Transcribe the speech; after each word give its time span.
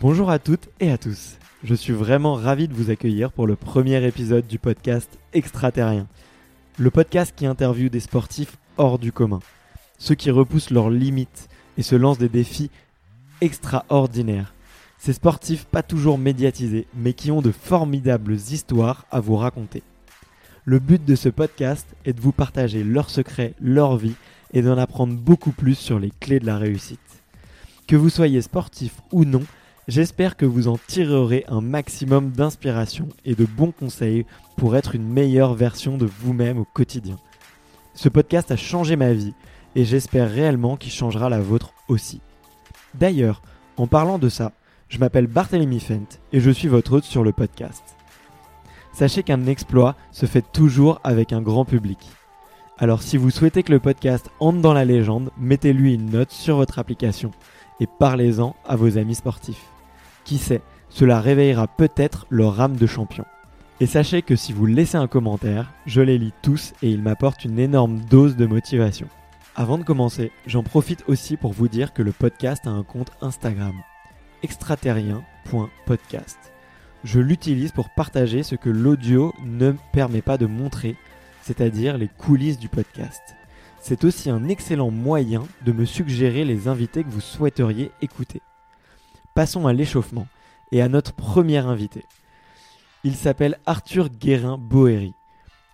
Bonjour 0.00 0.30
à 0.30 0.38
toutes 0.38 0.70
et 0.80 0.90
à 0.90 0.96
tous. 0.96 1.36
Je 1.62 1.74
suis 1.74 1.92
vraiment 1.92 2.32
ravi 2.32 2.68
de 2.68 2.72
vous 2.72 2.88
accueillir 2.88 3.30
pour 3.32 3.46
le 3.46 3.54
premier 3.54 4.02
épisode 4.06 4.46
du 4.46 4.58
podcast 4.58 5.18
Extraterrien. 5.34 6.06
Le 6.78 6.90
podcast 6.90 7.34
qui 7.36 7.44
interviewe 7.44 7.90
des 7.90 8.00
sportifs 8.00 8.56
hors 8.78 8.98
du 8.98 9.12
commun. 9.12 9.40
Ceux 9.98 10.14
qui 10.14 10.30
repoussent 10.30 10.70
leurs 10.70 10.88
limites 10.88 11.50
et 11.76 11.82
se 11.82 11.96
lancent 11.96 12.16
des 12.16 12.30
défis 12.30 12.70
extraordinaires. 13.42 14.54
Ces 14.96 15.12
sportifs 15.12 15.66
pas 15.66 15.82
toujours 15.82 16.16
médiatisés, 16.16 16.86
mais 16.94 17.12
qui 17.12 17.30
ont 17.30 17.42
de 17.42 17.52
formidables 17.52 18.36
histoires 18.36 19.04
à 19.10 19.20
vous 19.20 19.36
raconter. 19.36 19.82
Le 20.64 20.78
but 20.78 21.04
de 21.04 21.14
ce 21.14 21.28
podcast 21.28 21.86
est 22.06 22.14
de 22.14 22.22
vous 22.22 22.32
partager 22.32 22.84
leurs 22.84 23.10
secrets, 23.10 23.52
leur 23.60 23.98
vie 23.98 24.16
et 24.54 24.62
d'en 24.62 24.78
apprendre 24.78 25.12
beaucoup 25.12 25.52
plus 25.52 25.74
sur 25.74 25.98
les 25.98 26.10
clés 26.20 26.40
de 26.40 26.46
la 26.46 26.56
réussite. 26.56 27.00
Que 27.86 27.96
vous 27.96 28.08
soyez 28.08 28.40
sportif 28.40 28.94
ou 29.12 29.26
non, 29.26 29.42
J'espère 29.88 30.36
que 30.36 30.44
vous 30.46 30.68
en 30.68 30.78
tirerez 30.86 31.44
un 31.48 31.60
maximum 31.60 32.30
d'inspiration 32.30 33.08
et 33.24 33.34
de 33.34 33.44
bons 33.44 33.72
conseils 33.72 34.26
pour 34.56 34.76
être 34.76 34.94
une 34.94 35.08
meilleure 35.08 35.54
version 35.54 35.96
de 35.96 36.06
vous-même 36.06 36.58
au 36.58 36.64
quotidien. 36.64 37.16
Ce 37.94 38.08
podcast 38.08 38.50
a 38.50 38.56
changé 38.56 38.96
ma 38.96 39.12
vie 39.12 39.34
et 39.74 39.84
j'espère 39.84 40.30
réellement 40.30 40.76
qu'il 40.76 40.92
changera 40.92 41.28
la 41.28 41.40
vôtre 41.40 41.72
aussi. 41.88 42.20
D'ailleurs, 42.94 43.42
en 43.78 43.86
parlant 43.86 44.18
de 44.18 44.28
ça, 44.28 44.52
je 44.88 44.98
m'appelle 44.98 45.26
Barthélemy 45.26 45.80
Fent 45.80 46.20
et 46.32 46.40
je 46.40 46.50
suis 46.50 46.68
votre 46.68 46.92
hôte 46.92 47.04
sur 47.04 47.24
le 47.24 47.32
podcast. 47.32 47.96
Sachez 48.92 49.22
qu'un 49.22 49.46
exploit 49.46 49.96
se 50.12 50.26
fait 50.26 50.44
toujours 50.52 51.00
avec 51.04 51.32
un 51.32 51.40
grand 51.40 51.64
public. 51.64 51.98
Alors 52.78 53.02
si 53.02 53.16
vous 53.16 53.30
souhaitez 53.30 53.62
que 53.62 53.72
le 53.72 53.80
podcast 53.80 54.30
entre 54.40 54.60
dans 54.60 54.72
la 54.72 54.84
légende, 54.84 55.30
mettez-lui 55.38 55.94
une 55.94 56.10
note 56.10 56.32
sur 56.32 56.56
votre 56.56 56.78
application 56.78 57.30
et 57.80 57.86
parlez-en 57.98 58.54
à 58.66 58.76
vos 58.76 58.98
amis 58.98 59.14
sportifs. 59.16 59.66
Qui 60.24 60.38
sait, 60.38 60.62
cela 60.88 61.20
réveillera 61.20 61.66
peut-être 61.66 62.26
leur 62.30 62.60
âme 62.60 62.76
de 62.76 62.86
champion. 62.86 63.24
Et 63.80 63.86
sachez 63.86 64.20
que 64.22 64.36
si 64.36 64.52
vous 64.52 64.66
laissez 64.66 64.98
un 64.98 65.06
commentaire, 65.06 65.72
je 65.86 66.02
les 66.02 66.18
lis 66.18 66.34
tous 66.42 66.74
et 66.82 66.90
ils 66.90 67.02
m'apportent 67.02 67.44
une 67.44 67.58
énorme 67.58 68.00
dose 68.10 68.36
de 68.36 68.44
motivation. 68.44 69.08
Avant 69.56 69.78
de 69.78 69.84
commencer, 69.84 70.30
j'en 70.46 70.62
profite 70.62 71.02
aussi 71.08 71.36
pour 71.38 71.52
vous 71.52 71.68
dire 71.68 71.94
que 71.94 72.02
le 72.02 72.12
podcast 72.12 72.66
a 72.66 72.70
un 72.70 72.82
compte 72.82 73.12
Instagram, 73.22 73.74
extraterrien.podcast. 74.42 76.38
Je 77.04 77.20
l'utilise 77.20 77.72
pour 77.72 77.88
partager 77.90 78.42
ce 78.42 78.54
que 78.54 78.68
l'audio 78.68 79.32
ne 79.42 79.72
permet 79.92 80.20
pas 80.20 80.36
de 80.36 80.44
montrer, 80.44 80.96
c'est-à-dire 81.40 81.96
les 81.96 82.08
coulisses 82.08 82.58
du 82.58 82.68
podcast. 82.68 83.22
C'est 83.82 84.04
aussi 84.04 84.28
un 84.28 84.48
excellent 84.48 84.90
moyen 84.90 85.42
de 85.64 85.72
me 85.72 85.86
suggérer 85.86 86.44
les 86.44 86.68
invités 86.68 87.02
que 87.02 87.08
vous 87.08 87.20
souhaiteriez 87.20 87.90
écouter. 88.02 88.42
Passons 89.34 89.66
à 89.66 89.72
l'échauffement 89.72 90.28
et 90.70 90.82
à 90.82 90.88
notre 90.88 91.14
premier 91.14 91.58
invité. 91.58 92.04
Il 93.04 93.16
s'appelle 93.16 93.58
Arthur 93.64 94.10
Guérin-Boéry. 94.10 95.14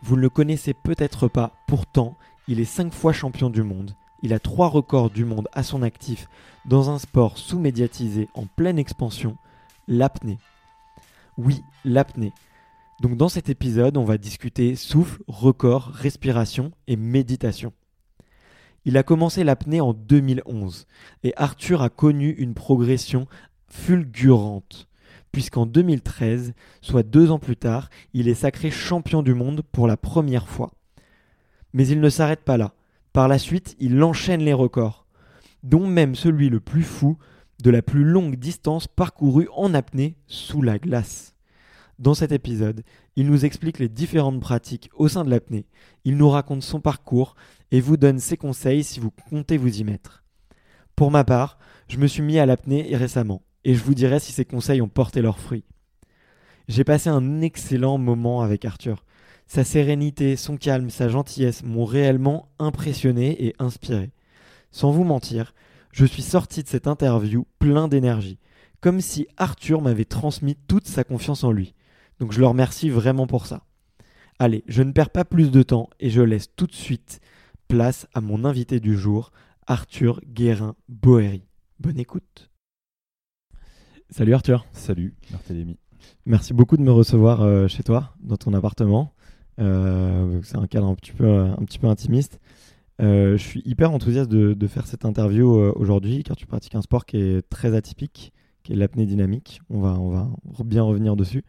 Vous 0.03 0.15
ne 0.15 0.21
le 0.21 0.31
connaissez 0.31 0.73
peut-être 0.73 1.27
pas, 1.27 1.53
pourtant, 1.67 2.17
il 2.47 2.61
est 2.61 2.65
5 2.65 2.93
fois 2.95 3.13
champion 3.13 3.51
du 3.51 3.65
monde. 3.65 3.97
Il 4.23 4.33
a 4.33 4.39
3 4.39 4.69
records 4.69 5.11
du 5.11 5.25
monde 5.25 5.49
à 5.53 5.65
son 5.65 5.83
actif 5.83 6.29
dans 6.65 6.91
un 6.91 6.99
sport 6.99 7.37
sous-médiatisé 7.37 8.29
en 8.35 8.47
pleine 8.47 8.79
expansion, 8.79 9.37
l'apnée. 9.89 10.39
Oui, 11.37 11.65
l'apnée. 11.85 12.33
Donc 13.01 13.17
dans 13.17 13.29
cet 13.29 13.49
épisode, 13.49 13.97
on 13.97 14.05
va 14.05 14.17
discuter 14.17 14.77
souffle, 14.77 15.23
record, 15.27 15.91
respiration 15.93 16.71
et 16.87 16.97
méditation. 16.97 17.73
Il 18.87 18.97
a 18.97 19.03
commencé 19.03 19.43
l'apnée 19.43 19.81
en 19.81 19.93
2011 19.93 20.87
et 21.25 21.33
Arthur 21.37 21.83
a 21.83 21.91
connu 21.91 22.31
une 22.31 22.55
progression 22.55 23.27
fulgurante, 23.67 24.87
puisqu'en 25.33 25.67
2013, 25.67 26.55
soit 26.83 27.03
deux 27.03 27.33
ans 27.33 27.41
plus 27.41 27.57
tard, 27.57 27.91
il 28.15 28.29
est 28.29 28.35
sacré 28.35 28.71
champion 28.71 29.25
du 29.25 29.35
monde 29.35 29.63
pour 29.73 29.89
la 29.89 29.97
première 29.97 30.49
fois. 30.49 30.71
Mais 31.73 31.89
il 31.89 32.01
ne 32.01 32.09
s'arrête 32.09 32.45
pas 32.45 32.57
là. 32.57 32.75
Par 33.13 33.27
la 33.27 33.41
suite, 33.41 33.75
il 33.81 34.01
enchaîne 34.05 34.43
les 34.43 34.53
records, 34.53 35.05
dont 35.65 35.89
même 35.89 36.15
celui 36.15 36.49
le 36.49 36.61
plus 36.61 36.85
fou 36.85 37.19
de 37.61 37.71
la 37.71 37.83
plus 37.83 38.05
longue 38.05 38.37
distance 38.37 38.87
parcourue 38.87 39.49
en 39.53 39.75
apnée 39.75 40.17
sous 40.29 40.63
la 40.63 40.79
glace. 40.79 41.35
Dans 41.99 42.15
cet 42.15 42.31
épisode, 42.31 42.83
il 43.17 43.27
nous 43.27 43.45
explique 43.47 43.81
les 43.81 43.89
différentes 43.89 44.39
pratiques 44.39 44.91
au 44.95 45.09
sein 45.09 45.25
de 45.25 45.31
l'apnée, 45.31 45.67
il 46.05 46.17
nous 46.17 46.29
raconte 46.29 46.63
son 46.63 46.81
parcours 46.81 47.35
et 47.71 47.81
vous 47.81 47.97
donne 47.97 48.19
ses 48.19 48.37
conseils 48.37 48.85
si 48.85 49.01
vous 49.01 49.11
comptez 49.31 49.57
vous 49.57 49.81
y 49.81 49.85
mettre. 49.85 50.25
Pour 50.95 51.11
ma 51.11 51.25
part, 51.25 51.59
je 51.89 51.99
me 51.99 52.07
suis 52.07 52.23
mis 52.23 52.39
à 52.39 52.47
l'apnée 52.47 52.97
récemment 52.97 53.43
et 53.65 53.75
je 53.75 53.83
vous 53.83 53.95
dirai 53.95 54.21
si 54.21 54.33
ces 54.33 54.45
conseils 54.45 54.81
ont 54.81 54.89
porté 54.89 55.23
leurs 55.23 55.39
fruits. 55.39 55.65
J'ai 56.69 56.85
passé 56.85 57.11
un 57.11 57.43
excellent 57.43 57.99
moment 57.99 58.43
avec 58.43 58.65
Arthur. 58.65 59.05
Sa 59.47 59.63
sérénité, 59.63 60.37
son 60.37 60.57
calme, 60.57 60.91
sa 60.91 61.09
gentillesse 61.09 61.63
m'ont 61.63 61.85
réellement 61.85 62.49
impressionné 62.59 63.47
et 63.47 63.55
inspiré. 63.59 64.11
Sans 64.73 64.91
vous 64.91 65.05
mentir, 65.05 65.55
je 65.93 66.05
suis 66.05 66.23
sorti 66.23 66.63
de 66.63 66.69
cette 66.69 66.89
interview 66.89 67.47
plein 67.59 67.89
d'énergie, 67.89 68.39
comme 68.81 69.01
si 69.01 69.29
Arthur 69.37 69.81
m'avait 69.81 70.05
transmis 70.05 70.57
toute 70.67 70.87
sa 70.87 71.05
confiance 71.05 71.45
en 71.45 71.53
lui. 71.53 71.75
Donc 72.19 72.33
je 72.33 72.41
le 72.41 72.47
remercie 72.47 72.91
vraiment 72.91 73.27
pour 73.27 73.47
ça. 73.47 73.65
Allez, 74.39 74.65
je 74.67 74.83
ne 74.83 74.93
perds 74.93 75.11
pas 75.11 75.25
plus 75.25 75.51
de 75.51 75.63
temps 75.63 75.89
et 76.01 76.11
je 76.11 76.21
laisse 76.21 76.49
tout 76.57 76.67
de 76.67 76.75
suite 76.75 77.21
place 77.67 78.07
à 78.15 78.21
mon 78.21 78.45
invité 78.45 78.81
du 78.81 78.97
jour, 78.97 79.33
Arthur 79.67 80.21
Guérin-Boéry. 80.27 81.43
Bonne 81.81 81.99
écoute. 81.99 82.51
Salut 84.11 84.35
Arthur. 84.35 84.65
Salut 84.73 85.15
Barthélémy. 85.31 85.79
Merci 86.25 86.55
beaucoup 86.55 86.77
de 86.77 86.83
me 86.83 86.93
recevoir 86.93 87.43
euh, 87.43 87.67
chez 87.67 87.83
toi, 87.83 88.15
dans 88.21 88.37
ton 88.37 88.55
appartement. 88.55 89.13
Euh, 89.59 90.41
c'est 90.43 90.57
un 90.57 90.67
cadre 90.67 90.87
un 90.87 90.95
petit 90.95 91.13
peu, 91.13 91.29
un 91.29 91.65
petit 91.65 91.79
peu 91.79 91.89
intimiste. 91.89 92.41
Euh, 93.03 93.37
je 93.37 93.43
suis 93.43 93.63
hyper 93.65 93.91
enthousiaste 93.91 94.31
de, 94.31 94.55
de 94.55 94.67
faire 94.67 94.87
cette 94.87 95.05
interview 95.05 95.49
aujourd'hui 95.49 96.23
car 96.23 96.37
tu 96.37 96.47
pratiques 96.47 96.77
un 96.77 96.83
sport 96.83 97.05
qui 97.05 97.19
est 97.19 97.49
très 97.49 97.75
atypique, 97.75 98.33
qui 98.63 98.73
est 98.73 98.77
l'apnée 98.77 99.07
dynamique. 99.07 99.61
On 99.69 99.81
va, 99.81 99.99
on 99.99 100.11
va 100.11 100.29
bien 100.65 100.83
revenir 100.83 101.17
dessus. 101.17 101.45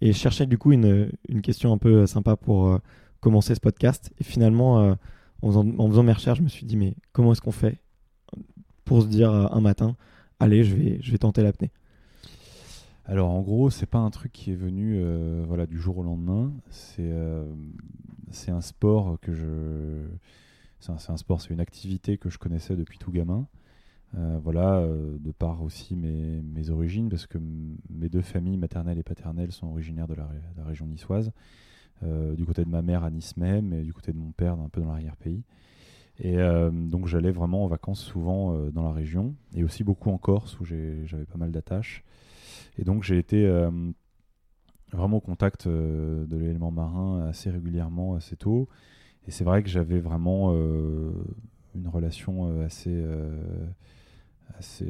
Et 0.00 0.12
je 0.12 0.18
cherchais 0.18 0.46
du 0.46 0.58
coup 0.58 0.72
une, 0.72 1.10
une 1.28 1.40
question 1.40 1.72
un 1.72 1.78
peu 1.78 2.06
sympa 2.06 2.36
pour 2.36 2.78
commencer 3.20 3.54
ce 3.54 3.60
podcast. 3.60 4.12
Et 4.18 4.24
finalement, 4.24 4.96
en 5.42 5.48
faisant, 5.48 5.66
en, 5.78 6.02
mes 6.02 6.12
recherches, 6.12 6.38
je 6.38 6.44
me 6.44 6.48
suis 6.48 6.66
dit, 6.66 6.76
mais 6.76 6.94
comment 7.12 7.32
est-ce 7.32 7.40
qu'on 7.40 7.52
fait 7.52 7.78
pour 8.84 9.02
se 9.02 9.06
dire 9.06 9.30
un 9.30 9.60
matin, 9.60 9.96
allez, 10.40 10.64
je 10.64 10.74
vais, 10.74 10.98
je 11.00 11.10
vais 11.10 11.18
tenter 11.18 11.42
l'apnée? 11.42 11.70
Alors 13.08 13.30
en 13.30 13.40
gros, 13.40 13.70
c'est 13.70 13.86
pas 13.86 13.98
un 13.98 14.10
truc 14.10 14.32
qui 14.32 14.52
est 14.52 14.56
venu 14.56 14.96
euh, 14.96 15.42
voilà, 15.48 15.66
du 15.66 15.80
jour 15.80 15.96
au 15.96 16.02
lendemain. 16.02 16.52
C'est 16.68 17.10
euh, 17.10 17.42
c'est 18.30 18.50
un 18.50 18.60
sport 18.60 19.18
que 19.22 19.32
je. 19.32 20.04
C'est 20.78 20.92
un, 20.92 21.14
un, 21.14 21.16
sport, 21.16 21.40
c'est 21.40 21.48
une 21.48 21.60
activité 21.60 22.18
que 22.18 22.28
je 22.28 22.36
connaissais 22.36 22.76
depuis 22.76 22.98
tout 22.98 23.10
gamin. 23.10 23.46
Euh, 24.16 24.38
voilà, 24.42 24.86
de 24.86 25.32
par 25.32 25.62
aussi 25.62 25.96
mes, 25.96 26.42
mes, 26.42 26.70
origines, 26.70 27.08
parce 27.08 27.26
que 27.26 27.38
mes 27.90 28.08
deux 28.10 28.22
familles 28.22 28.58
maternelles 28.58 28.98
et 28.98 29.02
paternelles 29.02 29.52
sont 29.52 29.66
originaires 29.68 30.06
de 30.06 30.14
la 30.14 30.64
région 30.64 30.86
niçoise. 30.86 31.32
Du 32.02 32.44
côté 32.44 32.64
de 32.64 32.70
ma 32.70 32.82
mère 32.82 33.04
à 33.04 33.10
Nice 33.10 33.36
même, 33.36 33.72
et 33.72 33.82
du 33.82 33.92
côté 33.92 34.12
de 34.12 34.18
mon 34.18 34.32
père 34.32 34.54
un 34.54 34.68
peu 34.68 34.80
dans 34.80 34.88
l'arrière-pays. 34.88 35.42
Et 36.20 36.36
donc 36.72 37.06
j'allais 37.06 37.30
vraiment 37.30 37.64
en 37.64 37.68
vacances 37.68 38.00
souvent 38.00 38.70
dans 38.70 38.82
la 38.82 38.92
région, 38.92 39.34
et 39.54 39.64
aussi 39.64 39.84
beaucoup 39.84 40.10
en 40.10 40.18
Corse 40.18 40.58
où 40.60 40.64
j'avais 40.64 41.26
pas 41.26 41.38
mal 41.38 41.50
d'attaches. 41.50 42.04
Et 42.78 42.84
donc 42.84 43.02
j'ai 43.02 43.18
été 43.18 43.46
euh, 43.46 43.70
vraiment 44.92 45.18
au 45.18 45.20
contact 45.20 45.66
euh, 45.66 46.24
de 46.26 46.36
l'élément 46.36 46.70
marin 46.70 47.26
assez 47.26 47.50
régulièrement, 47.50 48.14
assez 48.14 48.36
tôt. 48.36 48.68
Et 49.26 49.30
c'est 49.30 49.44
vrai 49.44 49.62
que 49.62 49.68
j'avais 49.68 50.00
vraiment 50.00 50.52
euh, 50.54 51.12
une 51.74 51.88
relation 51.88 52.62
assez... 52.62 53.04
c'est 54.60 54.86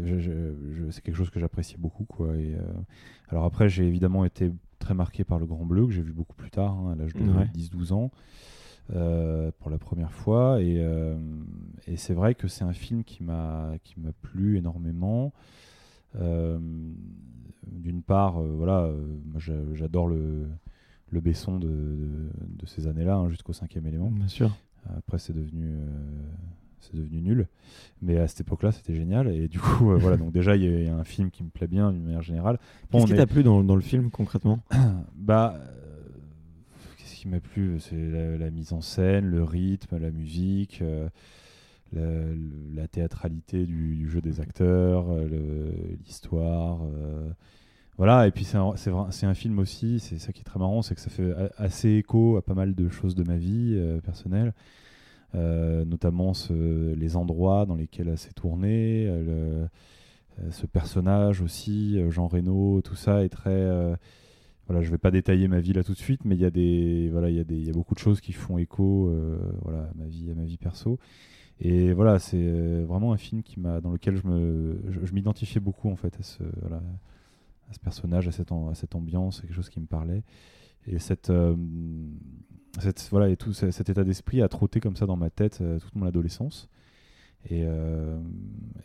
quelque 1.02 1.16
chose 1.16 1.30
que 1.30 1.40
j'appréciais 1.40 1.78
beaucoup. 1.78 2.06
Et, 2.34 2.54
alors 3.28 3.44
après, 3.44 3.68
j'ai 3.68 3.84
évidemment 3.84 4.24
été 4.24 4.52
très 4.88 4.94
marqué 4.94 5.22
par 5.22 5.38
le 5.38 5.44
Grand 5.44 5.66
Bleu, 5.66 5.84
que 5.86 5.92
j'ai 5.92 6.00
vu 6.00 6.14
beaucoup 6.14 6.34
plus 6.34 6.50
tard, 6.50 6.72
hein, 6.72 6.92
à 6.92 6.94
l'âge 6.94 7.12
de 7.12 7.20
Ouais. 7.20 7.44
10-12 7.52 7.92
ans, 7.92 8.10
euh, 8.94 9.50
pour 9.58 9.68
la 9.70 9.76
première 9.76 10.12
fois. 10.12 10.62
Et, 10.62 10.76
euh, 10.78 11.14
et 11.86 11.98
c'est 11.98 12.14
vrai 12.14 12.34
que 12.34 12.48
c'est 12.48 12.64
un 12.64 12.72
film 12.72 13.04
qui 13.04 13.22
m'a 13.22 13.72
qui 13.84 14.00
m'a 14.00 14.12
plu 14.22 14.56
énormément. 14.56 15.34
Euh, 16.16 16.58
D'une 17.66 18.00
part, 18.00 18.40
voilà, 18.40 18.90
j'adore 19.74 20.08
le, 20.08 20.46
le 21.10 21.20
Besson 21.20 21.58
de, 21.58 21.68
de, 21.68 22.30
de 22.58 22.66
ces 22.66 22.86
années-là, 22.86 23.16
hein, 23.16 23.28
jusqu'au 23.28 23.52
cinquième 23.52 23.86
élément. 23.86 24.10
Bien 24.10 24.26
sûr. 24.28 24.56
Après, 24.96 25.18
c'est 25.18 25.34
devenu, 25.34 25.74
c'est 26.80 26.94
devenu 26.96 27.20
nul. 27.20 27.46
Mais 28.02 28.18
à 28.18 28.28
cette 28.28 28.40
époque-là, 28.40 28.72
c'était 28.72 28.94
génial. 28.94 29.28
Et 29.28 29.48
du 29.48 29.58
coup, 29.58 29.90
euh, 29.90 29.96
voilà. 29.96 30.16
Donc 30.16 30.32
déjà, 30.32 30.56
il 30.56 30.62
y, 30.62 30.66
a- 30.68 30.78
il 30.80 30.86
y 30.86 30.88
a 30.88 30.94
un 30.96 31.04
film 31.04 31.30
qui 31.30 31.42
me 31.42 31.50
plaît 31.50 31.66
bien 31.66 31.92
d'une 31.92 32.04
manière 32.04 32.22
générale. 32.22 32.58
Bon, 32.90 32.98
Qu'est-ce 32.98 33.06
qui 33.06 33.12
est- 33.14 33.16
t'a 33.16 33.26
plu 33.26 33.42
dans, 33.42 33.62
dans 33.64 33.74
le 33.76 33.80
film 33.82 34.10
concrètement 34.10 34.60
Bah, 35.16 35.56
euh, 35.58 35.66
qu'est-ce 36.96 37.16
qui 37.16 37.28
m'a 37.28 37.40
plu? 37.40 37.78
C'est 37.80 37.96
la, 38.10 38.38
la 38.38 38.50
mise 38.50 38.72
en 38.72 38.80
scène, 38.80 39.26
le 39.26 39.42
rythme, 39.42 39.98
la 39.98 40.10
musique, 40.10 40.80
euh, 40.82 41.08
la, 42.74 42.86
théâtralité 42.88 43.64
du, 43.64 43.96
du 43.96 44.08
jeu 44.10 44.20
des 44.20 44.40
acteurs, 44.40 45.06
l'histoire. 46.04 46.80
voilà, 47.96 48.26
et 48.26 48.30
puis 48.30 48.44
c'est 48.44 48.56
un, 48.58 49.34
film 49.34 49.58
aussi, 49.58 49.98
c'est 49.98 50.18
ça 50.18 50.32
qui 50.32 50.40
est 50.40 50.44
très 50.44 50.58
marrant, 50.58 50.82
c'est 50.82 50.94
que 50.94 51.00
ça 51.00 51.10
fait 51.10 51.32
assez 51.56 51.90
écho 51.94 52.36
à 52.36 52.42
pas 52.42 52.54
mal 52.54 52.74
de 52.74 52.88
choses 52.88 53.14
de 53.14 53.24
ma 53.24 53.36
vie 53.36 53.74
euh, 53.76 54.00
personnelle, 54.00 54.52
notamment 55.84 56.34
ce- 56.34 56.94
les 56.94 57.16
endroits 57.16 57.66
dans 57.66 57.74
lesquels 57.74 58.08
elle 58.08 58.18
s'est 58.18 58.32
tournée, 58.32 59.06
euh, 59.08 59.66
euh, 60.40 60.50
ce 60.50 60.66
personnage 60.66 61.42
aussi, 61.42 61.98
euh, 61.98 62.10
Jean 62.10 62.28
Reno, 62.28 62.80
tout 62.82 62.94
ça 62.96 63.24
est 63.24 63.28
très... 63.28 63.50
euh, 63.50 63.96
voilà, 64.66 64.82
je 64.82 64.90
vais 64.90 64.98
pas 64.98 65.10
détailler 65.10 65.48
ma 65.48 65.60
vie 65.60 65.72
là 65.72 65.82
tout 65.82 65.92
de 65.94 65.98
suite, 65.98 66.24
mais 66.24 66.34
il 66.36 66.40
y 66.42 66.44
a 66.44 66.50
voilà, 67.10 67.30
il 67.30 67.36
y 67.36 67.40
y 67.64 67.70
a 67.70 67.72
beaucoup 67.72 67.94
de 67.94 67.98
choses 67.98 68.20
qui 68.20 68.32
font 68.32 68.58
écho, 68.58 69.08
euh, 69.08 69.38
voilà, 69.62 69.80
à 69.84 69.90
ma 69.96 70.04
vie, 70.06 70.30
à 70.30 70.34
ma 70.34 70.44
vie 70.44 70.58
perso. 70.58 70.98
Et 71.60 71.92
voilà, 71.92 72.18
c'est 72.18 72.36
euh, 72.38 72.84
vraiment 72.86 73.12
un 73.12 73.16
film 73.16 73.42
qui 73.42 73.60
dans 73.80 73.90
lequel 73.90 74.16
je 74.16 74.26
me, 74.28 74.80
je, 74.90 75.12
m'identifiais 75.12 75.60
beaucoup 75.60 75.90
en 75.90 75.96
fait 75.96 76.14
à 76.20 76.22
ce, 76.22 76.42
personnage, 77.82 78.28
à 78.28 78.32
cette, 78.32 78.52
à 78.52 78.74
cette 78.74 78.94
quelque 79.40 79.54
chose 79.54 79.70
qui 79.70 79.80
me 79.80 79.86
parlait. 79.86 80.22
Et 80.86 80.98
cette, 80.98 81.30
euh, 81.30 81.56
cette 82.80 83.08
voilà, 83.10 83.28
et 83.28 83.36
tout 83.36 83.52
ce- 83.52 83.70
cet 83.70 83.88
état 83.90 84.04
d'esprit 84.04 84.42
a 84.42 84.48
trotté 84.48 84.80
comme 84.80 84.96
ça 84.96 85.06
dans 85.06 85.16
ma 85.16 85.30
tête 85.30 85.60
euh, 85.60 85.78
toute 85.78 85.94
mon 85.96 86.06
adolescence. 86.06 86.68
Et, 87.50 87.62
euh, 87.64 88.18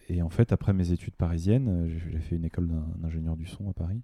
et 0.10 0.22
en 0.22 0.30
fait, 0.30 0.52
après 0.52 0.74
mes 0.74 0.92
études 0.92 1.16
parisiennes, 1.16 1.88
j'ai 1.88 2.20
fait 2.20 2.36
une 2.36 2.46
école 2.46 2.68
d'in- 2.68 2.88
d'ingénieur 2.98 3.36
du 3.36 3.46
son 3.48 3.70
à 3.70 3.74
Paris. 3.74 4.02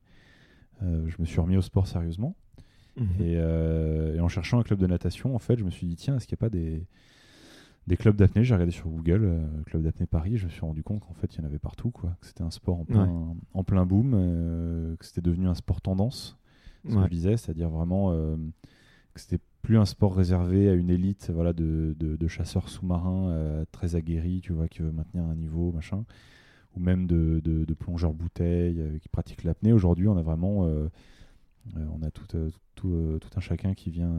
Euh, 0.82 1.08
je 1.08 1.16
me 1.20 1.26
suis 1.26 1.40
remis 1.40 1.56
au 1.58 1.62
sport 1.62 1.88
sérieusement. 1.88 2.36
Mhm. 2.98 3.08
Et, 3.20 3.36
euh, 3.38 4.16
et 4.16 4.20
en 4.20 4.28
cherchant 4.28 4.60
un 4.60 4.64
club 4.64 4.80
de 4.80 4.88
natation, 4.88 5.36
en 5.36 5.40
fait, 5.40 5.58
je 5.58 5.64
me 5.64 5.70
suis 5.70 5.86
dit, 5.88 5.96
tiens, 5.96 6.18
est-ce 6.18 6.28
qu'il 6.28 6.36
n'y 6.36 6.40
a 6.40 6.46
pas 6.46 6.50
des, 6.50 6.86
des 7.88 7.96
clubs 7.96 8.16
d'apnée? 8.16 8.44
J'ai 8.44 8.54
regardé 8.56 8.72
sur 8.72 8.90
Google, 8.90 9.40
club 9.68 9.84
d'apnée 9.84 10.08
Paris, 10.08 10.34
et 10.34 10.38
je 10.38 10.46
me 10.46 10.50
suis 10.50 10.62
rendu 10.62 10.84
compte 10.84 11.02
qu'en 11.02 11.14
fait, 11.14 11.34
il 11.36 11.40
y 11.40 11.42
en 11.42 11.46
avait 11.46 11.60
partout, 11.60 11.92
quoi. 11.92 12.18
Que 12.20 12.28
c'était 12.28 12.44
un 12.44 12.52
sport 12.52 12.80
en 12.80 12.86
plein, 12.86 13.36
en 13.54 13.64
plein 13.64 13.86
boom, 13.86 14.12
que 15.00 15.06
c'était 15.06 15.22
devenu 15.22 15.48
un 15.48 15.54
sport 15.56 15.80
tendance, 15.82 16.38
ce 16.86 16.94
que 16.94 16.98
Ouais. 16.98 17.04
je 17.06 17.10
disais, 17.10 17.38
c'est-à-dire 17.38 17.70
vraiment 17.70 18.12
que 19.14 19.20
c'était 19.22 19.40
plus 19.62 19.78
un 19.78 19.86
sport 19.86 20.16
réservé 20.16 20.70
à 20.70 20.74
une 20.74 20.90
élite 20.90 21.30
voilà, 21.34 21.54
de, 21.54 21.96
de- 22.00 22.16
de 22.16 22.28
chasseurs 22.28 22.70
sous-marins 22.70 23.30
euh, 23.30 23.66
très 23.72 23.96
aguerris, 23.96 24.42
tu 24.42 24.54
vois, 24.54 24.68
qui 24.68 24.82
veut 24.82 24.92
maintenir 24.92 25.24
un 25.26 25.36
niveau, 25.36 25.72
machin, 25.72 26.06
ou 26.76 26.80
même 26.80 27.08
de, 27.08 27.42
plongeurs 27.80 28.14
bouteilles 28.14 28.80
euh, 28.82 28.98
qui 29.00 29.10
pratiquent 29.10 29.44
l'apnée. 29.44 29.74
Aujourd'hui, 29.74 30.08
on 30.08 30.18
a 30.18 30.22
vraiment 30.22 30.66
euh, 30.66 30.90
on 31.76 32.02
a 32.02 32.10
tout, 32.10 32.26
tout, 32.76 33.18
tout 33.22 33.30
un 33.36 33.40
chacun 33.42 33.74
qui 33.74 33.92
vient 33.92 34.12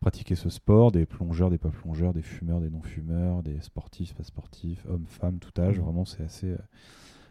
pratiquer 0.00 0.34
ce 0.36 0.48
sport, 0.48 0.90
des 0.92 1.06
plongeurs, 1.06 1.50
des 1.50 1.58
pas 1.58 1.70
plongeurs, 1.70 2.14
des 2.14 2.22
fumeurs, 2.22 2.60
des 2.60 2.70
non-fumeurs, 2.70 3.42
des 3.42 3.60
sportifs, 3.60 4.14
pas 4.14 4.22
sportifs, 4.24 4.86
hommes, 4.88 5.06
femmes, 5.06 5.38
tout 5.38 5.60
âge. 5.60 5.78
Mhm. 5.78 5.84
Vraiment, 5.84 6.04
c'est 6.04 6.22
assez, 6.22 6.54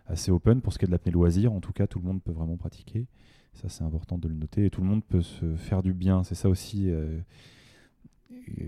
assez 0.07 0.31
open. 0.31 0.61
Pour 0.61 0.73
ce 0.73 0.79
qui 0.79 0.85
est 0.85 0.88
de 0.88 0.91
l'apnée 0.91 1.11
loisir, 1.11 1.53
en 1.53 1.59
tout 1.59 1.73
cas, 1.73 1.88
tout 1.88 1.99
le 1.99 2.05
monde 2.05 2.21
peut 2.21 2.31
vraiment 2.31 2.57
pratiquer. 2.57 3.07
Ça, 3.57 3.69
c'est 3.69 3.83
important 3.83 4.18
de 4.18 4.27
le 4.27 4.36
noter. 4.36 4.65
Et 4.65 4.69
tout 4.69 4.81
le 4.81 4.88
monde 4.88 5.04
peut 5.04 5.21
se 5.21 5.56
faire 5.56 5.81
du 5.83 5.94
bien. 5.94 6.24
C'est 6.24 6.36
ça 6.36 6.48
aussi 6.50 6.89
euh, 6.89 7.19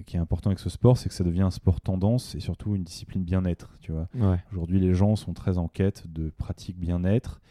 qui 0.06 0.16
est 0.16 0.20
important 0.20 0.50
avec 0.50 0.60
ce 0.60 0.70
sport, 0.70 0.98
c'est 0.98 1.10
que 1.10 1.16
ça 1.16 1.24
devient 1.24 1.42
un 1.42 1.52
sport 1.52 1.80
tendance 1.82 2.36
et 2.36 2.40
surtout 2.40 2.76
une 2.76 2.84
discipline 2.84 3.24
bien-être, 3.24 3.78
tu 3.82 3.92
vois. 3.92 4.08
Ouais. 4.16 4.38
Aujourd'hui, 4.52 4.80
les 4.80 4.94
gens 4.94 5.16
sont 5.16 5.34
très 5.34 5.58
en 5.58 5.68
quête 5.68 6.06
de 6.12 6.30
pratiques 6.38 6.78
bien-être. 6.78 7.42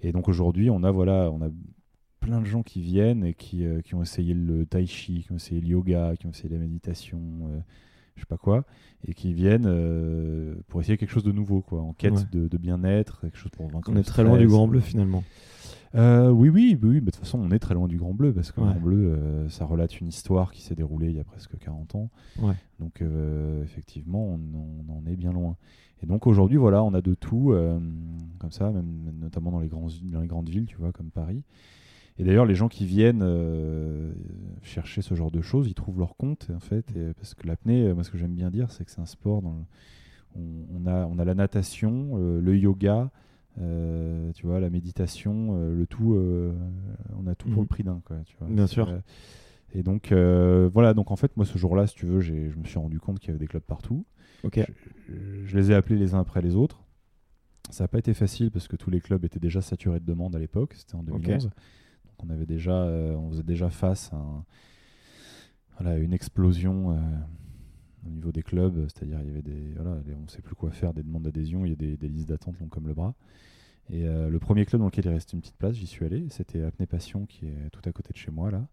Et 0.00 0.12
donc 0.12 0.28
aujourd'hui, 0.28 0.70
on 0.70 0.82
a 0.84 0.90
voilà, 0.90 1.30
on 1.30 1.42
a 1.42 1.50
plein 2.20 2.40
de 2.40 2.46
gens 2.46 2.62
qui 2.62 2.80
viennent 2.80 3.24
et 3.24 3.34
qui, 3.34 3.64
euh, 3.64 3.80
qui 3.80 3.94
ont 3.94 4.02
essayé 4.02 4.34
le 4.34 4.66
tai 4.66 4.86
chi, 4.86 5.22
qui 5.24 5.32
ont 5.32 5.36
essayé 5.36 5.60
le 5.60 5.66
yoga, 5.68 6.14
qui 6.16 6.26
ont 6.26 6.30
essayé 6.30 6.48
la 6.48 6.58
méditation, 6.58 7.20
euh, 7.50 7.58
je 8.16 8.20
sais 8.22 8.26
pas 8.26 8.36
quoi, 8.38 8.64
et 9.06 9.14
qui 9.14 9.32
viennent 9.32 9.66
euh, 9.66 10.54
pour 10.68 10.80
essayer 10.80 10.96
quelque 10.98 11.10
chose 11.10 11.24
de 11.24 11.32
nouveau, 11.32 11.60
quoi, 11.60 11.80
en 11.80 11.92
quête 11.92 12.14
Ouais. 12.14 12.22
de, 12.32 12.48
de 12.48 12.56
bien-être, 12.58 13.20
quelque 13.22 13.38
chose 13.38 13.50
pour 13.52 13.68
vaincre 13.68 13.90
On 13.92 13.96
est 13.96 14.02
très 14.02 14.24
loin 14.24 14.36
du. 14.38 14.46
Grand 14.46 14.66
Bleu 14.68 14.80
finalement. 14.80 15.22
Euh, 15.94 16.30
oui, 16.30 16.48
oui, 16.50 16.78
oui, 16.82 16.94
mais 16.94 17.00
de 17.00 17.04
toute 17.06 17.16
façon, 17.16 17.38
on 17.40 17.50
est 17.50 17.58
très 17.58 17.74
loin 17.74 17.88
du 17.88 17.96
Grand 17.96 18.12
Bleu 18.14 18.32
parce 18.32 18.52
que 18.52 18.60
le. 18.60 18.66
Grand 18.72 18.80
Bleu, 18.80 19.12
euh, 19.14 19.48
ça 19.48 19.64
relate 19.64 20.00
une 20.00 20.08
histoire 20.08 20.52
qui 20.52 20.62
s'est 20.62 20.74
déroulée 20.74 21.08
il 21.08 21.16
y 21.16 21.20
a 21.20 21.24
presque 21.24 21.56
40 21.58 21.94
ans. 21.94 22.10
Ouais. 22.40 22.54
Donc, 22.78 23.00
euh, 23.00 23.62
effectivement, 23.64 24.24
on, 24.26 24.40
on 24.88 24.92
en 24.98 25.06
est 25.06 25.16
bien 25.16 25.32
loin. 25.32 25.56
Et 26.02 26.06
donc, 26.06 26.26
aujourd'hui, 26.26 26.58
voilà, 26.58 26.82
on 26.84 26.94
a 26.94 27.00
de 27.00 27.14
tout, 27.14 27.52
comme 28.38 28.52
ça, 28.52 28.70
même 28.70 29.12
notamment 29.20 29.50
dans 29.50 29.58
les, 29.58 29.66
grands, 29.68 29.88
dans 30.04 30.20
les 30.20 30.28
grandes 30.28 30.48
villes, 30.48 30.66
tu 30.66 30.76
vois, 30.76 30.92
comme 30.92 31.10
Paris. 31.10 31.42
Et 32.18 32.24
d'ailleurs, 32.24 32.46
les 32.46 32.54
gens 32.54 32.68
qui 32.68 32.86
viennent 32.86 33.24
chercher 34.62 35.02
ce 35.02 35.14
genre 35.14 35.30
de 35.30 35.40
choses, 35.40 35.66
ils 35.68 35.74
trouvent 35.74 35.98
leur 35.98 36.16
compte, 36.16 36.48
en 36.54 36.60
fait. 36.60 36.84
Et, 36.96 37.14
parce 37.14 37.34
que 37.34 37.46
l'apnée, 37.46 37.92
moi, 37.94 38.04
ce 38.04 38.10
que 38.10 38.18
j'aime 38.18 38.34
bien 38.34 38.50
dire, 38.50 38.70
c'est 38.70 38.84
que 38.84 38.90
c'est 38.90 39.00
un 39.00 39.06
sport 39.06 39.42
dans 39.42 39.52
le- 39.52 39.64
on, 40.36 40.82
on 40.84 40.86
a, 40.86 41.06
on 41.06 41.18
a 41.18 41.24
la 41.24 41.34
natation, 41.34 42.16
le 42.16 42.56
yoga, 42.56 43.10
euh, 43.60 44.30
tu 44.32 44.46
vois, 44.46 44.60
la 44.60 44.70
méditation, 44.70 45.56
euh, 45.58 45.74
le 45.74 45.86
tout, 45.86 46.14
euh, 46.14 46.52
on 47.16 47.26
a 47.26 47.34
tout 47.34 47.48
pour 47.48 47.58
Mhm. 47.58 47.62
le 47.64 47.66
prix 47.68 47.82
d'un, 47.84 48.00
quoi. 48.04 48.16
Tu 48.24 48.36
vois. 48.38 48.48
Bien 48.48 48.66
sûr. 48.66 48.92
et 49.74 49.82
donc, 49.82 50.12
voilà, 50.12 50.94
donc 50.94 51.10
en 51.10 51.16
fait, 51.16 51.36
moi, 51.36 51.44
ce 51.46 51.58
jour-là, 51.58 51.86
si 51.86 51.94
tu 51.94 52.06
veux, 52.06 52.20
j'ai- 52.20 52.50
je 52.50 52.56
me 52.58 52.64
suis 52.64 52.78
rendu 52.78 52.98
compte 53.00 53.18
qu'il 53.18 53.28
y 53.28 53.30
avait 53.30 53.38
des 53.38 53.46
clubs 53.48 53.62
partout. 53.62 54.04
Ok. 54.44 54.60
Je, 55.08 55.44
je 55.44 55.56
les 55.56 55.70
ai 55.72 55.74
appelés 55.74 55.98
les 55.98 56.14
uns 56.14 56.20
après 56.20 56.40
les 56.42 56.54
autres. 56.54 56.82
Ça 57.70 57.84
n'a 57.84 57.88
pas 57.88 57.98
été 57.98 58.14
facile 58.14 58.50
parce 58.50 58.66
que 58.68 58.76
tous 58.76 58.88
les 58.90 59.00
clubs 59.00 59.24
étaient 59.24 59.38
déjà 59.40 59.60
saturés 59.60 60.00
de 60.00 60.06
demandes 60.06 60.34
à 60.34 60.38
l'époque, 60.38 60.74
c'était 60.74 60.94
en 60.94 61.02
2011. 61.02 61.44
Donc 61.44 61.52
on 62.24 62.30
avait 62.30 62.46
déjà, 62.46 62.72
on 62.84 63.28
faisait 63.30 63.42
déjà 63.42 63.68
face 63.68 64.10
à 64.12 64.16
un- 64.16 64.44
voilà, 65.78 65.98
une 65.98 66.12
explosion 66.14 66.96
au 68.06 68.08
niveau 68.10 68.32
des 68.32 68.42
clubs, 68.42 68.86
c'est-à-dire 68.88 69.20
il 69.20 69.26
y 69.26 69.30
avait 69.30 69.42
des, 69.42 69.72
voilà, 69.74 69.98
on 70.16 70.22
ne 70.22 70.28
sait 70.28 70.40
plus 70.40 70.54
quoi 70.54 70.70
faire, 70.70 70.94
des 70.94 71.02
demandes 71.02 71.24
d'adhésion, 71.24 71.64
il 71.66 71.70
y 71.70 71.72
a 71.72 71.76
des, 71.76 71.96
des 71.98 72.08
listes 72.08 72.28
d'attente 72.30 72.58
longues 72.58 72.70
comme 72.70 72.86
le 72.88 72.94
bras. 72.94 73.14
Et 73.90 74.06
euh, 74.06 74.28
le 74.28 74.38
premier 74.38 74.64
club 74.66 74.80
dans 74.80 74.86
lequel 74.86 75.06
il 75.06 75.10
restait 75.10 75.32
une 75.34 75.40
petite 75.40 75.56
place, 75.56 75.74
j'y 75.74 75.86
suis 75.86 76.04
allé, 76.04 76.26
c'était 76.30 76.62
Apnée 76.62 76.86
Passion 76.86 77.24
qui 77.26 77.46
est 77.46 77.70
tout 77.72 77.80
à 77.86 77.92
côté 77.92 78.12
de 78.12 78.18
chez 78.18 78.30
moi 78.30 78.50
là, 78.50 78.66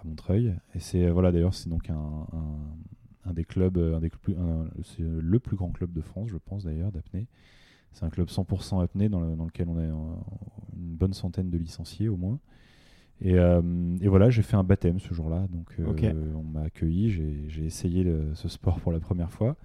à 0.00 0.04
Montreuil. 0.06 0.54
Et 0.74 0.80
c'est 0.80 1.04
euh, 1.06 1.12
voilà 1.12 1.32
d'ailleurs 1.32 1.54
c'est 1.54 1.68
donc 1.70 1.88
un, 1.90 1.94
un- 2.32 3.26
un 3.26 3.32
des 3.32 3.44
clubs, 3.44 3.78
euh, 3.78 3.96
un 3.96 4.00
des 4.00 4.10
plus, 4.10 4.34
c'est 4.82 5.02
le 5.02 5.38
plus 5.38 5.56
grand 5.56 5.70
club 5.70 5.92
de 5.92 6.02
France, 6.02 6.28
je 6.30 6.36
pense 6.36 6.64
d'ailleurs 6.64 6.92
d'apnée. 6.92 7.26
C'est 7.92 8.04
un 8.04 8.10
club 8.10 8.28
100% 8.28 8.82
apnée 8.82 9.08
dans, 9.08 9.20
le- 9.20 9.34
dans 9.36 9.44
lequel 9.46 9.68
on 9.68 9.78
a 9.78 9.82
une 9.84 10.96
bonne 10.96 11.14
centaine 11.14 11.48
de 11.48 11.56
licenciés 11.56 12.08
au 12.08 12.16
moins. 12.16 12.38
Et, 13.20 13.38
euh, 13.38 13.62
et 14.00 14.08
voilà, 14.08 14.28
j'ai 14.28 14.42
fait 14.42 14.56
un 14.56 14.64
baptême 14.64 14.98
ce 14.98 15.14
jour-là. 15.14 15.46
Donc 15.52 15.74
euh, 15.78 15.86
on 16.34 16.42
m'a 16.42 16.62
accueilli, 16.62 17.10
j'ai 17.10 17.44
j'ai 17.48 17.64
essayé 17.64 18.02
le- 18.02 18.34
ce 18.34 18.48
sport 18.48 18.80
pour 18.80 18.92
la 18.92 18.98
première 19.00 19.30
fois. 19.30 19.56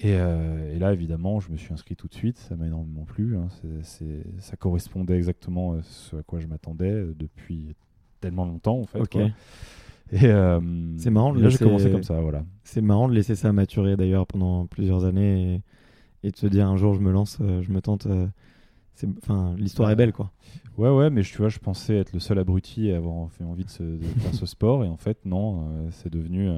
Et, 0.00 0.14
euh, 0.14 0.74
et 0.74 0.78
là, 0.78 0.92
évidemment, 0.92 1.40
je 1.40 1.50
me 1.50 1.56
suis 1.56 1.72
inscrit 1.72 1.96
tout 1.96 2.06
de 2.08 2.14
suite. 2.14 2.38
Ça 2.38 2.56
m'a 2.56 2.66
énormément 2.66 3.04
plu. 3.04 3.36
hein. 3.36 3.48
Ça 4.38 4.56
correspondait 4.56 5.16
exactement 5.16 5.72
à 5.72 5.82
ce 5.82 6.16
à 6.16 6.22
quoi 6.22 6.38
je 6.40 6.46
m'attendais 6.46 6.90
euh, 6.92 7.14
depuis 7.18 7.74
tellement 8.20 8.44
longtemps, 8.44 8.78
en 8.78 8.86
fait. 8.86 9.00
Ok. 9.00 9.10
quoi. 9.10 9.30
Et 10.12 10.26
euh, 10.26 10.60
C'est 10.96 11.10
marrant 11.10 11.36
et 11.36 11.40
Là, 11.40 11.48
j'ai 11.48 11.58
commencé 11.58 11.90
comme 11.90 12.02
ça, 12.02 12.20
voilà. 12.20 12.44
C'est 12.64 12.80
marrant 12.80 13.08
de 13.08 13.14
laisser 13.14 13.34
ça 13.34 13.52
maturer 13.52 13.96
d'ailleurs 13.96 14.26
pendant 14.26 14.66
plusieurs 14.66 15.04
années 15.04 15.62
et, 16.22 16.28
et 16.28 16.30
de 16.30 16.36
se 16.36 16.46
dire 16.46 16.66
un 16.68 16.76
jour 16.76 16.94
je 16.94 17.00
me 17.00 17.12
lance, 17.12 17.38
euh, 17.40 17.62
je 17.62 17.70
me 17.72 17.80
tente. 17.80 18.06
euh, 18.06 18.26
Enfin, 19.22 19.54
l'histoire 19.58 19.90
est 19.90 19.96
belle 19.96 20.12
quoi. 20.12 20.32
Ouais, 20.76 20.90
ouais, 20.90 21.10
mais 21.10 21.22
tu 21.22 21.36
vois, 21.38 21.48
je 21.48 21.58
pensais 21.58 21.96
être 21.96 22.12
le 22.12 22.20
seul 22.20 22.38
abruti 22.38 22.90
à 22.90 22.96
avoir 22.96 23.30
fait 23.30 23.44
envie 23.44 23.64
de, 23.64 23.70
se- 23.70 23.82
de 23.82 24.04
faire 24.20 24.34
ce 24.34 24.46
sport, 24.46 24.84
et 24.84 24.88
en 24.88 24.96
fait, 24.96 25.18
non, 25.24 25.68
euh, 25.70 25.88
c'est 25.92 26.10
devenu 26.10 26.48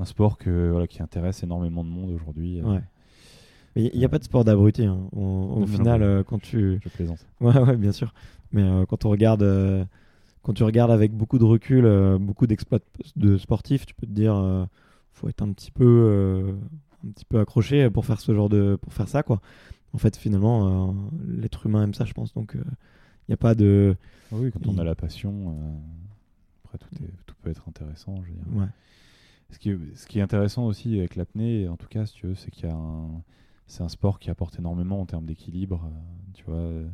un, 0.00 0.04
sport 0.04 0.38
que, 0.38 0.70
voilà, 0.70 0.86
qui 0.86 1.02
intéresse 1.02 1.42
énormément 1.42 1.84
de 1.84 1.90
monde 1.90 2.10
aujourd'hui. 2.10 2.60
euh, 2.60 2.64
Ouais. 2.64 2.82
Il 3.76 3.96
n'y 3.96 4.04
a 4.04 4.08
pas 4.08 4.18
de 4.18 4.24
sport 4.24 4.44
d'abruti. 4.44 4.84
hein. 4.84 4.98
Au, 5.12 5.64
final, 5.66 6.02
euh, 6.02 6.24
quand 6.24 6.40
tu. 6.40 6.80
Je 6.82 6.88
plaisante. 6.88 7.24
Ouais, 7.40 7.56
ouais, 7.56 7.76
bien 7.76 7.92
sûr. 7.92 8.12
Mais 8.52 8.62
euh, 8.62 8.84
quand 8.84 9.04
on 9.04 9.10
regarde, 9.10 9.42
euh, 9.42 9.84
quand 10.42 10.52
tu 10.52 10.64
regardes 10.64 10.90
avec 10.90 11.12
beaucoup 11.12 11.38
de 11.38 11.44
recul, 11.44 11.88
beaucoup 12.18 12.46
d'exploits 12.46 12.80
de 13.16 13.36
sportifs, 13.38 13.86
tu 13.86 13.94
peux 13.94 14.06
te 14.06 14.12
dire, 14.12 14.66
faut 15.12 15.28
être 15.28 15.42
un 15.42 15.52
petit 15.52 15.70
peu, 15.70 16.52
un 17.06 17.10
petit 17.12 17.24
peu 17.24 17.38
accroché 17.38 17.88
pour 17.90 18.06
faire 18.06 18.20
ce 18.20 18.34
genre 18.34 18.48
de, 18.48 18.76
pour 18.80 18.92
faire 18.92 19.08
ça 19.08 19.22
quoi. 19.22 19.40
En 19.92 19.98
fait, 19.98 20.16
finalement, 20.16 20.94
l'être 21.28 21.66
humain 21.66 21.84
aime 21.84 21.94
ça, 21.94 22.04
je 22.04 22.12
pense. 22.12 22.32
Donc, 22.34 22.52
il 22.56 22.62
n'y 23.28 23.34
a 23.34 23.36
pas 23.36 23.54
de. 23.54 23.96
Oui, 24.32 24.50
quand 24.50 24.66
on 24.66 24.78
a 24.78 24.84
la 24.84 24.94
passion, 24.94 25.56
après 26.64 26.78
tout, 26.78 27.04
est, 27.04 27.10
tout 27.26 27.34
peut 27.42 27.50
être 27.50 27.68
intéressant. 27.68 28.16
Je 28.24 28.30
veux 28.30 28.34
dire. 28.36 28.60
Ouais. 28.60 28.66
Ce, 29.52 29.58
qui 29.58 29.70
est, 29.70 29.78
ce 29.94 30.06
qui 30.06 30.18
est 30.18 30.22
intéressant 30.22 30.66
aussi 30.66 30.98
avec 30.98 31.16
l'apnée, 31.16 31.68
en 31.68 31.76
tout 31.76 31.88
cas, 31.88 32.06
si 32.06 32.14
tu 32.14 32.26
veux, 32.28 32.34
c'est 32.34 32.50
qu'il 32.50 32.66
y 32.68 32.72
a 32.72 32.74
un, 32.74 33.22
c'est 33.66 33.82
un 33.82 33.88
sport 33.88 34.18
qui 34.18 34.30
apporte 34.30 34.58
énormément 34.58 35.00
en 35.00 35.06
termes 35.06 35.26
d'équilibre. 35.26 35.84
euh, 35.86 36.30
tu 36.34 36.44
vois, 36.44 36.54
euh, 36.56 36.88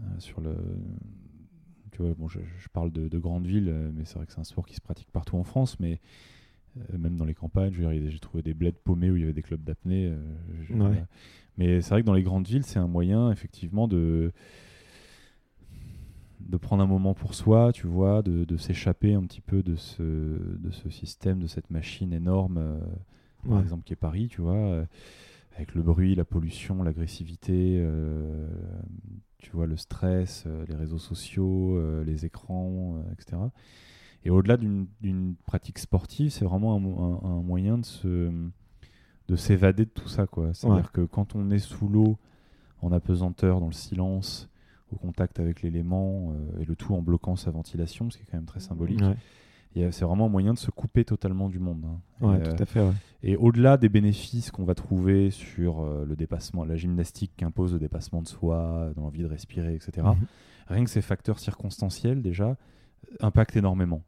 euh, 0.00 0.04
sur 0.18 0.40
le, 0.40 0.56
tu 1.92 2.02
vois, 2.02 2.14
bon, 2.14 2.28
je, 2.28 2.40
je 2.58 2.68
parle 2.68 2.90
de, 2.90 3.08
de 3.08 3.18
grandes 3.18 3.46
villes, 3.46 3.72
mais 3.94 4.04
c'est 4.04 4.16
vrai 4.16 4.26
que 4.26 4.32
c'est 4.32 4.40
un 4.40 4.44
sport 4.44 4.66
qui 4.66 4.74
se 4.74 4.80
pratique 4.80 5.10
partout 5.12 5.36
en 5.36 5.44
France, 5.44 5.78
mais 5.80 6.00
euh, 6.78 6.98
même 6.98 7.16
dans 7.16 7.24
les 7.24 7.34
campagnes, 7.34 7.72
j'ai 7.74 8.18
trouvé 8.20 8.42
des 8.42 8.54
bleds 8.54 8.72
paumés 8.84 9.10
où 9.10 9.16
il 9.16 9.20
y 9.20 9.24
avait 9.24 9.32
des 9.32 9.42
clubs 9.42 9.62
d'apnée. 9.62 10.06
euh, 10.08 10.18
Ouais. 10.90 11.04
Mais 11.58 11.80
c'est 11.82 11.90
vrai 11.90 12.00
que 12.02 12.06
dans 12.06 12.14
les 12.14 12.22
grandes 12.22 12.46
villes, 12.46 12.64
c'est 12.64 12.78
un 12.78 12.86
moyen 12.86 13.30
effectivement 13.32 13.86
de 13.88 14.32
de 16.48 16.56
prendre 16.56 16.82
un 16.82 16.86
moment 16.86 17.14
pour 17.14 17.34
soi, 17.34 17.72
tu 17.72 17.86
vois, 17.86 18.22
de, 18.22 18.44
de 18.44 18.56
s'échapper 18.56 19.14
un 19.14 19.22
petit 19.24 19.40
peu 19.40 19.62
de 19.62 19.76
ce, 19.76 20.02
de 20.02 20.70
ce 20.70 20.90
système, 20.90 21.40
de 21.40 21.46
cette 21.46 21.70
machine 21.70 22.12
énorme, 22.12 22.58
euh, 22.58 22.78
par 23.48 23.58
Ouais. 23.58 23.60
exemple, 23.60 23.84
qui 23.84 23.92
est 23.92 23.96
Paris, 23.96 24.28
tu 24.28 24.40
vois, 24.42 24.54
euh, 24.54 24.84
avec 25.56 25.74
le 25.74 25.82
bruit, 25.82 26.14
la 26.14 26.24
pollution, 26.24 26.82
l'agressivité, 26.82 27.78
euh, 27.80 28.48
tu 29.38 29.50
vois, 29.52 29.66
le 29.66 29.76
stress, 29.76 30.46
les 30.68 30.74
réseaux 30.74 30.98
sociaux, 30.98 31.80
les 32.04 32.26
écrans, 32.26 33.02
etc. 33.12 33.42
Et 34.24 34.30
au-delà 34.30 34.56
d'une 34.58 35.34
pratique 35.46 35.78
sportive, 35.78 36.30
c'est 36.30 36.44
vraiment 36.44 36.74
un, 36.76 36.78
mo- 36.80 37.00
un- 37.24 37.28
un 37.28 37.42
moyen 37.42 37.78
de 37.78 37.86
se 37.86 38.30
de 39.28 39.36
s'évader 39.36 39.84
de 39.84 39.90
tout 39.90 40.08
ça, 40.08 40.26
quoi. 40.26 40.52
C'est-à-dire 40.54 40.86
Ouais. 40.86 40.90
que 40.92 41.02
quand 41.02 41.34
on 41.36 41.50
est 41.50 41.58
sous 41.60 41.88
l'eau, 41.88 42.18
en 42.82 42.92
apesanteur, 42.92 43.60
dans 43.60 43.66
le 43.68 43.72
silence, 43.72 44.48
au 44.92 44.96
contact 44.96 45.40
avec 45.40 45.62
l'élément, 45.62 46.32
euh, 46.32 46.60
et 46.60 46.64
le 46.64 46.74
tout 46.76 46.94
en 46.94 47.02
bloquant 47.02 47.36
sa 47.36 47.50
ventilation, 47.50 48.10
ce 48.10 48.16
qui 48.18 48.22
est 48.22 48.26
quand 48.30 48.36
même 48.38 48.46
très 48.46 48.60
symbolique, 48.60 49.00
Ouais, 49.00 49.84
a- 49.84 49.92
c'est 49.92 50.04
vraiment 50.04 50.26
un 50.26 50.30
moyen 50.30 50.52
de 50.54 50.58
se 50.58 50.70
couper 50.70 51.04
totalement 51.04 51.48
du 51.48 51.58
monde. 51.58 51.84
hein. 51.86 52.26
Ouais, 52.26 52.36
Et, 52.38 52.40
euh, 52.48 52.56
tout 52.56 52.62
à 52.62 52.66
fait. 52.66 52.80
ouais. 52.80 52.92
et 53.22 53.36
au-delà 53.36 53.76
des 53.76 53.88
bénéfices 53.88 54.50
qu'on 54.50 54.64
va 54.64 54.74
trouver 54.74 55.30
sur 55.30 55.80
euh, 55.80 56.04
le 56.06 56.16
dépassement, 56.16 56.64
la 56.64 56.76
gymnastique 56.76 57.32
qui 57.36 57.44
impose 57.44 57.72
le 57.72 57.78
dépassement 57.78 58.20
de 58.22 58.28
soi, 58.28 58.90
dans 58.96 59.02
l'envie 59.02 59.22
de 59.22 59.26
respirer, 59.28 59.74
etc., 59.74 60.06
Mhm. 60.08 60.26
rien 60.68 60.84
que 60.84 60.90
ces 60.90 61.02
facteurs 61.02 61.38
circonstanciels, 61.38 62.20
déjà, 62.22 62.48
euh, 62.50 62.56
impactent 63.20 63.56
énormément. 63.56 64.02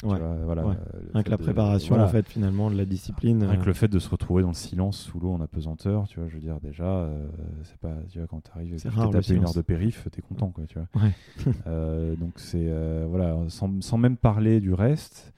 Tu 0.00 0.06
Ouais. 0.06 0.18
vois, 0.18 0.36
voilà, 0.44 0.64
Ouais. 0.64 0.74
le 0.74 1.10
Rien 1.12 1.22
que 1.22 1.24
fait 1.24 1.30
la 1.30 1.36
de- 1.38 1.42
préparation, 1.42 1.94
voilà. 1.96 2.08
en 2.08 2.12
fait, 2.12 2.28
finalement, 2.28 2.70
de 2.70 2.76
la 2.76 2.84
discipline. 2.84 3.42
Rien 3.42 3.58
euh, 3.58 3.60
que 3.60 3.66
le 3.66 3.72
fait 3.72 3.88
de 3.88 3.98
se 3.98 4.08
retrouver 4.08 4.42
dans 4.42 4.48
le 4.50 4.54
silence, 4.54 4.96
sous 4.98 5.18
l'eau, 5.18 5.32
en 5.32 5.40
apesanteur, 5.40 6.06
tu 6.06 6.20
vois, 6.20 6.28
je 6.28 6.34
veux 6.34 6.40
dire, 6.40 6.60
déjà, 6.60 6.84
euh, 6.84 7.26
c'est 7.64 7.78
pas, 7.78 7.94
tu 8.08 8.18
vois, 8.18 8.28
quand 8.28 8.40
tu 8.44 8.50
arrives 8.54 8.74
et 8.74 8.76
que 8.76 9.10
tapé 9.12 9.34
une 9.34 9.42
heure 9.44 9.54
de 9.54 9.60
périph', 9.62 10.06
t'es 10.12 10.22
content, 10.22 10.50
quoi, 10.50 10.64
tu 10.66 10.78
vois. 10.78 11.02
Ouais. 11.02 11.12
Euh, 11.66 12.14
donc 12.14 12.34
c'est, 12.36 12.68
euh, 12.68 13.06
voilà, 13.08 13.36
sans, 13.48 13.82
sans 13.82 13.98
même 13.98 14.16
parler 14.16 14.60
du 14.60 14.72
reste, 14.72 15.32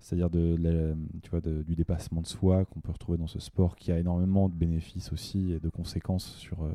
c'est-à-dire 0.00 0.28
de, 0.30 0.56
tu 1.22 1.30
vois, 1.30 1.40
de- 1.40 1.62
du 1.62 1.76
dépassement 1.76 2.20
de 2.22 2.26
soi 2.26 2.64
qu'on 2.64 2.80
peut 2.80 2.90
retrouver 2.92 3.16
dans 3.18 3.26
ce 3.28 3.38
sport 3.38 3.76
qui 3.76 3.92
a 3.92 3.98
énormément 3.98 4.48
de 4.48 4.54
bénéfices 4.54 5.12
aussi 5.12 5.52
et 5.52 5.60
de 5.60 5.68
conséquences 5.68 6.34
sur 6.36 6.64
euh, 6.64 6.72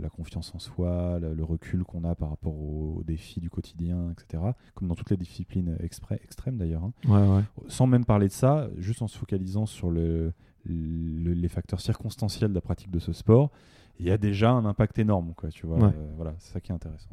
la 0.00 0.08
confiance 0.08 0.54
en 0.54 0.58
soi, 0.58 1.18
le, 1.20 1.34
le 1.34 1.44
recul 1.44 1.82
qu'on 1.84 2.04
a 2.04 2.14
par 2.14 2.28
rapport 2.30 2.54
aux, 2.54 2.96
aux 2.98 3.02
défis 3.04 3.40
du 3.40 3.50
quotidien, 3.50 4.10
etc. 4.12 4.42
Comme 4.74 4.88
dans 4.88 4.94
toutes 4.94 5.10
les 5.10 5.16
disciplines 5.16 5.76
exprès- 5.82 6.20
extrêmes 6.22 6.56
d'ailleurs. 6.58 6.84
hein. 6.84 6.92
Ouais, 7.08 7.36
ouais. 7.36 7.42
Sans 7.68 7.86
même 7.86 8.04
parler 8.04 8.28
de 8.28 8.32
ça, 8.32 8.68
juste 8.78 9.02
en 9.02 9.08
se 9.08 9.18
focalisant 9.18 9.66
sur 9.66 9.90
le, 9.90 10.32
le- 10.64 11.32
les 11.32 11.48
facteurs 11.48 11.80
circonstanciels 11.80 12.50
de 12.50 12.54
la 12.54 12.60
pratique 12.60 12.90
de 12.90 12.98
ce 12.98 13.12
sport, 13.12 13.50
il 13.98 14.06
y 14.06 14.10
a 14.10 14.18
déjà 14.18 14.50
un 14.50 14.64
impact 14.64 14.98
énorme, 14.98 15.34
quoi, 15.36 15.48
tu 15.50 15.66
vois. 15.66 15.78
Ouais. 15.78 15.84
Euh, 15.96 16.12
voilà, 16.16 16.34
c'est 16.38 16.52
ça 16.52 16.60
qui 16.60 16.70
est 16.70 16.74
intéressant. 16.74 17.10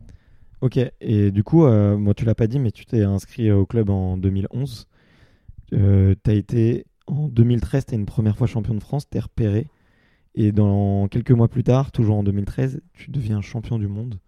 Ok, 0.61 0.77
et 0.99 1.31
du 1.31 1.43
coup, 1.43 1.65
euh, 1.65 1.97
moi 1.97 2.13
tu 2.13 2.23
l'as 2.25 2.35
pas 2.35 2.45
dit, 2.47 2.59
mais 2.59 2.71
tu 2.71 2.85
t'es 2.85 3.01
inscrit 3.03 3.51
au 3.51 3.65
club 3.65 3.89
en 3.89 4.17
2011. 4.17 4.87
Euh, 5.73 6.13
tu 6.23 6.29
as 6.29 6.33
été 6.33 6.85
en 7.07 7.27
2013, 7.29 7.85
tu 7.87 7.93
es 7.93 7.97
une 7.97 8.05
première 8.05 8.37
fois 8.37 8.45
champion 8.45 8.75
de 8.75 8.79
France, 8.79 9.09
tu 9.09 9.17
es 9.17 9.19
repéré. 9.21 9.67
Et 10.35 10.51
dans 10.51 11.07
quelques 11.07 11.31
mois 11.31 11.47
plus 11.47 11.63
tard, 11.63 11.91
toujours 11.91 12.17
en 12.17 12.23
2013, 12.23 12.81
tu 12.93 13.11
deviens 13.11 13.41
champion 13.41 13.77
du 13.77 13.87
monde. 13.87 14.19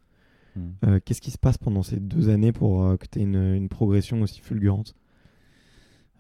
Hmm. 0.56 0.72
Euh, 0.86 1.00
Qu'est-ce 1.04 1.22
qui 1.22 1.32
se 1.32 1.38
passe 1.38 1.58
pendant 1.58 1.84
ces 1.84 2.00
deux 2.00 2.30
années 2.30 2.52
pour 2.52 2.84
euh, 2.84 2.98
que 2.98 3.08
tu 3.08 3.20
aies 3.20 3.24
une, 3.24 3.54
une 3.54 3.70
progression 3.70 4.22
aussi 4.22 4.42
fulgurante? 4.42 4.96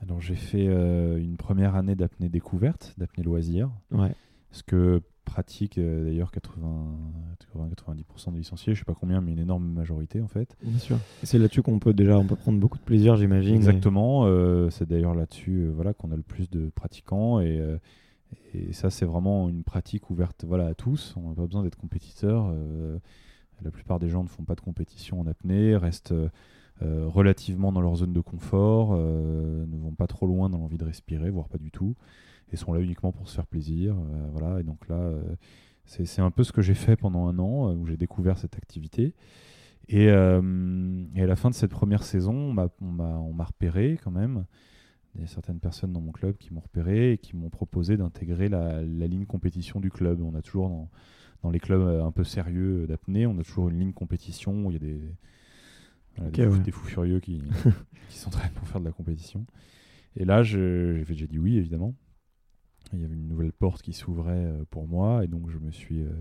Alors 0.01 0.19
j'ai 0.19 0.35
fait 0.35 0.67
euh, 0.67 1.17
une 1.17 1.37
première 1.37 1.75
année 1.75 1.95
d'apnée 1.95 2.29
découverte, 2.29 2.93
d'apnée 2.97 3.23
loisir, 3.23 3.69
Ouais, 3.91 4.13
ce 4.51 4.63
que 4.63 5.01
pratique 5.23 5.79
d'ailleurs 5.79 6.31
80 6.31 6.97
80-90% 7.55 8.33
des 8.33 8.39
licenciés, 8.39 8.73
je 8.73 8.79
sais 8.79 8.85
pas 8.85 8.95
combien, 8.99 9.21
mais 9.21 9.31
une 9.31 9.39
énorme 9.39 9.65
majorité 9.65 10.19
en 10.19 10.27
fait. 10.27 10.57
bien 10.61 10.79
sûr. 10.79 10.97
C'est 11.23 11.37
là-dessus 11.37 11.61
qu'on 11.61 11.79
peut 11.79 11.93
déjà 11.93 12.17
on 12.17 12.25
peut 12.25 12.35
prendre 12.35 12.59
beaucoup 12.59 12.77
de 12.77 12.83
plaisir, 12.83 13.15
j'imagine. 13.15 13.55
Exactement, 13.55 14.27
c'est 14.69 14.87
d'ailleurs 14.87 15.15
là-dessus 15.15 15.69
voilà, 15.73 15.93
qu'on 15.93 16.11
a 16.11 16.17
le 16.17 16.23
plus 16.23 16.49
de 16.49 16.69
pratiquants 16.75 17.39
et, 17.39 17.61
et 18.53 18.73
ça 18.73 18.89
c'est 18.89 19.05
vraiment 19.05 19.49
une 19.49 19.63
pratique 19.63 20.09
ouverte 20.09 20.45
voilà, 20.45 20.67
à 20.67 20.73
tous, 20.73 21.15
on 21.17 21.29
n'a 21.29 21.35
pas 21.35 21.45
besoin 21.45 21.63
d'être 21.63 21.77
compétiteur. 21.77 22.47
euh, 22.53 22.97
la 23.63 23.71
plupart 23.71 23.99
des 23.99 24.09
gens 24.09 24.23
ne 24.23 24.27
font 24.27 24.43
pas 24.43 24.55
de 24.55 24.61
compétition 24.61 25.19
en 25.19 25.27
apnée, 25.27 25.77
restent 25.77 26.11
euh, 26.11 26.29
euh, 26.81 27.07
relativement 27.07 27.71
dans 27.71 27.81
leur 27.81 27.95
zone 27.95 28.11
de 28.13 28.19
confort, 28.19 28.95
ne 28.97 29.77
vont 29.77 29.93
pas 29.93 30.07
trop 30.07 30.27
loin 30.27 30.49
dans 30.49 30.57
l'envie 30.57 30.77
de 30.77 30.83
respirer, 30.83 31.29
voire 31.29 31.47
pas 31.47 31.57
du 31.57 31.71
tout, 31.71 31.95
et 32.51 32.57
sont 32.57 32.73
là 32.73 32.81
uniquement 32.81 33.11
pour 33.11 33.29
se 33.29 33.35
faire 33.35 33.47
plaisir. 33.47 33.95
voilà, 34.31 34.59
et 34.59 34.63
donc 34.63 34.87
là, 34.89 35.13
c'est 35.85 36.21
un 36.21 36.31
peu 36.31 36.43
ce 36.43 36.51
que 36.51 36.61
j'ai 36.61 36.73
fait 36.73 36.95
pendant 36.95 37.27
un 37.27 37.39
an, 37.39 37.73
où 37.73 37.85
j'ai 37.85 37.95
découvert 37.95 38.37
cette 38.37 38.57
activité. 38.57 39.13
Et, 39.87 40.05
et 40.05 40.09
à 40.09 41.27
la 41.27 41.35
fin 41.35 41.49
de 41.49 41.55
cette 41.55 41.71
première 41.71 42.03
saison, 42.03 42.53
on 42.81 43.33
m'a 43.33 43.45
repéré 43.45 43.97
quand 44.03 44.11
même. 44.11 44.45
Il 45.15 45.21
y 45.21 45.23
a 45.23 45.27
certaines 45.27 45.59
personnes 45.59 45.93
dans 45.93 46.01
mon 46.01 46.11
club 46.11 46.37
qui 46.37 46.53
m'ont 46.53 46.61
repéré 46.61 47.13
et 47.13 47.17
qui 47.17 47.35
m'ont 47.35 47.49
proposé 47.49 47.97
d'intégrer 47.97 48.49
la, 48.49 48.81
la 48.81 49.07
ligne 49.07 49.25
compétition 49.25 49.79
du 49.79 49.91
club. 49.91 50.21
On 50.21 50.33
a 50.35 50.41
toujours 50.41 50.69
dans, 50.69 50.89
dans 51.43 51.51
les 51.51 51.59
clubs 51.59 51.81
euh, 51.81 52.03
un 52.03 52.11
peu 52.11 52.23
sérieux 52.23 52.87
d'apnée, 52.87 53.27
on 53.27 53.37
a 53.37 53.43
toujours 53.43 53.69
une 53.69 53.79
ligne 53.79 53.93
compétition 53.93 54.65
où 54.65 54.71
il 54.71 54.73
y 54.73 54.77
a 54.77 54.79
des, 54.79 54.99
voilà, 56.15 56.31
des, 56.31 56.45
Ok, 56.45 56.49
fous, 56.49 56.57
ouais. 56.57 56.63
des 56.63 56.71
fous 56.71 56.85
furieux 56.85 57.19
qui, 57.19 57.43
qui 58.09 58.17
s'entraînent 58.17 58.51
pour 58.53 58.67
faire 58.67 58.79
de 58.81 58.85
la 58.85 58.91
compétition. 58.91 59.45
Et 60.15 60.25
là, 60.25 60.43
j'ai 60.43 61.03
dit 61.27 61.39
oui, 61.39 61.57
évidemment. 61.57 61.95
Il 62.91 63.01
y 63.01 63.05
avait 63.05 63.15
une 63.15 63.27
nouvelle 63.27 63.53
porte 63.53 63.81
qui 63.81 63.93
s'ouvrait 63.93 64.45
euh, 64.45 64.65
pour 64.69 64.87
moi 64.87 65.23
et 65.23 65.27
donc 65.27 65.49
je 65.49 65.57
me 65.57 65.71
suis, 65.71 66.01
euh, 66.01 66.11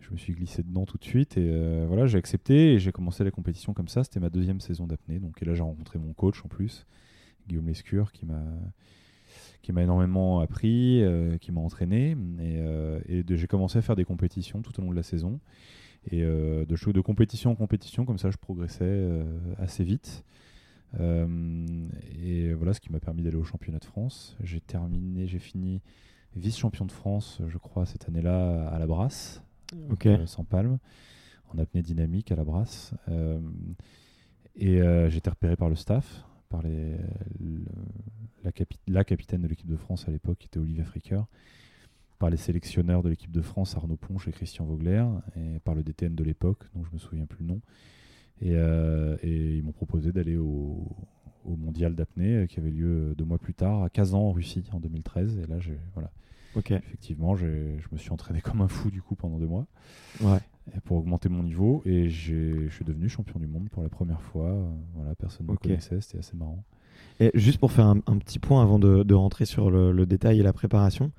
je 0.00 0.10
me 0.10 0.16
suis 0.16 0.34
glissé 0.34 0.62
dedans 0.62 0.84
tout 0.84 0.98
de 0.98 1.04
suite 1.04 1.38
et 1.38 1.48
euh, 1.50 1.86
voilà, 1.88 2.06
j'ai 2.06 2.18
accepté 2.18 2.74
et 2.74 2.78
j'ai 2.78 2.92
commencé 2.92 3.24
la 3.24 3.30
compétition 3.30 3.72
comme 3.72 3.88
ça. 3.88 4.04
C'était 4.04 4.20
ma 4.20 4.28
deuxième 4.30 4.60
saison 4.60 4.86
d'apnée. 4.86 5.20
Donc 5.20 5.40
et 5.40 5.46
là, 5.46 5.54
j'ai 5.54 5.62
rencontré 5.62 5.98
mon 5.98 6.12
coach 6.12 6.44
en 6.44 6.48
plus, 6.48 6.86
Guillaume 7.48 7.66
Lescure, 7.66 8.12
qui 8.12 8.26
m'a 8.26 8.42
qui 9.62 9.72
m'a 9.72 9.82
énormément 9.82 10.40
appris, 10.40 11.02
euh, 11.02 11.38
qui 11.38 11.50
m'a 11.50 11.60
entraîné. 11.60 12.10
Et, 12.38 12.58
euh, 12.58 13.00
et 13.08 13.24
j'ai 13.26 13.46
commencé 13.46 13.78
à 13.78 13.82
faire 13.82 13.96
des 13.96 14.04
compétitions 14.04 14.60
tout 14.60 14.78
au 14.78 14.82
long 14.82 14.90
de 14.90 14.96
la 14.96 15.02
saison. 15.02 15.40
Et 16.10 16.22
euh, 16.22 16.66
de, 16.66 17.00
compétition 17.00 17.50
en 17.50 17.54
compétition 17.54 18.04
comme 18.04 18.18
ça, 18.18 18.30
je 18.30 18.36
progressais 18.36 18.84
euh, 18.84 19.24
assez 19.58 19.84
vite. 19.84 20.24
Euh, 21.00 21.26
et 22.22 22.52
voilà 22.52 22.74
ce 22.74 22.80
qui 22.80 22.92
m'a 22.92 23.00
permis 23.00 23.22
d'aller 23.22 23.36
au 23.36 23.44
championnat 23.44 23.78
de 23.78 23.84
France. 23.84 24.36
J'ai 24.42 24.60
terminé, 24.60 25.26
j'ai 25.26 25.38
fini 25.38 25.80
vice-champion 26.36 26.84
de 26.84 26.92
France, 26.92 27.40
je 27.46 27.58
crois, 27.58 27.86
cette 27.86 28.08
année-là 28.08 28.68
à 28.68 28.78
la 28.78 28.86
Brasse, 28.86 29.42
euh, 30.06 30.26
sans 30.26 30.44
palme, 30.44 30.78
en 31.52 31.58
apnée 31.58 31.82
dynamique 31.82 32.32
à 32.32 32.36
la 32.36 32.44
Brasse. 32.44 32.92
Euh, 33.08 33.40
et 34.56 34.80
euh, 34.80 35.08
j'ai 35.10 35.18
été 35.18 35.30
repéré 35.30 35.56
par 35.56 35.68
le 35.68 35.74
staff, 35.76 36.24
par 36.54 36.62
les, 36.62 36.96
le- 37.40 37.64
la, 38.44 38.52
capi- 38.52 38.78
la 38.86 39.02
capitaine 39.04 39.42
de 39.42 39.48
l'équipe 39.48 39.66
de 39.66 39.76
France 39.76 40.06
à 40.06 40.12
l'époque, 40.12 40.38
qui 40.38 40.46
était 40.46 40.58
Olivier 40.60 40.84
Fricker, 40.84 41.24
par 42.20 42.30
les 42.30 42.36
sélectionneurs 42.36 43.02
de 43.02 43.08
l'équipe 43.08 43.32
de 43.32 43.40
France, 43.40 43.74
Arnaud 43.76 43.96
Ponche 43.96 44.28
et 44.28 44.30
Christian 44.32 44.64
Vogler, 44.64 45.04
et 45.36 45.58
par 45.64 45.74
le 45.74 45.82
DTN 45.82 46.14
de 46.14 46.22
l'époque, 46.22 46.62
dont 46.76 46.84
je 46.84 46.92
me 46.92 46.98
souviens 46.98 47.26
plus 47.26 47.42
le 47.42 47.48
nom. 47.48 47.60
Et, 48.40 48.52
euh, 48.54 49.16
ils 49.24 49.62
m'ont 49.64 49.72
proposé 49.72 50.12
d'aller 50.12 50.36
au, 50.36 50.86
au 51.44 51.56
mondial 51.56 51.96
d'apnée 51.96 52.36
euh, 52.36 52.46
qui 52.46 52.60
avait 52.60 52.70
lieu 52.70 53.10
euh, 53.10 53.14
deux 53.16 53.24
mois 53.24 53.38
plus 53.38 53.54
tard 53.54 53.82
à 53.82 53.90
Kazan 53.90 54.20
en 54.20 54.32
Russie 54.32 54.64
en 54.72 54.78
2013. 54.78 55.38
Et 55.38 55.46
là, 55.46 55.58
j'ai, 55.58 55.78
voilà, 55.94 56.12
Ok. 56.56 56.70
effectivement, 56.72 57.34
je 57.36 57.46
me 57.46 57.96
suis 57.98 58.10
entraîné 58.10 58.40
comme 58.40 58.60
un 58.60 58.68
fou 58.68 58.90
du 58.90 59.02
coup 59.02 59.14
pendant 59.14 59.38
deux 59.38 59.46
mois 59.46 59.66
Ouais. 60.22 60.38
pour 60.84 60.96
augmenter 60.98 61.28
mon 61.28 61.42
niveau 61.42 61.82
et 61.84 62.08
je 62.08 62.68
suis 62.70 62.84
devenu 62.84 63.08
champion 63.08 63.38
du 63.40 63.46
monde 63.46 63.68
pour 63.70 63.82
la 63.82 63.88
première 63.88 64.20
fois. 64.22 64.50
Euh, 64.50 64.70
Voilà, 64.94 65.14
personne 65.16 65.46
ne 65.46 65.52
me 65.52 65.56
connaissait, 65.56 66.00
c'était 66.00 66.18
assez 66.18 66.36
marrant. 66.36 66.62
Et 67.20 67.30
juste 67.34 67.58
pour 67.58 67.72
faire 67.72 67.86
un, 67.86 67.98
un 68.06 68.18
petit 68.18 68.38
point 68.38 68.62
avant 68.62 68.78
de, 68.78 69.02
de 69.02 69.14
rentrer 69.14 69.46
sur 69.46 69.70
le, 69.70 69.92
le 69.92 70.06
détail 70.06 70.40
et 70.40 70.42
la 70.42 70.52
préparation, 70.52 71.10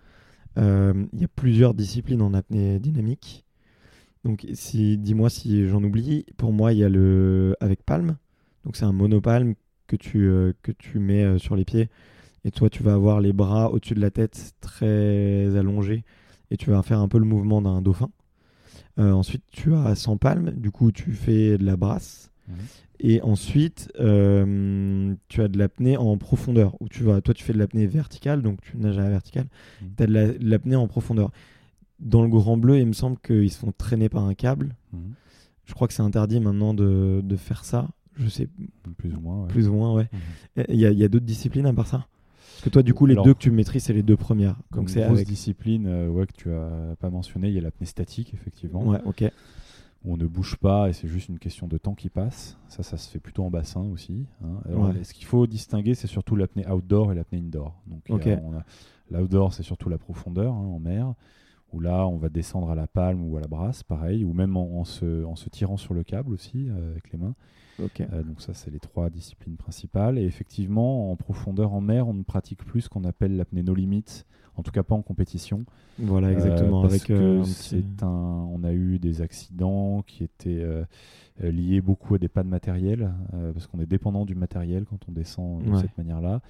euh, 0.58 1.06
il 1.14 1.20
y 1.22 1.26
a 1.26 1.28
plusieurs 1.28 1.74
disciplines 1.74 2.22
en 2.22 2.34
apnée 2.34 2.80
dynamique. 2.80 3.46
Donc, 4.24 4.48
si, 4.54 4.98
dis-moi 4.98 5.30
si 5.30 5.68
j'en 5.68 5.84
oublie. 5.84 6.26
Pour 6.38 6.52
moi, 6.54 6.74
il 6.74 6.80
y 6.80 6.84
a 6.84 6.90
le 6.90 7.56
avec 7.60 7.84
palme. 7.84 8.18
Donc, 8.64 8.76
c'est 8.76 8.86
un 8.86 8.94
monopalme 8.94 9.54
que 9.88 9.96
tu, 9.96 10.26
euh, 10.28 10.54
que 10.64 10.72
tu 10.72 10.98
mets 10.98 11.24
euh, 11.24 11.38
sur 11.38 11.56
les 11.56 11.66
pieds. 11.66 11.90
Et 12.46 12.52
toi, 12.52 12.70
tu 12.70 12.82
vas 12.84 12.94
avoir 12.94 13.20
les 13.20 13.34
bras 13.34 13.72
au-dessus 13.72 13.96
de 13.96 14.00
la 14.02 14.12
tête 14.12 14.54
très 14.62 15.58
allongés. 15.58 16.04
Et 16.52 16.58
tu 16.58 16.70
vas 16.70 16.82
faire 16.84 17.00
un 17.00 17.08
peu 17.08 17.18
le 17.18 17.26
mouvement 17.26 17.62
d'un 17.62 17.82
dauphin. 17.82 18.10
Euh, 19.00 19.12
ensuite, 19.12 19.44
tu 19.52 19.74
as 19.74 19.96
100 19.96 20.18
palmes. 20.18 20.52
Du 20.52 20.72
coup, 20.72 20.92
tu 20.92 21.12
fais 21.12 21.58
de 21.58 21.66
la 21.66 21.76
brasse. 21.76 22.32
Mhm. 22.48 22.56
Et 23.00 23.22
ensuite, 23.24 23.92
euh, 24.00 25.14
tu 25.28 25.42
as 25.42 25.48
de 25.48 25.58
l'apnée 25.58 25.98
en 25.98 26.18
profondeur. 26.18 26.76
Où 26.80 26.88
tu 26.88 27.04
vas, 27.04 27.20
toi, 27.20 27.34
tu 27.34 27.44
fais 27.44 27.52
de 27.52 27.58
l'apnée 27.58 27.88
verticale, 27.88 28.42
donc 28.42 28.62
tu 28.62 28.78
nages 28.78 28.98
à 29.00 29.04
la 29.04 29.10
verticale. 29.10 29.48
Mhm. 29.82 29.88
Tu 29.98 30.04
as 30.04 30.08
de 30.08 30.14
la- 30.14 30.32
de 30.34 30.50
l'apnée 30.50 30.76
en 30.76 30.88
profondeur. 30.88 31.32
Dans 32.00 32.22
le 32.22 32.30
Grand 32.30 32.58
Bleu, 32.58 32.78
il 32.80 32.86
me 32.86 32.94
semble 32.94 33.18
qu'ils 33.18 33.52
se 33.52 33.58
font 33.58 33.74
traîner 33.76 34.08
par 34.08 34.24
un 34.26 34.34
câble. 34.36 34.76
Mhm. 34.94 35.14
Je 35.66 35.74
crois 35.74 35.88
que 35.88 35.94
c'est 35.96 36.04
interdit 36.04 36.40
maintenant 36.40 36.74
de, 36.76 37.22
de 37.24 37.36
faire 37.36 37.66
ça. 37.66 37.90
Je 38.18 38.30
sais 38.30 38.48
Plus 38.98 39.14
ou 39.16 39.20
moins. 39.20 39.42
ouais. 39.42 39.48
plus 39.48 39.68
ou 39.68 39.74
moins, 39.74 39.94
ouais. 39.96 40.08
Mhm. 40.58 40.64
Il 40.70 40.76
y 40.80 40.86
a, 40.86 41.06
a 41.06 41.08
d'autres 41.10 41.26
disciplines 41.26 41.66
à 41.66 41.74
part 41.74 41.88
ça? 41.88 42.06
Que 42.66 42.70
toi, 42.70 42.84
du 42.84 42.94
coup, 42.94 43.06
les 43.06 43.14
Alors- 43.14 43.26
deux 43.26 43.34
que 43.34 43.40
tu 43.40 43.52
maîtrises, 43.52 43.84
c'est 43.86 43.94
les 43.94 44.04
deux 44.04 44.18
premières. 44.18 44.58
Donc 44.72 44.90
c'est 44.90 45.02
grosse 45.02 45.18
avec. 45.18 45.28
discipline 45.28 45.86
euh, 45.88 46.10
ouais, 46.10 46.26
que 46.28 46.34
tu 46.34 46.52
as 46.52 46.96
pas 47.00 47.10
mentionné, 47.10 47.48
il 47.48 47.54
y 47.54 47.58
a 47.58 47.62
l'apnée 47.62 47.88
statique 47.88 48.34
effectivement, 48.34 48.84
Ouais, 48.84 49.00
ok. 49.06 49.24
on 50.04 50.18
ne 50.18 50.26
bouge 50.28 50.58
pas 50.58 50.90
et 50.90 50.94
c'est 50.94 51.08
juste 51.08 51.30
une 51.30 51.40
question 51.40 51.68
de 51.68 51.78
temps 51.78 51.96
qui 51.96 52.10
passe. 52.10 52.58
Ça, 52.68 52.84
ça 52.84 52.98
se 52.98 53.10
fait 53.10 53.20
plutôt 53.20 53.44
en 53.44 53.50
bassin 53.50 53.82
aussi. 53.92 54.26
hein. 54.44 54.60
Alors, 54.68 54.88
Ouais. 54.90 55.04
Ce 55.04 55.14
qu'il 55.14 55.26
faut 55.26 55.48
distinguer, 55.48 55.96
c'est 55.96 56.08
surtout 56.08 56.36
l'apnée 56.36 56.68
outdoor 56.70 57.12
et 57.12 57.16
l'apnée 57.16 57.40
indoor. 57.40 57.82
Donc 57.88 58.02
il 58.10 58.16
y 58.16 58.32
a- 58.32 58.36
Ok. 58.36 58.42
on 58.44 58.54
a- 58.56 58.64
l'outdoor, 59.20 59.54
c'est 59.54 59.64
surtout 59.64 59.90
la 59.90 59.98
profondeur 59.98 60.54
hein, 60.54 60.58
en 60.76 60.80
mer, 60.80 61.14
où 61.74 61.80
là, 61.80 62.08
on 62.08 62.18
va 62.18 62.30
descendre 62.30 62.70
à 62.70 62.76
la 62.76 62.88
palme 62.88 63.24
ou 63.24 63.36
à 63.38 63.42
la 63.42 63.48
brasse, 63.48 63.84
pareil, 63.84 64.24
ou 64.24 64.34
même 64.34 64.56
en, 64.58 64.80
en 64.80 64.84
se, 64.86 65.24
en 65.26 65.36
se 65.36 65.50
tirant 65.50 65.78
sur 65.78 65.94
le 65.94 66.04
câble 66.04 66.32
aussi 66.34 66.68
euh, 66.70 66.92
avec 66.92 67.12
les 67.12 67.18
mains. 67.18 67.36
Euh, 67.80 68.24
donc 68.24 68.42
ça, 68.42 68.54
c'est 68.54 68.72
les 68.72 68.80
trois 68.80 69.10
disciplines 69.10 69.58
principales. 69.58 70.18
Et 70.18 70.24
effectivement, 70.24 71.12
en 71.12 71.16
profondeur 71.16 71.74
en 71.74 71.82
mer, 71.82 72.08
on 72.08 72.14
ne 72.14 72.24
pratique 72.24 72.64
plus 72.64 72.82
ce 72.82 72.90
qu'on 72.90 73.04
appelle 73.04 73.36
l'apnée 73.36 73.64
no 73.64 73.74
limit, 73.74 74.06
en 74.56 74.64
tout 74.64 74.72
cas 74.72 74.84
pas 74.84 74.96
en 74.96 75.02
compétition. 75.02 75.66
Voilà, 76.00 76.32
exactement. 76.32 76.80
Euh, 76.80 76.82
parce 76.84 76.94
avec 76.94 77.04
que 77.08 77.14
euh, 77.14 77.40
un 77.40 77.44
petit- 77.44 77.54
c'est 77.54 78.04
un, 78.04 78.08
on 78.08 78.64
a 78.64 78.74
eu 78.74 79.00
des 79.00 79.22
accidents 79.22 80.02
qui 80.08 80.24
étaient 80.24 80.62
euh, 80.62 80.84
liés 81.42 81.82
beaucoup 81.82 82.16
à 82.16 82.18
des 82.18 82.28
pannes 82.30 82.48
matérielles, 82.50 83.12
euh, 83.34 83.52
parce 83.54 83.68
qu'on 83.68 83.80
est 83.80 83.86
dépendant 83.86 84.26
du 84.26 84.36
matériel 84.36 84.86
quand 84.86 85.00
on 85.08 85.12
descend 85.12 85.64
de 85.64 85.72
Ouais. 85.72 85.82
cette 85.82 85.98
manière-là. 85.98 86.42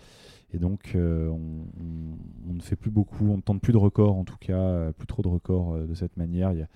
Et 0.53 0.57
donc, 0.59 0.91
euh, 0.95 1.27
on, 1.29 1.35
on- 1.81 2.49
on 2.51 2.53
ne 2.53 2.61
fait 2.61 2.75
plus 2.75 2.91
beaucoup, 2.91 3.25
on 3.29 3.37
ne 3.37 3.41
tente 3.41 3.61
plus 3.61 3.73
de 3.73 3.77
records 3.77 4.15
en 4.15 4.23
tout 4.23 4.37
cas, 4.39 4.91
plus 4.93 5.07
trop 5.07 5.21
de 5.23 5.27
records 5.27 5.73
euh, 5.73 5.85
de 5.87 5.93
cette 5.95 6.17
manière. 6.17 6.53
Il 6.53 6.59
y 6.59 6.61
a 6.61 6.67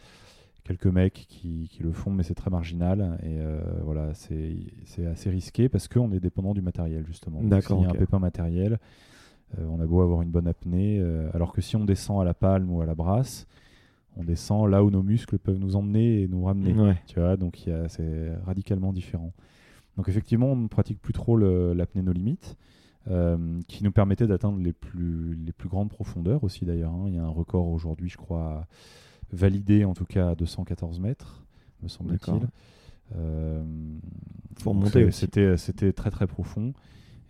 quelques 0.69 0.85
mecs 0.93 1.25
qui, 1.27 1.67
qui 1.71 1.81
le 1.81 1.91
font, 1.91 2.11
mais 2.11 2.21
c'est 2.21 2.35
très 2.35 2.51
marginal. 2.51 3.17
Et 3.23 3.39
euh, 3.39 3.59
voilà, 3.83 4.13
c'est 4.13 4.55
assez 5.11 5.31
risqué 5.31 5.67
parce 5.67 5.87
qu'on 5.87 6.11
est 6.11 6.19
dépendant 6.19 6.53
du 6.53 6.61
matériel 6.61 7.05
justement. 7.07 7.41
D'accord, 7.41 7.79
S'il 7.79 7.85
y 7.85 7.87
a 7.87 7.89
ok. 7.89 7.95
un 7.95 7.99
pépin 7.99 8.19
matériel, 8.19 8.77
euh, 9.57 9.65
on 9.67 9.79
a 9.79 9.85
beau 9.87 10.01
avoir 10.01 10.21
une 10.21 10.29
bonne 10.29 10.47
apnée, 10.47 10.99
euh, 10.99 11.27
alors 11.33 11.53
que 11.53 11.61
si 11.61 11.75
on 11.75 11.85
descend 11.85 12.21
à 12.21 12.23
la 12.23 12.35
palme 12.35 12.69
ou 12.71 12.81
à 12.81 12.85
la 12.85 12.93
brasse, 12.93 13.47
on 14.15 14.23
descend 14.23 14.69
là 14.69 14.83
où 14.83 14.91
nos 14.91 15.01
muscles 15.01 15.39
peuvent 15.39 15.57
nous 15.57 15.75
emmener 15.75 16.21
et 16.21 16.27
nous 16.27 16.43
ramener. 16.43 16.73
Ouais. 16.73 16.97
Tu 17.07 17.19
vois, 17.19 17.35
donc 17.35 17.67
c'est 17.87 18.31
radicalement 18.45 18.93
différent. 18.93 19.33
Donc 19.97 20.07
effectivement, 20.07 20.51
on 20.51 20.55
ne 20.55 20.67
pratique 20.67 21.01
plus 21.01 21.13
trop 21.13 21.35
l'apnée 21.35 22.03
no 22.03 22.11
limit, 22.11 22.37
euh, 23.09 23.59
qui 23.67 23.83
nous 23.83 23.91
permettait 23.91 24.27
d'atteindre 24.27 24.59
les 24.59 24.73
plus, 24.73 25.33
les 25.45 25.51
plus 25.51 25.67
grandes 25.69 25.89
profondeurs 25.89 26.43
aussi 26.43 26.65
d'ailleurs. 26.65 26.91
hein. 26.93 27.05
Il 27.07 27.15
y 27.15 27.17
a 27.17 27.23
un 27.23 27.29
record 27.29 27.67
aujourd'hui, 27.67 28.07
je 28.09 28.17
crois, 28.17 28.67
validé 29.31 29.85
en 29.85 29.93
tout 29.93 30.05
cas 30.05 30.29
à 30.31 30.35
214 30.35 30.99
mètres, 30.99 31.43
me 31.81 31.87
semble-t-il. 31.87 32.47
Euh, 33.15 33.63
Faut 34.59 34.71
remonter 34.71 34.91
c'est- 34.91 35.03
aussi. 35.05 35.19
C'était, 35.21 35.57
c'était 35.57 35.93
très 35.93 36.11
très 36.11 36.27
profond. 36.27 36.73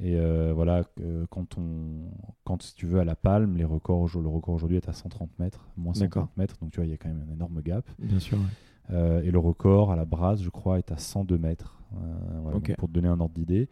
Et 0.01 0.15
euh, 0.17 0.53
voilà, 0.55 0.83
euh, 1.01 1.25
quand 1.29 1.57
on, 1.57 2.09
quand 2.45 2.61
si 2.61 2.73
tu 2.73 2.85
veux 2.85 2.99
à 3.01 3.05
la 3.05 3.15
palme, 3.15 3.57
les 3.57 3.65
records, 3.65 4.07
le 4.21 4.29
record 4.29 4.55
aujourd'hui 4.55 4.77
est 4.77 4.87
à 4.87 4.93
130 4.93 5.29
mètres, 5.39 5.67
moins 5.75 5.93
130 5.93 6.09
D'accord. 6.09 6.29
mètres. 6.37 6.55
Donc 6.61 6.71
tu 6.71 6.77
vois, 6.77 6.85
il 6.85 6.91
y 6.91 6.93
a 6.93 6.97
quand 6.97 7.09
même 7.09 7.25
un 7.29 7.33
énorme 7.33 7.61
gap. 7.61 7.85
Bien 7.99 8.19
sûr. 8.19 8.37
ouais. 8.37 8.43
Euh, 8.91 9.21
et 9.23 9.29
le 9.29 9.39
record 9.39 9.91
à 9.91 9.95
la 9.97 10.05
brasse, 10.05 10.41
je 10.41 10.49
crois, 10.49 10.79
est 10.79 10.91
à 10.91 10.97
102 10.97 11.37
mètres. 11.37 11.81
Euh, 11.95 11.97
voilà, 12.43 12.59
pour 12.77 12.87
te 12.87 12.93
donner 12.93 13.07
un 13.09 13.19
ordre 13.19 13.35
d'idée. 13.35 13.67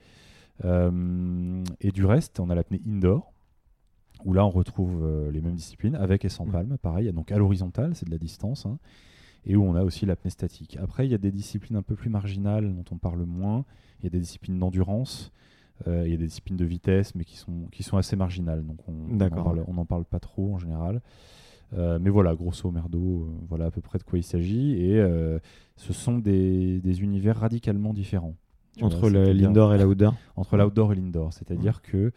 Euh, 0.65 1.63
et 1.81 1.91
du 1.91 2.03
reste, 2.05 2.39
on 2.39 2.49
a 2.49 2.55
l'apnée 2.55 2.81
indoor, 2.87 3.31
où 4.25 4.33
là 4.33 4.45
on 4.45 4.49
retrouve 4.49 5.03
euh, 5.03 5.31
les 5.31 5.41
mêmes 5.41 5.55
disciplines 5.55 5.95
avec 5.95 6.25
et 6.25 6.29
sans 6.29 6.45
Ouais. 6.45 6.51
palme, 6.51 6.77
pareil. 6.81 7.11
Donc 7.13 7.31
à 7.31 7.37
l'horizontale, 7.37 7.95
c'est 7.95 8.05
de 8.05 8.11
la 8.11 8.17
distance. 8.17 8.65
hein, 8.65 8.77
et 9.45 9.55
où 9.55 9.63
on 9.63 9.75
a 9.75 9.83
aussi 9.83 10.05
l'apnée 10.05 10.29
statique. 10.31 10.77
Après, 10.81 11.07
il 11.07 11.11
y 11.11 11.13
a 11.13 11.17
des 11.17 11.31
disciplines 11.31 11.77
un 11.77 11.81
peu 11.81 11.95
plus 11.95 12.09
marginales 12.09 12.73
dont 12.75 12.83
on 12.91 12.97
parle 12.97 13.23
moins. 13.23 13.63
Il 13.99 14.03
y 14.03 14.07
a 14.07 14.09
des 14.09 14.19
disciplines 14.19 14.59
d'endurance. 14.59 15.31
euh, 15.87 16.03
il 16.05 16.11
y 16.11 16.13
a 16.15 16.17
des 16.17 16.25
disciplines 16.25 16.57
de 16.57 16.65
vitesse, 16.65 17.13
mais 17.15 17.23
qui 17.23 17.37
sont, 17.37 17.67
qui 17.71 17.83
sont 17.83 17.97
assez 17.97 18.15
marginales. 18.15 18.65
Donc 18.65 18.77
on 18.89 18.93
n'en 18.93 19.29
parle, 19.29 19.63
on 19.67 19.85
parle 19.85 20.05
pas 20.05 20.19
trop 20.19 20.53
en 20.55 20.57
général. 20.57 21.01
Euh, 21.77 21.99
mais 22.01 22.09
voilà, 22.09 22.33
grosso 22.35 22.71
merdo, 22.71 23.29
voilà 23.47 23.65
à 23.67 23.71
peu 23.71 23.79
près 23.81 23.99
de 23.99 24.03
quoi 24.03 24.17
il 24.19 24.23
s'agit. 24.23 24.71
Et 24.81 25.01
ce 25.77 25.93
sont 25.93 26.17
des, 26.17 26.79
des 26.81 27.01
univers 27.01 27.37
radicalement 27.37 27.93
différents. 27.93 28.35
Tu 28.75 28.83
Entre 28.83 29.09
l'indoor 29.09 29.73
et 29.75 29.77
l'outdoor? 29.77 30.13
Entre 30.35 30.57
l'outdoor 30.57 30.91
et 30.91 30.95
l'indoor. 30.95 31.31
C'est-à-dire 31.33 31.81
que, 31.81 32.11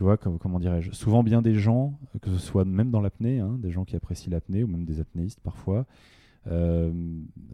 tu 0.00 0.04
vois, 0.04 0.16
comme- 0.16 0.38
comment 0.38 0.58
dirais-je, 0.58 0.92
souvent 0.92 1.22
bien 1.22 1.42
des 1.42 1.52
gens, 1.52 1.92
que 2.22 2.30
ce 2.30 2.38
soit 2.38 2.64
même 2.64 2.90
dans 2.90 3.02
l'apnée, 3.02 3.38
hein, 3.38 3.58
des 3.62 3.70
gens 3.70 3.84
qui 3.84 3.96
apprécient 3.96 4.30
l'apnée, 4.32 4.64
ou 4.64 4.66
même 4.66 4.86
des 4.86 4.98
apnéistes 4.98 5.40
parfois, 5.40 5.84
euh, 6.50 6.90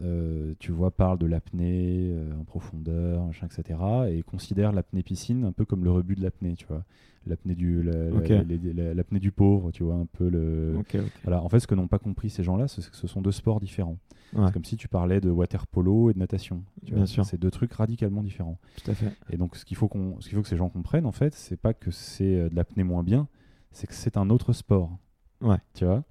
euh, 0.01 0.53
tu 0.57 0.71
vois, 0.71 0.91
parlent 0.91 1.17
de 1.19 1.25
l'apnée 1.25 2.07
euh, 2.09 2.31
en 2.39 2.45
profondeur, 2.45 3.25
machin, 3.25 3.47
etc. 3.47 3.77
Et 4.11 4.23
considèrent 4.23 4.71
l'apnée 4.71 5.03
piscine 5.03 5.43
un 5.43 5.51
peu 5.51 5.65
comme 5.65 5.83
le 5.83 5.91
rebut 5.91 6.15
de 6.15 6.21
l'apnée, 6.23 6.55
tu 6.55 6.65
vois. 6.67 6.85
L'apnée 7.25 7.53
du, 7.55 7.83
la- 7.83 8.11
la- 8.93 9.19
du 9.19 9.31
pauvre, 9.33 9.71
tu 9.71 9.83
vois, 9.83 9.95
un 9.95 10.05
peu 10.05 10.29
le. 10.29 10.75
Voilà, 11.25 11.43
en 11.43 11.49
fait, 11.49 11.59
ce 11.59 11.67
que 11.67 11.75
n'ont 11.75 11.89
pas 11.89 11.99
compris 11.99 12.29
ces 12.29 12.43
gens-là, 12.43 12.69
c'est 12.69 12.89
que 12.89 12.95
ce 12.95 13.07
sont 13.07 13.21
deux 13.21 13.33
sports 13.33 13.59
différents. 13.59 13.97
Ouais, 14.33 14.45
C'est 14.47 14.51
comme 14.53 14.65
si 14.65 14.75
tu 14.75 14.87
parlais 14.87 15.21
de 15.21 15.29
water 15.29 15.65
polo 15.67 16.09
et 16.09 16.13
de 16.13 16.19
natation. 16.19 16.63
tu 16.81 16.87
Bien 16.91 16.97
vois. 16.97 17.07
sûr. 17.07 17.25
C'est 17.25 17.37
deux 17.39 17.51
trucs 17.51 17.71
radicalement 17.73 18.21
différents. 18.23 18.59
tout 18.83 18.91
à 18.91 18.93
fait. 18.93 19.11
Et 19.29 19.37
donc, 19.37 19.55
ce 19.55 19.63
qu'il 19.65 19.77
faut, 19.77 19.87
qu'on, 19.87 20.19
ce 20.19 20.27
qu'il 20.27 20.35
faut 20.35 20.41
que 20.41 20.49
ces 20.49 20.57
gens 20.57 20.69
comprennent, 20.69 21.05
en 21.05 21.11
fait, 21.13 21.33
c'est 21.33 21.55
pas 21.57 21.73
que 21.73 21.91
c'est 21.91 22.35
euh, 22.35 22.49
de 22.49 22.55
l'apnée 22.55 22.83
moins 22.83 23.03
bien, 23.03 23.27
c'est 23.71 23.87
que 23.87 23.93
c'est 23.93 24.17
un 24.17 24.29
autre 24.29 24.51
sport. 24.53 24.97
Ouais. 25.41 25.57
Tu 25.75 25.85
vois? 25.85 26.03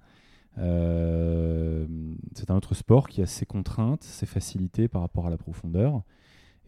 Euh, 0.57 1.85
C'est 2.33 2.49
un 2.51 2.55
autre 2.55 2.73
sport 2.75 3.07
qui 3.07 3.21
a 3.21 3.25
ses 3.25 3.45
contraintes, 3.45 4.03
ses 4.03 4.25
facilités 4.25 4.87
par 4.87 5.01
rapport 5.01 5.27
à 5.27 5.29
la 5.29 5.37
profondeur. 5.37 6.01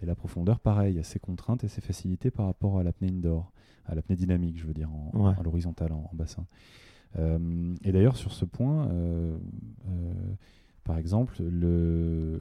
Et 0.01 0.05
la 0.05 0.15
profondeur, 0.15 0.59
pareil, 0.59 0.97
a 0.99 1.03
ses 1.03 1.19
contraintes 1.19 1.63
et 1.63 1.67
ses 1.67 1.81
facilités 1.81 2.31
par 2.31 2.45
rapport 2.45 2.79
à 2.79 2.83
l'apnée 2.83 3.09
indoor, 3.09 3.51
à 3.85 3.95
l'apnée 3.95 4.15
dynamique, 4.15 4.57
je 4.57 4.65
veux 4.65 4.73
dire, 4.73 4.89
en, 4.91 5.11
Ouais. 5.27 5.33
à 5.37 5.43
l'horizontale, 5.43 5.91
en, 5.91 6.09
en 6.11 6.15
bassin. 6.15 6.45
Euh, 7.17 7.73
et 7.83 7.91
d'ailleurs, 7.91 8.15
sur 8.15 8.31
ce 8.31 8.45
point, 8.45 8.87
euh, 8.89 9.37
par 10.89 10.97
exemple, 10.97 11.35
le, 11.43 12.39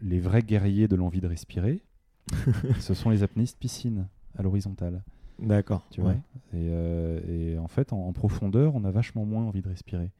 les 0.00 0.18
vrais 0.18 0.40
guerriers 0.40 0.88
de 0.88 0.96
l'envie 0.96 1.20
de 1.20 1.26
respirer, 1.26 1.82
ce 2.80 2.94
sont 2.94 3.10
les 3.10 3.22
apnéistes 3.22 3.58
piscines 3.58 4.08
à 4.38 4.42
l'horizontale. 4.42 5.02
D'accord. 5.38 5.86
Tu 5.90 6.00
ouais. 6.00 6.06
vois 6.06 6.14
et, 6.58 6.68
euh, 6.70 7.20
et 7.28 7.58
en 7.58 7.68
fait, 7.68 7.92
en, 7.92 7.98
en 8.06 8.12
profondeur, 8.14 8.74
on 8.74 8.84
a 8.84 8.90
vachement 8.90 9.26
moins 9.26 9.44
envie 9.44 9.60
de 9.60 9.68
respirer. 9.68 10.12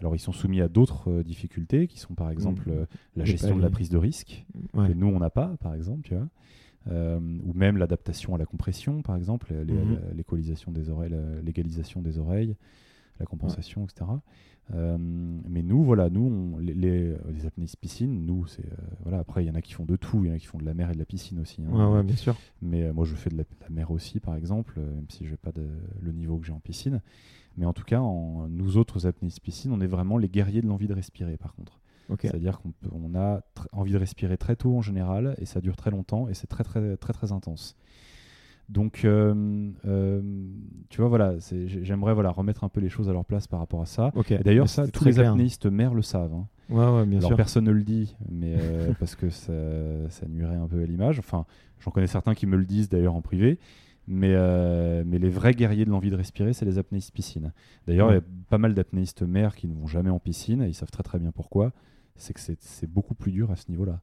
Alors, 0.00 0.16
ils 0.16 0.18
sont 0.18 0.32
soumis 0.32 0.60
à 0.60 0.66
d'autres 0.68 1.10
euh, 1.12 1.22
difficultés 1.22 1.86
qui 1.86 2.00
sont 2.00 2.14
par 2.16 2.28
exemple 2.30 2.68
Mm. 2.68 2.72
euh, 2.72 2.86
la 3.14 3.24
gestion 3.24 3.56
de 3.56 3.62
la 3.62 3.70
prise 3.70 3.88
de 3.88 3.98
risque, 3.98 4.44
Ouais. 4.74 4.88
que 4.88 4.92
nous, 4.92 5.06
on 5.06 5.20
n'a 5.20 5.30
pas, 5.30 5.56
par 5.60 5.74
exemple, 5.74 6.02
tu 6.02 6.14
vois. 6.16 6.26
Ou 6.88 7.52
même 7.54 7.76
l'adaptation 7.76 8.34
à 8.34 8.38
la 8.38 8.46
compression, 8.46 9.02
par 9.02 9.14
exemple, 9.14 9.52
Mhm. 9.54 9.94
la- 9.94 10.12
l'équalisation 10.12 10.72
des 10.72 10.88
oreilles, 10.90 11.14
légalisation 11.44 12.02
des 12.02 12.18
oreilles, 12.18 12.56
la 13.20 13.26
compensation, 13.26 13.84
etc. 13.84 14.10
Euh, 14.74 14.96
mais 14.98 15.62
nous, 15.62 15.84
voilà, 15.84 16.10
nous, 16.10 16.22
on- 16.54 16.58
les, 16.58 16.74
les, 16.74 17.16
les 17.32 17.46
apnéistes 17.46 17.76
piscines, 17.76 18.26
nous, 18.26 18.46
c'est 18.46 18.66
euh, 18.66 18.76
voilà. 19.02 19.18
Après, 19.20 19.44
il 19.44 19.46
y 19.46 19.50
en 19.50 19.54
a 19.54 19.60
qui 19.62 19.72
font 19.74 19.84
de 19.84 19.94
tout, 19.96 20.24
il 20.24 20.28
y 20.28 20.32
en 20.32 20.34
a 20.34 20.38
qui 20.38 20.46
font 20.46 20.58
de 20.58 20.64
la 20.64 20.74
mer 20.74 20.90
et 20.90 20.94
de 20.94 20.98
la 20.98 21.04
piscine 21.04 21.38
aussi. 21.38 21.62
hein. 21.62 21.70
Ouais, 21.70 21.94
ouais, 21.96 22.02
bien 22.02 22.16
sûr. 22.16 22.34
Mais 22.62 22.82
euh, 22.84 22.92
moi, 22.92 23.04
je 23.04 23.14
fais 23.14 23.30
de 23.30 23.36
la, 23.36 23.44
de 23.44 23.48
la 23.62 23.70
mer 23.70 23.90
aussi, 23.92 24.18
par 24.18 24.34
exemple, 24.34 24.74
euh, 24.78 24.94
même 24.94 25.06
si 25.08 25.24
je 25.24 25.30
n'ai 25.30 25.36
pas 25.36 25.52
de- 25.52 25.68
le 26.02 26.12
niveau 26.12 26.36
que 26.38 26.46
j'ai 26.46 26.52
en 26.52 26.58
piscine. 26.60 27.00
Mais 27.56 27.64
en 27.64 27.72
tout 27.72 27.84
cas, 27.84 28.00
en, 28.00 28.48
nous 28.48 28.76
autres 28.76 29.06
apnéistes 29.06 29.40
piscine, 29.40 29.70
on 29.72 29.80
est 29.80 29.86
vraiment 29.86 30.18
les 30.18 30.28
guerriers 30.28 30.62
de 30.62 30.66
l'envie 30.66 30.88
de 30.88 30.94
respirer, 30.94 31.36
par 31.36 31.54
contre. 31.54 31.80
C'est-à-dire 32.28 32.60
qu'on 32.60 32.72
on 32.92 33.14
a 33.16 33.42
envie 33.72 33.92
de 33.92 33.98
respirer 33.98 34.36
très 34.36 34.56
tôt 34.56 34.76
en 34.76 34.82
général, 34.82 35.34
et 35.38 35.44
ça 35.46 35.60
dure 35.60 35.76
très 35.76 35.90
longtemps, 35.90 36.28
et 36.28 36.34
c'est 36.34 36.46
très, 36.48 36.64
très, 36.64 36.96
très, 36.96 37.12
très 37.12 37.32
intense. 37.32 37.76
Donc, 38.68 39.02
euh, 39.04 39.70
euh, 39.86 40.20
tu 40.88 41.00
vois, 41.00 41.08
voilà, 41.08 41.34
j'aimerais 41.66 42.14
voilà, 42.14 42.30
remettre 42.30 42.64
un 42.64 42.68
peu 42.68 42.80
les 42.80 42.88
choses 42.88 43.08
à 43.08 43.12
leur 43.12 43.24
place 43.24 43.46
par 43.46 43.60
rapport 43.60 43.80
à 43.80 43.86
ça. 43.86 44.12
D'ailleurs, 44.44 44.68
ça, 44.68 44.88
tous 44.88 45.04
les 45.04 45.12
clair. 45.12 45.30
apnéistes 45.32 45.66
mers 45.66 45.94
le 45.94 46.02
savent. 46.02 46.34
hein. 46.34 46.46
Ouais, 46.68 46.84
ouais, 46.84 47.06
bien 47.06 47.18
Alors 47.18 47.28
sûr. 47.30 47.36
personne 47.36 47.64
ne 47.64 47.70
le 47.70 47.84
dit, 47.84 48.16
mais 48.28 48.56
euh, 48.58 48.92
parce 48.98 49.14
que 49.14 49.30
ça, 49.30 49.52
ça 50.08 50.26
nuirait 50.26 50.56
un 50.56 50.66
peu 50.66 50.82
à 50.82 50.86
l'image. 50.86 51.20
Enfin, 51.20 51.46
j'en 51.78 51.92
connais 51.92 52.08
certains 52.08 52.34
qui 52.34 52.46
me 52.46 52.56
le 52.56 52.64
disent 52.64 52.88
d'ailleurs 52.88 53.14
en 53.14 53.22
privé. 53.22 53.58
Mais, 54.08 54.34
mais 55.04 55.18
les 55.18 55.28
vrais 55.28 55.52
guerriers 55.52 55.84
de 55.84 55.90
l'envie 55.90 56.10
de 56.10 56.16
respirer, 56.16 56.52
c'est 56.52 56.64
les 56.64 56.78
apnéistes 56.78 57.12
piscine. 57.12 57.52
D'ailleurs, 57.88 58.08
il 58.08 58.14
Ouais. 58.14 58.18
y 58.18 58.20
a 58.20 58.24
pas 58.50 58.58
mal 58.58 58.72
d'apnéistes 58.74 59.22
mer 59.22 59.56
qui 59.56 59.66
ne 59.66 59.74
vont 59.74 59.88
jamais 59.88 60.10
en 60.10 60.20
piscine 60.20 60.62
et 60.62 60.68
ils 60.68 60.74
savent 60.74 60.90
très 60.92 61.02
très 61.02 61.18
bien 61.18 61.32
pourquoi. 61.32 61.72
C'est 62.14 62.32
que 62.32 62.40
c'est 62.40 62.88
beaucoup 62.90 63.14
plus 63.14 63.32
dur 63.32 63.50
à 63.50 63.56
ce 63.56 63.68
niveau-là. 63.68 64.00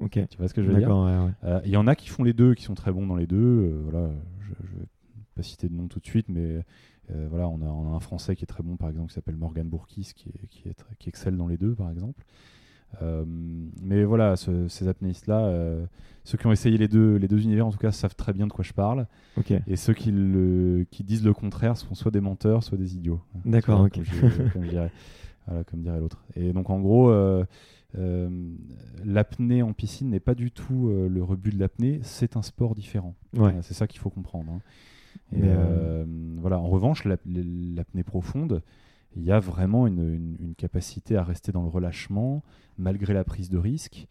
Ok. 0.00 0.18
Tu 0.28 0.36
vois 0.38 0.48
ce 0.48 0.54
que 0.54 0.62
je 0.62 0.68
veux 0.68 0.74
dire 0.78 0.88
ouais, 0.88 1.18
ouais. 1.26 1.30
Euh, 1.44 1.60
Il 1.64 1.70
y 1.70 1.76
en 1.76 1.86
a 1.86 1.94
qui 1.94 2.08
font 2.08 2.22
les 2.24 2.32
deux, 2.32 2.54
qui 2.54 2.64
sont 2.64 2.74
très 2.74 2.92
bons 2.92 3.06
dans 3.06 3.16
les 3.16 3.26
deux. 3.26 3.36
Euh, 3.36 3.80
voilà, 3.88 4.10
je, 4.40 4.52
je 4.66 4.76
vais 4.78 4.86
pas 5.34 5.42
citer 5.42 5.68
de 5.68 5.74
nom 5.74 5.88
tout 5.88 6.00
de 6.00 6.06
suite, 6.06 6.28
mais 6.28 6.64
Euh, 7.14 7.28
voilà, 7.30 7.48
on 7.48 7.62
a, 7.62 7.66
on 7.66 7.92
a 7.92 7.96
un 7.96 8.00
Français 8.00 8.34
qui 8.34 8.42
est 8.42 8.48
très 8.48 8.64
bon, 8.64 8.76
par 8.76 8.88
exemple, 8.88 9.10
qui 9.10 9.14
s'appelle 9.14 9.36
Morgan 9.36 9.68
Bourkis, 9.68 10.10
qui, 10.12 10.28
est- 10.30 10.48
qui, 10.50 10.68
est 10.68 10.74
très- 10.74 10.96
qui 10.98 11.08
excelle 11.08 11.36
dans 11.36 11.46
les 11.46 11.56
deux, 11.56 11.72
par 11.72 11.88
exemple. 11.88 12.24
Mais 13.82 14.04
voilà, 14.04 14.36
ce- 14.36 14.68
ces 14.68 14.88
apnéistes-là, 14.88 15.52
ceux 16.24 16.38
qui 16.38 16.46
ont 16.46 16.52
essayé 16.52 16.76
les 16.78 16.88
deux, 16.88 17.16
les 17.16 17.28
deux 17.28 17.42
univers, 17.42 17.66
en 17.66 17.70
tout 17.70 17.78
cas, 17.78 17.92
savent 17.92 18.16
très 18.16 18.32
bien 18.32 18.46
de 18.46 18.52
quoi 18.52 18.64
je 18.64 18.72
parle. 18.72 19.06
Et 19.68 19.76
ceux 19.76 19.92
qui, 19.94 20.10
le, 20.10 20.84
qui 20.90 21.04
disent 21.04 21.24
le 21.24 21.32
contraire 21.32 21.76
sont 21.76 21.94
soit 21.94 22.10
des 22.10 22.20
menteurs, 22.20 22.62
soit 22.64 22.78
des 22.78 22.96
idiots. 22.96 23.20
D'accord, 23.44 23.82
ok. 23.82 23.98
vois, 23.98 24.20
Comme, 24.20 24.30
je- 24.30 24.52
comme 24.52 24.64
je 24.64 24.70
dirais. 24.70 24.90
Voilà, 25.48 25.62
comme 25.62 25.80
dirait 25.82 26.00
l'autre. 26.00 26.24
Et 26.34 26.52
donc, 26.52 26.70
en 26.70 26.80
gros, 26.80 27.08
euh, 27.98 28.28
euh, 28.28 28.30
l'apnée 29.04 29.62
en 29.62 29.72
piscine 29.72 30.10
n'est 30.10 30.20
pas 30.20 30.34
du 30.34 30.50
tout 30.50 30.88
euh, 30.88 31.08
le 31.08 31.22
rebut 31.22 31.50
de 31.50 31.58
l'apnée, 31.58 32.00
c'est 32.02 32.36
un 32.36 32.42
sport 32.42 32.74
différent. 32.74 33.14
Ouais. 33.34 33.40
Voilà, 33.40 33.62
c'est 33.62 33.74
ça 33.74 33.86
qu'il 33.86 34.00
faut 34.00 34.10
comprendre. 34.10 34.52
hein. 34.52 34.60
Et 35.32 35.40
euh, 35.44 36.04
voilà, 36.38 36.58
en 36.58 36.68
revanche, 36.68 37.04
l'ap- 37.04 37.20
l'apnée 37.26 38.02
profonde, 38.02 38.62
il 39.16 39.22
y 39.24 39.32
a 39.32 39.40
vraiment 39.40 39.86
une, 39.86 40.00
une- 40.14 40.36
une 40.40 40.54
capacité 40.54 41.16
à 41.16 41.24
rester 41.24 41.52
dans 41.52 41.62
le 41.62 41.68
relâchement 41.68 42.42
malgré 42.78 43.14
la 43.14 43.24
prise 43.24 43.48
de 43.48 43.58
risque. 43.58 44.06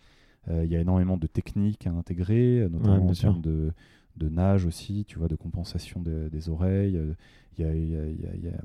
Euh, 0.48 0.63
il 0.65 0.71
y 0.71 0.76
a 0.76 0.80
énormément 0.80 1.17
de 1.17 1.28
techniques 1.28 1.86
à 1.88 1.91
intégrer, 1.91 2.62
euh, 2.62 2.69
notamment 2.69 3.06
Ouais, 3.06 3.10
en 3.12 3.13
termes 3.13 3.41
de, 3.41 3.71
de 4.17 4.30
nage 4.30 4.65
aussi, 4.65 5.06
tu 5.06 5.17
vois, 5.19 5.28
de 5.28 5.36
compensation 5.36 6.02
de- 6.02 6.30
des 6.32 6.50
oreilles. 6.50 6.98
Euh, 6.98 7.13
Il 7.58 7.63
y 7.63 7.67
a, 7.69 7.74
il 7.74 7.89
y 7.89 7.95
a- 7.95 8.06
il 8.06 8.19
y 8.21 8.26
a- 8.28 8.34
il 8.36 8.43
y 8.43 8.48
a- 8.50 8.62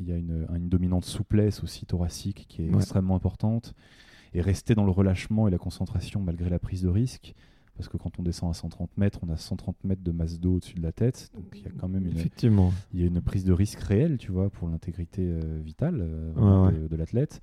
il 0.00 0.06
y 0.06 0.12
a 0.12 0.16
une, 0.18 0.46
une 0.54 0.68
dominante 0.68 1.06
souplesse 1.06 1.62
aussi 1.64 1.86
thoracique 1.86 2.44
qui 2.46 2.62
est 2.62 2.68
Ouais. 2.68 2.76
extrêmement 2.76 3.16
importante. 3.16 3.72
Et 4.34 4.40
rester 4.40 4.74
dans 4.74 4.84
le 4.84 4.90
relâchement 4.90 5.46
et 5.48 5.50
la 5.50 5.58
concentration 5.58 6.20
malgré 6.20 6.50
la 6.50 6.58
prise 6.58 6.82
de 6.82 6.88
risque, 6.88 7.34
parce 7.76 7.88
que 7.88 7.96
quand 7.96 8.18
on 8.18 8.22
descend 8.22 8.50
à 8.50 8.54
130 8.54 8.90
mètres, 8.98 9.20
on 9.26 9.30
a 9.32 9.36
130 9.36 9.76
mètres 9.84 10.02
de 10.02 10.10
masse 10.12 10.38
d'eau 10.40 10.56
au-dessus 10.56 10.74
de 10.74 10.82
la 10.82 10.92
tête, 10.92 11.30
donc 11.34 11.44
il 11.54 11.62
y 11.62 11.66
a 11.66 11.70
quand 11.78 11.88
même 11.88 12.06
une, 12.06 12.16
Effectivement. 12.16 12.72
il 12.92 13.00
y 13.00 13.04
a 13.04 13.06
une 13.06 13.20
prise 13.20 13.44
de 13.44 13.52
risque 13.52 13.80
réelle, 13.80 14.18
tu 14.18 14.30
vois, 14.32 14.50
pour 14.50 14.68
l'intégrité 14.68 15.22
euh, 15.24 15.60
vitale 15.64 15.98
euh, 16.00 16.66
Ouais, 16.66 16.72
de, 16.72 16.88
de 16.88 16.96
l'athlète. 16.96 17.40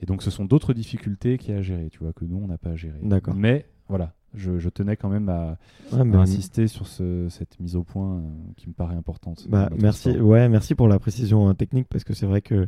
Et 0.00 0.06
donc, 0.06 0.22
ce 0.22 0.30
sont 0.30 0.44
d'autres 0.44 0.72
difficultés 0.74 1.38
qu'il 1.38 1.52
y 1.52 1.56
a 1.56 1.58
à 1.60 1.62
gérer, 1.62 1.88
tu 1.90 2.00
vois, 2.00 2.12
que 2.12 2.24
nous, 2.24 2.36
on 2.36 2.48
n'a 2.48 2.58
pas 2.58 2.70
à 2.70 2.76
gérer. 2.76 2.98
D'accord. 3.02 3.34
Mais 3.36 3.66
voilà, 3.88 4.14
je, 4.34 4.58
je 4.58 4.68
tenais 4.68 4.96
quand 4.96 5.08
même 5.08 5.28
à, 5.28 5.58
Ouais, 5.92 6.00
à 6.00 6.04
mais- 6.04 6.16
insister 6.16 6.66
sur 6.66 6.88
ce- 6.88 7.28
cette 7.28 7.60
mise 7.60 7.76
au 7.76 7.84
point 7.84 8.18
euh, 8.18 8.22
qui 8.56 8.68
me 8.68 8.72
paraît 8.74 8.96
importante. 8.96 9.46
Bah, 9.48 9.70
merci, 9.78 10.10
sport. 10.12 10.26
ouais, 10.26 10.48
merci 10.48 10.74
pour 10.74 10.88
la 10.88 10.98
précision 10.98 11.48
hein, 11.48 11.54
technique 11.54 11.86
parce 11.88 12.02
que 12.02 12.14
c'est 12.14 12.26
vrai 12.26 12.40
que 12.40 12.66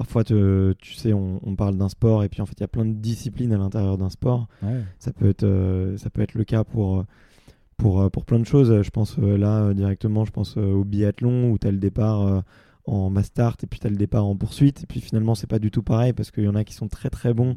parfois, 0.00 0.24
te- 0.24 0.72
tu 0.78 0.94
sais, 0.94 1.12
on, 1.12 1.40
on 1.46 1.54
parle 1.56 1.76
d'un 1.76 1.90
sport 1.90 2.24
et 2.24 2.30
puis 2.30 2.40
en 2.40 2.46
fait, 2.46 2.54
il 2.56 2.62
y 2.62 2.64
a 2.64 2.68
plein 2.68 2.86
de 2.86 2.94
disciplines 2.94 3.52
à 3.52 3.58
l'intérieur 3.58 3.98
d'un 3.98 4.08
sport. 4.08 4.48
Ouais. 4.62 4.80
Ça 4.98 5.12
peut 5.12 5.28
être, 5.28 5.44
euh, 5.44 5.98
ça 5.98 6.08
peut 6.08 6.22
être 6.22 6.32
le 6.32 6.44
cas 6.44 6.64
pour, 6.64 7.00
euh, 7.00 7.02
pour, 7.76 8.00
euh, 8.00 8.08
pour 8.08 8.24
plein 8.24 8.38
de 8.38 8.46
choses. 8.46 8.80
Je 8.80 8.90
pense 8.90 9.18
là 9.18 9.74
directement, 9.74 10.24
je 10.24 10.30
pense 10.30 10.56
au 10.56 10.84
biathlon 10.84 11.50
où 11.50 11.58
tu 11.58 11.66
as 11.66 11.70
le 11.70 11.76
départ 11.76 12.42
en 12.86 13.10
mass 13.10 13.26
start 13.26 13.62
et 13.62 13.66
puis 13.66 13.78
tu 13.78 13.86
as 13.86 13.90
le 13.90 13.96
départ 13.96 14.24
en 14.24 14.34
poursuite. 14.36 14.84
Et 14.84 14.86
puis 14.86 15.00
finalement, 15.02 15.34
c'est 15.34 15.46
pas 15.46 15.58
du 15.58 15.70
tout 15.70 15.82
pareil 15.82 16.14
parce 16.14 16.30
qu'il 16.30 16.44
y 16.44 16.48
en 16.48 16.54
a 16.54 16.64
qui 16.64 16.72
sont 16.72 16.88
très 16.88 17.10
très 17.10 17.34
bons 17.34 17.56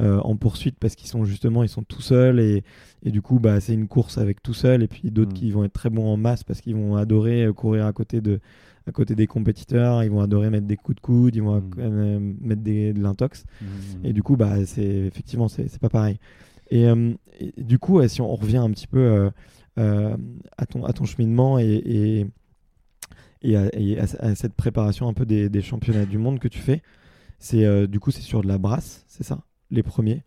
en 0.00 0.36
poursuite 0.36 0.76
parce 0.78 0.94
qu'ils 0.94 1.08
sont 1.08 1.24
justement 1.24 1.62
ils 1.62 1.68
sont 1.68 1.82
tout 1.82 2.00
seuls 2.02 2.40
et, 2.40 2.62
et 3.02 3.10
du 3.10 3.22
coup 3.22 3.38
bah 3.38 3.60
c'est 3.60 3.74
une 3.74 3.88
course 3.88 4.18
avec 4.18 4.42
tout 4.42 4.54
seul 4.54 4.82
et 4.82 4.88
puis 4.88 5.10
d'autres 5.10 5.32
Mm. 5.32 5.34
qui 5.34 5.50
vont 5.50 5.64
être 5.64 5.72
très 5.72 5.90
bons 5.90 6.06
en 6.08 6.16
masse 6.16 6.42
parce 6.44 6.60
qu'ils 6.60 6.74
vont 6.76 6.96
adorer 6.96 7.44
euh, 7.44 7.52
courir 7.52 7.86
à 7.86 7.92
côté 7.92 8.20
de 8.20 8.40
à 8.86 8.92
côté 8.92 9.14
des 9.14 9.26
compétiteurs 9.26 10.02
ils 10.02 10.10
vont 10.10 10.20
adorer 10.20 10.48
mettre 10.50 10.66
des 10.66 10.76
coups 10.76 10.96
de 10.96 11.00
coude 11.00 11.34
ils 11.36 11.42
vont 11.42 11.60
Mm. 11.60 11.70
euh, 11.78 12.18
mettre 12.40 12.62
des, 12.62 12.92
de 12.92 13.00
l'intox 13.02 13.44
Mhm. 13.60 14.04
et 14.04 14.12
du 14.12 14.22
coup 14.22 14.36
bah 14.36 14.64
c'est 14.66 14.82
effectivement 15.06 15.48
c'est 15.48 15.78
pas 15.78 15.88
pareil 15.90 16.18
et, 16.70 16.86
euh, 16.88 17.12
et 17.40 17.52
du 17.62 17.78
coup 17.78 17.98
euh, 18.00 18.08
si 18.08 18.20
on 18.22 18.34
revient 18.34 18.58
un 18.58 18.70
petit 18.70 18.86
peu 18.86 18.98
euh, 19.00 19.30
euh, 19.78 20.16
à 20.58 20.66
ton 20.66 20.84
à 20.84 20.92
ton 20.92 21.04
cheminement 21.04 21.58
et, 21.58 21.66
et 21.84 22.26
et 23.42 23.56
à, 23.56 23.68
et 23.74 23.98
à- 23.98 24.04
à 24.20 24.34
cette 24.34 24.54
préparation 24.54 25.08
un 25.08 25.14
peu 25.14 25.24
des, 25.26 25.48
des 25.48 25.62
championnats 25.62 26.06
du 26.06 26.18
monde 26.18 26.38
que 26.38 26.48
tu 26.48 26.58
fais 26.58 26.82
c'est 27.38 27.64
euh, 27.64 27.86
du 27.86 28.00
coup 28.00 28.10
c'est 28.10 28.22
sur 28.22 28.42
de 28.42 28.48
la 28.48 28.58
brasse 28.58 29.04
c'est 29.08 29.24
ça? 29.24 29.40
Les 29.70 29.82
premiers 29.82 30.24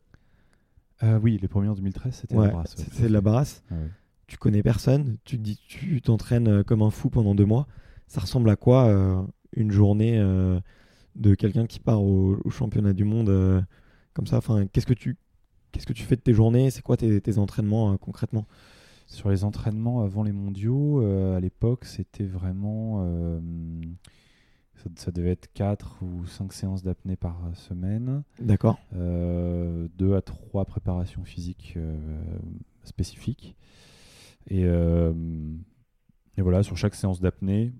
Euh, 1.03 1.19
oui, 1.19 1.38
les 1.41 1.47
premiers 1.47 1.69
en 1.69 1.75
2013, 1.75 2.13
c'était 2.15 2.36
Ouais, 2.36 2.47
la 2.47 2.53
ouais, 2.53 2.60
à 2.60 2.63
de 2.63 3.13
la. 3.13 3.21
Ouais, 3.71 3.77
ouais. 3.77 3.89
Tu 4.27 4.38
connais 4.38 4.63
personne, 4.63 5.17
tu 5.25 5.38
te 5.38 5.41
dis 5.43 5.60
tu 5.67 6.01
t'entraînes 6.01 6.47
euh, 6.47 6.63
comme 6.63 6.82
un 6.82 6.89
fou 6.89 7.10
pendant 7.10 7.36
deux 7.36 7.45
mois. 7.45 7.67
Ça 8.08 8.21
ressemble 8.21 8.49
à 8.49 8.56
quoi 8.56 8.86
euh, 8.88 9.21
une 9.56 9.71
journée 9.71 10.17
euh, 10.17 10.60
de 11.15 11.36
quelqu'un 11.36 11.67
qui 11.67 11.79
part 11.79 12.01
au, 12.01 12.38
au 12.43 12.49
championnat 12.49 12.93
du 12.93 13.03
monde 13.03 13.65
comme 14.13 14.27
ça? 14.27 14.38
Enfin, 14.38 14.65
qu'est-ce 14.67 14.86
que 14.88 14.93
tu 14.93 15.17
qu'est-ce 15.71 15.86
que 15.86 15.93
tu 15.93 16.03
fais 16.03 16.15
de 16.15 16.21
tes 16.21 16.34
journées? 16.34 16.69
C'est 16.71 16.82
quoi 16.82 16.97
tes, 16.97 17.19
tes 17.21 17.38
entraînements 17.38 17.97
concrètement? 17.97 18.45
Sur 19.08 19.29
les 19.29 19.43
entraînements 19.43 20.01
avant 20.03 20.23
les 20.23 20.32
mondiaux, 20.32 21.01
à 21.36 21.39
l'époque, 21.39 21.86
c'était 21.86 22.23
vraiment. 22.25 23.06
Euh, 24.76 24.80
ça, 24.84 24.90
ça 25.06 25.12
devait 25.12 25.32
être 25.32 25.52
4 25.54 25.98
ou 26.04 26.26
5 26.26 26.54
séances 26.54 26.84
d'apnée 26.84 27.16
par 27.16 27.38
semaine, 27.54 28.24
D'accord. 28.40 28.80
2 28.94 30.16
à 30.16 30.22
3 30.22 30.66
préparations 30.66 31.24
physiques 31.24 31.74
euh, 31.78 31.96
spécifiques. 32.84 33.56
Et, 34.50 34.66
euh, 34.66 35.14
et 36.38 36.42
voilà, 36.42 36.64
sur 36.64 36.78
chaque 36.78 36.96
séance 36.96 37.22
d'apnée, 37.22 37.74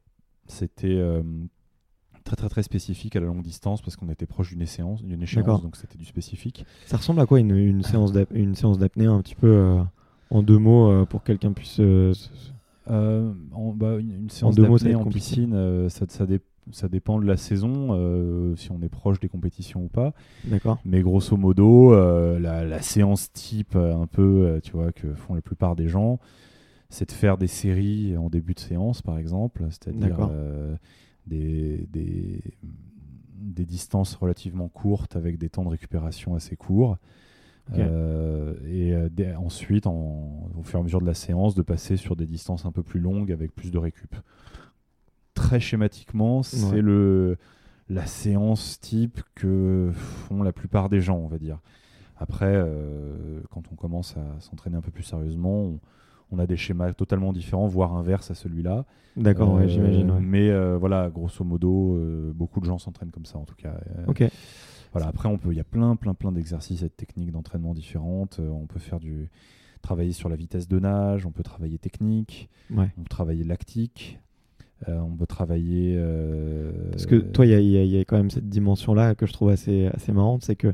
c'était 0.48 0.88
euh, 0.96 1.22
très 2.24 2.36
très 2.38 2.48
très 2.50 2.64
spécifique 2.64 3.16
à 3.16 3.20
la 3.20 3.26
longue 3.28 3.42
distance 3.44 3.82
parce 3.82 3.96
qu'on 3.98 4.10
était 4.10 4.26
proche 4.26 4.50
d'une 4.52 4.62
échéance, 4.62 5.02
d'une 5.04 5.20
D'accord. 5.20 5.24
échéance 5.24 5.62
donc 5.62 5.76
c'était 5.76 5.98
du 5.98 6.06
spécifique. 6.06 6.66
Ça 6.86 6.98
ressemble 6.98 7.20
à 7.20 7.26
quoi 7.26 7.40
une, 7.40 7.52
une 7.56 7.84
séance 7.84 8.14
une 8.32 8.56
séance 8.56 8.78
d'apnée 8.78 9.08
un 9.08 9.22
petit 9.22 9.36
peu 9.36 9.48
euh, 9.48 9.84
en 10.30 10.42
deux 10.42 10.58
mots 10.58 10.90
euh, 10.90 11.06
pour 11.06 11.22
que 11.22 11.28
quelqu'un 11.28 11.52
puisse 11.52 11.80
euh, 11.82 12.14
se- 12.14 12.30
se- 12.34 12.52
Euh, 12.90 13.34
en, 13.54 13.72
bah, 13.74 13.96
une, 13.98 14.12
une 14.12 14.30
séance 14.30 14.56
d'apnée 14.56 14.94
en 14.96 15.04
compliqué. 15.06 15.20
piscine, 15.20 15.54
euh, 15.54 15.88
ça, 15.90 16.06
ça, 16.10 16.26
dé- 16.26 16.42
ça 16.71 16.88
dépend 16.88 17.19
de 17.19 17.26
la 17.26 17.38
saison, 17.38 17.89
euh, 17.91 18.56
si 18.56 18.71
on 18.71 18.82
est 18.82 18.89
proche 18.89 19.19
des 19.19 19.30
compétitions 19.30 19.84
ou 19.84 19.88
pas. 19.89 20.13
D'accord. 20.45 20.80
Mais 20.86 21.02
grosso 21.02 21.36
modo, 21.38 21.93
euh, 21.93 22.39
la, 22.39 22.63
la 22.65 22.82
séance 22.82 23.32
type, 23.34 23.76
euh, 23.76 23.95
un 23.95 24.08
peu, 24.08 24.60
tu 24.63 24.71
vois, 24.73 24.91
que 24.91 25.13
font 25.13 25.36
la 25.36 25.41
plupart 25.41 25.76
des 25.76 25.88
gens, 25.88 26.19
c'est 26.89 27.08
de 27.10 27.13
faire 27.13 27.38
des 27.38 27.47
séries 27.47 28.15
en 28.17 28.30
début 28.30 28.54
de 28.54 28.60
séance, 28.60 29.02
par 29.02 29.17
exemple, 29.17 29.65
c'est-à-dire 29.69 30.30
des, 31.28 31.88
des, 31.91 32.41
des 33.41 33.65
distances 33.65 34.15
relativement 34.15 34.67
courtes 34.67 35.15
avec 35.15 35.38
des 35.38 35.49
temps 35.49 35.63
de 35.63 35.69
récupération 35.69 36.36
assez 36.36 36.56
courts. 36.56 36.97
Et 37.76 38.93
ensuite, 39.38 39.88
en- 39.88 40.49
au 40.58 40.63
fur 40.63 40.78
et 40.78 40.82
à 40.82 40.84
mesure 40.84 41.02
de 41.02 41.06
la 41.06 41.13
séance, 41.13 41.56
de 41.56 41.62
passer 41.62 41.97
sur 41.97 42.15
des 42.15 42.26
distances 42.28 42.65
un 42.65 42.71
peu 42.71 42.84
plus 42.84 42.99
longues 42.99 43.32
avec 43.32 43.56
plus 43.56 43.71
de 43.71 43.78
récup. 43.78 44.15
Très 45.54 45.60
schématiquement, 45.60 46.42
c'est 46.42 46.66
Ouais. 46.72 46.82
le 46.82 47.38
la 47.88 48.08
séance 48.08 48.80
type 48.80 49.22
que 49.36 49.92
font 49.94 50.42
la 50.42 50.52
plupart 50.52 50.89
des 50.89 51.00
gens, 51.00 51.18
on 51.18 51.28
va 51.28 51.38
dire. 51.38 51.60
Après, 52.18 52.50
euh, 52.56 53.39
quand 53.52 53.62
on 53.72 53.76
commence 53.76 54.18
à 54.18 54.39
s'entraîner 54.39 54.78
un 54.78 54.82
peu 54.82 54.89
plus 54.89 55.04
sérieusement, 55.04 55.60
on, 55.62 55.80
on 56.32 56.39
a 56.39 56.48
des 56.48 56.58
schémas 56.58 56.92
totalement 56.94 57.32
différents, 57.34 57.68
voire 57.68 57.94
inverses 57.94 58.32
à 58.32 58.34
celui-là. 58.34 58.86
D'accord, 59.16 59.54
ouais, 59.54 59.66
Euh, 59.66 59.68
j'imagine. 59.68 60.10
ouais. 60.10 60.20
Mais 60.22 60.50
euh, 60.50 60.76
voilà, 60.80 61.12
grosso 61.12 61.44
modo, 61.44 62.00
beaucoup 62.34 62.60
de 62.60 62.66
gens 62.66 62.80
s'entraînent 62.80 63.12
comme 63.12 63.26
ça 63.28 63.38
en 63.38 63.46
tout 63.46 63.54
cas. 63.56 63.76
Ok. 64.08 64.24
voilà, 64.92 65.08
après, 65.08 65.30
on 65.30 65.38
peut, 65.38 65.52
il 65.52 65.58
y 65.58 65.62
a 65.62 65.63
plein, 65.66 65.96
plein, 65.96 66.16
plein 66.16 66.32
d'exercices 66.32 66.82
et 66.82 66.86
de 66.86 66.94
techniques 66.94 67.32
d'entraînement 67.32 67.76
différentes. 67.76 68.39
On 68.39 68.66
peut 68.66 68.80
faire 68.80 69.00
du 69.00 69.30
travailler 69.84 70.13
sur 70.13 70.30
la 70.30 70.36
vitesse 70.36 70.68
de 70.68 70.80
nage, 70.80 71.28
on 71.28 71.32
peut 71.32 71.44
travailler 71.44 71.78
technique, 71.78 72.50
Ouais. 72.72 72.89
on 72.98 73.04
peut 73.04 73.10
travailler 73.10 73.44
lactique, 73.44 74.20
euh, 74.88 75.00
on 75.00 75.15
peut 75.15 75.26
travailler. 75.26 75.96
euh, 75.98 76.72
Parce 76.91 77.06
que 77.06 77.15
toi, 77.15 77.46
il 77.46 77.52
y, 77.52 77.56
a- 77.56 77.60
y 77.84 78.00
y 78.00 78.06
quand 78.06 78.17
même 78.17 78.30
cette 78.30 78.50
dimension-là 78.50 79.15
que 79.15 79.26
je 79.26 79.34
trouve 79.34 79.50
assez, 79.50 79.88
assez 79.88 80.12
marrante, 80.12 80.43
c'est 80.43 80.56
que 80.56 80.74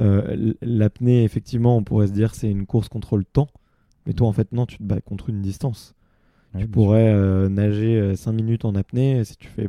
euh, 0.00 0.54
l'apnée, 0.62 1.24
effectivement, 1.24 1.76
on 1.76 1.84
pourrait 1.84 2.06
se 2.06 2.12
dire 2.12 2.34
c'est 2.34 2.50
une 2.50 2.66
course 2.66 2.88
contre 2.88 3.16
le 3.16 3.24
temps, 3.24 3.48
mais 4.06 4.12
toi, 4.14 4.26
en 4.28 4.32
fait, 4.32 4.52
non, 4.52 4.66
tu 4.66 4.78
te 4.78 4.82
bats 4.82 5.00
contre 5.00 5.28
une 5.30 5.42
distance. 5.42 5.94
ouais, 6.54 6.60
tu 6.62 6.68
pourrais 6.68 7.48
nager 7.48 8.14
5 8.16 8.32
minutes 8.32 8.64
en 8.64 8.74
apnée 8.74 9.24
si 9.24 9.36
tu 9.36 9.48
fais 9.48 9.68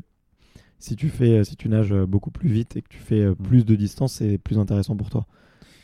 si 0.80 0.96
tu 0.98 1.08
fais 1.10 1.44
si 1.46 1.56
tu 1.56 1.70
nages 1.70 1.94
beaucoup 1.94 2.30
plus 2.32 2.50
vite 2.50 2.76
et 2.76 2.82
que 2.82 2.90
tu 2.90 2.98
fais 3.00 3.26
Mm. 3.26 3.36
plus 3.36 3.66
de 3.66 3.76
distance 3.76 4.14
c'est 4.16 4.38
plus 4.38 4.60
intéressant 4.60 4.96
pour 4.98 5.10
toi 5.10 5.26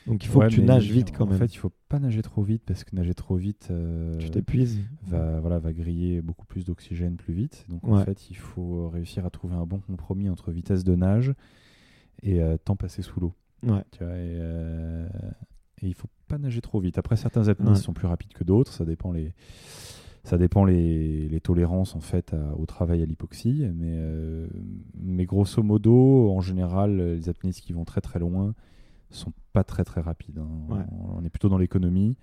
donc 0.07 0.23
il 0.23 0.27
faut 0.27 0.39
Ouais, 0.39 0.47
que 0.47 0.51
tu 0.53 0.62
nages 0.62 0.89
vite 0.91 1.12
quand 1.15 1.25
en 1.25 1.27
même 1.27 1.38
fait, 1.39 1.53
il 1.53 1.57
faut 1.57 1.71
pas 1.88 1.99
nager 1.99 2.21
trop 2.21 2.41
vite 2.41 2.63
parce 2.65 2.83
que 2.83 2.95
nager 2.95 3.13
trop 3.13 3.35
vite 3.35 3.67
euh, 3.71 4.17
tu 4.17 4.29
t'épuises 4.29 4.79
va, 5.07 5.39
voilà, 5.39 5.59
va 5.59 5.71
griller 5.73 6.21
beaucoup 6.21 6.45
plus 6.45 6.65
d'oxygène 6.65 7.15
plus 7.15 7.33
vite. 7.33 7.65
Donc 7.69 7.83
en 7.88 7.95
fait, 8.05 8.29
il 8.29 8.35
faut 8.38 8.89
réussir 8.89 9.25
à 9.25 9.29
trouver 9.29 9.55
un 9.55 9.65
bon 9.65 9.79
compromis 9.79 10.29
entre 10.29 10.51
vitesse 10.51 10.83
de 10.83 10.95
nage 10.95 11.33
et 12.23 12.41
euh, 12.41 12.57
temps 12.57 12.75
passé 12.75 13.01
sous 13.01 13.19
l'eau. 13.19 13.33
ouais 13.63 13.83
Tu 13.91 14.03
vois, 14.03 14.13
et, 14.13 14.17
euh, 14.39 15.07
et 15.81 15.88
il 15.88 15.93
faut 15.93 16.09
pas 16.27 16.38
nager 16.38 16.62
trop 16.62 16.79
vite. 16.79 16.97
Après, 16.97 17.15
certains 17.15 17.47
apnées 17.47 17.75
sont 17.75 17.93
plus 17.93 18.07
rapides 18.07 18.33
que 18.33 18.43
d'autres. 18.43 18.73
Ça 18.73 18.85
dépend 18.85 19.12
les, 19.12 19.33
ça 20.23 20.38
dépend 20.38 20.65
les, 20.65 21.27
les 21.29 21.39
tolérances 21.41 21.95
en 21.95 22.01
fait 22.01 22.33
à- 22.33 22.55
au 22.57 22.65
travail 22.65 23.01
à 23.01 23.05
l'hypoxie. 23.05 23.65
Mais, 23.75 23.93
euh, 23.97 24.47
mais 24.99 25.25
grosso 25.25 25.63
modo, 25.63 26.29
en 26.31 26.41
général, 26.41 26.97
les 27.15 27.29
apnéistes 27.29 27.62
qui 27.62 27.73
vont 27.73 27.85
très 27.85 28.01
très 28.01 28.19
loin 28.19 28.53
sont 29.11 29.33
pas 29.53 29.63
très 29.63 29.83
très 29.83 30.01
rapides. 30.01 30.39
hein. 30.39 30.73
Ouais. 30.73 30.83
On 31.15 31.23
est 31.23 31.29
plutôt 31.29 31.49
dans 31.49 31.57
l'économie. 31.57 32.17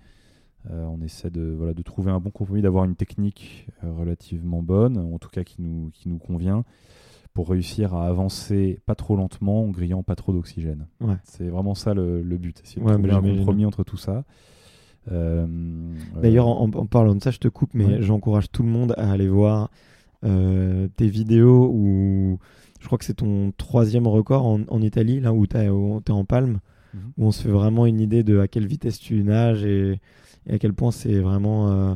on 0.69 1.01
essaie 1.01 1.29
de, 1.29 1.53
voilà, 1.57 1.73
de 1.73 1.81
trouver 1.81 2.11
un 2.11 2.19
bon 2.19 2.29
compromis, 2.29 2.61
d'avoir 2.61 2.85
une 2.85 2.95
technique 2.95 3.67
relativement 3.81 4.61
bonne, 4.61 4.97
en 4.97 5.19
tout 5.19 5.29
cas 5.29 5.43
qui 5.43 5.61
nous, 5.61 5.89
qui 5.93 6.09
nous 6.09 6.17
convient, 6.17 6.63
pour 7.33 7.49
réussir 7.49 7.93
à 7.93 8.07
avancer 8.07 8.79
pas 8.85 8.95
trop 8.95 9.15
lentement 9.15 9.63
en 9.63 9.69
grillant 9.69 10.03
pas 10.03 10.15
trop 10.15 10.33
d'oxygène. 10.33 10.87
C'est 11.23 11.49
vraiment 11.49 11.75
ça 11.75 11.93
le, 11.93 12.21
but, 12.37 12.59
essayer 12.63 12.81
de 12.81 12.91
trouver 12.91 13.11
un 13.11 13.21
compromis 13.21 13.65
entre 13.65 13.83
tout 13.83 13.97
ça. 13.97 14.25
D'ailleurs, 15.09 16.47
en, 16.47 16.69
parlant 16.69 17.15
de 17.15 17.21
ça, 17.21 17.31
je 17.31 17.39
te 17.39 17.47
coupe, 17.47 17.73
mais 17.73 18.01
j'encourage 18.01 18.51
tout 18.51 18.63
le 18.63 18.69
monde 18.69 18.93
à 18.97 19.11
aller 19.11 19.29
voir 19.29 19.69
tes 20.21 21.07
vidéos 21.07 21.69
où 21.71 22.39
je 22.79 22.85
crois 22.85 22.97
que 22.97 23.05
c'est 23.05 23.15
ton 23.15 23.51
troisième 23.57 24.07
record 24.07 24.45
en, 24.45 24.81
Italie, 24.81 25.19
là 25.19 25.33
où 25.33 25.47
tu 25.47 25.57
es, 25.57 25.69
en 25.69 26.25
palme, 26.25 26.59
où 27.17 27.25
on 27.25 27.31
se 27.31 27.43
fait 27.43 27.49
vraiment 27.49 27.85
une 27.85 27.99
idée 27.99 28.23
de 28.23 28.39
à 28.39 28.47
quelle 28.47 28.67
vitesse 28.67 28.99
tu 28.99 29.23
nages 29.23 29.65
et, 29.65 29.99
à 30.49 30.57
quel 30.57 30.73
point 30.73 30.91
c'est 30.91 31.19
vraiment 31.19 31.69
euh, 31.69 31.95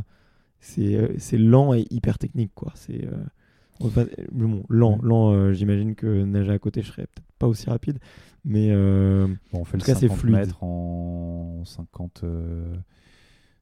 euh, 0.80 1.13
c'est 1.17 1.38
lent 1.38 1.73
et 1.73 1.86
hyper 1.89 2.17
technique. 2.17 2.51
quoi. 2.54 2.71
C'est 2.75 3.06
euh, 3.06 3.89
bon, 4.32 4.63
lent, 4.69 4.99
lent 5.01 5.54
j'imagine 5.54 5.95
que 5.95 6.23
nager 6.23 6.51
à 6.51 6.60
côté, 6.60 6.82
je 6.82 6.88
serais 6.88 7.04
peut-être 7.04 7.32
pas 7.39 7.47
aussi 7.47 7.69
rapide, 7.69 7.99
mais 8.43 8.73
on 8.73 9.63
fait 9.63 9.77
en 9.77 9.80
tout 9.80 9.86
cas, 9.86 9.95
c'est 9.95 10.10
fluide. 10.10 10.36
mètres 10.36 10.63
en 10.63 11.63
50, 11.65 12.25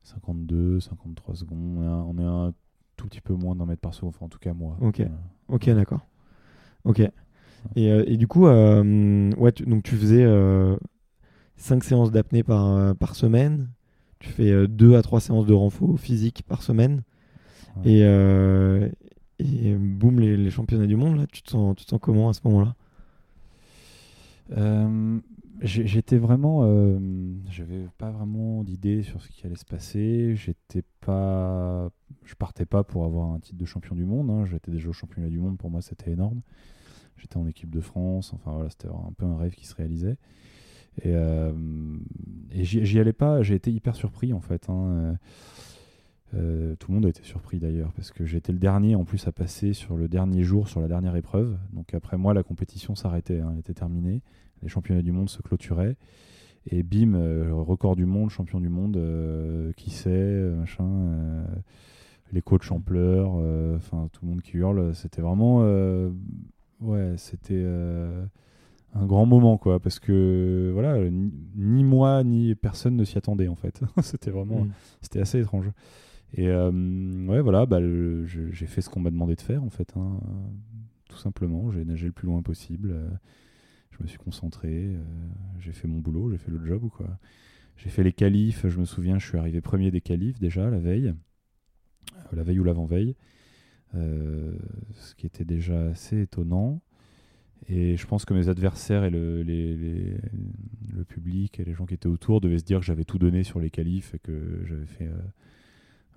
52, 0.03 0.79
53 0.79 1.35
secondes. 1.35 1.77
On 1.77 2.17
est, 2.17 2.23
un, 2.23 2.53
tout 2.97 3.07
petit 3.07 3.21
peu 3.21 3.33
moins 3.33 3.55
d'un 3.55 3.65
mètre 3.65 3.81
par 3.81 3.93
seconde, 3.93 4.13
enfin 4.15 4.25
en 4.25 4.29
tout 4.29 4.39
cas 4.39 4.53
moi. 4.53 4.75
Ok, 4.81 5.01
ok, 5.47 5.69
d'accord. 5.69 6.05
Ok. 6.83 7.01
Et, 7.75 7.91
euh, 7.91 8.03
et, 8.07 8.17
du 8.17 8.27
coup, 8.27 8.47
euh, 8.47 9.31
ouais, 9.37 9.51
donc 9.65 9.83
tu 9.83 9.95
faisais 9.95 10.23
5 11.59 11.77
euh, 11.83 11.87
séances 11.87 12.11
d'apnée 12.11 12.43
par, 12.43 12.95
par 12.95 13.15
semaine. 13.15 13.69
Tu 14.19 14.29
fais 14.29 14.67
2 14.67 14.95
à 14.95 15.01
3 15.01 15.21
séances 15.21 15.45
de 15.45 15.53
renfort 15.53 15.99
physique 15.99 16.43
par 16.47 16.63
semaine. 16.63 17.03
Et, 17.85 18.01
et 18.01 19.75
boum, 19.75 20.19
les, 20.19 20.35
les, 20.35 20.51
championnats 20.51 20.87
du 20.87 20.97
monde, 20.97 21.17
là, 21.17 21.27
tu 21.31 21.41
te 21.41 21.51
sens, 21.51 21.75
tu 21.77 21.85
te 21.85 21.89
sens 21.91 21.99
comment 22.01 22.27
à 22.27 22.33
ce 22.33 22.41
moment-là? 22.45 22.75
J'étais 25.61 26.17
vraiment. 26.17 26.63
J'avais 27.49 27.87
pas 27.97 28.11
vraiment 28.11 28.63
d'idée 28.63 29.03
sur 29.03 29.21
ce 29.21 29.29
qui 29.29 29.45
allait 29.45 29.55
se 29.55 29.65
passer. 29.65 30.35
J'étais 30.35 30.83
pas. 31.01 31.89
Je 32.23 32.35
partais 32.35 32.65
pas 32.65 32.83
pour 32.83 33.05
avoir 33.05 33.31
un 33.31 33.39
titre 33.39 33.57
de 33.57 33.65
champion 33.65 33.95
du 33.95 34.05
monde. 34.05 34.29
Hein. 34.29 34.45
J'étais 34.45 34.71
déjà 34.71 34.89
au 34.89 34.93
championnat 34.93 35.29
du 35.29 35.39
monde. 35.39 35.57
Pour 35.57 35.69
moi, 35.69 35.81
c'était 35.81 36.11
énorme. 36.11 36.41
J'étais 37.17 37.37
en 37.37 37.47
équipe 37.47 37.69
de 37.69 37.81
France. 37.81 38.33
Enfin 38.33 38.51
voilà, 38.53 38.69
c'était 38.69 38.87
un 38.87 39.13
peu 39.17 39.25
un 39.25 39.37
rêve 39.37 39.53
qui 39.53 39.65
se 39.65 39.75
réalisait. 39.75 40.17
Et, 41.03 41.13
euh, 41.13 41.51
j'y 42.51 42.99
allais 42.99 43.13
pas. 43.13 43.41
J'ai 43.41 43.55
été 43.55 43.71
hyper 43.71 43.95
surpris 43.95 44.33
en 44.33 44.41
fait. 44.41 44.69
Hein. 44.69 45.17
Euh, 46.35 46.75
tout 46.75 46.91
le 46.91 46.95
monde 46.95 47.05
a 47.05 47.09
été 47.09 47.23
surpris 47.23 47.59
d'ailleurs 47.59 47.91
parce 47.93 48.11
que 48.11 48.23
j'étais 48.23 48.51
le 48.51 48.59
dernier 48.59 48.93
en 48.95 49.03
plus 49.03 49.27
à 49.27 49.31
passer 49.31 49.73
sur 49.73 49.97
le 49.97 50.07
dernier 50.07 50.43
jour, 50.43 50.67
sur 50.67 50.81
la 50.81 50.87
dernière 50.87 51.15
épreuve. 51.15 51.57
Donc 51.73 51.93
après 51.93 52.17
moi, 52.17 52.33
la 52.33 52.43
compétition 52.43 52.95
s'arrêtait, 52.95 53.39
hein, 53.39 53.49
elle 53.53 53.59
était 53.59 53.73
terminée. 53.73 54.21
Les 54.61 54.69
championnats 54.69 55.01
du 55.01 55.11
monde 55.11 55.29
se 55.29 55.41
clôturaient. 55.41 55.95
Et 56.67 56.83
bim, 56.83 57.13
euh, 57.15 57.53
record 57.53 57.95
du 57.95 58.05
monde, 58.05 58.29
champion 58.29 58.59
du 58.59 58.69
monde, 58.69 58.99
qui 59.75 59.89
sait, 59.89 60.51
machin 60.57 61.45
les 62.31 62.43
coachs 62.43 62.71
en 62.71 62.79
pleurs, 62.79 63.31
enfin 63.75 64.07
tout 64.11 64.23
le 64.23 64.29
monde 64.29 64.41
qui 64.41 64.57
hurle. 64.57 64.93
C'était 64.93 65.21
vraiment 65.21 65.61
ouais, 66.81 67.13
c'était 67.17 67.65
un 68.93 69.05
grand 69.05 69.25
moment, 69.25 69.57
quoi, 69.57 69.79
parce 69.79 69.99
que 69.99 70.71
voilà, 70.73 70.97
ni, 71.09 71.83
moi 71.83 72.23
ni 72.23 72.55
personne 72.55 72.95
ne 72.95 73.03
s'y 73.03 73.17
attendait 73.17 73.47
en 73.47 73.55
fait. 73.55 73.81
c'était 74.01 74.31
vraiment, 74.31 74.65
mm. 74.65 74.71
c'était 75.01 75.19
assez 75.19 75.39
étrange. 75.39 75.69
Et 76.33 76.47
euh, 76.47 76.71
ouais, 77.27 77.41
voilà, 77.41 77.65
bah, 77.65 77.79
j'ai 77.81 78.65
fait 78.65 78.81
ce 78.81 78.89
qu'on 78.89 78.99
m'a 78.99 79.09
demandé 79.11 79.35
de 79.35 79.41
faire 79.41 79.63
en 79.63 79.69
fait, 79.69 79.93
hein, 79.95 80.19
tout 81.09 81.17
simplement. 81.17 81.71
J'ai 81.71 81.85
nagé 81.85 82.07
le 82.07 82.13
plus 82.13 82.27
loin 82.27 82.41
possible. 82.41 82.91
Euh, 82.91 83.09
je 83.91 84.03
me 84.03 84.07
suis 84.07 84.19
concentré, 84.19 84.95
j'ai 85.59 85.73
fait 85.73 85.87
mon 85.87 85.99
boulot, 85.99 86.31
j'ai 86.31 86.37
fait 86.37 86.51
le 86.51 86.65
job 86.65 86.83
ou 86.83 86.89
quoi. 86.89 87.07
J'ai 87.75 87.89
fait 87.89 88.03
les 88.03 88.13
qualifs, 88.13 88.67
je 88.67 88.79
me 88.79 88.85
souviens, 88.85 89.19
je 89.19 89.27
suis 89.27 89.37
arrivé 89.37 89.61
premier 89.61 89.91
des 89.91 90.01
qualifs 90.01 90.39
déjà 90.39 90.69
la 90.69 90.79
veille, 90.79 91.13
la 92.31 92.43
veille 92.43 92.59
ou 92.59 92.63
l'avant-veille. 92.63 93.15
Euh, 93.95 94.53
ce 94.93 95.15
qui 95.15 95.25
était 95.25 95.45
déjà 95.45 95.87
assez 95.87 96.21
étonnant. 96.21 96.81
Et 97.67 97.97
je 97.97 98.07
pense 98.07 98.25
que 98.25 98.33
mes 98.33 98.49
adversaires 98.49 99.03
et 99.03 99.09
le, 99.09 99.43
le 99.43 101.03
public 101.03 101.59
et 101.59 101.65
les 101.65 101.73
gens 101.73 101.85
qui 101.85 101.93
étaient 101.93 102.07
autour 102.07 102.41
devaient 102.41 102.59
se 102.59 102.63
dire 102.63 102.79
que 102.79 102.85
j'avais 102.85 103.03
tout 103.03 103.19
donné 103.19 103.43
sur 103.43 103.59
les 103.59 103.69
qualifs 103.69 104.13
et 104.15 104.19
que 104.19 104.61
j'avais 104.65 104.85
fait, 104.85 105.05
euh, 105.05 105.17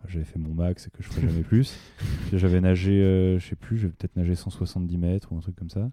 j'avais 0.09 0.25
fait 0.25 0.39
mon 0.39 0.55
max 0.55 0.87
et 0.87 0.91
que 0.91 1.03
je 1.03 1.09
ferais 1.09 1.29
jamais 1.29 1.43
plus. 1.43 1.79
J'avais 2.33 2.61
nagé, 2.61 3.03
euh, 3.03 3.39
je 3.39 3.49
sais 3.49 3.57
plus, 3.57 3.77
j'avais 3.79 3.93
peut-être 3.93 4.17
nagé 4.17 4.35
170 4.35 4.97
mètres 4.97 5.33
ou 5.33 5.37
un 5.37 5.41
truc 5.41 5.57
comme 5.57 5.71
ça. 5.71 5.91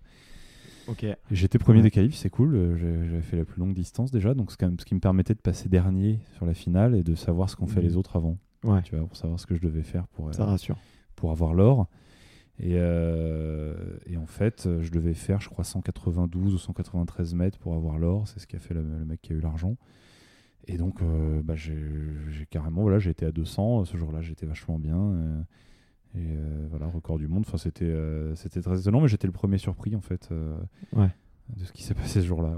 Ok. 0.87 1.05
J'étais 1.29 1.59
premier 1.59 1.81
des 1.81 1.91
qualifs, 1.91 2.15
c'est 2.15 2.29
cool. 2.29 2.77
J'avais 2.77 3.21
fait 3.21 3.37
la 3.37 3.45
plus 3.45 3.59
longue 3.59 3.73
distance 3.73 4.11
déjà, 4.11 4.33
donc 4.33 4.51
ce 4.51 4.57
qui 4.57 4.95
me 4.95 4.99
permettait 4.99 5.35
de 5.35 5.39
passer 5.39 5.67
dernier 5.69 6.19
sur 6.35 6.45
la 6.45 6.53
finale 6.53 6.95
et 6.95 7.03
de 7.03 7.15
savoir 7.15 7.49
ce 7.49 7.55
qu'ont 7.55 7.67
fait 7.67 7.81
mmh. 7.81 7.83
les 7.83 7.97
autres 7.97 8.15
avant. 8.15 8.37
Ouais. 8.63 8.81
Tu 8.83 8.95
vois, 8.95 9.05
pour 9.05 9.17
savoir 9.17 9.39
ce 9.39 9.45
que 9.45 9.55
je 9.55 9.61
devais 9.61 9.83
faire 9.83 10.07
pour. 10.07 10.33
Ça 10.33 10.45
rassure 10.45 10.77
pour 11.19 11.31
avoir 11.31 11.53
l'or. 11.53 11.87
Et, 12.59 12.73
euh, 12.75 13.73
et, 14.05 14.17
en 14.17 14.25
fait, 14.25 14.67
je 14.81 14.91
devais 14.91 15.13
faire, 15.13 15.39
je 15.39 15.49
crois, 15.49 15.63
192 15.63 16.53
ou 16.53 16.57
193 16.57 17.33
mètres 17.33 17.57
pour 17.57 17.73
avoir 17.73 17.97
l'or. 17.97 18.27
C'est 18.27 18.39
ce 18.39 18.47
qu'a 18.47 18.59
fait 18.59 18.73
le, 18.73 18.83
mec 18.83 19.21
qui 19.21 19.31
a 19.31 19.35
eu 19.35 19.39
l'argent. 19.39 19.77
Et 20.67 20.77
donc, 20.77 21.01
euh, 21.01 21.41
bah, 21.41 21.55
j'ai 21.55 21.75
carrément, 22.49 22.81
voilà, 22.81 22.99
j'ai 22.99 23.11
été 23.11 23.25
à 23.25 23.31
200. 23.31 23.85
Ce 23.85 23.95
jour-là, 23.95 24.21
j'étais 24.21 24.45
vachement 24.45 24.77
bien. 24.77 24.97
Euh, 24.97 25.41
et, 26.15 26.37
voilà, 26.69 26.87
record 26.87 27.17
du 27.17 27.27
monde. 27.27 27.45
Enfin, 27.47 27.57
c'était 27.57 27.95
c'était 28.35 28.61
très 28.61 28.81
étonnant, 28.81 29.01
mais 29.01 29.07
j'étais 29.07 29.27
le 29.27 29.33
premier 29.33 29.57
surpris, 29.57 29.95
en 29.95 30.01
fait, 30.01 30.29
ouais. 30.93 31.09
de 31.55 31.63
ce 31.63 31.71
qui 31.71 31.83
s'est 31.83 31.93
passé 31.93 32.21
ce 32.21 32.27
jour-là. 32.27 32.51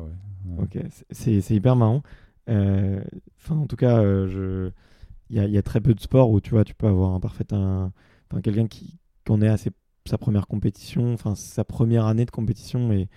Ouais. 0.48 0.64
Ok, 0.64 0.80
c'est 1.12 1.52
hyper 1.52 1.76
marrant. 1.76 2.02
Enfin, 2.48 3.56
en 3.56 3.68
tout 3.68 3.76
cas, 3.76 4.02
je... 4.26 4.72
il 5.30 5.44
y, 5.44 5.52
y, 5.52 5.58
a 5.60 5.62
très 5.62 5.80
peu 5.80 5.94
de 5.94 6.00
sports 6.00 6.32
où 6.32 6.42
tu 6.42 6.52
vois, 6.52 6.64
tu 6.64 6.74
peux 6.74 6.88
avoir 6.88 7.14
un 7.14 7.20
parfait 7.20 7.46
un 7.54 7.92
quelqu'un 8.40 8.68
qui, 8.68 8.98
en 9.30 9.42
est 9.42 9.48
à 9.48 9.58
sa 10.06 10.18
première 10.18 10.48
compétition, 10.48 11.14
enfin 11.14 11.36
sa 11.36 11.64
première 11.64 12.06
année 12.06 12.26
de 12.26 12.32
compétition 12.32 12.92
et, 12.92 13.08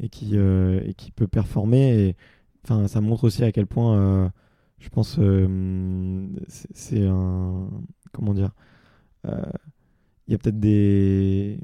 et, 0.00 0.08
qui, 0.08 0.32
euh, 0.34 0.80
et 0.84 0.94
qui 0.94 1.10
peut 1.10 1.26
performer. 1.26 2.08
Et, 2.08 2.16
enfin, 2.64 2.88
ça 2.88 3.00
montre 3.00 3.24
aussi 3.24 3.44
à 3.44 3.52
quel 3.52 3.66
point, 3.66 3.96
euh, 3.96 4.28
je 4.78 4.88
pense, 4.88 5.16
euh, 5.18 6.26
c'est 6.48 7.06
un. 7.06 7.68
Comment 8.12 8.34
dire 8.34 8.54
Il 9.24 10.32
y 10.32 10.34
a 10.34 10.38
peut-être 10.38 10.60
des. 10.60 11.58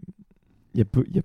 Il 0.74 0.78
y 0.78 0.82
a 0.82 0.84
peu. 0.84 1.04
Y 1.12 1.18
a, 1.18 1.22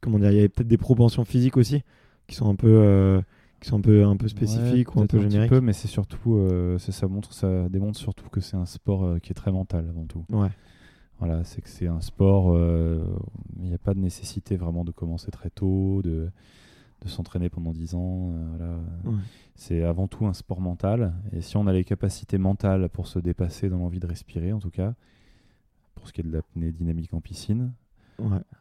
comment 0.00 0.18
dire 0.18 0.30
Il 0.30 0.40
y 0.40 0.44
a 0.44 0.48
peut-être 0.48 0.68
des 0.68 0.78
propensions 0.78 1.24
physiques 1.24 1.56
aussi 1.56 1.82
qui 2.26 2.36
sont 2.36 2.48
un 2.48 2.54
peu 2.54 3.22
qui 3.60 3.68
sont 3.68 3.78
un 3.78 3.82
peu 3.82 4.04
un 4.04 4.16
peu 4.16 4.28
spécifiques 4.28 4.94
ou 4.94 5.00
un 5.00 5.06
peu 5.06 5.20
génériques. 5.20 5.52
Un 5.52 5.56
peu, 5.56 5.60
mais 5.60 5.72
c'est 5.72 5.88
surtout 5.88 6.40
ça 6.78 7.06
montre 7.06 7.32
ça 7.32 7.68
démontre 7.68 7.98
surtout 7.98 8.28
que 8.30 8.40
c'est 8.40 8.56
un 8.56 8.66
sport 8.66 9.20
qui 9.20 9.32
est 9.32 9.34
très 9.34 9.52
mental 9.52 9.86
avant 9.88 10.06
tout. 10.06 10.24
Ouais. 10.30 10.48
Voilà, 11.18 11.44
c'est 11.44 11.60
que 11.62 11.68
c'est 11.68 11.86
un 11.86 12.00
sport, 12.00 12.52
euh, 12.54 13.02
il 13.60 13.68
n'y 13.68 13.74
a 13.74 13.78
pas 13.78 13.94
de 13.94 14.00
nécessité 14.00 14.56
vraiment 14.56 14.84
de 14.84 14.90
commencer 14.90 15.30
très 15.30 15.48
tôt, 15.48 16.02
de, 16.02 16.28
de 17.02 17.08
s'entraîner 17.08 17.48
pendant 17.48 17.72
10 17.72 17.94
ans. 17.94 18.32
Euh, 18.60 18.78
c'est 19.54 19.82
avant 19.84 20.08
tout 20.08 20.26
un 20.26 20.32
sport 20.32 20.60
mental. 20.60 21.14
Et 21.32 21.40
si 21.40 21.56
on 21.56 21.66
a 21.66 21.72
les 21.72 21.84
capacités 21.84 22.38
mentales 22.38 22.88
pour 22.88 23.06
se 23.06 23.18
dépasser 23.18 23.68
dans 23.68 23.78
l'envie 23.78 24.00
de 24.00 24.06
respirer, 24.06 24.52
en 24.52 24.58
tout 24.58 24.70
cas, 24.70 24.94
pour 25.94 26.08
ce 26.08 26.12
qui 26.12 26.20
est 26.20 26.24
de 26.24 26.32
l'apnée 26.32 26.72
dynamique 26.72 27.14
en 27.14 27.20
piscine, 27.20 27.72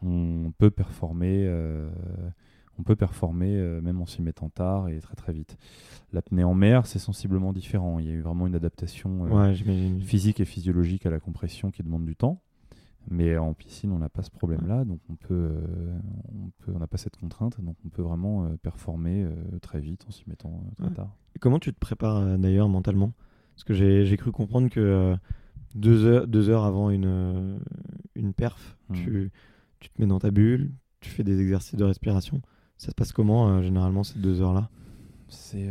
on 0.04 0.52
peut 0.58 0.72
performer. 0.72 1.46
Euh, 1.48 1.89
on 2.80 2.84
peut 2.84 2.96
performer 2.96 3.56
même 3.82 4.02
en 4.02 4.06
s'y 4.06 4.22
mettant 4.22 4.50
tard 4.50 4.90
et 4.90 5.00
très 5.00 5.16
très 5.16 5.34
vite. 5.34 5.58
L'apnée 6.12 6.44
en 6.44 6.54
mer, 6.54 6.86
c'est 6.88 7.00
sensiblement 7.00 7.54
différent. 7.54 8.00
Il 8.00 8.06
y 8.06 8.10
a 8.10 8.14
eu 8.14 8.22
vraiment 8.22 8.48
une 8.48 8.56
adaptation 8.56 9.54
physique 10.02 10.40
et 10.40 10.46
physiologique 10.46 11.06
à 11.06 11.12
la 11.12 11.20
compression 11.20 11.70
qui 11.72 11.84
demande 11.84 12.06
du 12.06 12.16
temps. 12.16 12.42
Mais 13.10 13.38
en 13.38 13.54
piscine, 13.54 13.92
on 13.92 14.00
n'a 14.00 14.10
pas 14.10 14.24
ce 14.24 14.32
problème-là, 14.32 14.86
donc 14.86 15.00
on 15.10 15.16
peut, 15.16 15.34
euh, 15.34 16.00
on 16.34 16.52
peut, 16.60 16.72
on 16.74 16.80
n'a 16.80 16.88
pas 16.88 16.98
cette 16.98 17.18
contrainte, 17.18 17.60
donc 17.60 17.76
on 17.86 17.90
peut 17.90 18.02
vraiment 18.02 18.46
euh, 18.46 18.56
performer 18.62 19.24
euh, 19.24 19.60
très 19.62 19.82
vite 19.82 20.06
en 20.08 20.12
s'y 20.12 20.24
mettant 20.28 20.64
très 20.78 20.90
tard. 20.92 21.14
Et 21.36 21.40
comment 21.40 21.60
tu 21.60 21.74
te 21.74 21.80
prépares 21.80 22.38
d'ailleurs 22.38 22.70
mentalement? 22.70 23.14
Parce 23.56 23.66
que 23.66 23.74
j'ai 23.74 24.18
cru 24.18 24.32
comprendre 24.32 24.70
que 24.70 25.16
deux 25.76 26.06
heures, 26.06 26.28
deux 26.28 26.50
heures 26.50 26.64
avant 26.64 26.90
une, 26.90 27.60
une 28.16 28.34
perf, 28.34 28.78
hmm. 28.90 28.94
tu, 28.96 29.32
tu, 29.80 29.90
te 29.90 30.02
mets 30.02 30.08
dans 30.08 30.20
ta 30.20 30.32
bulle, 30.32 30.72
tu 31.02 31.10
fais 31.10 31.24
des 31.24 31.42
exercices 31.42 31.76
de 31.76 31.84
respiration. 31.84 32.42
Ça 32.84 32.91
se 32.91 32.96
passe 32.96 33.13
comment 33.13 33.62
généralement 33.62 34.04
ces 34.04 34.19
deux 34.19 34.41
heures-là? 34.41 34.69
C'est 35.30 35.69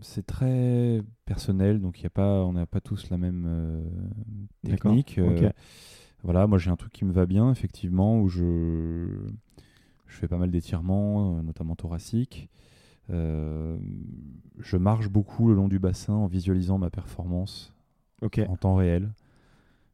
c'est 0.00 0.26
très 0.26 1.02
personnel, 1.26 1.80
donc 1.80 2.02
y 2.02 2.06
a 2.06 2.10
pas, 2.10 2.44
on 2.44 2.54
n'a 2.54 2.66
pas 2.66 2.80
tous 2.80 3.10
la 3.10 3.18
même 3.18 3.84
technique 4.64 5.20
voilà, 6.22 6.46
moi 6.46 6.58
j'ai 6.58 6.70
un 6.70 6.76
truc 6.76 6.92
qui 6.92 7.04
me 7.04 7.12
va 7.12 7.26
bien, 7.26 7.50
effectivement, 7.50 8.20
où 8.20 8.28
je, 8.28 9.06
je 10.06 10.16
fais 10.16 10.28
pas 10.28 10.36
mal 10.36 10.50
d'étirements, 10.50 11.38
euh, 11.38 11.42
notamment 11.42 11.76
thoraciques. 11.76 12.48
Euh, 13.10 13.78
je 14.58 14.76
marche 14.76 15.08
beaucoup 15.08 15.48
le 15.48 15.54
long 15.54 15.68
du 15.68 15.78
bassin 15.78 16.12
en 16.12 16.26
visualisant 16.26 16.78
ma 16.78 16.90
performance 16.90 17.72
en 18.22 18.56
temps 18.56 18.74
réel. 18.74 19.10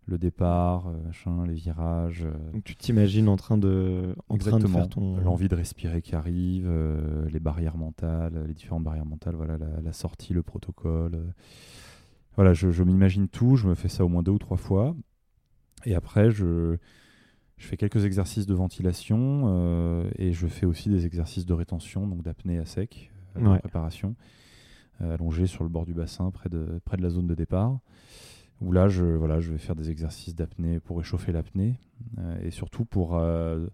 Le 0.07 0.19
départ, 0.19 0.89
euh, 0.89 0.99
machin, 1.07 1.47
les 1.47 1.55
virages. 1.55 2.25
euh, 2.25 2.53
Donc 2.53 2.65
tu 2.65 2.77
t'imagines 2.77 3.27
en 3.29 3.37
train 3.37 3.57
de, 3.57 4.15
en 4.29 4.37
train 4.37 4.59
de 4.59 4.67
faire 4.67 4.89
ton. 4.89 5.17
L'envie 5.17 5.49
de 5.49 5.55
respirer 5.55 6.03
qui 6.03 6.15
arrive, 6.15 6.67
euh, 6.69 7.27
les 7.31 7.41
barrières 7.41 7.79
mentales, 7.79 8.45
les 8.47 8.53
différentes 8.53 8.85
barrières 8.85 9.07
mentales, 9.07 9.35
voilà, 9.35 9.57
la, 9.57 9.81
la 9.81 9.93
sortie, 9.95 10.35
le 10.35 10.43
protocole. 10.43 11.15
euh. 11.15 11.25
Voilà, 12.37 12.53
je, 12.53 12.71
je 12.71 12.83
m'imagine 12.83 13.29
tout, 13.29 13.57
je 13.57 13.67
me 13.67 13.75
fais 13.75 13.89
ça 13.89 14.05
au 14.05 14.09
moins 14.09 14.23
deux 14.23 14.33
ou 14.33 14.39
trois 14.39 14.57
fois. 14.59 14.95
Et 15.87 15.95
après, 15.95 16.31
je, 16.31 16.77
je 17.57 17.67
fais 17.67 17.77
quelques 17.79 18.05
exercices 18.05 18.45
de 18.47 18.55
ventilation 18.55 19.45
euh, 19.47 20.11
et 20.17 20.33
je 20.33 20.47
fais 20.47 20.67
aussi 20.67 20.91
des 20.91 21.07
exercices 21.07 21.47
de 21.47 21.55
rétention, 21.55 22.07
donc 22.07 22.23
d'apnée 22.23 22.59
à 22.59 22.67
sec, 22.67 23.11
de 23.37 23.47
Ouais. 23.47 23.59
préparation, 23.59 24.17
allongé 25.01 25.47
sur 25.47 25.63
le 25.65 25.71
bord 25.71 25.87
du 25.87 25.95
bassin, 25.95 26.31
près 26.31 26.49
de, 26.51 26.81
près 26.85 26.97
de 26.99 27.03
la 27.03 27.09
zone 27.11 27.27
de 27.27 27.35
départ. 27.35 27.79
Où 28.61 28.73
là, 28.73 28.89
je, 28.89 29.05
voilà, 29.05 29.41
je 29.41 29.51
vais 29.53 29.59
faire 29.59 29.75
des 29.75 29.91
exercices 29.91 30.35
d'apnée 30.35 30.81
pour 30.81 30.99
réchauffer 30.99 31.33
l'apnée 31.33 31.79
euh, 32.19 32.39
et 32.43 32.51
surtout 32.51 32.85
pour, 32.85 33.17
euh, 33.17 33.67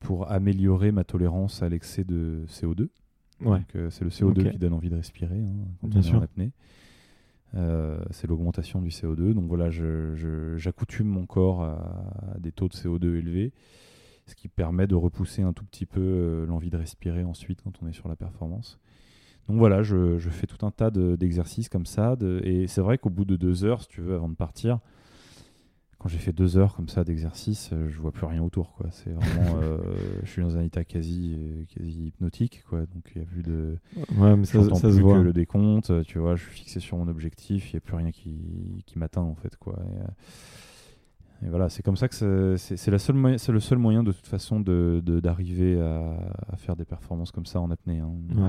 pour 0.00 0.30
améliorer 0.30 0.92
ma 0.92 1.04
tolérance 1.04 1.62
à 1.62 1.68
l'excès 1.68 2.04
de 2.04 2.44
CO2. 2.48 2.88
Ouais. 3.40 3.60
Euh, 3.76 3.90
c'est 3.90 4.04
le 4.04 4.10
CO2 4.10 4.40
Ok. 4.46 4.50
qui 4.52 4.58
donne 4.58 4.72
envie 4.74 4.90
de 4.90 4.96
respirer 4.96 5.38
hein, 5.40 5.52
quand 5.80 5.88
Bien 5.88 5.98
on 6.00 6.02
est 6.02 6.06
sûr. 6.06 6.18
en 6.18 6.22
apnée. 6.22 6.52
Euh, 7.54 8.02
c'est 8.10 8.26
l'augmentation 8.26 8.82
du 8.82 8.88
CO2. 8.90 9.32
Donc 9.32 9.46
voilà, 9.46 9.70
j'accoutume 9.70 11.06
mon 11.06 11.24
corps 11.26 11.62
à, 11.62 12.34
à 12.34 12.38
des 12.38 12.50
taux 12.52 12.68
de 12.68 12.74
CO2 12.74 13.16
élevés, 13.16 13.52
ce 14.26 14.34
qui 14.34 14.48
permet 14.48 14.86
de 14.88 14.96
repousser 14.96 15.42
un 15.42 15.52
tout 15.52 15.64
petit 15.64 15.86
peu 15.86 16.44
l'envie 16.48 16.70
de 16.70 16.76
respirer 16.76 17.22
ensuite 17.24 17.62
quand 17.62 17.72
on 17.80 17.86
est 17.86 17.92
sur 17.92 18.08
la 18.08 18.16
performance. 18.16 18.80
Donc 19.48 19.58
voilà, 19.58 19.82
je, 19.82 20.18
je 20.18 20.30
fais 20.30 20.46
tout 20.46 20.64
un 20.64 20.70
tas 20.70 20.90
de- 20.90 21.16
d'exercices 21.16 21.68
comme 21.68 21.86
ça. 21.86 22.16
de- 22.16 22.40
et 22.44 22.66
c'est 22.66 22.80
vrai 22.80 22.96
qu'au 22.98 23.10
bout 23.10 23.24
de 23.24 23.36
deux 23.36 23.64
heures, 23.64 23.82
si 23.82 23.88
tu 23.88 24.00
veux, 24.00 24.14
avant 24.14 24.28
de 24.28 24.34
partir, 24.34 24.78
quand 25.98 26.08
j'ai 26.08 26.18
fait 26.18 26.32
deux 26.32 26.58
heures 26.58 26.74
comme 26.76 26.88
ça 26.88 27.02
d'exercice, 27.04 27.70
euh, 27.72 27.88
je 27.88 27.98
vois 27.98 28.12
plus 28.12 28.26
rien 28.26 28.42
autour. 28.42 28.72
quoi. 28.74 28.86
C'est 28.90 29.10
vraiment, 29.10 29.56
euh, 29.62 29.78
je 30.22 30.30
suis 30.30 30.42
dans 30.42 30.56
un 30.56 30.62
état 30.62 30.84
quasi, 30.84 31.34
euh, 31.38 31.64
quasi 31.74 32.06
hypnotique. 32.08 32.62
Quoi. 32.68 32.80
Donc 32.80 33.10
il 33.14 33.18
n'y 33.20 33.24
a 33.26 33.30
plus 33.30 33.42
de, 33.42 33.78
Ouais, 34.16 34.36
mais 34.36 34.44
ça, 34.44 34.62
ça 34.64 34.88
plus 34.88 34.96
se 34.96 35.00
voit. 35.00 35.18
que 35.18 35.22
le 35.22 35.32
décompte, 35.32 35.92
tu 36.04 36.18
vois, 36.18 36.36
je 36.36 36.42
suis 36.42 36.52
fixé 36.52 36.80
sur 36.80 36.96
mon 36.98 37.08
objectif, 37.08 37.70
il 37.72 37.76
n'y 37.76 37.78
a 37.78 37.80
plus 37.80 37.96
rien 37.96 38.10
qui, 38.12 38.82
qui 38.86 38.98
m'atteint 38.98 39.22
en 39.22 39.34
fait, 39.34 39.56
quoi. 39.56 39.78
Et, 39.78 40.00
euh, 40.00 40.04
et 41.44 41.48
voilà, 41.50 41.68
c'est 41.68 41.82
comme 41.82 41.96
ça 41.96 42.08
que 42.08 42.14
c'est- 42.14 42.76
le 43.52 43.60
seul 43.60 43.78
moyen 43.78 44.02
de 44.02 44.12
toute 44.12 44.26
façon 44.26 44.60
de 44.60 45.02
de- 45.04 45.20
d'arriver 45.20 45.78
à, 45.80 46.16
à 46.48 46.56
faire 46.56 46.74
des 46.76 46.84
performances 46.84 47.30
comme 47.32 47.46
ça 47.46 47.60
en 47.60 47.70
apnée. 47.70 48.00
hein. 48.00 48.10
Ouais. 48.34 48.42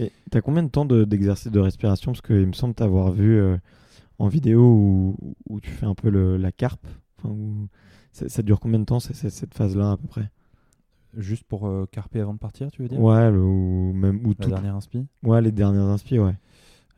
Euh, 0.00 0.04
Et 0.06 0.12
t'as 0.30 0.40
combien 0.40 0.62
de 0.62 0.68
temps 0.68 0.84
de- 0.84 1.04
d'exercice 1.04 1.50
de, 1.52 1.60
respiration? 1.60 2.12
Parce 2.12 2.22
qu'il 2.22 2.46
me 2.46 2.52
semble 2.52 2.74
t'avoir 2.74 3.12
vu 3.12 3.38
euh, 3.40 3.56
en 4.18 4.28
vidéo 4.28 4.62
où, 4.62 5.16
où 5.48 5.60
tu 5.60 5.70
fais 5.70 5.86
un 5.86 5.94
peu 5.94 6.10
le, 6.10 6.36
la 6.36 6.50
carpe. 6.52 6.86
Où- 7.24 7.68
ça, 8.12 8.42
dure 8.42 8.60
combien 8.60 8.78
de 8.78 8.84
temps 8.84 9.00
cette 9.00 9.54
phase-là 9.54 9.92
à 9.92 9.96
peu 9.96 10.06
près? 10.06 10.30
Juste 11.16 11.44
pour 11.44 11.66
euh, 11.68 11.86
carper 11.90 12.20
avant 12.20 12.34
de 12.34 12.38
partir, 12.38 12.70
tu 12.72 12.82
veux 12.82 12.88
dire? 12.88 13.00
Ouais, 13.00 13.30
le- 13.30 13.40
ou 13.40 13.92
même 13.92 14.20
ou 14.26 14.34
La 14.40 14.46
dernière 14.46 14.74
inspi? 14.74 15.06
Ouais, 15.22 15.40
les 15.40 15.52
dernières 15.52 15.84
inspi, 15.84 16.18
ouais. 16.18 16.34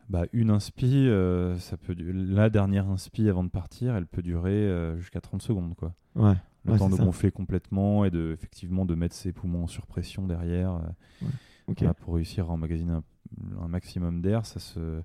Bah, 0.09 0.25
Une 0.33 0.51
inspi, 0.51 1.09
euh, 1.09 1.57
ça 1.59 1.77
peut 1.77 1.95
la 1.99 2.51
dernière 2.51 2.89
inspi 2.89 3.29
avant 3.29 3.45
de 3.45 3.49
partir, 3.51 3.95
elle 3.97 4.07
peut 4.07 4.23
durer 4.23 4.51
euh, 4.53 4.99
jusqu'à 4.99 5.21
30 5.21 5.43
secondes. 5.43 5.75
Quoi. 5.75 5.95
Ouais. 6.15 6.35
Le 6.65 6.73
Ouais, 6.73 6.79
temps 6.79 6.89
de 6.91 6.97
ça. 6.97 7.05
gonfler 7.05 7.31
complètement 7.31 8.05
et 8.05 8.11
de, 8.11 8.33
effectivement 8.33 8.85
de 8.85 8.95
mettre 8.97 9.15
ses 9.15 9.33
poumons 9.33 9.65
en 9.65 9.67
surpression 9.69 10.27
derrière. 10.27 10.73
euh. 11.23 11.27
Voilà, 11.77 11.95
pour 11.95 12.15
réussir 12.15 12.49
à 12.51 12.53
emmagasiner 12.53 12.93
un, 12.93 13.03
un 13.61 13.69
maximum 13.69 14.21
d'air, 14.21 14.47
ça 14.47 14.61
se, 14.61 15.01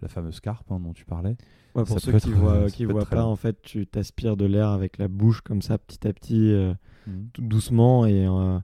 la 0.00 0.08
fameuse 0.08 0.40
carpe 0.40 0.70
hein, 0.72 0.80
dont 0.80 0.92
tu 0.94 1.04
parlais. 1.04 1.36
Ouais, 1.74 1.84
pour 1.84 1.98
ça 2.00 2.00
ceux 2.00 2.12
qui 2.18 2.30
être, 2.30 2.36
voient, 2.38 2.52
euh, 2.52 2.68
qui 2.68 2.84
voient 2.86 3.04
pas, 3.04 3.24
en 3.24 3.36
fait, 3.36 3.60
tu 3.62 3.86
t'aspires 3.86 4.36
de 4.36 4.46
l'air 4.46 4.68
avec 4.68 4.96
la 4.98 5.08
bouche 5.08 5.42
comme 5.42 5.60
ça, 5.62 5.76
petit 5.78 6.06
à 6.08 6.12
petit, 6.12 6.52
euh, 6.52 6.72
Mhm. 7.06 7.28
tout 7.32 7.42
doucement, 7.42 8.04
et, 8.06 8.26
euh, 8.26 8.58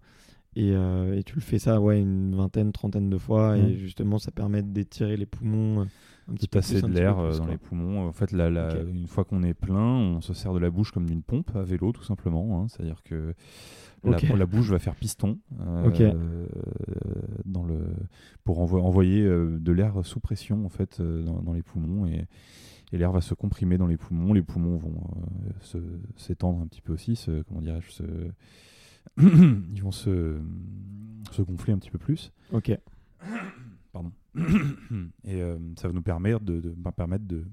et, 0.56 0.72
euh, 0.72 1.16
et 1.18 1.22
tu 1.22 1.34
le 1.34 1.40
fais 1.40 1.58
ça, 1.58 1.80
ouais, 1.80 2.00
une 2.00 2.34
vingtaine, 2.34 2.72
trentaine 2.72 3.10
de 3.10 3.18
fois, 3.18 3.56
et 3.58 3.76
justement, 3.76 4.18
ça 4.18 4.30
permet 4.30 4.62
d'étirer 4.62 5.16
les 5.16 5.26
poumons 5.26 5.80
euh, 5.82 5.84
un 6.28 6.34
petit 6.34 6.48
peu 6.48 6.58
un 6.58 6.88
de 6.88 6.94
l'air 6.94 7.18
euh, 7.18 7.32
dans 7.32 7.44
quoi. 7.44 7.50
les 7.52 7.58
poumons. 7.58 8.06
En 8.08 8.12
fait, 8.12 8.32
la- 8.32 8.50
la- 8.50 8.80
une 8.82 9.06
fois 9.06 9.24
qu'on 9.24 9.42
est 9.42 9.54
plein, 9.54 9.76
on 10.16 10.20
se 10.20 10.32
sert 10.34 10.52
de 10.54 10.58
la 10.58 10.70
bouche 10.70 10.90
comme 10.92 11.06
d'une 11.06 11.22
pompe 11.22 11.54
à 11.56 11.62
vélo, 11.62 11.92
tout 11.92 12.04
simplement. 12.04 12.60
hein. 12.62 12.66
C'est-à-dire 12.68 13.02
que 13.02 13.34
la, 14.04 14.18
bouche 14.46 14.68
va 14.70 14.78
faire 14.78 14.94
piston 14.96 15.38
euh, 15.60 15.84
euh, 16.14 16.46
dans 17.46 17.64
le, 17.64 17.78
pour 18.44 18.58
envo- 18.60 18.80
envoyer 18.80 19.24
de 19.24 19.72
l'air 19.72 20.04
sous 20.04 20.20
pression 20.20 20.64
en 20.64 20.68
fait, 20.68 21.00
dans, 21.00 21.40
dans 21.42 21.52
les 21.52 21.62
poumons. 21.62 22.06
Et, 22.06 22.26
et 22.92 22.98
l'air 22.98 23.10
va 23.12 23.20
se 23.22 23.34
comprimer 23.34 23.76
dans 23.78 23.86
les 23.86 23.96
poumons. 23.96 24.32
Les 24.34 24.42
poumons 24.42 24.76
vont 24.76 24.94
s'étendre 26.16 26.60
un 26.60 26.66
petit 26.66 26.80
peu 26.82 26.92
aussi, 26.92 27.16
se, 27.16 27.42
comment 27.42 27.60
dirais-je, 27.60 27.90
se- 27.90 28.30
ils 29.18 29.82
vont 29.82 29.92
se, 29.92 30.38
se 31.30 31.42
gonfler 31.42 31.72
un 31.72 31.78
petit 31.78 31.90
peu 31.90 31.98
plus. 31.98 32.32
Ok. 32.52 32.76
Pardon. 33.92 34.12
Et 35.24 35.40
euh, 35.42 35.58
ça 35.76 35.88
va 35.88 35.94
nous 35.94 36.02
permettre 36.02 36.40
de, 36.40 36.60
de- 36.60 36.74
bah, 36.76 36.92
permettre 36.92 37.24
de 37.26 37.44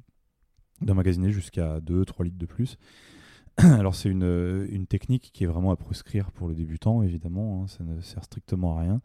d'emmagasiner 0.81 1.31
jusqu'à 1.31 1.79
2-3 1.79 2.23
litres 2.23 2.39
de 2.39 2.45
plus. 2.47 2.77
Alors 3.57 3.93
c'est 3.93 4.09
une, 4.09 4.23
euh, 4.23 4.65
une 4.71 4.87
technique 4.87 5.29
qui 5.33 5.43
est 5.43 5.47
vraiment 5.47 5.69
à 5.71 5.75
proscrire 5.75 6.31
pour 6.31 6.47
le 6.47 6.55
débutant, 6.55 7.03
évidemment, 7.03 7.61
hein, 7.63 7.67
ça 7.67 7.83
ne 7.83 8.01
sert 8.01 8.23
strictement 8.23 8.77
à 8.77 8.81
rien. 8.81 9.01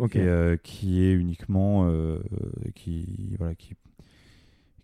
Ok. 0.00 0.16
Et 0.16 0.20
euh, 0.20 0.56
qui 0.56 1.00
est 1.02 1.12
uniquement 1.12 1.86
euh, 1.88 2.18
qui 2.74 3.34
voilà 3.38 3.54
qui 3.54 3.74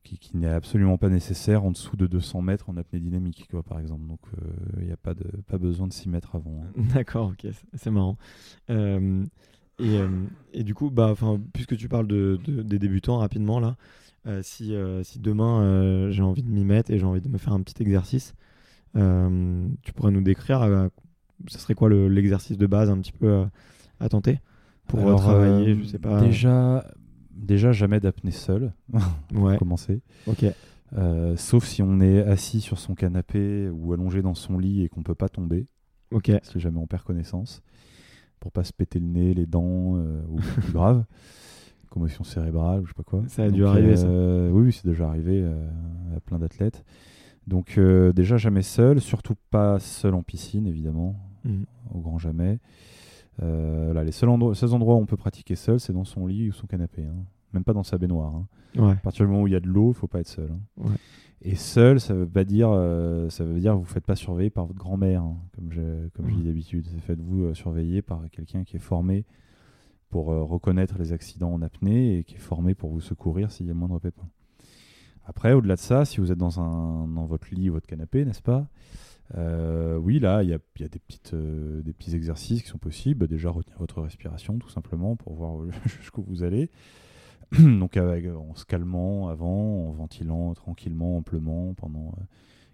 qui, 0.04 0.18
qui 0.18 0.36
n'est 0.36 0.48
absolument 0.48 0.98
pas 0.98 1.08
nécessaire 1.08 1.64
en 1.64 1.70
dessous 1.72 1.96
de 1.96 2.06
200 2.06 2.42
mètres 2.42 2.70
en 2.70 2.76
apnée 2.76 3.00
dynamique 3.00 3.48
quoi 3.50 3.62
par 3.62 3.80
exemple 3.80 4.06
donc 4.06 4.20
euh, 4.38 4.46
il 4.80 4.86
n'y 4.86 4.92
a 4.92 4.96
pas 4.96 5.14
de 5.14 5.24
pas 5.48 5.58
besoin 5.58 5.86
de 5.88 5.92
s'y 5.92 6.08
mettre 6.08 6.36
avant 6.36 6.62
hein. 6.62 6.82
D'accord, 6.94 7.30
ok, 7.32 7.50
c'est- 7.76 7.90
marrant. 7.90 8.16
Euh, 8.70 9.24
et, 9.78 9.98
euh, 9.98 10.08
et 10.52 10.62
du 10.62 10.74
coup, 10.74 10.90
bah, 10.90 11.14
puisque 11.52 11.76
tu 11.76 11.88
parles 11.88 12.06
de, 12.06 12.38
de- 12.44 12.62
des 12.62 12.78
débutants 12.78 13.18
rapidement 13.18 13.58
là, 13.58 13.76
euh, 14.26 14.40
si, 14.42 14.74
euh, 14.74 15.02
si 15.02 15.18
demain 15.18 15.62
euh, 15.62 16.10
j'ai 16.10 16.22
envie 16.22 16.42
de 16.42 16.48
m'y 16.50 16.64
mettre 16.64 16.90
et 16.90 16.98
j'ai 16.98 17.06
envie 17.06 17.20
de 17.20 17.28
me 17.28 17.38
faire 17.38 17.52
un 17.52 17.60
petit 17.62 17.82
exercice, 17.82 18.34
euh, 18.96 19.66
tu 19.82 19.92
pourrais 19.92 20.12
nous 20.12 20.22
décrire, 20.22 20.62
euh, 20.62 20.88
ce 21.48 21.58
serait 21.58 21.74
quoi 21.74 21.88
le- 21.88 22.08
l'exercice 22.08 22.56
de 22.58 22.66
base 22.66 22.90
un 22.90 22.98
petit 22.98 23.12
peu 23.12 23.26
euh, 23.28 23.44
à 24.00 24.08
tenter 24.08 24.40
pour 24.86 25.00
Alors, 25.00 25.20
travailler, 25.20 25.72
euh, 25.72 25.82
je 25.82 25.86
sais 25.88 25.98
pas. 25.98 26.20
déjà 26.20 26.86
déjà 27.36 27.72
jamais 27.72 28.00
d'apnée 28.00 28.30
seule 28.30 28.72
ouais, 28.92 29.02
pour 29.32 29.58
commencer 29.58 30.00
ok, 30.26 30.44
Euh, 30.96 31.36
sauf 31.36 31.64
si 31.64 31.82
on 31.82 32.00
est 32.00 32.20
assis 32.22 32.60
sur 32.60 32.78
son 32.78 32.94
canapé 32.94 33.68
ou 33.68 33.92
allongé 33.92 34.22
dans 34.22 34.34
son 34.34 34.58
lit 34.58 34.82
et 34.82 34.88
qu'on 34.88 35.02
peut 35.02 35.14
pas 35.16 35.28
tomber, 35.28 35.66
ok, 36.12 36.30
si 36.42 36.60
jamais 36.60 36.78
on 36.78 36.86
perd 36.86 37.02
connaissance, 37.02 37.62
pour 38.38 38.52
pas 38.52 38.62
se 38.64 38.72
péter 38.72 39.00
le 39.00 39.06
nez, 39.06 39.34
les 39.34 39.46
dents 39.46 39.96
euh, 39.96 40.22
ou 40.28 40.36
plus 40.36 40.72
grave, 40.72 41.04
commotion 41.90 42.22
cérébrale 42.24 42.80
ou 42.80 42.84
je 42.86 42.90
sais 42.90 42.94
pas 42.94 43.02
quoi. 43.02 43.22
Ça 43.28 43.44
a 43.44 43.50
dû 43.50 43.64
arriver, 43.64 43.96
ça. 43.96 44.06
euh, 44.06 44.50
Oui, 44.50 44.66
oui, 44.66 44.72
c'est 44.72 44.86
déjà 44.86 45.08
arrivé 45.08 45.44
à 46.16 46.20
plein 46.20 46.38
d'athlètes. 46.38 46.84
Donc 47.46 47.78
déjà 48.14 48.36
jamais 48.36 48.62
seul, 48.62 49.00
surtout 49.00 49.34
pas 49.50 49.78
seul 49.80 50.14
en 50.14 50.22
piscine 50.22 50.66
évidemment, 50.66 51.16
Mhm. 51.44 51.66
au 51.92 51.98
grand 52.00 52.18
jamais. 52.18 52.58
Euh, 53.42 53.92
là, 53.92 54.04
les 54.04 54.12
seuls 54.12 54.28
endroits, 54.28 54.54
seuls 54.54 54.72
endroits 54.74 54.94
où 54.94 54.98
on 54.98 55.06
peut 55.06 55.16
pratiquer 55.16 55.56
seul, 55.56 55.80
c'est 55.80 55.92
dans 55.92 56.04
son 56.04 56.26
lit 56.26 56.48
ou 56.50 56.52
son 56.52 56.66
canapé, 56.66 57.04
hein. 57.04 57.16
même 57.52 57.64
pas 57.64 57.72
dans 57.72 57.82
sa 57.82 57.98
baignoire. 57.98 58.34
hein. 58.34 58.46
ouais, 58.76 58.92
À 58.92 58.96
partir 58.96 59.24
du 59.26 59.30
moment 59.30 59.42
où 59.44 59.46
il 59.48 59.52
y 59.52 59.56
a 59.56 59.60
de 59.60 59.68
l'eau, 59.68 59.90
il 59.90 59.94
faut 59.94 60.06
pas 60.06 60.20
être 60.20 60.28
seul. 60.28 60.50
hein. 60.52 60.60
Ouais. 60.88 60.96
Et 61.46 61.56
seul, 61.56 62.00
ça 62.00 62.14
veut 62.14 62.26
pas 62.28 62.44
dire, 62.44 62.70
euh, 62.70 63.28
ça 63.28 63.44
veut 63.44 63.58
dire 63.60 63.72
que 63.74 63.78
vous 63.78 63.84
faites 63.84 64.06
pas 64.06 64.16
surveiller 64.16 64.48
par 64.50 64.64
votre 64.66 64.78
grand-mère, 64.78 65.22
hein, 65.22 65.36
comme 65.54 65.70
je, 65.72 66.08
comme 66.14 66.26
je 66.28 66.30
Ouais. 66.34 66.40
dis 66.40 66.46
d'habitude. 66.46 66.86
Faites-vous 67.02 67.42
euh, 67.46 67.54
surveiller 67.54 68.00
par 68.02 68.22
quelqu'un 68.30 68.64
qui 68.64 68.76
est 68.76 68.80
formé 68.80 69.24
pour 70.08 70.30
euh, 70.32 70.42
reconnaître 70.42 70.96
les 70.98 71.12
accidents 71.12 71.52
en 71.52 71.60
apnée 71.60 72.18
et 72.18 72.24
qui 72.24 72.36
est 72.36 72.38
formé 72.38 72.74
pour 72.74 72.90
vous 72.90 73.00
secourir 73.00 73.50
s'il 73.50 73.66
y 73.66 73.68
a 73.70 73.72
le 73.72 73.78
moindre 73.78 73.98
pépin. 73.98 74.22
Après, 75.26 75.52
au-delà 75.54 75.74
de 75.74 75.80
ça, 75.80 76.04
si 76.04 76.18
vous 76.20 76.30
êtes 76.32 76.38
dans, 76.38 76.60
un, 76.60 77.08
dans 77.08 77.26
votre 77.26 77.48
lit 77.52 77.68
ou 77.68 77.74
votre 77.74 77.86
canapé, 77.86 78.24
n'est-ce 78.24 78.42
pas 78.42 78.66
Euh, 79.36 79.96
Oui, 79.96 80.18
là, 80.20 80.42
il 80.42 80.50
y 80.50 80.54
a, 80.54 80.58
il 80.76 80.82
y 80.82 80.84
a 80.84 80.88
des, 80.88 80.98
petites, 80.98 81.34
euh, 81.34 81.82
des 81.82 81.92
petits 81.92 82.14
exercices 82.14 82.62
qui 82.62 82.68
sont 82.68 82.78
possibles. 82.78 83.26
Déjà, 83.26 83.50
retenir 83.50 83.78
votre 83.78 84.00
respiration, 84.02 84.58
tout 84.58 84.68
simplement, 84.68 85.16
pour 85.16 85.34
voir 85.34 85.56
jusqu'où 85.98 86.22
vous 86.26 86.42
allez. 86.42 86.70
Donc, 87.58 87.96
avec, 87.96 88.26
en 88.26 88.54
se 88.54 88.64
calmant 88.64 89.28
avant, 89.28 89.88
en 89.88 89.92
ventilant 89.92 90.54
tranquillement, 90.54 91.16
amplement 91.18 91.74
pendant 91.74 92.14
euh, 92.18 92.22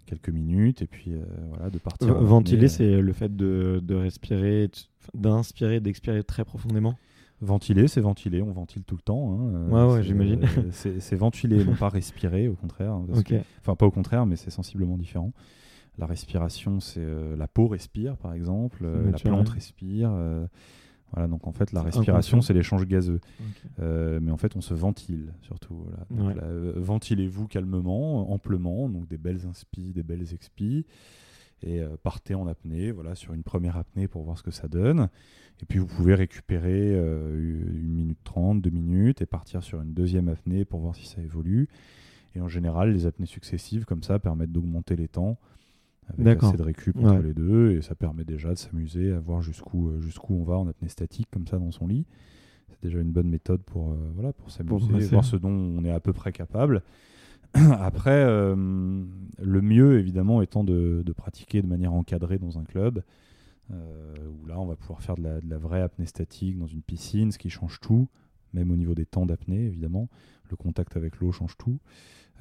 quelques 0.05 0.29
minutes, 0.29 0.81
et 0.81 0.87
puis 0.87 1.13
voilà, 1.49 1.69
de 1.69 1.77
partir. 1.77 2.13
Ventiler, 2.15 2.67
c'est 2.67 3.01
le 3.01 3.13
fait 3.13 3.35
de, 3.35 3.79
de 3.83 3.95
respirer, 3.95 4.69
d'inspirer, 5.13 5.79
d'expirer 5.79 6.23
très 6.23 6.43
profondément? 6.45 6.95
Ventiler, 7.43 7.87
c'est 7.87 8.01
ventiler, 8.01 8.41
on 8.43 8.51
ventile 8.51 8.83
tout 8.83 8.95
le 8.95 9.01
temps. 9.01 9.33
hein, 9.39 9.67
Ouais, 9.69 9.93
ouais, 9.93 10.03
j'imagine. 10.03 10.41
c'est 10.71 11.15
ventiler, 11.15 11.63
non 11.65 11.73
pas 11.75 11.89
respirer, 11.89 12.47
au 12.47 12.53
contraire. 12.55 12.91
hein, 12.93 13.05
Enfin, 13.59 13.75
pas 13.75 13.85
au 13.87 13.91
contraire, 13.91 14.25
mais 14.27 14.35
c'est 14.35 14.51
sensiblement 14.51 14.97
différent. 14.97 15.31
La 16.01 16.07
respiration, 16.07 16.79
c'est 16.79 16.99
euh, 16.99 17.35
la 17.37 17.47
peau 17.47 17.67
respire, 17.67 18.17
par 18.17 18.33
exemple, 18.33 18.81
euh, 18.83 19.11
la 19.11 19.17
plante 19.17 19.49
respire. 19.49 20.09
euh, 20.13 20.45
Voilà, 21.13 21.27
donc 21.27 21.45
en 21.45 21.51
fait, 21.51 21.71
la 21.73 21.81
respiration, 21.83 22.41
c'est 22.41 22.53
l'échange 22.53 22.87
gazeux. 22.87 23.19
Euh, 23.79 24.19
mais 24.21 24.31
en 24.31 24.37
fait, 24.37 24.55
on 24.55 24.61
se 24.61 24.73
ventile 24.73 25.33
surtout. 25.41 25.85
Voilà. 26.09 26.33
Ouais. 26.35 26.41
euh, 26.43 26.73
ventilez-vous 26.77 27.47
calmement, 27.47 28.31
amplement, 28.33 28.89
donc 28.89 29.07
des 29.07 29.17
belles 29.17 29.45
inspi, 29.47 29.91
des 29.93 30.03
belles 30.03 30.33
expi, 30.33 30.85
et 31.61 31.81
euh, 31.81 31.89
partez 32.01 32.33
en 32.33 32.47
apnée, 32.47 32.91
voilà, 32.91 33.13
sur 33.13 33.33
une 33.33 33.43
première 33.43 33.77
apnée 33.77 34.07
pour 34.07 34.23
voir 34.23 34.37
ce 34.37 34.43
que 34.43 34.51
ça 34.51 34.67
donne. 34.67 35.09
Et 35.61 35.65
puis 35.67 35.77
vous 35.79 35.85
pouvez 35.85 36.15
récupérer 36.15 36.95
une 36.95 37.93
minute 37.93 38.17
trente, 38.23 38.61
deux 38.61 38.71
minutes, 38.71 39.21
et 39.21 39.27
partir 39.27 39.61
sur 39.61 39.81
une 39.81 39.93
deuxième 39.93 40.29
apnée 40.29 40.65
pour 40.65 40.79
voir 40.79 40.95
si 40.95 41.05
ça 41.05 41.21
évolue. 41.21 41.69
Et 42.33 42.41
en 42.41 42.47
général, 42.47 42.93
les 42.93 43.05
apnées 43.05 43.25
successives 43.27 43.83
comme 43.85 44.01
ça 44.01 44.17
permettent 44.17 44.53
d'augmenter 44.53 44.95
les 44.95 45.09
temps 45.09 45.37
avec 46.19 46.43
assez 46.43 46.57
de 46.57 46.61
récup 46.61 46.97
entre 46.97 47.15
Ouais. 47.17 47.23
les 47.23 47.33
deux, 47.33 47.71
et 47.71 47.81
ça 47.81 47.95
permet 47.95 48.23
déjà 48.23 48.49
de 48.49 48.55
s'amuser 48.57 49.11
à 49.11 49.19
voir 49.19 49.41
jusqu'où 49.41 49.89
euh, 49.89 50.01
jusqu'où 50.01 50.33
on 50.35 50.43
va 50.43 50.57
en 50.57 50.67
apnée 50.67 50.89
statique 50.89 51.27
comme 51.31 51.47
ça 51.47 51.57
dans 51.57 51.71
son 51.71 51.87
lit. 51.87 52.05
C'est 52.69 52.81
déjà 52.83 52.99
une 52.99 53.11
bonne 53.11 53.29
méthode 53.29 53.61
pour, 53.63 53.91
euh, 53.91 53.95
voilà, 54.13 54.31
pour 54.33 54.49
s'amuser, 54.51 55.05
voir 55.07 55.25
ce 55.25 55.35
dont 55.35 55.49
on 55.49 55.83
est 55.83 55.91
à 55.91 55.99
peu 55.99 56.13
près 56.13 56.31
capable. 56.31 56.83
Après, 57.53 58.23
euh, 58.25 58.55
le 58.55 59.61
mieux, 59.61 59.99
évidemment, 59.99 60.41
étant 60.41 60.63
de, 60.63 61.03
de 61.05 61.11
pratiquer 61.13 61.61
de 61.61 61.67
manière 61.67 61.93
encadrée 61.93 62.37
dans 62.37 62.57
un 62.59 62.63
club, 62.63 63.03
euh, 63.71 64.15
où 64.41 64.45
là, 64.45 64.57
on 64.59 64.65
va 64.65 64.77
pouvoir 64.77 65.01
faire 65.01 65.15
de 65.15 65.21
la, 65.23 65.41
de 65.41 65.49
la 65.49 65.57
vraie 65.57 65.81
apnée 65.81 66.05
statique 66.05 66.57
dans 66.57 66.67
une 66.67 66.81
piscine, 66.81 67.31
ce 67.33 67.37
qui 67.37 67.49
change 67.49 67.81
tout, 67.81 68.07
même 68.53 68.71
au 68.71 68.77
niveau 68.77 68.95
des 68.95 69.05
temps 69.05 69.25
d'apnée, 69.25 69.65
évidemment. 69.65 70.07
Le 70.49 70.55
contact 70.55 70.95
avec 70.95 71.19
l'eau 71.19 71.31
change 71.33 71.57
tout. 71.57 71.79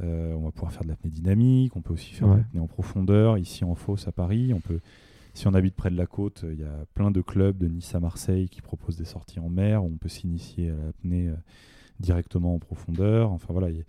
Euh, 0.03 0.35
on 0.35 0.41
va 0.43 0.51
pouvoir 0.51 0.73
faire 0.73 0.83
de 0.85 0.89
l'apnée 0.89 1.11
dynamique, 1.11 1.77
on 1.77 1.83
peut 1.83 1.93
aussi 1.93 2.13
faire 2.15 2.29
Ouais. 2.29 2.35
de 2.35 2.41
l'apnée 2.41 2.61
en 2.61 2.67
profondeur, 2.67 3.37
ici 3.39 3.65
en 3.65 3.75
fosse 3.75 4.09
à 4.09 4.13
Paris. 4.13 4.53
On 4.55 4.61
peut, 4.61 4.81
si 5.35 5.47
on 5.47 5.55
habite 5.55 5.75
près 5.75 5.91
de 5.91 5.97
la 5.97 6.07
côte, 6.07 6.45
il 6.51 6.59
y 6.61 6.65
a 6.65 6.87
plein 6.95 7.11
de 7.11 7.21
clubs 7.21 7.59
de 7.59 7.69
Nice 7.69 7.95
à 7.95 8.01
Marseille 8.01 8.49
qui 8.49 8.63
proposent 8.63 8.97
des 8.97 9.05
sorties 9.05 9.41
en 9.41 9.49
mer 9.51 9.85
où 9.85 9.89
on 9.89 9.97
peut 9.99 10.09
s'initier 10.09 10.71
à 10.71 10.75
l'apnée 10.87 11.29
euh, 11.29 11.35
directement 12.01 12.55
en 12.55 12.59
profondeur. 12.59 13.31
Enfin 13.31 13.53
voilà, 13.53 13.69
il 13.71 13.77
y 13.77 13.81
a 13.81 13.85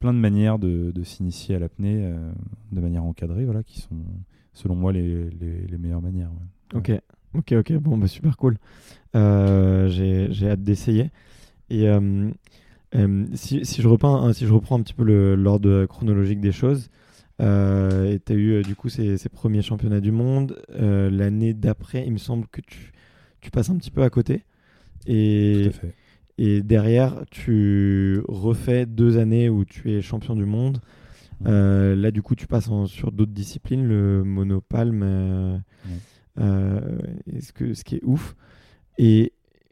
plein 0.00 0.12
de 0.12 0.18
manières 0.18 0.58
de, 0.58 0.90
de 0.90 1.02
s'initier 1.04 1.54
à 1.54 1.58
l'apnée 1.60 2.06
euh, 2.06 2.32
de 2.72 2.80
manière 2.80 3.04
encadrée, 3.04 3.44
voilà, 3.44 3.62
qui 3.62 3.80
sont 3.80 3.96
selon 4.52 4.74
moi 4.74 4.92
les, 4.92 5.30
les- 5.30 5.66
les 5.68 5.78
meilleures 5.78 6.02
manières. 6.02 6.30
ouais. 6.32 6.78
Ok, 6.78 6.90
ok, 7.34 7.52
ok, 7.52 7.72
bon, 7.74 7.98
bah, 7.98 8.08
super 8.08 8.36
cool. 8.36 8.58
J'ai 9.14 10.48
hâte 10.50 10.62
d'essayer. 10.62 11.10
Et 11.70 11.88
si, 13.34 13.64
si, 13.64 13.82
je 13.82 13.88
reprends, 13.88 14.22
hein, 14.22 14.32
si 14.32 14.46
je 14.46 14.52
reprends 14.52 14.78
un 14.78 14.82
petit 14.82 14.94
peu 14.94 15.34
l'ordre 15.34 15.86
chronologique 15.86 16.40
des 16.40 16.52
choses, 16.52 16.90
euh, 17.40 18.18
tu 18.24 18.32
as 18.32 18.36
eu 18.36 18.50
euh, 18.52 18.62
du 18.62 18.76
coup 18.76 18.88
ces, 18.88 19.16
ces 19.16 19.28
premiers 19.28 19.62
championnats 19.62 20.00
du 20.00 20.12
monde. 20.12 20.62
Euh, 20.74 21.10
L'année 21.10 21.54
d'après, 21.54 22.04
il 22.06 22.12
me 22.12 22.18
semble 22.18 22.46
que 22.48 22.60
tu, 22.60 22.92
tu 23.40 23.50
passes 23.50 23.70
un 23.70 23.76
petit 23.76 23.90
peu 23.90 24.02
à 24.02 24.10
côté. 24.10 24.44
Et, 25.06 25.62
Tout 25.64 25.68
à 25.70 25.72
fait. 25.80 25.94
et 26.38 26.62
derrière, 26.62 27.22
tu 27.30 28.20
refais 28.28 28.86
deux 28.86 29.16
années 29.18 29.48
où 29.48 29.64
tu 29.64 29.90
es 29.92 30.02
champion 30.02 30.34
du 30.36 30.44
monde. 30.44 30.78
Euh, 31.46 31.96
là, 31.96 32.10
du 32.12 32.22
coup, 32.22 32.36
tu 32.36 32.46
passes 32.46 32.68
en- 32.68 32.86
sur 32.86 33.10
d'autres 33.10 33.32
disciplines, 33.32 33.84
le 33.88 34.22
monopalme, 34.22 35.62
et 36.38 37.40
ce, 37.40 37.52
que, 37.52 37.74
ce 37.74 37.82
qui 37.84 37.96
est 37.96 38.04
ouf. 38.04 38.36
Et 38.98 39.32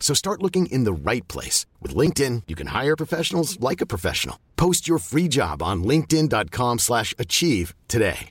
So 0.00 0.14
start 0.14 0.42
looking 0.42 0.66
in 0.72 0.84
the 0.84 0.92
right 0.92 1.26
place. 1.28 1.66
With 1.82 1.94
LinkedIn, 1.94 2.42
you 2.48 2.56
can 2.56 2.68
hire 2.68 2.96
professionals 2.96 3.58
like 3.60 3.82
a 3.82 3.86
professional. 3.86 4.36
Post 4.56 4.88
your 4.88 4.98
free 4.98 5.28
job 5.28 5.62
on 5.62 5.82
linkedin.com/achieve 5.84 6.78
slash 6.80 7.14
achieve 7.18 7.74
today. 7.88 8.28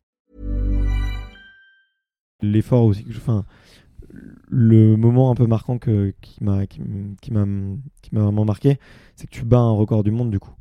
l'effort 2.42 2.84
aussi. 2.86 3.04
que 3.04 3.12
je- 3.14 3.18
Enfin, 3.18 3.46
le 4.50 4.96
moment 4.96 5.32
un 5.32 5.36
peu 5.36 5.48
marquant 5.48 5.78
que, 5.78 6.14
qui 6.22 6.44
m'a 6.44 6.66
qui, 6.68 6.80
m- 6.82 7.16
qui 7.22 7.32
m'a 7.34 7.46
qui 8.02 8.14
m'a 8.16 8.22
vraiment 8.22 8.46
marqué, 8.46 8.80
c'est 9.16 9.28
que 9.28 9.32
tu 9.36 9.44
bats 9.44 9.60
un 9.60 9.72
record 9.72 10.04
du 10.04 10.12
monde 10.12 10.32
du 10.32 10.40
coup. 10.40 10.54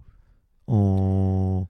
En 0.67 1.67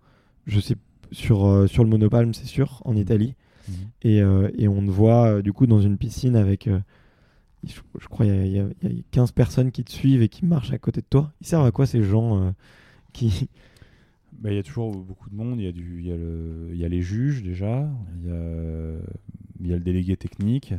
je 0.46 0.60
sais 0.60 0.76
sur 1.12 1.44
euh, 1.46 1.66
sur 1.66 1.84
le 1.84 1.90
monopalme, 1.90 2.32
c'est 2.34 2.46
sûr, 2.46 2.80
en 2.84 2.96
Italie. 2.96 3.34
Mhm. 3.68 3.74
Et, 4.02 4.22
euh, 4.22 4.48
et 4.56 4.68
on 4.68 4.80
te 4.86 4.90
voit 4.90 5.26
euh, 5.26 5.42
du 5.42 5.52
coup 5.52 5.66
dans 5.66 5.80
une 5.80 5.98
piscine 5.98 6.36
avec, 6.36 6.68
euh, 6.68 6.78
je, 7.98 8.06
crois, 8.08 8.26
il 8.26 8.32
y, 8.32 8.34
a- 8.38 8.44
il 8.46 8.52
y 8.52 8.60
a- 8.60 8.68
il 8.82 8.96
y 8.96 9.00
a 9.00 9.02
15 9.10 9.32
personnes 9.32 9.70
qui 9.72 9.84
te 9.84 9.90
suivent 9.92 10.22
et 10.22 10.28
qui 10.28 10.44
marchent 10.46 10.72
à 10.72 10.78
côté 10.78 11.00
de 11.00 11.06
toi. 11.08 11.32
Ils 11.40 11.46
servent 11.46 11.66
à 11.66 11.72
quoi 11.72 11.86
ces 11.86 12.02
gens 12.02 12.42
euh, 12.42 12.50
qui. 13.12 13.48
Bah, 14.32 14.50
Il 14.52 14.56
y 14.56 14.58
a 14.58 14.62
toujours 14.62 14.94
beaucoup 14.96 15.30
de 15.30 15.34
monde. 15.34 15.60
Il 15.60 15.64
y, 15.64 16.84
a 16.84 16.88
les 16.88 17.02
juges 17.02 17.42
déjà. 17.42 17.88
Il 18.22 18.28
y 19.68 19.72
a, 19.72 19.76
le 19.76 19.80
délégué 19.82 20.16
technique. 20.16 20.74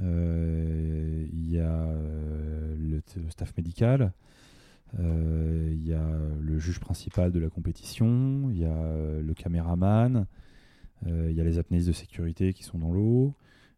euh, 0.00 1.26
il 1.32 1.50
y 1.52 1.58
a 1.58 1.70
euh, 1.70 2.74
le, 2.78 3.02
staff 3.30 3.54
médical. 3.56 4.12
euh, 4.98 5.70
il 5.72 5.86
y 5.86 5.92
a 5.92 6.06
le 6.40 6.58
juge 6.58 6.80
principal 6.80 7.30
de 7.32 7.38
la 7.38 7.48
compétition. 7.50 8.48
Il 8.50 8.58
y 8.58 8.64
a 8.64 8.68
euh, 8.72 9.20
le 9.22 9.34
caméraman. 9.34 10.26
euh, 11.06 11.28
il 11.30 11.36
y 11.36 11.40
a 11.40 11.44
les 11.44 11.58
apnéistes 11.58 11.88
de 11.88 11.92
sécurité 11.92 12.52
qui 12.52 12.62
sont 12.64 12.78
dans 12.78 12.92
l'eau. 12.92 13.34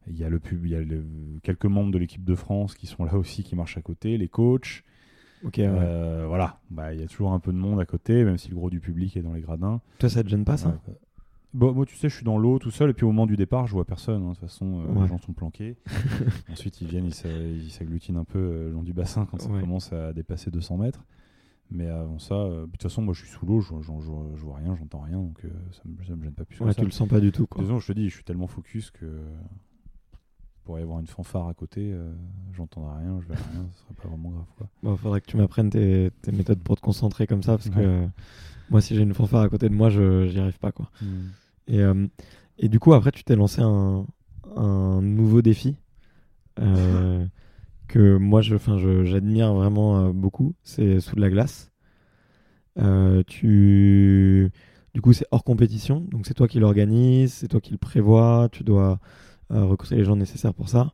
Il 0.08 0.16
y 0.18 0.24
a, 0.24 0.28
le 0.28 0.38
pub, 0.38 0.64
il 0.64 0.72
y 0.72 0.74
a 0.74 0.80
le- 0.80 1.04
quelques 1.42 1.66
membres 1.66 1.90
de 1.92 1.98
l'équipe 1.98 2.24
de 2.24 2.34
France 2.34 2.74
qui 2.74 2.86
sont 2.86 3.04
là 3.04 3.16
aussi, 3.16 3.42
qui 3.44 3.54
marchent 3.54 3.76
à 3.78 3.82
côté, 3.82 4.16
les 4.18 4.28
coachs. 4.28 4.82
Ok, 5.44 5.54
ouais. 5.58 5.66
Euh, 5.68 6.24
voilà, 6.26 6.58
Bah, 6.70 6.92
il 6.94 7.00
y 7.00 7.02
a 7.02 7.06
toujours 7.06 7.32
un 7.32 7.38
peu 7.40 7.52
de 7.52 7.56
monde 7.58 7.80
à 7.80 7.86
côté, 7.86 8.24
même 8.24 8.36
si 8.38 8.48
le 8.48 8.54
gros 8.56 8.70
du 8.70 8.80
public 8.80 9.16
est 9.16 9.22
dans 9.22 9.32
les 9.34 9.40
gradins. 9.40 9.80
Toi, 9.98 10.08
ça 10.08 10.22
te 10.22 10.28
gêne 10.28 10.44
pas 10.44 10.56
ça 10.56 10.68
Ouais. 10.88 10.94
Bon, 11.52 11.72
moi, 11.72 11.84
tu 11.84 11.96
sais, 11.96 12.08
je 12.08 12.14
suis 12.14 12.24
dans 12.24 12.38
l'eau 12.38 12.58
tout 12.60 12.70
seul, 12.70 12.90
et 12.90 12.92
puis 12.92 13.04
au 13.04 13.08
moment 13.08 13.26
du 13.26 13.36
départ, 13.36 13.66
je 13.66 13.72
vois 13.72 13.84
personne. 13.84 14.22
hein. 14.22 14.28
De 14.30 14.34
toute 14.34 14.40
façon, 14.42 14.80
euh, 14.82 14.92
Ouais. 14.92 15.02
les 15.02 15.08
gens 15.08 15.18
sont 15.18 15.32
planqués. 15.32 15.76
Ensuite, 16.50 16.80
ils 16.80 16.86
viennent, 16.88 17.06
ils 17.06 17.14
s'a- 17.14 17.28
ils 17.28 17.70
s'agglutinent 17.70 18.18
un 18.20 18.24
peu 18.24 18.38
euh, 18.38 18.64
le 18.68 18.70
long 18.72 18.82
du 18.82 18.92
bassin 18.92 19.26
quand 19.26 19.40
ça 19.40 19.48
commence 19.48 19.92
à 19.92 20.12
dépasser 20.12 20.50
200 20.50 20.76
mètres. 20.76 21.04
Mais 21.72 21.86
avant 21.88 22.18
ça, 22.18 22.34
de 22.48 22.66
toute 22.66 22.82
façon, 22.82 23.00
moi, 23.02 23.14
je 23.14 23.20
suis 23.24 23.30
sous 23.30 23.46
l'eau, 23.46 23.60
je, 23.60 23.74
je, 23.80 23.92
je- 24.00 24.36
je 24.36 24.42
vois 24.44 24.56
rien, 24.56 24.74
j'entends 24.76 25.00
rien, 25.00 25.18
donc 25.18 25.40
ça, 25.72 25.82
me, 25.86 26.04
ça 26.04 26.14
me 26.16 26.22
gêne 26.24 26.32
pas 26.32 26.44
plus 26.44 26.58
que 26.58 26.64
Ouais, 26.64 26.72
ça. 26.72 26.80
tu 26.80 26.84
le 26.84 26.90
sens 26.90 27.08
pas 27.08 27.20
du 27.20 27.30
tout 27.32 27.46
quoi. 27.46 27.62
Disons, 27.62 27.78
je 27.80 27.86
te 27.86 27.92
dis, 27.92 28.08
je 28.08 28.14
suis 28.14 28.24
tellement 28.24 28.46
focus 28.48 28.90
que 28.90 29.06
pour 30.64 30.78
y 30.78 30.82
avoir 30.82 31.00
une 31.00 31.06
fanfare 31.06 31.48
à 31.48 31.54
côté, 31.54 31.90
euh, 31.92 32.12
j'entendrai 32.52 32.98
rien, 33.02 33.18
je 33.20 33.26
verrai 33.26 33.40
rien, 33.52 33.66
ce 33.72 33.80
serait 33.82 33.94
pas 34.00 34.08
vraiment 34.08 34.30
grave. 34.30 34.46
Quoi. 34.58 34.68
Bon, 34.82 34.96
faudrait 34.96 35.20
que 35.20 35.26
tu 35.26 35.36
m'apprennes 35.36 35.70
tes, 35.70 36.10
tes 36.22 36.32
méthodes 36.32 36.60
pour 36.60 36.76
te 36.76 36.80
concentrer 36.80 37.26
comme 37.26 37.42
ça, 37.42 37.56
parce 37.56 37.68
que 37.70 37.80
euh, 37.80 38.06
moi, 38.70 38.80
si 38.80 38.94
j'ai 38.94 39.02
une 39.02 39.14
fanfare 39.14 39.42
à 39.42 39.48
côté 39.48 39.68
de 39.68 39.74
moi, 39.74 39.90
je 39.90 40.26
j'y 40.28 40.38
arrive 40.38 40.58
pas, 40.58 40.70
quoi. 40.72 40.90
Et, 41.66 41.80
euh, 41.80 42.06
et 42.58 42.68
du 42.68 42.78
coup, 42.78 42.92
après, 42.92 43.10
tu 43.12 43.24
t'es 43.24 43.36
lancé 43.36 43.60
un, 43.62 44.06
un 44.56 45.00
nouveau 45.02 45.42
défi 45.42 45.76
euh, 46.60 47.26
que 47.88 48.16
moi, 48.16 48.42
je, 48.42 48.54
enfin, 48.54 48.78
je- 48.78 49.04
j'admire 49.04 49.52
vraiment 49.54 49.98
euh, 49.98 50.12
beaucoup. 50.12 50.54
C'est 50.62 51.00
sous 51.00 51.16
de 51.16 51.20
la 51.20 51.30
glace. 51.30 51.70
Tu, 53.26 54.50
du 54.94 55.00
coup, 55.00 55.12
c'est 55.12 55.26
hors 55.30 55.44
compétition, 55.44 56.00
donc 56.00 56.26
c'est 56.26 56.34
toi 56.34 56.48
qui 56.48 56.58
l'organise, 56.60 57.32
c'est 57.34 57.48
toi 57.48 57.60
qui 57.60 57.72
le 57.72 57.78
prévois. 57.78 58.48
Tu 58.52 58.64
dois 58.64 58.98
recruter 59.50 59.96
les 59.96 60.04
gens 60.04 60.16
nécessaires 60.16 60.54
pour 60.54 60.68
ça. 60.68 60.92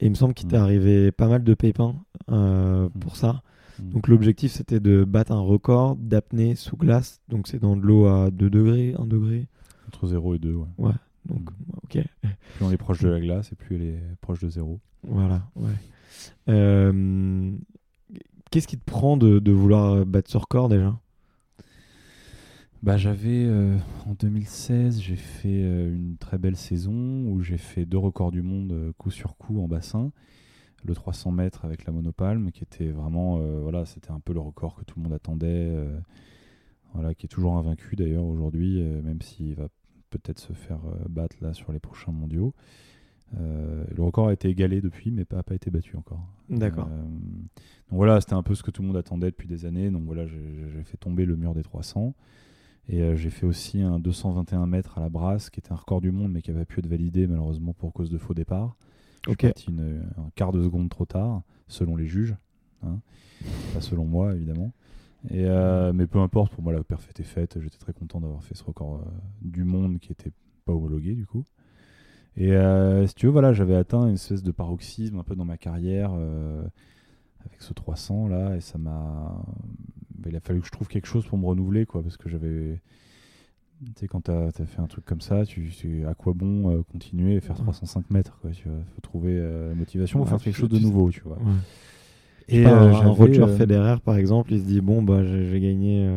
Et 0.00 0.06
il 0.06 0.10
me 0.10 0.14
semble 0.16 0.34
qu'il 0.34 0.48
t'est 0.48 0.56
Mhm. 0.58 0.62
arrivé 0.64 1.12
pas 1.12 1.28
mal 1.28 1.44
de 1.44 1.54
pépins 1.54 1.94
euh, 2.30 2.88
pour 3.00 3.16
ça. 3.16 3.42
Mm. 3.80 3.90
Donc 3.90 4.08
l'objectif 4.08 4.50
c'était 4.52 4.80
de 4.80 5.04
battre 5.04 5.32
un 5.32 5.40
record 5.40 5.96
d'apnée 5.96 6.54
sous 6.56 6.76
glace. 6.76 7.20
Donc 7.28 7.46
c'est 7.48 7.58
dans 7.60 7.76
de 7.76 7.82
l'eau 7.82 8.06
à 8.06 8.30
2 8.30 8.50
degrés, 8.50 8.94
1 8.98 9.06
degré. 9.06 9.46
Entre 9.88 10.06
0 10.08 10.34
et 10.34 10.38
2, 10.38 10.54
ouais. 10.78 10.92
Donc 11.26 11.50
Mm. 11.50 11.54
ok, 11.84 11.98
Plus 12.56 12.64
on 12.64 12.70
est 12.72 12.76
proche 12.76 13.00
de 13.00 13.08
la 13.08 13.20
glace 13.20 13.52
et 13.52 13.54
plus 13.54 13.76
elle 13.76 13.82
est 13.82 14.02
proche 14.20 14.40
de 14.40 14.48
0. 14.48 14.80
voilà. 15.04 15.42
Ouais. 15.56 15.70
Euh, 16.48 17.52
Qu'est-ce 18.50 18.66
qui 18.68 18.76
te 18.76 18.84
prend 18.84 19.16
de, 19.16 19.38
de 19.38 19.50
vouloir 19.52 20.04
battre 20.04 20.30
ce 20.30 20.36
record 20.36 20.68
déjà? 20.68 20.98
Bah, 22.82 22.96
j'avais 22.96 23.44
euh, 23.46 23.76
en 24.06 24.14
2016, 24.14 25.00
j'ai 25.00 25.14
fait 25.14 25.62
euh, 25.62 25.94
une 25.94 26.16
très 26.16 26.36
belle 26.36 26.56
saison 26.56 26.92
où 27.28 27.40
j'ai 27.40 27.56
fait 27.56 27.86
deux 27.86 27.98
records 27.98 28.32
du 28.32 28.42
monde 28.42 28.72
euh, 28.72 28.92
coup 28.98 29.12
sur 29.12 29.36
coup 29.36 29.62
en 29.62 29.68
bassin. 29.68 30.10
Le 30.84 30.92
300 30.92 31.30
mètres 31.30 31.64
avec 31.64 31.84
la 31.84 31.92
monopalme, 31.92 32.50
qui 32.50 32.64
était 32.64 32.88
vraiment, 32.88 33.38
voilà, 33.60 33.86
c'était 33.86 34.10
un 34.10 34.18
peu 34.18 34.32
le 34.32 34.40
record 34.40 34.74
que 34.74 34.82
tout 34.84 34.98
le 34.98 35.04
monde 35.04 35.12
attendait, 35.12 35.70
voilà, 36.92 37.14
qui 37.14 37.26
est 37.26 37.28
toujours 37.28 37.56
invaincu 37.56 37.94
d'ailleurs 37.94 38.24
aujourd'hui, 38.24 38.82
même 38.82 39.22
s'il 39.22 39.54
va 39.54 39.68
peut-être 40.10 40.40
se 40.40 40.52
faire 40.52 40.80
battre 41.08 41.36
là 41.40 41.52
sur 41.52 41.70
les 41.70 41.78
prochains 41.78 42.10
mondiaux. 42.10 42.52
le 43.32 44.02
record 44.02 44.26
a 44.26 44.32
été 44.32 44.48
égalé 44.48 44.80
depuis, 44.80 45.12
mais 45.12 45.24
pas, 45.24 45.44
pas 45.44 45.54
été 45.54 45.70
battu 45.70 45.96
encore. 45.96 46.26
D'accord. 46.48 46.88
donc 46.88 47.92
voilà, 47.92 48.20
c'était 48.20 48.34
un 48.34 48.42
peu 48.42 48.56
ce 48.56 48.64
que 48.64 48.72
tout 48.72 48.82
le 48.82 48.88
monde 48.88 48.96
attendait 48.96 49.30
depuis 49.30 49.46
des 49.46 49.66
années. 49.66 49.88
Donc 49.88 50.02
voilà, 50.02 50.26
j'ai 50.26 50.82
fait 50.82 50.96
tomber 50.96 51.26
le 51.26 51.36
mur 51.36 51.54
des 51.54 51.62
300. 51.62 52.12
Et 52.88 53.16
j'ai 53.16 53.30
fait 53.30 53.46
aussi 53.46 53.80
un 53.80 54.00
221 54.00 54.66
mètres 54.66 54.98
à 54.98 55.00
la 55.00 55.08
brasse, 55.08 55.50
qui 55.50 55.60
était 55.60 55.72
un 55.72 55.76
record 55.76 56.00
du 56.00 56.10
monde, 56.10 56.32
mais 56.32 56.42
qui 56.42 56.50
avait 56.50 56.64
pu 56.64 56.80
être 56.80 56.88
validé 56.88 57.26
malheureusement 57.26 57.72
pour 57.72 57.92
cause 57.92 58.10
de 58.10 58.18
faux 58.18 58.34
départ. 58.34 58.76
Ok. 59.28 59.46
Une, 59.68 60.02
un 60.18 60.30
quart 60.34 60.52
de 60.52 60.62
seconde 60.62 60.90
trop 60.90 61.04
tard, 61.04 61.42
selon 61.68 61.96
les 61.96 62.06
juges. 62.06 62.34
Hein. 62.84 62.98
Pas 63.74 63.80
selon 63.80 64.04
moi, 64.04 64.34
évidemment. 64.34 64.72
Et, 65.30 65.44
euh, 65.46 65.92
mais 65.92 66.06
peu 66.06 66.18
importe, 66.18 66.52
pour 66.52 66.62
moi, 66.62 66.72
la 66.72 66.82
perf 66.82 67.08
était 67.10 67.22
faite. 67.22 67.58
J'étais 67.60 67.78
très 67.78 67.92
content 67.92 68.20
d'avoir 68.20 68.42
fait 68.42 68.56
ce 68.56 68.64
record 68.64 68.96
euh, 68.96 69.10
du 69.40 69.64
monde 69.64 69.98
qui 70.00 70.12
était 70.12 70.32
pas 70.64 70.72
homologué, 70.72 71.14
du 71.14 71.26
coup. 71.26 71.44
Et 72.36 72.52
euh, 72.52 73.06
si 73.06 73.14
tu 73.14 73.26
veux, 73.26 73.32
voilà, 73.32 73.52
j'avais 73.52 73.76
atteint 73.76 74.06
une 74.06 74.14
espèce 74.14 74.42
de 74.42 74.50
paroxysme 74.50 75.18
un 75.18 75.22
peu 75.22 75.36
dans 75.36 75.44
ma 75.44 75.58
carrière 75.58 76.12
avec 76.12 77.60
ce 77.60 77.72
300 77.74 78.28
là, 78.28 78.56
et 78.56 78.60
ça 78.60 78.78
m'a. 78.78 79.44
Il 80.26 80.36
a 80.36 80.40
fallu 80.40 80.60
que 80.60 80.66
je 80.66 80.72
trouve 80.72 80.88
quelque 80.88 81.06
chose 81.06 81.26
pour 81.26 81.38
me 81.38 81.46
renouveler, 81.46 81.86
quoi, 81.86 82.02
parce 82.02 82.16
que 82.16 82.28
j'avais. 82.28 82.80
Tu 83.84 83.92
sais, 83.96 84.06
quand 84.06 84.22
tu 84.22 84.30
as, 84.30 84.52
fait 84.52 84.80
un 84.80 84.86
truc 84.86 85.04
comme 85.04 85.20
ça, 85.20 85.44
tu, 85.44 85.72
sais 85.72 86.04
à 86.04 86.14
quoi 86.14 86.34
bon 86.34 86.82
continuer 86.92 87.34
et 87.34 87.40
faire 87.40 87.56
305 87.56 88.10
mètres, 88.10 88.38
quoi. 88.40 88.50
Tu 88.52 88.64
faut 88.64 89.00
trouver 89.00 89.40
la 89.40 89.74
motivation 89.74 90.18
pour 90.20 90.28
faire 90.28 90.38
quelque 90.38 90.56
chose 90.56 90.68
de 90.68 90.78
nouveau, 90.78 91.10
tu 91.10 91.22
vois. 91.22 91.38
Et 92.48 92.66
euh, 92.66 92.92
un 92.92 93.08
Roger 93.08 93.42
euh, 93.42 93.56
Federer, 93.56 93.96
par 94.04 94.16
exemple, 94.16 94.52
il 94.52 94.60
se 94.60 94.64
dit 94.64 94.80
bon, 94.80 95.02
bah, 95.02 95.24
j'ai 95.24 95.60
gagné 95.60 96.08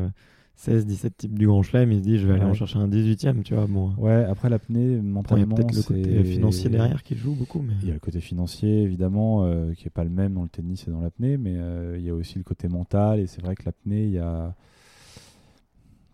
16, 0.56 0.84
euh, 0.84 0.86
17 0.86 1.18
types 1.18 1.38
du 1.38 1.48
Grand 1.48 1.64
Chelem, 1.64 1.92
il 1.92 2.00
se 2.00 2.04
dit 2.04 2.18
je 2.18 2.28
vais 2.28 2.36
aller 2.36 2.44
en 2.44 2.54
chercher 2.54 2.78
un 2.78 2.88
18ème, 2.88 3.44
tu 3.44 3.54
vois. 3.56 3.68
Bon. 3.68 3.94
Ouais, 3.98 4.24
après 4.24 4.50
l'apnée, 4.50 4.98
mentalement. 5.02 5.46
Il 5.46 5.50
y 5.50 5.54
a 5.54 5.56
peut-être 5.56 5.76
le 5.76 5.82
côté 5.84 6.24
financier 6.24 6.70
derrière 6.70 7.04
qui 7.04 7.16
joue 7.16 7.36
beaucoup. 7.36 7.62
Mais... 7.62 7.74
Il 7.82 7.88
y 7.88 7.92
a 7.92 7.94
le 7.94 8.00
côté 8.00 8.20
financier, 8.22 8.84
évidemment, 8.84 9.50
qui 9.74 9.86
n'est 9.86 9.92
pas 9.92 10.04
le 10.04 10.10
même 10.10 10.34
dans 10.34 10.44
le 10.44 10.50
tennis 10.50 10.88
et 10.88 10.92
dans 10.92 11.02
l'apnée, 11.02 11.38
mais 11.38 11.56
il 11.98 12.04
y 12.04 12.10
a 12.10 12.14
aussi 12.14 12.38
le 12.38 12.44
côté 12.44 12.68
mental, 12.68 13.20
et 13.20 13.28
c'est 13.28 13.42
vrai 13.42 13.56
que 13.56 13.64
l'apnée, 13.66 14.06
il 14.06 14.12
y 14.12 14.20
a. 14.20 14.56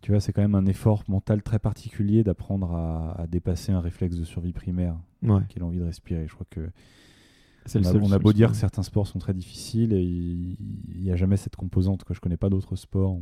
Tu 0.01 0.11
vois, 0.11 0.19
c'est 0.19 0.33
quand 0.33 0.41
même 0.41 0.55
un 0.55 0.65
effort 0.65 1.03
mental 1.07 1.43
très 1.43 1.59
particulier 1.59 2.23
d'apprendre 2.23 2.73
à, 2.73 3.27
dépasser 3.27 3.71
un 3.71 3.81
réflexe 3.81 4.15
de 4.15 4.23
survie 4.23 4.53
primaire, 4.53 4.95
qui 5.21 5.57
est 5.57 5.59
l'envie 5.59 5.77
de 5.79 5.85
respirer. 5.85 6.25
Je 6.27 6.33
crois 6.33 6.47
que 6.49 6.61
on, 7.75 8.11
a, 8.11 8.19
beau 8.19 8.33
dire 8.33 8.51
que 8.51 8.57
certains 8.57 8.83
sports 8.83 9.07
sont 9.07 9.19
très 9.19 9.33
difficiles, 9.33 9.93
il 9.93 10.57
n'y 10.99 11.11
a 11.11 11.15
jamais 11.15 11.37
cette 11.37 11.55
composante. 11.55 12.03
Quoi. 12.03 12.15
Je 12.15 12.19
connais 12.19 12.37
pas 12.37 12.49
d'autres 12.49 12.75
sports 12.75 13.13
où 13.13 13.21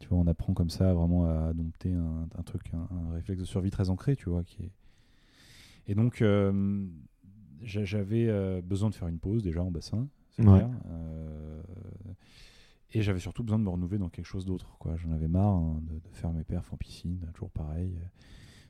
tu 0.00 0.08
vois, 0.08 0.18
on 0.18 0.26
apprend 0.26 0.52
comme 0.52 0.70
ça 0.70 0.92
vraiment 0.92 1.26
à 1.26 1.52
dompter 1.52 1.92
un, 1.92 2.42
truc, 2.42 2.62
un, 2.74 3.12
réflexe 3.12 3.40
de 3.40 3.46
survie 3.46 3.70
très 3.70 3.90
ancré, 3.90 4.16
tu 4.16 4.28
vois. 4.28 4.42
Qui 4.42 4.64
est... 4.64 4.72
Et 5.86 5.94
donc, 5.94 6.22
euh, 6.22 6.86
j'avais 7.62 8.26
euh, 8.28 8.60
besoin 8.62 8.90
de 8.90 8.94
faire 8.94 9.08
une 9.08 9.18
pause 9.18 9.42
déjà 9.42 9.62
en 9.62 9.70
bassin, 9.70 10.08
c'est 10.30 10.42
clair. 10.42 10.68
Euh, 10.90 11.62
et 12.92 13.02
j'avais 13.02 13.20
surtout 13.20 13.44
besoin 13.44 13.58
de 13.58 13.64
me 13.64 13.70
renouveler 13.70 13.98
dans 13.98 14.08
quelque 14.08 14.26
chose 14.26 14.44
d'autre. 14.44 14.76
J'en 14.96 15.12
avais 15.12 15.28
marre 15.28 15.54
hein, 15.54 15.80
de, 15.82 15.94
de, 15.94 16.14
faire 16.14 16.32
mes 16.32 16.42
perfs 16.42 16.72
en 16.72 16.76
piscine, 16.76 17.20
toujours 17.32 17.50
pareil 17.50 17.96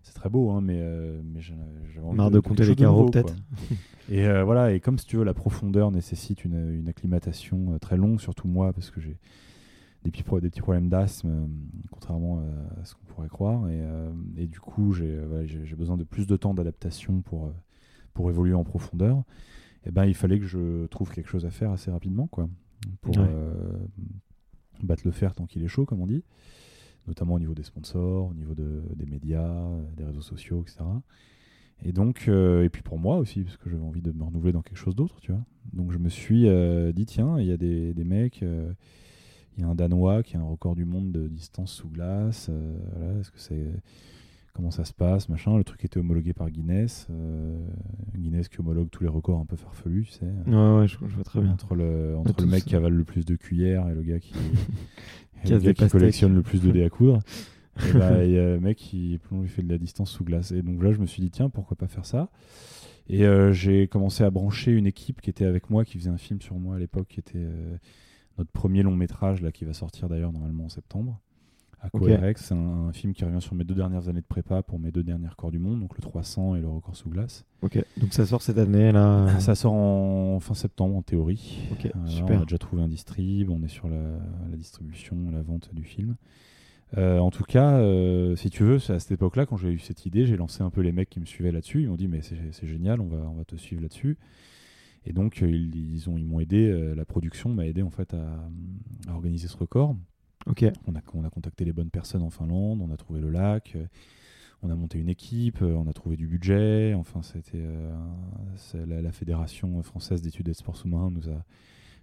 c'est 0.02 0.14
très 0.14 0.28
beau, 0.28 0.50
hein, 0.50 0.60
mais, 0.60 0.78
euh, 0.78 1.20
mais 1.24 1.40
j'avais 1.40 2.14
Marre 2.14 2.30
de, 2.30 2.40
compter 2.40 2.64
les 2.64 2.74
carreaux, 2.74 3.10
peut-être. 3.10 3.34
et 4.10 4.26
euh, 4.26 4.44
voilà, 4.44 4.72
et 4.72 4.80
comme 4.80 4.98
si 4.98 5.06
tu 5.06 5.16
veux, 5.16 5.24
la 5.24 5.34
profondeur 5.34 5.90
nécessite 5.90 6.44
une, 6.44 6.74
une 6.74 6.88
acclimatation 6.88 7.74
euh, 7.74 7.78
très 7.78 7.96
longue, 7.96 8.20
surtout 8.20 8.48
moi, 8.48 8.72
parce 8.72 8.90
que 8.90 9.00
j'ai 9.00 9.18
des 10.04 10.10
petits, 10.10 10.24
des 10.40 10.50
petits 10.50 10.60
problèmes 10.60 10.88
d'asthme, 10.88 11.48
contrairement 11.90 12.42
à 12.80 12.84
ce 12.84 12.94
qu'on 12.94 13.04
pourrait 13.04 13.28
croire. 13.28 13.68
Et, 13.68 13.82
et 14.36 14.46
du 14.46 14.60
coup, 14.60 14.92
j'ai 14.92 15.18
besoin 15.76 15.96
de 15.96 16.04
plus 16.04 16.26
de 16.26 16.36
temps 16.36 16.54
d'adaptation 16.54 17.20
pour, 17.22 17.52
pour 18.14 18.30
évoluer 18.30 18.54
en 18.54 18.64
profondeur. 18.64 19.22
Et 19.84 19.90
ben, 19.90 20.06
il 20.06 20.14
fallait 20.14 20.38
que 20.38 20.46
je 20.46 20.86
trouve 20.86 21.10
quelque 21.10 21.28
chose 21.28 21.46
à 21.46 21.50
faire 21.50 21.70
assez 21.70 21.90
rapidement, 21.90 22.26
quoi, 22.26 22.48
pour 23.02 23.16
battre 24.82 25.02
le 25.04 25.10
fer 25.10 25.34
tant 25.34 25.46
qu'il 25.46 25.62
est 25.62 25.68
chaud, 25.68 25.84
comme 25.84 26.00
on 26.00 26.06
dit 26.06 26.22
notamment 27.06 27.34
au 27.34 27.38
niveau 27.38 27.54
des 27.54 27.62
sponsors, 27.62 28.28
au 28.28 28.34
niveau 28.34 28.54
des 28.54 29.06
médias, 29.06 29.66
des 29.96 30.04
réseaux 30.04 30.22
sociaux, 30.22 30.62
etc. 30.62 30.84
Et 31.82 31.92
donc, 31.92 32.26
euh, 32.28 32.64
et 32.64 32.68
puis 32.68 32.82
pour 32.82 32.98
moi 32.98 33.16
aussi, 33.16 33.42
parce 33.42 33.56
que 33.56 33.70
j'avais 33.70 33.84
envie 33.84 34.02
de 34.02 34.12
me 34.12 34.22
renouveler 34.22 34.52
dans 34.52 34.62
quelque 34.62 34.78
chose 34.78 34.94
d'autre, 34.94 35.16
tu 35.20 35.32
vois. 35.32 35.40
Donc 35.72 35.92
je 35.92 35.98
me 35.98 36.08
suis 36.08 36.46
euh, 36.46 36.92
dit, 36.92 37.06
tiens, 37.06 37.38
il 37.38 37.46
y 37.46 37.52
a 37.52 37.56
des, 37.56 38.04
mecs, 38.04 38.42
euh, 38.42 38.72
il 39.60 39.64
y 39.64 39.66
a 39.66 39.68
un 39.68 39.74
Danois 39.74 40.22
qui 40.22 40.36
a 40.36 40.40
un 40.40 40.44
record 40.44 40.74
du 40.74 40.84
monde 40.84 41.12
de 41.12 41.28
distance 41.28 41.72
sous 41.72 41.88
glace. 41.88 42.50
voilà, 42.96 43.20
est-ce 43.20 43.30
que 43.30 43.38
c'est 43.38 43.66
comment 44.52 44.70
ça 44.70 44.84
se 44.84 44.92
passe, 44.92 45.28
machin. 45.28 45.56
Le 45.56 45.64
truc 45.64 45.84
était 45.84 45.98
homologué 45.98 46.32
par 46.32 46.50
Guinness. 46.50 47.08
Guinness 48.16 48.48
qui 48.48 48.60
homologue 48.60 48.88
tous 48.90 49.02
les 49.02 49.08
records 49.08 49.38
un 49.38 49.44
peu 49.44 49.56
farfelus, 49.56 50.06
tu 50.06 50.12
sais. 50.12 50.26
Ouais, 50.46 50.78
ouais, 50.78 50.88
je, 50.88 50.98
vois 50.98 51.24
très 51.24 51.40
bien. 51.40 51.52
Entre 51.52 51.74
le, 51.74 52.16
entre 52.16 52.40
le 52.40 52.46
mec 52.46 52.64
qui 52.64 52.74
avale 52.74 52.94
le 52.94 53.04
plus 53.04 53.24
de 53.24 53.36
cuillères 53.36 53.88
et 53.88 53.94
le 53.94 54.02
gars 54.02 54.18
qui, 54.18 54.32
qui, 55.44 55.74
qui 55.74 55.88
collectionne 55.88 56.34
le 56.34 56.42
plus 56.42 56.60
de 56.60 56.70
dés 56.70 56.82
à 56.82 56.90
coudre. 56.90 57.20
et 57.94 57.98
bah, 57.98 58.16
un 58.16 58.58
mec 58.58 58.78
qui 58.78 59.18
plonge, 59.22 59.48
fait 59.48 59.62
de 59.62 59.70
la 59.70 59.78
distance 59.78 60.10
sous 60.10 60.24
glace. 60.24 60.52
Et 60.52 60.62
donc 60.62 60.82
là, 60.82 60.92
je 60.92 60.98
me 60.98 61.06
suis 61.06 61.22
dit, 61.22 61.30
tiens, 61.30 61.48
pourquoi 61.48 61.76
pas 61.76 61.86
faire 61.86 62.06
ça? 62.06 62.30
Et 63.08 63.26
euh, 63.26 63.52
j'ai 63.52 63.88
commencé 63.88 64.22
à 64.22 64.30
brancher 64.30 64.70
une 64.72 64.86
équipe 64.86 65.20
qui 65.20 65.30
était 65.30 65.44
avec 65.44 65.70
moi, 65.70 65.84
qui 65.84 65.98
faisait 65.98 66.10
un 66.10 66.18
film 66.18 66.40
sur 66.40 66.56
moi 66.56 66.76
à 66.76 66.78
l'époque, 66.78 67.08
qui 67.08 67.20
était 67.20 67.38
euh, 67.38 67.76
notre 68.38 68.50
premier 68.50 68.82
long 68.82 68.96
métrage, 68.96 69.42
là, 69.42 69.52
qui 69.52 69.64
va 69.64 69.72
sortir 69.72 70.08
d'ailleurs 70.08 70.32
normalement 70.32 70.64
en 70.64 70.68
septembre. 70.68 71.20
Aquarex, 71.82 72.44
c'est 72.44 72.54
un, 72.54 72.92
film 72.92 73.14
qui 73.14 73.24
revient 73.24 73.40
sur 73.40 73.54
mes 73.54 73.64
deux 73.64 73.74
dernières 73.74 74.08
années 74.08 74.20
de 74.20 74.26
prépa 74.26 74.62
pour 74.62 74.78
mes 74.78 74.90
deux 74.90 75.02
derniers 75.02 75.28
records 75.28 75.50
du 75.50 75.58
monde, 75.58 75.80
donc 75.80 75.96
le 75.96 76.02
300 76.02 76.56
et 76.56 76.60
le 76.60 76.68
record 76.68 76.94
sous 76.94 77.08
glace. 77.08 77.44
Ok, 77.62 77.82
donc 77.96 78.12
ça 78.12 78.26
sort 78.26 78.42
cette 78.42 78.58
année 78.58 78.92
là 78.92 79.38
Ça 79.40 79.54
sort 79.54 79.72
en 79.72 80.40
fin 80.40 80.54
septembre 80.54 80.96
en 80.96 81.02
théorie. 81.02 81.58
Ok, 81.72 81.86
euh, 81.86 82.06
super. 82.06 82.38
On 82.38 82.42
a 82.42 82.44
déjà 82.44 82.58
trouvé 82.58 82.82
un 82.82 82.88
distrib, 82.88 83.50
on 83.50 83.62
est 83.62 83.68
sur 83.68 83.88
la, 83.88 84.56
distribution, 84.56 85.16
la 85.32 85.42
vente 85.42 85.70
du 85.72 85.84
film. 85.84 86.16
Euh, 86.98 87.18
en 87.18 87.30
tout 87.30 87.44
cas, 87.44 87.78
euh, 87.78 88.36
si 88.36 88.50
tu 88.50 88.64
veux, 88.64 88.76
à 88.76 88.98
cette 88.98 89.12
époque-là, 89.12 89.46
quand 89.46 89.56
j'ai 89.56 89.70
eu 89.70 89.78
cette 89.78 90.04
idée, 90.04 90.26
j'ai 90.26 90.36
lancé 90.36 90.62
un 90.62 90.70
peu 90.70 90.80
les 90.80 90.92
mecs 90.92 91.08
qui 91.08 91.20
me 91.20 91.24
suivaient 91.24 91.52
là-dessus. 91.52 91.82
Ils 91.82 91.88
m'ont 91.88 91.96
dit, 91.96 92.08
mais 92.08 92.20
c'est 92.20 92.66
génial, 92.66 93.00
on 93.00 93.06
va, 93.06 93.18
on 93.18 93.34
va 93.34 93.44
te 93.44 93.56
suivre 93.56 93.80
là-dessus. 93.80 94.18
Et 95.06 95.12
donc, 95.12 95.40
ils, 95.40 95.74
ils, 95.74 96.10
ont, 96.10 96.18
ils 96.18 96.26
m'ont 96.26 96.40
aidé, 96.40 96.94
la 96.94 97.04
production 97.04 97.48
m'a 97.50 97.66
aidé 97.66 97.82
en 97.82 97.90
fait 97.90 98.12
à, 98.14 98.48
à 99.08 99.14
organiser 99.14 99.48
ce 99.48 99.56
record. 99.56 99.96
Ok. 100.46 100.64
On 100.86 100.94
a, 100.94 101.00
on 101.14 101.24
a 101.24 101.30
contacté 101.30 101.64
les 101.64 101.72
bonnes 101.72 101.90
personnes 101.90 102.22
en 102.22 102.30
Finlande, 102.30 102.80
on 102.80 102.90
a 102.90 102.96
trouvé 102.96 103.20
le 103.20 103.30
lac, 103.30 103.72
euh, 103.76 103.84
on 104.62 104.70
a 104.70 104.74
monté 104.74 104.98
une 104.98 105.08
équipe, 105.08 105.60
euh, 105.62 105.74
on 105.74 105.88
a 105.88 105.92
trouvé 105.92 106.16
du 106.16 106.26
budget. 106.26 106.94
Enfin, 106.94 107.22
c'était 107.22 107.58
euh, 107.58 107.92
la, 108.74 109.12
Fédération 109.12 109.82
française 109.82 110.22
d'études 110.22 110.48
et 110.48 110.52
de 110.52 110.56
sports 110.56 110.76
sous-marins 110.76 111.10
nous 111.10 111.28
a, 111.28 111.44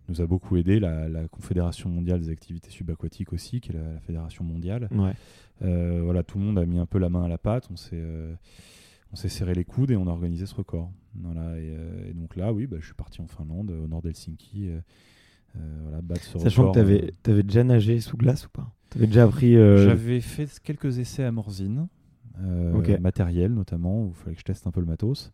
nous 0.09 0.21
a 0.21 0.27
beaucoup 0.27 0.57
aidé. 0.57 0.79
La, 0.79 1.27
Confédération 1.29 1.89
mondiale 1.89 2.19
des 2.19 2.29
activités 2.29 2.69
subaquatiques 2.69 3.33
aussi, 3.33 3.59
qui 3.59 3.71
est 3.71 3.75
la, 3.75 3.99
fédération 4.01 4.43
mondiale. 4.43 4.87
voilà, 5.59 6.23
tout 6.23 6.37
le 6.37 6.45
monde 6.45 6.59
a 6.59 6.65
mis 6.65 6.77
un 6.77 6.85
peu 6.85 6.99
la 6.99 7.09
main 7.09 7.23
à 7.23 7.27
la 7.27 7.37
pâte. 7.37 7.67
On 7.71 7.75
s'est 7.75 8.03
on 9.13 9.15
s'est 9.15 9.29
serré 9.29 9.53
les 9.53 9.63
coudes 9.63 9.91
et 9.91 9.95
on 9.95 10.07
a 10.07 10.11
organisé 10.11 10.45
ce 10.45 10.55
record. 10.55 10.91
Voilà, 11.23 11.57
et, 11.59 12.13
donc 12.13 12.35
là, 12.35 12.53
oui, 12.53 12.67
bah, 12.67 12.77
je 12.79 12.85
suis 12.85 12.93
parti 12.93 13.21
en 13.21 13.27
Finlande, 13.27 13.71
au 13.71 13.87
nord 13.87 14.01
d'Helsinki. 14.01 14.69
Euh, 15.55 16.01
Sachant 16.39 16.69
que 16.69 16.73
tu 16.73 16.79
avais, 16.79 17.05
euh. 17.05 17.31
avais, 17.31 17.43
déjà 17.43 17.63
nagé 17.63 17.99
sous 17.99 18.17
glace 18.17 18.45
ou 18.45 18.49
pas? 18.49 18.71
Tu 18.89 18.97
avais 18.97 19.07
déjà 19.07 19.23
appris. 19.23 19.55
Euh, 19.55 19.85
J'avais 19.85 20.21
fait 20.21 20.59
quelques 20.63 20.99
essais 20.99 21.23
à 21.23 21.31
Morzine, 21.31 21.87
matériel 22.99 23.53
notamment, 23.53 24.03
où 24.03 24.09
il 24.09 24.15
fallait 24.15 24.35
que 24.35 24.41
je 24.41 24.45
teste 24.45 24.67
un 24.67 24.71
peu 24.71 24.79
le 24.79 24.85
matos. 24.85 25.31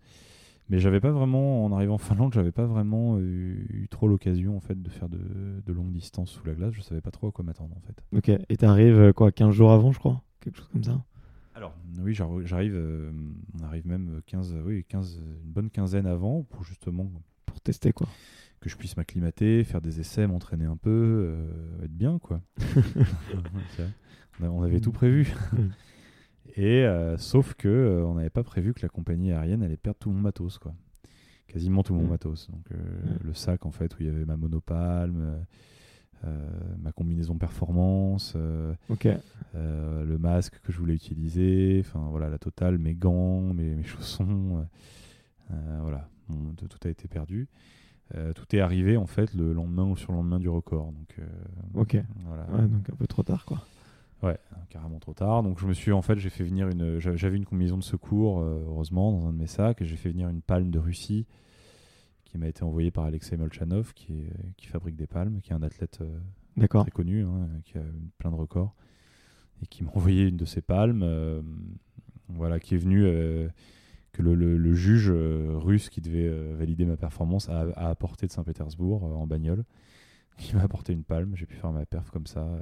Mais 0.69 0.79
j'avais 0.79 1.01
pas 1.01 1.11
vraiment, 1.11 1.65
en 1.65 1.73
arrivant 1.73 1.95
en 1.95 1.99
Finlande, 1.99 2.33
j'avais 2.33 2.53
pas 2.53 2.65
vraiment 2.65 3.19
eu, 3.19 3.87
trop 3.91 4.07
l'occasion 4.07 4.55
en 4.55 4.61
fait 4.61 4.81
de 4.81 4.89
faire 4.89 5.09
de, 5.09 5.19
de 5.65 5.73
longues 5.73 5.91
distances 5.91 6.31
sous 6.31 6.45
la 6.45 6.53
glace. 6.53 6.71
Je 6.73 6.81
savais 6.81 7.01
pas 7.01 7.11
trop 7.11 7.27
à 7.27 7.31
quoi 7.31 7.43
m'attendre 7.43 7.75
en 7.75 7.81
fait. 7.81 8.01
Ok, 8.15 8.29
et 8.47 8.57
tu 8.57 8.65
arrives 8.65 9.11
quoi, 9.13 9.31
15 9.31 9.53
jours 9.53 9.71
avant, 9.71 9.91
je 9.91 9.99
crois? 9.99 10.21
Quelque 10.39 10.57
chose 10.57 10.69
comme 10.71 10.83
ça 10.83 11.03
Alors, 11.63 11.75
oui, 12.01 12.13
j'arrive, 12.13 12.75
on 13.59 13.63
arrive 13.63 13.87
même 13.87 14.21
15, 14.25 14.55
oui, 14.65 14.83
15, 14.87 15.21
une 15.43 15.51
bonne 15.51 15.69
quinzaine 15.69 16.05
avant 16.05 16.43
pour 16.43 16.63
justement. 16.63 17.09
Pour 17.45 17.61
tester 17.61 17.93
quoi 17.93 18.07
que 18.63 18.69
je 18.69 18.77
puisse 18.77 18.95
m'acclimater, 18.95 19.65
faire 19.65 19.81
des 19.81 19.99
essais, 19.99 20.25
m'entraîner 20.25 20.63
un 20.63 20.77
peu, 20.77 20.89
euh, 20.89 21.83
être 21.83 21.91
bien, 21.91 22.17
quoi. 22.17 22.41
on 24.41 24.63
avait 24.63 24.79
tout 24.79 24.93
prévu. 24.93 25.33
Et 26.55 26.85
euh, 26.85 27.17
sauf 27.17 27.55
que 27.55 27.67
euh, 27.67 28.05
on 28.05 28.15
n'avait 28.15 28.29
pas 28.29 28.43
prévu 28.43 28.73
que 28.73 28.81
la 28.81 28.87
compagnie 28.87 29.33
aérienne 29.33 29.63
allait 29.63 29.75
perdre 29.75 29.99
tout 29.99 30.11
mon 30.11 30.21
matos, 30.21 30.59
quoi. 30.59 30.73
Quasiment 31.47 31.83
tout 31.83 31.93
mon 31.93 32.07
matos. 32.07 32.49
Donc 32.49 32.65
le 33.21 33.33
sac 33.35 33.65
en 33.67 33.71
fait 33.71 33.93
où 33.93 33.97
il 33.99 34.07
y 34.07 34.09
avait 34.09 34.25
ma 34.25 34.37
monopalme, 34.37 35.45
ma 36.79 36.91
combinaison 36.91 37.35
performance, 37.37 38.35
le 38.35 40.17
masque 40.17 40.59
que 40.63 40.71
je 40.71 40.77
voulais 40.79 40.95
utiliser, 40.95 41.79
enfin 41.85 42.07
voilà 42.09 42.29
la 42.29 42.37
totale, 42.39 42.77
mes 42.77 42.95
gants, 42.95 43.41
mes, 43.53 43.75
mes 43.75 43.83
chaussons, 43.83 44.65
voilà, 45.81 46.07
tout 46.57 46.79
a 46.85 46.89
été 46.89 47.07
perdu. 47.07 47.47
Euh, 48.15 48.33
tout 48.33 48.55
est 48.55 48.59
arrivé 48.59 48.95
en 48.97 49.07
fait 49.07 49.33
le 49.33 49.53
lendemain 49.53 49.85
ou 49.85 49.95
sur 49.95 50.11
le 50.11 50.17
lendemain 50.19 50.37
du 50.39 50.49
record. 50.49 50.91
Donc, 50.91 51.15
euh, 51.19 51.25
ok. 51.73 51.97
Voilà. 52.27 52.43
donc 52.67 52.89
un 52.91 52.95
peu 52.95 53.07
trop 53.07 53.23
tard 53.23 53.45
quoi. 53.45 53.63
Ouais, 54.21 54.37
carrément 54.69 54.99
trop 54.99 55.13
tard. 55.13 55.41
Donc 55.41 55.59
je 55.59 55.65
me 55.65 55.73
suis 55.73 55.91
en 55.91 56.01
fait, 56.01 56.17
j'ai 56.19 56.29
fait 56.29 56.43
venir 56.43 56.67
une, 56.69 56.99
j'a- 56.99 57.15
j'avais 57.15 57.37
une 57.37 57.45
combinaison 57.45 57.77
de 57.77 57.83
secours, 57.83 58.41
euh, 58.41 58.63
heureusement, 58.67 59.11
dans 59.13 59.27
un 59.27 59.33
de 59.33 59.37
mes 59.37 59.47
sacs, 59.47 59.81
et 59.81 59.85
j'ai 59.85 59.95
fait 59.95 60.09
venir 60.09 60.29
une 60.29 60.41
palme 60.41 60.69
de 60.69 60.79
Russie 60.79 61.25
qui 62.33 62.39
m'a 62.39 62.47
été 62.47 62.63
envoyée 62.63 62.89
par 62.89 63.05
Alexei 63.05 63.37
Molchanov, 63.37 63.93
qui, 63.93 64.11
est- 64.13 64.55
qui 64.57 64.65
fabrique 64.65 64.95
des 64.95 65.05
palmes, 65.05 65.39
qui 65.41 65.51
est 65.51 65.53
un 65.53 65.61
athlète 65.61 65.99
euh, 66.01 66.17
très 66.81 66.89
connu, 66.91 67.23
hein, 67.23 67.47
qui 67.63 67.77
a 67.77 67.83
plein 68.17 68.31
de 68.31 68.35
records, 68.35 68.73
et 69.61 69.67
qui 69.67 69.83
m'a 69.83 69.91
envoyé 69.95 70.27
une 70.29 70.37
de 70.37 70.45
ses 70.45 70.61
palmes, 70.61 71.03
euh, 71.03 71.43
voilà, 72.29 72.59
qui 72.59 72.73
est 72.73 72.79
venu, 72.79 73.03
euh, 73.05 73.47
que 74.13 74.23
le, 74.23 74.33
le- 74.33 74.57
le 74.57 74.73
juge 74.73 75.11
euh, 75.13 75.57
russe 75.59 75.89
qui 75.91 76.01
devait 76.01 76.27
euh, 76.27 76.55
valider 76.57 76.85
ma 76.85 76.97
performance 76.97 77.49
a, 77.49 77.67
a 77.75 77.89
apporté 77.89 78.25
de 78.25 78.31
Saint-Pétersbourg 78.31 79.05
euh, 79.05 79.13
en 79.13 79.27
bagnole. 79.27 79.63
Qui 80.37 80.55
m'a 80.55 80.63
apporté 80.63 80.93
une 80.93 81.03
palme, 81.03 81.33
j'ai 81.35 81.45
pu 81.45 81.55
faire 81.55 81.71
ma 81.71 81.85
perf 81.85 82.09
comme 82.11 82.25
ça, 82.27 82.41
euh, 82.41 82.59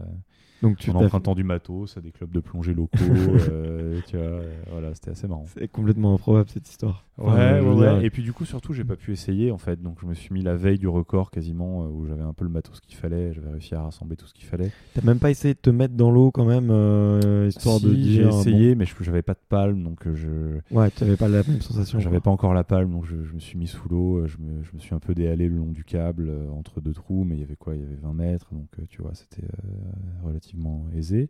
Donc 0.62 0.78
tu 0.78 0.92
en 0.92 0.96
empruntant 0.96 1.36
du 1.36 1.44
matos 1.44 1.98
à 1.98 2.02
des 2.02 2.12
clubs 2.12 2.32
de 2.32 2.40
plongée 2.40 2.74
locaux, 2.74 2.98
euh, 3.00 4.00
tu 4.08 4.18
vois, 4.18 4.26
euh, 4.26 4.54
voilà, 4.72 4.94
c'était 4.94 5.12
assez 5.12 5.28
marrant. 5.28 5.46
C'est 5.58 5.68
complètement 5.68 6.14
improbable 6.14 6.50
cette 6.50 6.70
histoire. 6.70 7.06
Ouais, 7.18 7.28
Enfin, 7.28 7.98
ouais, 8.00 8.06
Et 8.06 8.10
puis 8.10 8.24
du 8.24 8.34
coup, 8.34 8.46
surtout, 8.46 8.74
j'ai 8.74 8.84
pas 8.84 8.96
pu 8.96 9.12
essayer 9.12 9.52
en 9.52 9.58
fait. 9.60 9.82
Donc 9.82 10.00
je 10.02 10.08
me 10.08 10.14
suis 10.16 10.34
mis 10.34 10.42
la 10.42 10.56
veille 10.56 10.80
du 10.80 10.88
record 10.88 11.30
quasiment, 11.30 11.86
où 11.86 12.06
j'avais 12.08 12.24
un 12.24 12.34
peu 12.34 12.44
le 12.46 12.50
matos 12.50 12.80
qu'il 12.80 12.96
fallait. 12.98 13.32
J'avais 13.34 13.52
réussi 13.52 13.76
à 13.76 13.84
rassembler 13.84 14.16
tout 14.18 14.26
ce 14.26 14.34
qu'il 14.34 14.46
fallait. 14.46 14.72
T'as 14.96 15.02
même 15.04 15.20
pas 15.20 15.30
essayé 15.30 15.54
de 15.54 15.60
te 15.60 15.70
mettre 15.70 15.94
dans 15.94 16.10
l'eau 16.10 16.32
quand 16.32 16.46
même, 16.46 16.70
euh, 16.72 17.48
histoire 17.48 17.78
Si, 17.78 17.86
de 17.86 17.94
j'ai 17.94 18.02
dire. 18.04 18.30
bon, 18.30 18.40
essayé, 18.40 18.76
mais 18.76 18.86
je 18.86 18.96
j'avais 19.02 19.22
pas 19.22 19.34
de 19.34 19.40
palme, 19.50 19.84
donc 19.84 20.00
je 20.14 20.60
Ouais, 20.72 20.90
tu 20.92 21.04
avais 21.04 21.16
pas 21.18 21.28
la 21.28 21.44
même 21.44 21.62
sensation. 21.62 22.00
j'avais 22.00 22.20
pas 22.22 22.32
encore 22.32 22.54
la 22.56 22.64
palme, 22.64 22.92
donc 22.92 23.06
je, 23.06 23.24
je 23.24 23.34
me 23.34 23.40
suis 23.40 23.58
mis 23.58 23.68
sous 23.68 23.88
l'eau. 23.90 24.26
Je 24.26 24.38
me, 24.38 24.64
je 24.64 24.72
me 24.74 24.80
suis 24.80 24.96
un 24.96 25.00
peu 25.00 25.14
déhalé 25.14 25.48
le 25.48 25.58
long 25.58 25.72
du 25.72 25.84
câble 25.84 26.32
entre 26.58 26.82
deux 26.82 26.94
trous, 26.94 27.24
mais 27.24 27.36
il 27.36 27.40
y 27.42 27.44
avait 27.44 27.56
quoi 27.62 27.76
Il 27.76 27.82
y 27.82 27.86
avait 27.86 27.95
20 27.95 28.14
mètres, 28.14 28.53
donc 28.53 28.68
euh, 28.80 28.84
tu 28.89 29.01
vois, 29.01 29.14
c'était 29.14 29.43
euh, 29.43 30.24
relativement 30.26 30.86
aisé. 30.95 31.30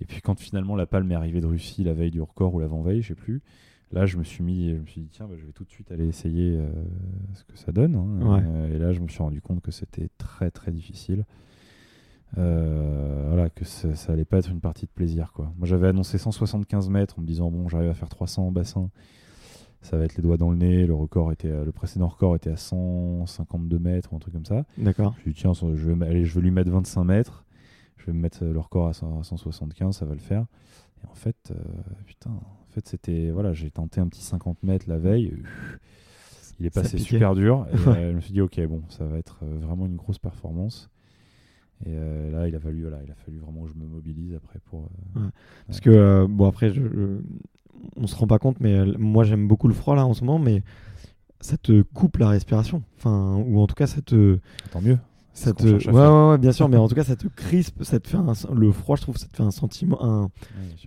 Et 0.00 0.04
puis 0.04 0.20
quand 0.20 0.38
finalement 0.38 0.76
la 0.76 0.86
palme 0.86 1.10
est 1.12 1.14
arrivée 1.14 1.40
de 1.40 1.46
Russie 1.46 1.84
la 1.84 1.94
veille 1.94 2.10
du 2.10 2.20
record 2.20 2.52
ou 2.54 2.60
l'avant-veille, 2.60 3.00
je 3.00 3.08
sais 3.08 3.14
plus. 3.14 3.40
Là, 3.92 4.06
je 4.06 4.16
me 4.16 4.24
suis 4.24 4.42
mis, 4.42 4.70
je 4.70 4.76
me 4.80 4.86
suis 4.86 5.02
dit 5.02 5.08
tiens, 5.12 5.26
bah, 5.28 5.34
je 5.38 5.44
vais 5.46 5.52
tout 5.52 5.62
de 5.64 5.70
suite 5.70 5.92
aller 5.92 6.06
essayer 6.08 6.56
euh, 6.58 6.66
ce 7.34 7.44
que 7.44 7.56
ça 7.56 7.70
donne. 7.70 7.94
hein. 7.94 8.42
Ouais. 8.42 8.74
Et 8.74 8.78
là, 8.78 8.92
je 8.92 8.98
me 9.00 9.06
suis 9.08 9.22
rendu 9.22 9.40
compte 9.40 9.60
que 9.62 9.70
c'était 9.70 10.08
très 10.18 10.50
très 10.50 10.72
difficile. 10.72 11.24
Euh, 12.38 13.26
voilà, 13.28 13.48
que 13.50 13.64
ça, 13.64 13.94
ça 13.94 14.12
allait 14.12 14.24
pas 14.24 14.38
être 14.38 14.50
une 14.50 14.60
partie 14.60 14.86
de 14.86 14.90
plaisir 14.90 15.32
quoi. 15.32 15.52
Moi, 15.56 15.68
j'avais 15.68 15.86
annoncé 15.88 16.18
175 16.18 16.88
mètres 16.88 17.18
en 17.18 17.22
me 17.22 17.26
disant 17.26 17.50
bon, 17.50 17.68
j'arrive 17.68 17.90
à 17.90 17.94
faire 17.94 18.08
300 18.08 18.48
en 18.48 18.50
bassin, 18.52 18.90
ça 19.84 19.96
va 19.96 20.04
être 20.04 20.16
les 20.16 20.22
doigts 20.22 20.36
dans 20.36 20.50
le 20.50 20.56
nez. 20.56 20.86
Le 20.86 20.94
record 20.94 21.30
était, 21.32 21.50
à- 21.50 21.64
le 21.64 21.70
précédent 21.72 22.08
record 22.08 22.34
était 22.36 22.50
à 22.50 22.56
152 22.56 23.78
mètres 23.78 24.12
ou 24.12 24.16
un 24.16 24.18
truc 24.18 24.34
comme 24.34 24.44
ça. 24.44 24.64
D'accord. 24.78 25.12
Je 25.12 25.18
me 25.18 25.22
suis 25.22 25.32
dit, 25.34 25.40
tiens, 25.40 25.52
je 25.52 25.90
vais, 25.92 26.06
allez, 26.06 26.24
je 26.24 26.34
vais 26.34 26.40
lui 26.40 26.50
mettre 26.50 26.70
25 26.70 27.04
mètres. 27.04 27.44
Je 27.98 28.06
vais 28.06 28.12
me 28.12 28.20
mettre 28.20 28.42
euh, 28.44 28.52
le 28.52 28.58
record 28.58 28.88
à 28.88 28.92
100 28.92 29.20
à 29.20 29.22
175, 29.24 29.96
ça 29.96 30.04
va 30.04 30.12
le 30.14 30.20
faire. 30.20 30.44
Et 31.02 31.06
en 31.06 31.14
fait, 31.14 31.36
euh, 31.50 31.54
putain, 32.06 32.30
en 32.30 32.66
fait, 32.70 32.86
c'était. 32.88 33.30
Voilà, 33.30 33.52
j'ai 33.52 33.70
tenté 33.70 34.00
un 34.00 34.08
petit 34.08 34.22
50 34.22 34.62
mètres 34.62 34.86
la 34.88 34.98
veille. 34.98 35.32
euh, 35.32 35.76
Il 36.60 36.66
est 36.66 36.70
passé 36.70 36.96
super 37.04 37.34
dur. 37.34 37.66
Et, 37.72 37.76
euh, 37.88 38.10
je 38.12 38.16
me 38.16 38.20
suis 38.20 38.32
dit, 38.32 38.40
ok, 38.40 38.60
bon, 38.66 38.82
ça 38.88 39.04
va 39.04 39.18
être 39.18 39.38
euh, 39.42 39.58
vraiment 39.60 39.86
une 39.86 39.96
grosse 39.96 40.18
performance. 40.18 40.90
Et 41.86 41.90
euh, 41.90 42.30
là, 42.30 42.46
il 42.48 42.54
a 42.54 42.60
fallu, 42.60 42.82
voilà, 42.82 42.98
il 43.04 43.10
a 43.10 43.14
fallu 43.14 43.38
vraiment 43.38 43.62
que 43.64 43.70
je 43.70 43.74
me 43.74 43.86
mobilise 43.86 44.34
après 44.34 44.58
pour. 44.66 44.88
euh, 45.16 45.20
Parce 45.66 45.80
que, 45.80 45.90
euh, 45.90 46.26
bon, 46.28 46.46
après, 46.46 46.70
je- 46.72 47.20
on 47.96 48.06
se 48.06 48.14
rend 48.16 48.26
pas 48.26 48.38
compte, 48.38 48.58
mais 48.60 48.74
euh, 48.74 48.94
moi 48.98 49.24
j'aime 49.24 49.46
beaucoup 49.48 49.68
le 49.68 49.74
froid 49.74 49.94
là 49.96 50.06
en 50.06 50.14
ce 50.14 50.24
moment, 50.24 50.38
mais 50.38 50.62
ça 51.40 51.56
te 51.56 51.82
coupe 51.82 52.16
la 52.18 52.28
respiration. 52.28 52.82
Enfin, 52.96 53.36
ou 53.46 53.58
en 53.60 53.66
tout 53.66 53.74
cas, 53.74 53.86
ça 53.86 54.00
te. 54.00 54.38
Tant 54.70 54.80
mieux. 54.80 54.98
Ça 55.36 55.52
te... 55.52 55.64
ouais, 55.66 55.92
ouais, 55.92 56.30
ouais, 56.30 56.38
bien 56.38 56.52
sûr, 56.52 56.68
mais 56.68 56.76
en 56.76 56.86
tout 56.88 56.94
cas, 56.94 57.02
ça 57.02 57.16
te 57.16 57.26
crispe, 57.26 57.82
ça 57.82 57.98
te 57.98 58.06
fait 58.08 58.16
un... 58.16 58.32
le 58.54 58.70
froid, 58.70 58.94
je 58.96 59.02
trouve, 59.02 59.16
ça 59.16 59.26
te 59.26 59.36
fait 59.36 59.42
un 59.42 59.50
sentiment, 59.50 59.98
un, 60.04 60.30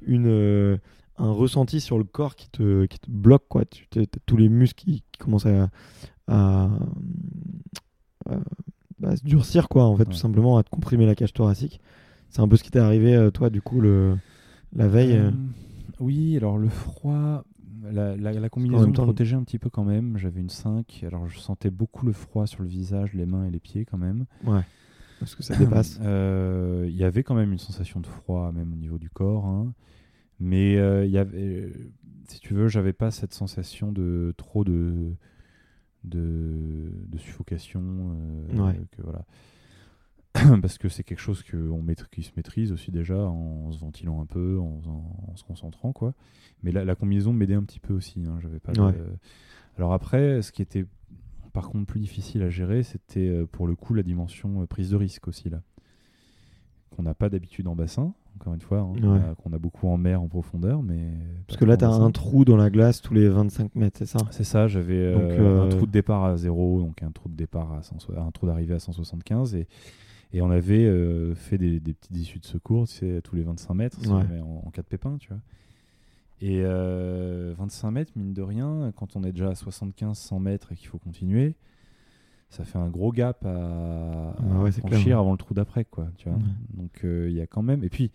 une, 0.06 0.28
euh, 0.28 0.78
un 1.18 1.32
ressenti 1.32 1.82
sur 1.82 1.98
le 1.98 2.06
corps 2.06 2.36
qui 2.38 2.50
te, 2.50 2.86
qui 2.86 2.98
te 2.98 3.12
bloque, 3.12 3.44
quoi. 3.50 3.66
Tu 3.66 3.86
tous 4.26 4.38
les 4.38 4.48
muscles 4.48 4.82
qui, 4.86 5.04
qui 5.12 5.18
commencent 5.20 5.46
à, 5.48 5.70
à, 6.30 6.70
à- 8.30 8.38
à 9.04 9.16
se 9.16 9.24
durcir, 9.24 9.68
quoi, 9.70 9.84
en 9.86 9.96
fait, 9.96 10.04
Ouais. 10.08 10.14
tout 10.14 10.18
simplement, 10.18 10.58
à 10.58 10.64
te 10.64 10.70
comprimer 10.70 11.06
la 11.06 11.14
cage 11.16 11.34
thoracique. 11.34 11.80
C'est 12.30 12.40
un 12.42 12.48
peu 12.48 12.56
ce 12.58 12.64
qui 12.64 12.72
t'est 12.72 12.80
arrivé, 12.80 13.16
euh, 13.16 13.30
toi, 13.32 13.50
du 13.50 13.62
coup, 13.62 13.80
le, 13.82 14.16
la 14.74 14.88
veille. 14.88 15.14
euh. 15.14 15.28
Euh, 15.28 15.32
oui, 16.00 16.38
alors 16.38 16.58
le 16.58 16.70
froid, 16.70 17.44
la, 17.84 18.16
la, 18.16 18.32
la 18.34 18.46
En 18.46 18.50
combinaison 18.50 18.88
me 18.88 18.94
protégeait 18.94 19.36
un 19.36 19.44
petit 19.44 19.60
peu 19.60 19.70
quand 19.70 19.84
même. 19.84 20.18
J'avais 20.18 20.40
une 20.42 20.50
5, 20.50 21.04
alors 21.06 21.28
je 21.28 21.38
sentais 21.40 21.70
beaucoup 21.70 22.06
le 22.06 22.14
froid 22.14 22.48
sur 22.48 22.64
le 22.64 22.70
visage, 22.70 23.14
les 23.14 23.26
mains 23.26 23.46
et 23.46 23.52
les 23.52 23.60
pieds 23.60 23.86
quand 23.86 23.98
même. 23.98 24.26
Ouais. 24.46 24.62
Parce 25.20 25.36
que 25.36 25.44
ça 25.44 25.56
dépasse. 25.60 26.00
Euh, 26.02 26.86
Il 26.90 26.96
y 26.96 27.04
avait 27.04 27.24
quand 27.24 27.36
même 27.36 27.52
une 27.52 27.58
sensation 27.60 28.00
de 28.00 28.08
froid, 28.08 28.52
même 28.52 28.74
au 28.74 28.76
niveau 28.76 28.98
du 28.98 29.10
corps. 29.10 29.46
hein. 29.46 29.74
Mais 30.40 30.78
euh, 30.78 31.06
y 31.06 31.18
avait, 31.18 31.38
euh, 31.38 31.92
si 32.28 32.40
tu 32.40 32.54
veux, 32.54 32.68
j'avais 32.68 32.94
pas 32.94 33.10
cette 33.10 33.34
sensation 33.34 33.92
de 33.92 34.34
trop 34.38 34.64
de, 34.64 35.14
de, 36.04 36.92
de 37.08 37.18
suffocation. 37.18 37.82
Ouais. 38.54 38.80
que, 38.92 39.02
voilà. 39.02 39.26
Parce 40.62 40.78
que 40.78 40.88
c'est 40.90 41.04
quelque 41.04 41.20
chose 41.22 41.44
que 41.44 41.58
on 41.58 41.84
qui 42.12 42.24
se 42.24 42.32
maîtrise 42.38 42.72
aussi 42.72 42.92
déjà 42.92 43.18
en 43.18 43.72
se 43.72 43.80
ventilant 43.80 44.22
un 44.22 44.26
peu, 44.26 44.60
en, 44.60 45.36
se 45.36 45.44
concentrant. 45.44 45.94
quoi. 45.94 46.14
Mais 46.64 46.72
la, 46.72 46.86
la 46.86 46.96
combinaison 46.96 47.34
m'aidait 47.34 47.56
un 47.56 47.64
petit 47.64 47.80
peu 47.80 47.94
aussi. 47.94 48.24
hein, 48.28 48.38
J'avais 48.42 48.60
pas 48.60 48.72
de- 48.74 48.82
Ouais. 48.82 48.94
Alors 49.78 49.94
après, 49.94 50.42
ce 50.42 50.52
qui 50.52 50.62
était 50.62 50.86
par 51.54 51.70
contre 51.70 51.86
plus 51.88 52.00
difficile 52.00 52.44
à 52.44 52.50
gérer, 52.50 52.84
c'était 52.84 53.28
euh, 53.28 53.46
pour 53.48 53.68
le 53.68 53.76
coup 53.76 53.94
la 53.96 54.04
dimension 54.04 54.62
euh, 54.62 54.66
prise 54.68 54.92
de 54.92 54.96
risque 54.96 55.28
aussi 55.28 55.50
là, 55.50 55.62
qu'on 56.92 57.04
n'a 57.04 57.14
pas 57.14 57.30
d'habitude 57.30 57.68
en 57.68 57.76
bassin. 57.76 58.14
Encore 58.40 58.54
une 58.54 58.62
fois, 58.62 58.82
hein, 58.82 58.94
qu'on 59.02 59.16
a- 59.16 59.36
qu'on 59.36 59.54
a 59.54 59.58
beaucoup 59.58 59.88
en 59.88 59.98
mer 59.98 60.22
en 60.22 60.28
profondeur, 60.28 60.84
mais 60.84 61.14
Parce 61.48 61.58
que 61.58 61.66
là, 61.66 61.76
t'as 61.76 61.88
bassin. 61.88 62.06
un 62.06 62.12
trou 62.12 62.46
dans 62.46 62.58
la 62.58 62.70
glace 62.70 63.02
tous 63.02 63.16
les 63.16 63.28
25 63.28 63.74
mètres, 63.74 63.98
c'est 63.98 64.06
ça? 64.06 64.20
C'est 64.30 64.44
ça, 64.44 64.68
j'avais 64.68 64.94
euh, 64.94 65.18
euh, 65.40 65.64
un 65.66 65.70
trou 65.70 65.88
de 65.88 65.92
départ 65.92 66.24
à 66.24 66.38
0, 66.38 66.82
donc 66.82 67.02
un 67.02 67.10
trou 67.12 67.30
de 67.30 67.36
départ 67.36 67.74
à 67.74 67.82
100 67.82 67.96
un 68.16 68.30
trou 68.30 68.46
d'arrivée 68.46 68.76
à 68.76 68.80
175 68.80 69.56
et, 69.56 69.68
et 70.34 70.42
on 70.42 70.50
avait 70.52 70.86
euh, 70.86 71.34
fait 71.36 71.58
des, 71.58 71.80
des 71.80 71.94
petites 71.94 72.16
issues 72.18 72.40
de 72.40 72.46
secours, 72.46 72.86
tous 73.24 73.36
les 73.36 73.44
25 73.44 73.74
mètres, 73.74 74.00
Ouais. 74.02 74.42
en, 74.42 74.64
en 74.66 74.70
cas 74.72 74.82
de 74.82 74.88
pépin, 74.88 75.18
tu 75.20 75.30
vois. 75.30 75.40
Et 76.40 76.62
euh, 76.64 77.54
25 77.58 77.92
mètres, 77.92 78.12
mine 78.16 78.34
de 78.34 78.42
rien, 78.44 78.92
quand 78.96 79.16
on 79.16 79.24
est 79.24 79.32
déjà 79.32 79.50
à 79.50 79.54
75-100 79.54 80.40
mètres 80.40 80.72
et 80.72 80.76
qu'il 80.76 80.88
faut 80.88 81.00
continuer, 81.00 81.56
ça 82.50 82.64
fait 82.64 82.78
un 82.78 82.90
gros 82.90 83.12
gap 83.12 83.44
à, 83.46 84.30
à 84.32 84.62
ouais, 84.62 84.72
c'est 84.72 84.82
franchir 84.82 85.00
clair, 85.02 85.18
ouais. 85.18 85.22
avant 85.22 85.32
le 85.32 85.38
trou 85.38 85.54
d'après, 85.54 85.84
quoi. 85.86 86.08
Tu 86.18 86.30
vois. 86.30 86.38
Donc 86.76 87.04
euh, 87.04 87.28
il 87.30 87.36
y 87.36 87.42
a 87.42 87.48
quand 87.48 87.64
même. 87.64 87.84
Et 87.84 87.90
puis, 87.90 88.12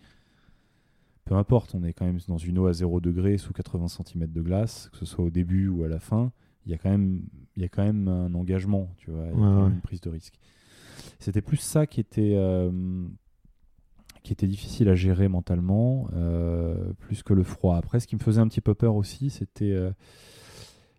peu 1.25 1.35
importe, 1.35 1.75
on 1.75 1.83
est 1.83 1.93
quand 1.93 2.05
même 2.05 2.19
dans 2.27 2.37
une 2.37 2.57
eau 2.57 2.67
à 2.67 2.73
0 2.73 2.99
degré 3.01 3.37
sous 3.37 3.53
80 3.53 3.87
cm 3.89 4.27
de 4.27 4.41
glace, 4.41 4.89
que 4.91 4.97
ce 4.97 5.05
soit 5.05 5.25
au 5.25 5.29
début 5.29 5.67
ou 5.67 5.83
à 5.83 5.87
la 5.87 5.99
fin, 5.99 6.31
il 6.65 6.71
y 6.71 6.75
a 6.75 6.77
quand 6.77 6.89
même, 6.89 7.23
il 7.57 7.61
y 7.61 7.65
a 7.65 7.69
quand 7.69 7.83
même 7.83 8.07
un 8.07 8.33
engagement, 8.33 8.89
tu 8.97 9.11
vois, 9.11 9.23
ouais. 9.25 9.69
une 9.69 9.81
prise 9.81 10.01
de 10.01 10.09
risque. 10.09 10.35
C'était 11.19 11.41
plus 11.41 11.57
ça 11.57 11.87
qui 11.87 11.99
était, 11.99 12.33
euh, 12.35 12.71
qui 14.23 14.33
était 14.33 14.47
difficile 14.47 14.89
à 14.89 14.95
gérer 14.95 15.27
mentalement, 15.27 16.07
euh, 16.13 16.93
plus 16.99 17.23
que 17.23 17.33
le 17.33 17.43
froid. 17.43 17.77
Après, 17.77 17.99
ce 17.99 18.07
qui 18.07 18.15
me 18.15 18.21
faisait 18.21 18.41
un 18.41 18.47
petit 18.47 18.61
peu 18.61 18.73
peur 18.73 18.95
aussi, 18.95 19.29
c'était 19.29 19.71
euh, 19.71 19.91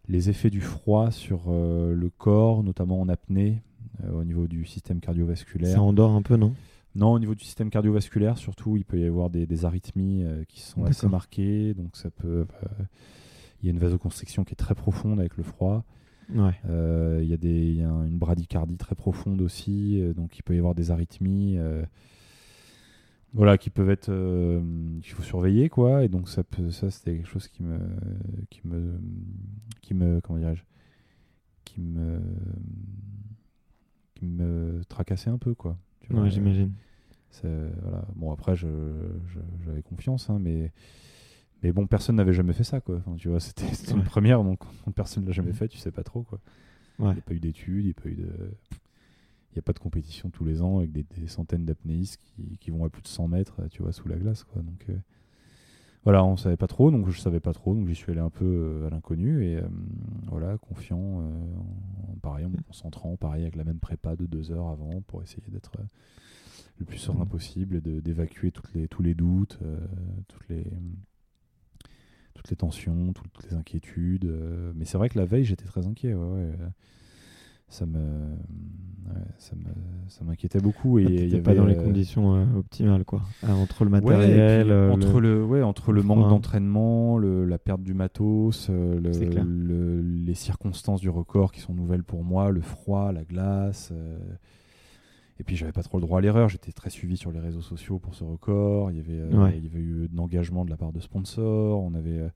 les 0.08 0.30
effets 0.30 0.50
du 0.50 0.60
froid 0.60 1.10
sur 1.10 1.50
le 1.50 2.10
corps, 2.10 2.62
notamment 2.62 3.00
en 3.00 3.08
apnée, 3.08 3.62
au 4.12 4.24
niveau 4.24 4.46
du 4.46 4.64
système 4.64 5.00
cardiovasculaire. 5.00 5.72
Ça 5.72 5.82
endort 5.82 6.12
un 6.12 6.22
peu, 6.22 6.36
non? 6.36 6.54
Non, 6.96 7.12
au 7.12 7.18
niveau 7.18 7.34
du 7.34 7.42
système 7.42 7.70
cardiovasculaire, 7.70 8.38
surtout, 8.38 8.76
il 8.76 8.84
peut 8.84 9.00
y 9.00 9.04
avoir 9.04 9.28
des, 9.28 9.46
des 9.46 9.64
arythmies 9.64 10.22
euh, 10.22 10.44
qui 10.44 10.60
sont 10.60 10.84
assez 10.84 11.08
marquées. 11.08 11.74
Donc, 11.74 11.96
ça 11.96 12.10
peut. 12.10 12.46
euh, 12.62 12.84
il 13.60 13.66
y 13.66 13.68
a 13.68 13.72
une 13.72 13.78
vasoconstriction 13.80 14.44
qui 14.44 14.52
est 14.52 14.56
très 14.56 14.74
profonde 14.74 15.18
avec 15.18 15.36
le 15.36 15.42
froid. 15.42 15.84
Ouais. 16.32 16.54
Euh, 16.68 17.20
il 17.22 17.28
y 17.28 17.34
a, 17.34 17.36
des, 17.36 17.48
il 17.70 17.76
y 17.76 17.82
a 17.82 17.88
une 17.88 18.18
bradycardie 18.18 18.76
très 18.76 18.94
profonde 18.94 19.40
aussi. 19.42 20.00
euh, 20.00 20.14
donc, 20.14 20.38
il 20.38 20.42
peut 20.42 20.54
y 20.54 20.58
avoir 20.58 20.74
des 20.74 20.90
arythmies. 20.90 21.56
euh, 21.58 21.84
voilà, 23.32 23.58
qui 23.58 23.68
peuvent 23.70 23.90
être. 23.90 24.10
euh, 24.10 24.60
qu'il 25.02 25.12
faut 25.12 25.22
surveiller, 25.22 25.68
quoi. 25.68 26.04
Et 26.04 26.08
donc, 26.08 26.28
ça, 26.28 26.44
peut, 26.44 26.70
ça 26.70 26.90
c'était 26.90 27.16
quelque 27.16 27.28
chose 27.28 27.48
qui 27.48 27.62
me. 27.62 27.78
Qui 28.50 28.60
me. 28.64 28.98
Qui 29.82 29.94
me 29.94 30.20
comment 30.20 30.38
dirais-je 30.38 30.62
Qui 31.64 31.80
me. 31.80 32.20
Qui 34.14 34.26
me 34.26 34.82
tracassait 34.88 35.30
un 35.30 35.38
peu, 35.38 35.54
quoi. 35.54 35.76
Ouais, 36.10 36.30
j'imagine. 36.30 36.70
voilà. 37.82 38.04
Bon, 38.14 38.30
après, 38.32 38.54
je, 38.54 38.68
je- 39.26 39.40
j'avais 39.64 39.82
confiance, 39.82 40.30
hein, 40.30 40.38
mais, 40.40 40.72
mais 41.64 41.72
bon, 41.72 41.86
personne 41.86 42.16
n'avait 42.16 42.32
jamais 42.34 42.52
fait 42.52 42.62
ça, 42.62 42.80
quoi. 42.80 42.96
Enfin, 42.98 43.16
tu 43.16 43.28
vois, 43.28 43.40
c'était, 43.40 43.64
une 43.90 43.98
Ouais. 43.98 44.04
première, 44.04 44.44
donc 44.44 44.60
personne 44.94 45.22
ne 45.24 45.28
l'a 45.28 45.32
jamais 45.34 45.52
fait, 45.52 45.66
tu 45.66 45.78
sais 45.78 45.90
pas 45.90 46.04
trop, 46.04 46.22
quoi. 46.22 46.38
Ouais. 46.98 47.08
Il 47.10 47.14
n'y 47.14 47.18
a 47.18 47.22
pas 47.22 47.34
eu 47.34 47.40
d'études, 47.40 47.84
il 47.84 47.86
n'y 47.86 47.90
a 47.90 48.00
pas 48.00 48.08
eu 48.08 48.14
de. 48.16 48.28
Il 49.50 49.58
n'y 49.58 49.60
a 49.60 49.62
pas 49.62 49.72
de 49.72 49.78
compétition 49.78 50.30
tous 50.30 50.44
les 50.44 50.62
ans 50.62 50.78
avec 50.78 50.90
des, 50.92 51.04
des 51.16 51.26
centaines 51.28 51.64
d'apnéistes 51.64 52.20
qui, 52.22 52.58
qui 52.58 52.70
vont 52.70 52.84
à 52.84 52.88
plus 52.90 53.02
de 53.02 53.08
100 53.08 53.28
mètres, 53.28 53.60
tu 53.70 53.82
vois, 53.82 53.92
sous 53.92 54.08
la 54.08 54.16
glace, 54.16 54.42
quoi. 54.44 54.60
Donc, 54.62 54.84
euh, 54.90 54.96
voilà, 56.02 56.22
on 56.24 56.36
savait 56.36 56.56
pas 56.58 56.66
trop, 56.66 56.90
donc 56.90 57.08
je 57.08 57.18
savais 57.18 57.40
pas 57.40 57.52
trop, 57.54 57.72
donc 57.74 57.86
j'y 57.88 57.94
suis 57.94 58.10
allé 58.12 58.20
un 58.20 58.28
peu 58.30 58.44
euh, 58.44 58.86
à 58.86 58.90
l'inconnu 58.90 59.46
et 59.46 59.56
euh, 59.56 59.62
voilà, 60.28 60.58
confiant, 60.58 60.98
euh, 61.22 61.30
en, 62.12 62.16
pareil, 62.20 62.44
en 62.44 62.50
me 62.50 62.56
concentrant, 62.66 63.16
pareil, 63.16 63.42
avec 63.42 63.56
la 63.56 63.64
même 63.64 63.78
prépa 63.78 64.14
de 64.16 64.26
deux 64.26 64.50
heures 64.52 64.68
avant 64.68 65.00
pour 65.06 65.22
essayer 65.22 65.42
d'être 65.48 65.72
le 66.78 66.84
plus 66.84 66.98
serein 66.98 67.24
Mm. 67.24 67.28
possible 67.28 67.76
et 67.76 67.80
d'évacuer 68.02 68.50
tous 68.50 69.02
les 69.02 69.14
doutes, 69.14 69.58
toutes, 70.28 70.48
les, 70.50 70.66
toutes 72.34 72.50
les 72.50 72.56
tensions, 72.56 73.12
tout- 73.12 73.22
toutes 73.32 73.50
les 73.50 73.56
inquiétudes. 73.56 74.24
euh. 74.26 74.72
mais 74.74 74.84
c'est 74.84 74.98
vrai 74.98 75.08
que 75.08 75.18
la 75.18 75.24
veille, 75.24 75.44
j'étais 75.44 75.64
très 75.66 75.86
inquiet. 75.86 76.14
ouais, 76.14 76.20
ouais, 76.26 76.50
euh. 76.60 76.68
Ça 77.68 77.86
me, 77.86 77.98
ouais, 77.98 79.22
ça 79.38 79.56
me, 79.56 79.64
ça 80.08 80.22
m'inquiétait 80.22 80.60
beaucoup 80.60 80.98
et 80.98 81.04
il 81.04 81.28
y 81.28 81.34
avait 81.34 81.42
pas 81.42 81.54
dans 81.54 81.64
les 81.66 81.74
euh, 81.76 81.82
conditions 81.82 82.36
euh, 82.36 82.44
optimales, 82.58 83.04
quoi. 83.04 83.22
Ah, 83.42 83.54
entre 83.56 83.84
le 83.84 83.90
puis 83.90 84.00
matériel, 84.04 84.70
entre 84.92 85.20
le- 85.20 85.64
entre 85.64 85.90
le 85.92 86.02
manque 86.02 86.18
d'entraînement, 86.28 87.18
le- 87.18 87.44
la 87.46 87.58
perte 87.58 87.82
du 87.82 87.94
matos, 87.94 88.68
le- 88.68 89.10
le- 89.44 90.00
les 90.02 90.34
circonstances 90.34 91.00
du 91.00 91.08
record 91.08 91.50
qui 91.52 91.60
sont 91.60 91.74
nouvelles 91.74 92.04
pour 92.04 92.22
moi, 92.22 92.50
le 92.50 92.60
froid, 92.60 93.10
la 93.12 93.24
glace. 93.24 93.92
Et 95.40 95.44
puis 95.44 95.56
j'avais 95.56 95.72
pas 95.72 95.82
trop 95.82 95.98
le 95.98 96.02
droit 96.02 96.18
à 96.18 96.22
l'erreur. 96.22 96.48
J'étais 96.48 96.72
très 96.72 96.90
suivi 96.90 97.16
sur 97.16 97.32
les 97.32 97.40
réseaux 97.40 97.60
sociaux 97.62 97.98
pour 97.98 98.14
ce 98.14 98.24
record. 98.24 98.90
Il 98.90 98.96
y 98.96 99.00
avait, 99.00 99.18
euh, 99.20 99.44
Ouais. 99.44 99.54
il 99.58 99.64
y 99.64 99.68
avait 99.68 99.80
eu 99.80 100.08
de 100.08 100.16
l'engagement 100.16 100.64
de 100.64 100.70
la 100.70 100.76
part 100.76 100.92
de 100.92 101.00
sponsors. 101.00 101.82
On 101.82 101.94
avait, 101.94 102.18
euh, 102.18 102.28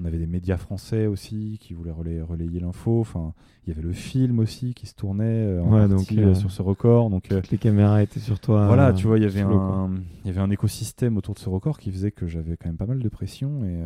on 0.00 0.04
avait 0.06 0.18
des 0.18 0.26
médias 0.26 0.56
français 0.56 1.06
aussi 1.06 1.58
qui 1.60 1.72
voulaient 1.74 1.90
relay- 1.92 2.20
relayer 2.22 2.58
l'info. 2.60 3.00
Enfin, 3.00 3.32
il 3.64 3.68
y 3.68 3.72
avait 3.72 3.82
le 3.86 3.92
film 3.92 4.38
aussi 4.40 4.74
qui 4.74 4.86
se 4.86 4.94
tournait 4.94 5.24
euh, 5.24 5.62
en 5.62 5.72
Ouais, 5.72 5.88
partie, 5.88 6.16
donc, 6.16 6.36
sur 6.36 6.50
ce 6.50 6.62
record. 6.62 7.10
Donc 7.10 7.28
toutes 7.28 7.50
les 7.50 7.58
caméras 7.58 8.02
étaient 8.02 8.20
sur 8.20 8.40
toi. 8.40 8.66
voilà, 8.66 8.92
tu 8.92 9.06
vois, 9.06 9.18
il 9.18 9.22
y 9.22 9.26
avait 9.26 9.42
un, 9.42 9.90
il 10.24 10.26
y 10.26 10.30
avait 10.30 10.40
un 10.40 10.50
écosystème 10.50 11.16
autour 11.16 11.34
de 11.34 11.38
ce 11.40 11.48
record 11.48 11.78
qui 11.78 11.90
faisait 11.92 12.10
que 12.10 12.26
j'avais 12.26 12.56
quand 12.56 12.68
même 12.68 12.76
pas 12.78 12.86
mal 12.86 12.98
de 13.00 13.08
pression 13.08 13.64
et 13.64 13.78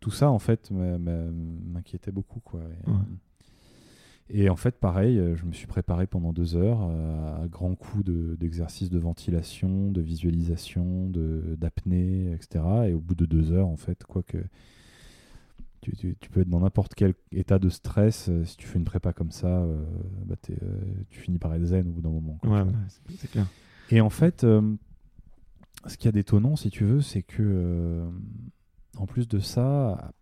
tout 0.00 0.10
ça 0.10 0.30
en 0.30 0.38
fait 0.38 0.70
m'inquiétait 0.70 2.12
beaucoup 2.12 2.40
quoi. 2.40 2.60
Et, 2.86 2.90
Ouais. 2.90 2.96
Et 4.32 4.48
en 4.48 4.56
fait, 4.56 4.78
pareil, 4.78 5.18
euh, 5.18 5.34
je 5.36 5.44
me 5.44 5.52
suis 5.52 5.66
préparé 5.66 6.06
pendant 6.06 6.32
deux 6.32 6.56
heures 6.56 6.86
euh, 6.90 7.44
à 7.44 7.48
grands 7.48 7.74
coups 7.74 8.04
de- 8.04 8.36
d'exercices 8.38 8.90
de, 8.90 8.98
ventilation, 8.98 9.90
de 9.90 10.00
visualisation, 10.00 11.08
de 11.08 11.56
d'apnée, 11.58 12.32
etc. 12.32 12.64
Et 12.88 12.92
au 12.92 13.00
bout 13.00 13.14
de 13.14 13.26
deux 13.26 13.52
heures, 13.52 13.68
en 13.68 13.76
fait, 13.76 14.04
quoi 14.04 14.22
que 14.22 14.38
tu, 15.82 15.92
tu- 15.96 16.16
tu 16.20 16.28
peux 16.30 16.40
être 16.42 16.48
dans 16.48 16.60
n'importe 16.60 16.94
quel 16.94 17.14
état 17.32 17.58
de 17.58 17.68
stress, 17.70 18.28
euh, 18.28 18.44
si 18.44 18.56
tu 18.56 18.66
fais 18.66 18.78
une 18.78 18.84
prépa 18.84 19.12
comme 19.12 19.30
ça, 19.30 19.48
euh, 19.62 19.82
bah, 20.26 20.34
euh, 20.50 20.54
tu 21.08 21.20
finis 21.20 21.38
par 21.38 21.54
être 21.54 21.64
zen 21.64 21.88
au 21.88 21.92
bout 21.92 22.02
d'un 22.02 22.10
moment. 22.10 22.36
quoi, 22.42 22.64
Ouais, 22.64 22.70
c'est- 23.16 23.28
clair. 23.30 23.46
Et 23.90 24.00
en 24.02 24.10
fait, 24.10 24.44
euh, 24.44 24.60
ce 25.86 25.96
qu'il 25.96 26.04
y 26.06 26.08
a 26.10 26.12
d'étonnant, 26.12 26.54
si 26.56 26.68
tu 26.70 26.84
veux, 26.84 27.00
c'est 27.00 27.22
que, 27.22 28.04
en 28.98 29.06
plus 29.06 29.26
de 29.26 29.38
ça, 29.38 30.12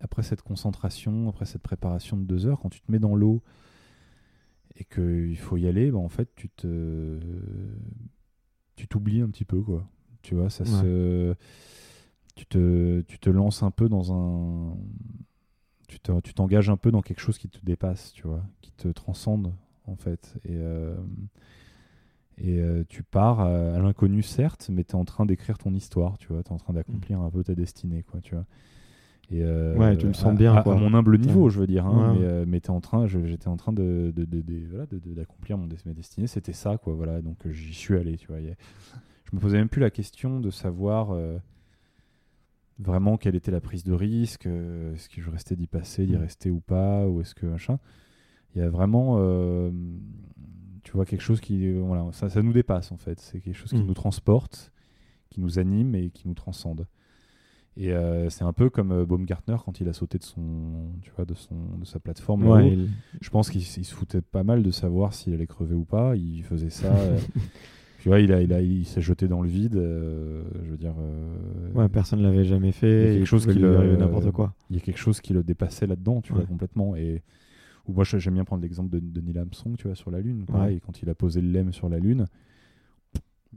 après 0.00 0.22
cette 0.22 0.42
concentration, 0.42 1.28
après 1.28 1.46
cette 1.46 1.62
préparation 1.62 2.16
de 2.16 2.24
deux 2.24 2.46
heures, 2.46 2.60
quand 2.60 2.68
tu 2.70 2.80
te 2.80 2.90
mets 2.92 2.98
dans 2.98 3.14
l'eau 3.14 3.42
et 4.76 4.84
qu'il 4.84 5.36
faut 5.38 5.56
y 5.56 5.66
aller, 5.66 5.90
bah, 5.90 5.98
en 5.98 6.08
fait, 6.08 6.28
tu 6.34 6.48
te, 6.48 7.18
tu 8.76 8.88
t'oublies 8.88 9.20
un 9.20 9.28
petit 9.28 9.44
peu, 9.44 9.60
quoi. 9.62 9.88
Tu 10.22 10.34
vois, 10.34 10.50
ça 10.50 10.64
Ouais. 10.64 10.70
se, 10.70 11.34
tu 12.34 12.46
te, 12.46 13.00
tu 13.02 13.18
te 13.18 13.30
lances 13.30 13.62
un 13.62 13.70
peu 13.70 13.88
dans 13.88 14.12
un, 14.12 14.76
tu 15.88 16.00
te- 16.00 16.20
tu 16.20 16.34
t'engages 16.34 16.70
un 16.70 16.76
peu 16.76 16.90
dans 16.90 17.02
quelque 17.02 17.20
chose 17.20 17.38
qui 17.38 17.48
te 17.48 17.58
dépasse, 17.64 18.12
tu 18.12 18.26
vois, 18.26 18.42
qui 18.62 18.72
te 18.72 18.88
transcende, 18.88 19.52
en 19.86 19.96
fait. 19.96 20.34
Et 20.44 20.56
euh, 20.56 20.96
et 22.36 22.58
euh, 22.58 22.82
tu 22.88 23.04
pars 23.04 23.40
à, 23.40 23.74
à 23.74 23.78
l'inconnu, 23.78 24.22
certes, 24.22 24.68
mais 24.72 24.82
tu 24.82 24.92
es 24.92 24.94
en 24.96 25.04
train 25.04 25.24
d'écrire 25.24 25.56
ton 25.56 25.72
histoire, 25.72 26.18
tu 26.18 26.28
vois. 26.32 26.42
Tu 26.42 26.48
es 26.48 26.52
en 26.52 26.56
train 26.58 26.72
d'accomplir 26.72 27.20
un 27.20 27.30
peu 27.30 27.44
ta 27.44 27.54
destinée, 27.54 28.02
quoi, 28.02 28.20
tu 28.20 28.34
vois. 28.34 28.44
Et, 29.30 29.42
euh, 29.42 29.74
Ouais, 29.76 29.96
tu 29.96 30.06
le 30.06 30.12
sens 30.12 30.32
à- 30.32 30.34
bien, 30.34 30.54
à, 30.54 30.62
quoi. 30.62 30.74
à 30.74 30.78
mon 30.78 30.92
humble 30.94 31.18
niveau, 31.18 31.44
Ouais. 31.44 31.50
je 31.50 31.58
veux 31.60 31.66
dire. 31.66 31.86
hein, 31.86 32.12
Ouais, 32.12 32.18
mais 32.20 32.24
euh, 32.26 32.44
mais 32.46 32.70
en 32.70 32.80
train, 32.80 33.06
j'étais 33.06 33.48
en 33.48 33.56
train 33.56 33.72
de, 33.72 34.12
de- 34.14 34.42
voilà, 34.68 34.86
de- 34.86 34.98
d'accomplir 35.14 35.56
ma 35.58 35.66
destinée. 35.94 36.26
C'était 36.26 36.52
ça, 36.52 36.76
quoi. 36.76 36.94
Voilà, 36.94 37.22
donc 37.22 37.46
euh, 37.46 37.50
j'y 37.52 37.72
suis 37.74 37.96
allé, 37.96 38.16
tu 38.16 38.26
vois. 38.28 38.38
Je 38.40 39.34
me 39.36 39.40
posais 39.40 39.56
même 39.56 39.68
plus 39.70 39.80
la 39.80 39.90
question 39.90 40.40
de 40.40 40.50
savoir 40.50 41.10
euh, 41.12 41.38
vraiment 42.78 43.16
quelle 43.16 43.34
était 43.34 43.50
la 43.50 43.60
prise 43.60 43.84
de 43.84 43.92
risque, 43.92 44.46
est-ce 44.46 45.08
que 45.08 45.20
je 45.22 45.30
restais 45.30 45.56
d'y 45.56 45.66
passer, 45.68 46.06
d'y 46.06 46.14
Mm. 46.16 46.20
rester 46.20 46.50
ou 46.50 46.60
pas, 46.60 47.06
ou 47.08 47.20
est-ce 47.20 47.34
que 47.34 47.46
machin. 47.46 47.78
Il 48.54 48.60
y 48.60 48.62
a 48.62 48.68
vraiment, 48.68 49.18
tu 50.82 50.92
vois, 50.92 51.04
quelque 51.06 51.22
chose 51.22 51.40
qui, 51.40 51.72
voilà, 51.72 52.06
ça, 52.12 52.28
ça 52.28 52.42
nous 52.42 52.52
dépasse 52.52 52.92
en 52.92 52.96
fait. 52.98 53.18
C'est 53.20 53.40
quelque 53.40 53.56
chose 53.56 53.70
qui 53.70 53.82
Mm. 53.82 53.86
nous 53.86 53.94
transporte, 53.94 54.70
qui 55.30 55.40
nous 55.40 55.58
anime 55.58 55.94
et 55.94 56.10
qui 56.10 56.28
nous 56.28 56.34
transcende. 56.34 56.86
Et 57.76 57.92
euh, 57.92 58.30
c'est 58.30 58.44
un 58.44 58.52
peu 58.52 58.70
comme 58.70 58.92
euh, 58.92 59.04
Baumgartner 59.04 59.56
quand 59.64 59.80
il 59.80 59.88
a 59.88 59.92
sauté 59.92 60.18
de 60.18 60.22
son, 60.22 60.90
tu 61.02 61.10
vois, 61.16 61.24
de 61.24 61.34
son, 61.34 61.56
de 61.80 61.84
sa 61.84 61.98
plateforme. 61.98 62.46
Ouais, 62.46 62.62
là-haut. 62.62 62.72
il- 62.72 62.88
Je 63.20 63.30
pense 63.30 63.50
qu'il 63.50 63.62
se 63.62 63.94
foutait 63.94 64.20
pas 64.20 64.44
mal 64.44 64.62
de 64.62 64.70
savoir 64.70 65.12
s'il 65.12 65.34
allait 65.34 65.46
crever 65.46 65.74
ou 65.74 65.84
pas. 65.84 66.14
Il 66.16 66.44
faisait 66.44 66.70
ça. 66.70 66.94
euh, 66.94 67.18
tu 68.00 68.08
vois, 68.08 68.20
il 68.20 68.32
a, 68.32 68.42
il 68.42 68.52
a, 68.52 68.60
il 68.60 68.84
s'est 68.86 69.00
jeté 69.00 69.26
dans 69.26 69.42
le 69.42 69.48
vide. 69.48 69.76
euh, 69.76 70.44
je 70.64 70.70
veux 70.70 70.76
dire. 70.76 70.94
ouais, 71.74 71.88
personne 71.88 72.20
ne 72.20 72.24
l'avait 72.24 72.44
jamais 72.44 72.68
Il 72.68 72.70
y 72.70 72.70
a 72.70 72.72
fait. 72.72 73.14
quelque 73.18 73.26
chose 73.26 73.46
qui 73.46 73.58
le- 73.58 73.96
n'importe 73.96 74.30
quoi. 74.30 74.54
il 74.70 74.76
y 74.76 74.78
a 74.78 74.82
quelque 74.82 74.98
chose 74.98 75.20
qui 75.20 75.32
le 75.32 75.42
dépassait 75.42 75.86
là-dedans, 75.86 76.20
tu 76.20 76.32
vois, 76.32 76.42
complètement. 76.46 76.94
Et 76.96 77.22
ou 77.86 77.92
moi, 77.92 78.04
j'aime 78.04 78.34
bien 78.34 78.44
prendre 78.44 78.62
l'exemple 78.62 78.88
de, 78.90 78.98
de 79.00 79.20
Neil 79.20 79.38
Armstrong, 79.38 79.76
tu 79.76 79.88
vois, 79.88 79.96
sur 79.96 80.10
la 80.10 80.20
Lune. 80.20 80.44
Pareil, 80.46 80.80
quand 80.80 81.02
il 81.02 81.10
a 81.10 81.14
posé 81.14 81.40
le 81.40 81.50
lemme 81.50 81.72
sur 81.72 81.88
la 81.88 81.98
Lune, 81.98 82.26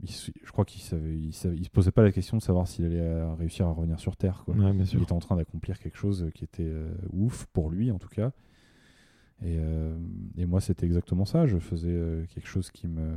il 0.02 0.10
je 0.10 0.50
crois 0.52 0.64
qu'il 0.64 0.80
il 1.22 1.32
se 1.32 1.70
posait 1.70 1.90
pas 1.90 2.02
la 2.02 2.12
question 2.12 2.36
de 2.36 2.42
savoir 2.42 2.66
s'il 2.68 2.84
allait 2.84 3.00
euh, 3.00 3.32
réussir 3.34 3.66
à 3.66 3.72
revenir 3.72 3.98
sur 3.98 4.16
Terre. 4.16 4.42
Quoi. 4.44 4.54
Ouais, 4.54 4.72
bien 4.72 4.84
Il 4.84 5.02
était 5.02 5.12
en 5.12 5.18
train 5.18 5.36
d'accomplir 5.36 5.78
quelque 5.78 5.96
chose 5.98 6.28
qui 6.34 6.44
était 6.44 6.62
euh, 6.64 6.92
ouf 7.12 7.46
pour 7.52 7.70
lui, 7.70 7.90
en 7.90 7.98
tout 7.98 8.08
cas. 8.08 8.32
Et, 9.42 9.56
euh, 9.58 9.96
et 10.36 10.46
moi, 10.46 10.60
c'était 10.60 10.84
exactement 10.86 11.24
ça. 11.24 11.46
Je 11.46 11.58
faisais 11.58 11.92
euh, 11.92 12.24
quelque 12.26 12.48
chose 12.48 12.70
qui 12.70 12.88
me 12.88 13.14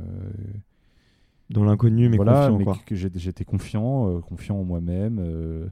Dans 1.50 1.64
l'inconnu, 1.64 2.08
mais 2.08 2.16
voilà, 2.16 2.48
confiant, 2.48 2.58
mais 2.58 2.64
que- 2.86 2.94
j'étais 2.94 3.44
confiant, 3.44 4.20
confiant 4.20 4.56
en 4.58 4.64
moi-même, 4.64 5.70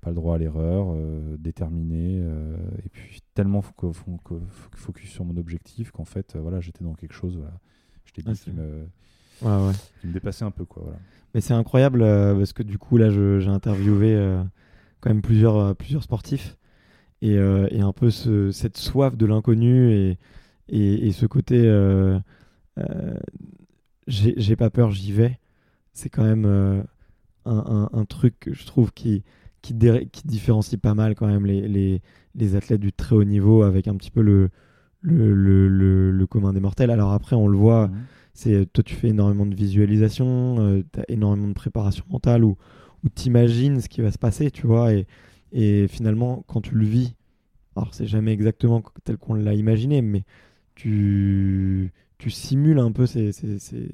pas 0.00 0.10
le 0.10 0.14
droit 0.16 0.34
à 0.36 0.38
l'erreur, 0.38 0.94
déterminé, 1.38 2.18
et 2.84 2.88
puis 2.90 3.20
tellement 3.34 3.60
fo- 3.60 3.72
co- 3.74 3.92
fo- 3.92 4.18
co- 4.22 4.38
fo- 4.40 4.76
focus 4.76 5.10
sur 5.10 5.24
mon 5.24 5.36
objectif 5.36 5.90
qu'en 5.90 6.04
fait, 6.04 6.36
voilà, 6.36 6.60
j'étais 6.60 6.84
dans 6.84 6.94
quelque 6.94 7.14
chose, 7.14 7.36
voilà, 7.36 7.58
je 8.04 8.12
t'ai 8.12 8.22
dit, 8.22 8.28
Ah, 8.30 8.34
qui, 8.34 8.50
me, 8.52 8.86
Ouais, 9.42 9.50
ouais. 9.66 9.72
qui 10.00 10.06
me 10.08 10.12
dépassait 10.12 10.44
un 10.44 10.50
peu, 10.50 10.64
quoi, 10.64 10.82
voilà. 10.84 10.98
Mais 11.34 11.40
c'est 11.40 11.54
incroyable 11.54 12.02
euh, 12.02 12.34
parce 12.36 12.52
que 12.52 12.62
du 12.62 12.78
coup, 12.78 12.96
là, 12.96 13.10
j'ai 13.10 13.48
interviewé 13.48 14.14
euh, 14.14 14.42
quand 15.00 15.10
même 15.10 15.22
plusieurs, 15.22 15.56
euh, 15.56 15.74
plusieurs 15.74 16.02
sportifs 16.02 16.56
et, 17.22 17.34
et 17.34 17.80
un 17.80 17.92
peu 17.92 18.10
ce- 18.10 18.50
cette 18.50 18.76
soif 18.76 19.16
de 19.16 19.26
l'inconnu 19.26 19.90
et, 19.92 20.18
et, 20.68 21.06
et 21.08 21.12
ce 21.12 21.26
côté 21.26 21.60
j'ai 24.06 24.56
pas 24.56 24.70
peur, 24.70 24.90
j'y 24.92 25.12
vais. 25.12 25.38
C'est 25.92 26.08
quand 26.10 26.24
même 26.24 26.44
un, 27.44 27.52
un- 27.56 27.90
un 27.92 28.04
truc 28.04 28.38
que 28.40 28.54
je 28.54 28.66
trouve 28.66 28.92
qui, 28.92 29.22
qui, 29.62 29.74
différencie 29.74 30.78
pas 30.80 30.94
mal 30.94 31.14
quand 31.14 31.26
même 31.26 31.46
les, 31.46 31.66
les, 31.68 32.02
les 32.34 32.54
athlètes 32.56 32.80
du 32.80 32.92
très 32.92 33.16
haut 33.16 33.24
niveau 33.24 33.62
avec 33.62 33.88
un 33.88 33.96
petit 33.96 34.10
peu 34.10 34.20
le, 34.22 34.50
le, 35.00 35.34
le, 35.34 35.68
le- 35.68 36.10
le 36.12 36.26
commun 36.26 36.52
des 36.52 36.60
mortels. 36.60 36.90
Alors 36.90 37.12
après, 37.12 37.34
on 37.36 37.48
le 37.48 37.56
voit 37.56 37.88
Mhm. 37.88 37.94
C'est 38.36 38.66
toi 38.72 38.84
tu 38.84 38.94
fais 38.94 39.08
énormément 39.08 39.46
de 39.46 39.54
visualisation, 39.54 40.82
tu 40.92 41.00
as 41.00 41.04
énormément 41.08 41.48
de 41.48 41.54
préparation 41.54 42.04
mentale 42.10 42.44
où, 42.44 42.56
où 43.04 43.08
tu 43.08 43.24
imagines 43.26 43.80
ce 43.80 43.88
qui 43.88 44.00
va 44.02 44.12
se 44.12 44.18
passer, 44.18 44.50
tu 44.50 44.66
vois, 44.66 44.92
et, 44.94 45.06
et 45.52 45.88
finalement 45.88 46.44
quand 46.46 46.60
tu 46.60 46.74
le 46.74 46.84
vis, 46.86 47.14
alors 47.76 47.92
c'est 47.94 48.06
jamais 48.06 48.32
exactement 48.32 48.82
tel 49.04 49.16
qu'on 49.18 49.34
l'a 49.34 49.54
imaginé, 49.54 50.02
mais 50.02 50.24
tu, 50.74 51.92
tu 52.18 52.30
simules 52.30 52.78
un 52.78 52.92
peu 52.92 53.06
ces, 53.06 53.32
ces, 53.32 53.58
ces, 53.58 53.90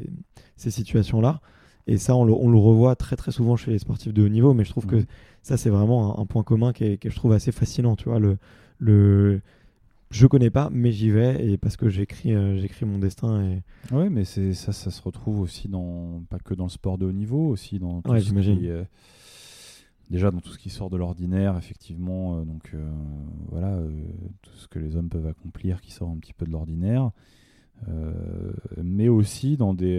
ces 0.56 0.70
situations-là. 0.70 1.40
Et 1.88 1.98
ça, 1.98 2.14
on 2.14 2.24
le, 2.24 2.32
on 2.32 2.48
le 2.48 2.58
revoit 2.58 2.94
très 2.94 3.16
très 3.16 3.32
souvent 3.32 3.56
chez 3.56 3.72
les 3.72 3.78
sportifs 3.80 4.12
de 4.12 4.22
haut 4.22 4.28
niveau, 4.28 4.54
mais 4.54 4.64
je 4.64 4.70
trouve 4.70 4.86
que 4.86 5.04
ça, 5.42 5.56
c'est 5.56 5.70
vraiment 5.70 6.16
un, 6.16 6.22
un 6.22 6.26
point 6.26 6.44
commun 6.44 6.72
qui 6.72 6.84
est, 6.84 6.98
qui 6.98 7.08
est, 7.08 7.10
je 7.10 7.16
trouve, 7.16 7.32
assez 7.32 7.50
fascinant. 7.50 7.96
Tu 7.96 8.08
vois, 8.08 8.20
le, 8.20 8.38
le, 8.78 9.40
je 10.12 10.26
connais 10.26 10.50
pas, 10.50 10.68
mais 10.70 10.92
j'y 10.92 11.10
vais, 11.10 11.44
et 11.44 11.56
parce 11.58 11.76
que 11.76 11.88
j'écris 11.88 12.34
euh, 12.34 12.56
j'écris 12.58 12.84
mon 12.84 12.98
destin. 12.98 13.44
Et... 13.44 13.62
Ouais, 13.94 14.10
mais 14.10 14.24
c'est 14.24 14.52
ça, 14.52 14.72
ça 14.72 14.90
se 14.90 15.02
retrouve 15.02 15.40
aussi 15.40 15.68
dans 15.68 16.22
pas 16.28 16.38
que 16.38 16.54
dans 16.54 16.64
le 16.64 16.70
sport 16.70 16.98
de 16.98 17.06
haut 17.06 17.12
niveau, 17.12 17.48
aussi 17.48 17.78
dans 17.78 18.02
tout 18.02 18.10
Ouais, 18.10 18.20
ce 18.20 18.32
qui, 18.32 18.68
euh, 18.68 18.84
déjà 20.10 20.30
dans 20.30 20.40
tout 20.40 20.52
ce 20.52 20.58
qui 20.58 20.70
sort 20.70 20.90
de 20.90 20.96
l'ordinaire, 20.96 21.56
effectivement. 21.56 22.38
euh, 22.38 22.44
donc 22.44 22.74
voilà, 23.50 23.78
tout 24.42 24.54
ce 24.56 24.68
que 24.68 24.78
les 24.78 24.96
hommes 24.96 25.08
peuvent 25.08 25.26
accomplir 25.26 25.80
qui 25.80 25.90
sort 25.92 26.10
un 26.10 26.18
petit 26.18 26.34
peu 26.34 26.44
de 26.44 26.50
l'ordinaire, 26.52 27.10
mais 28.82 29.08
aussi 29.08 29.56
dans 29.56 29.74
des, 29.74 29.98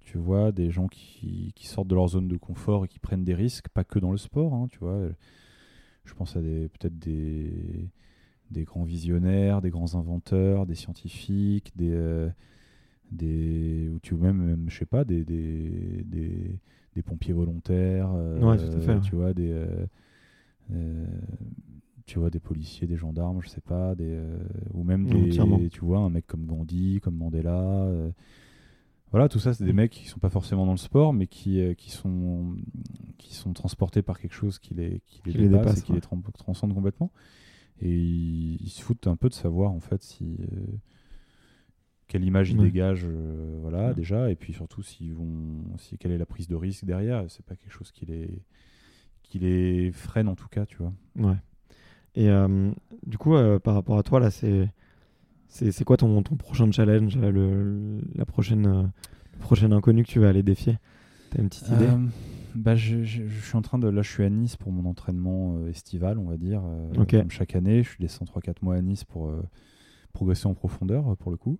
tu 0.00 0.16
vois, 0.16 0.52
des 0.52 0.70
gens 0.70 0.86
qui, 0.88 1.52
qui 1.54 1.66
sortent 1.66 1.88
de 1.88 1.94
leur 1.94 2.08
zone 2.08 2.28
de 2.28 2.36
confort 2.36 2.84
et 2.84 2.88
qui 2.88 2.98
prennent 3.00 3.24
des 3.24 3.34
risques, 3.34 3.68
pas 3.68 3.84
que 3.84 3.98
dans 3.98 4.12
le 4.12 4.16
sport, 4.18 4.54
hein, 4.54 4.66
tu 4.70 4.78
vois. 4.78 4.98
Je 6.04 6.14
pense 6.14 6.34
à 6.34 6.40
des 6.40 6.68
peut-être 6.68 6.98
des 6.98 7.88
des 8.50 8.64
grands 8.64 8.84
visionnaires, 8.84 9.60
des 9.62 9.70
grands 9.70 9.94
inventeurs, 9.94 10.66
des 10.66 10.74
scientifiques, 10.74 11.72
des, 11.76 11.90
euh, 11.92 12.28
des 13.12 13.90
ou 13.94 14.00
tu 14.00 14.14
même, 14.14 14.38
même 14.38 14.70
je 14.70 14.78
sais 14.78 14.86
pas, 14.86 15.04
des, 15.04 15.24
des, 15.24 16.04
des, 16.06 16.58
des 16.94 17.02
pompiers 17.02 17.34
volontaires, 17.34 18.10
euh, 18.14 18.42
Ouais, 18.42 18.58
tout 18.58 18.76
à 18.76 18.80
fait, 18.80 19.00
tu 19.00 19.16
vois, 19.16 19.34
des, 19.34 19.52
euh, 20.72 21.06
tu 22.06 22.18
vois, 22.18 22.30
des 22.30 22.40
policiers, 22.40 22.86
des 22.86 22.96
gendarmes, 22.96 23.40
je 23.42 23.48
sais 23.48 23.60
pas, 23.60 23.94
des, 23.94 24.18
ou 24.74 24.82
même 24.84 25.06
Ouais, 25.06 25.26
des, 25.28 25.68
tu 25.72 25.80
vois, 25.80 25.98
un 26.00 26.10
mec 26.10 26.26
comme 26.26 26.46
Gandhi, 26.46 27.00
comme 27.02 27.16
Mandela. 27.16 27.86
voilà, 29.10 29.28
tout 29.28 29.40
ça, 29.40 29.52
c'est 29.52 29.64
des 29.64 29.72
Mm. 29.72 29.72
mecs 29.72 29.90
qui 29.90 30.06
sont 30.06 30.20
pas 30.20 30.30
forcément 30.30 30.66
dans 30.66 30.72
le 30.72 30.78
sport, 30.78 31.12
mais 31.12 31.26
qui, 31.26 31.60
qui, 31.76 31.90
sont, 31.90 32.54
qui 33.18 33.34
sont 33.34 33.52
transportés 33.52 34.02
par 34.02 34.20
quelque 34.20 34.34
chose 34.34 34.60
qui 34.60 34.74
les, 34.74 35.02
qui 35.06 35.20
les 35.24 35.32
Qui 35.32 35.38
les 35.38 35.48
dépasse, 35.48 35.76
et 35.78 35.82
qui 35.82 35.92
ouais. 35.92 35.94
les 35.94 36.00
tran- 36.00 36.22
transcende 36.38 36.74
complètement. 36.74 37.10
Et 37.80 37.90
ils, 37.90 38.56
ils 38.60 38.68
se 38.70 38.82
foutent 38.82 39.06
un 39.06 39.16
peu 39.16 39.28
de 39.28 39.34
savoir, 39.34 39.70
en 39.70 39.80
fait, 39.80 40.02
si, 40.02 40.36
euh, 40.40 40.66
quelle 42.08 42.24
image 42.24 42.50
ils 42.50 42.58
Ouais. 42.58 42.64
dégagent, 42.66 43.06
euh, 43.06 43.58
voilà, 43.60 43.88
Ouais. 43.88 43.94
déjà, 43.94 44.30
et 44.30 44.34
puis 44.36 44.52
surtout, 44.52 44.82
s'ils 44.82 45.14
vont, 45.14 45.62
si, 45.78 45.96
quelle 45.98 46.12
est 46.12 46.18
la 46.18 46.26
prise 46.26 46.48
de 46.48 46.56
risque 46.56 46.84
derrière. 46.84 47.24
C'est 47.28 47.44
pas 47.44 47.56
quelque 47.56 47.72
chose 47.72 47.92
qui 47.92 48.04
les, 48.06 48.42
qui 49.22 49.38
les 49.38 49.92
freine, 49.92 50.28
en 50.28 50.34
tout 50.34 50.48
cas, 50.48 50.66
tu 50.66 50.76
vois. 50.78 50.92
Ouais. 51.16 51.36
Et 52.16 52.28
euh, 52.28 52.72
du 53.06 53.16
coup, 53.18 53.34
par 53.62 53.74
rapport 53.74 53.96
à 53.98 54.02
toi, 54.02 54.18
là, 54.20 54.30
c'est 54.30 54.68
c'est 55.48 55.84
quoi 55.84 55.96
ton, 55.96 56.22
ton 56.22 56.36
prochain 56.36 56.70
challenge, 56.70 57.16
le, 57.16 58.00
la 58.14 58.24
prochaine, 58.24 58.66
euh, 58.66 58.82
le 59.32 59.38
prochain 59.40 59.72
inconnu 59.72 60.04
que 60.04 60.08
tu 60.08 60.20
vas 60.20 60.28
aller 60.28 60.42
défier? 60.44 60.78
T'as 61.30 61.40
une 61.42 61.48
petite 61.48 61.68
idée? 61.68 61.88
Bah, 62.54 62.74
je, 62.76 63.02
je- 63.04 63.26
je 63.26 63.40
suis 63.46 63.56
en 63.56 63.62
train 63.62 63.78
de. 63.78 63.88
Là, 63.88 64.02
je 64.02 64.10
suis 64.10 64.24
à 64.24 64.30
Nice 64.30 64.56
pour 64.56 64.72
mon 64.72 64.88
entraînement 64.88 65.56
euh, 65.58 65.68
estival, 65.70 66.18
on 66.18 66.24
va 66.24 66.36
dire. 66.36 66.62
euh. 66.64 66.90
Comme 67.20 67.30
chaque 67.30 67.54
année, 67.54 67.82
je 67.82 67.88
suis 67.90 67.98
descends 68.00 68.24
3-4 68.24 68.56
mois 68.62 68.76
à 68.76 68.80
Nice 68.82 69.04
pour 69.04 69.28
euh, 69.28 69.42
progresser 70.12 70.46
en 70.46 70.54
profondeur, 70.54 71.08
euh, 71.12 71.14
pour 71.16 71.30
le 71.30 71.36
coup. 71.36 71.58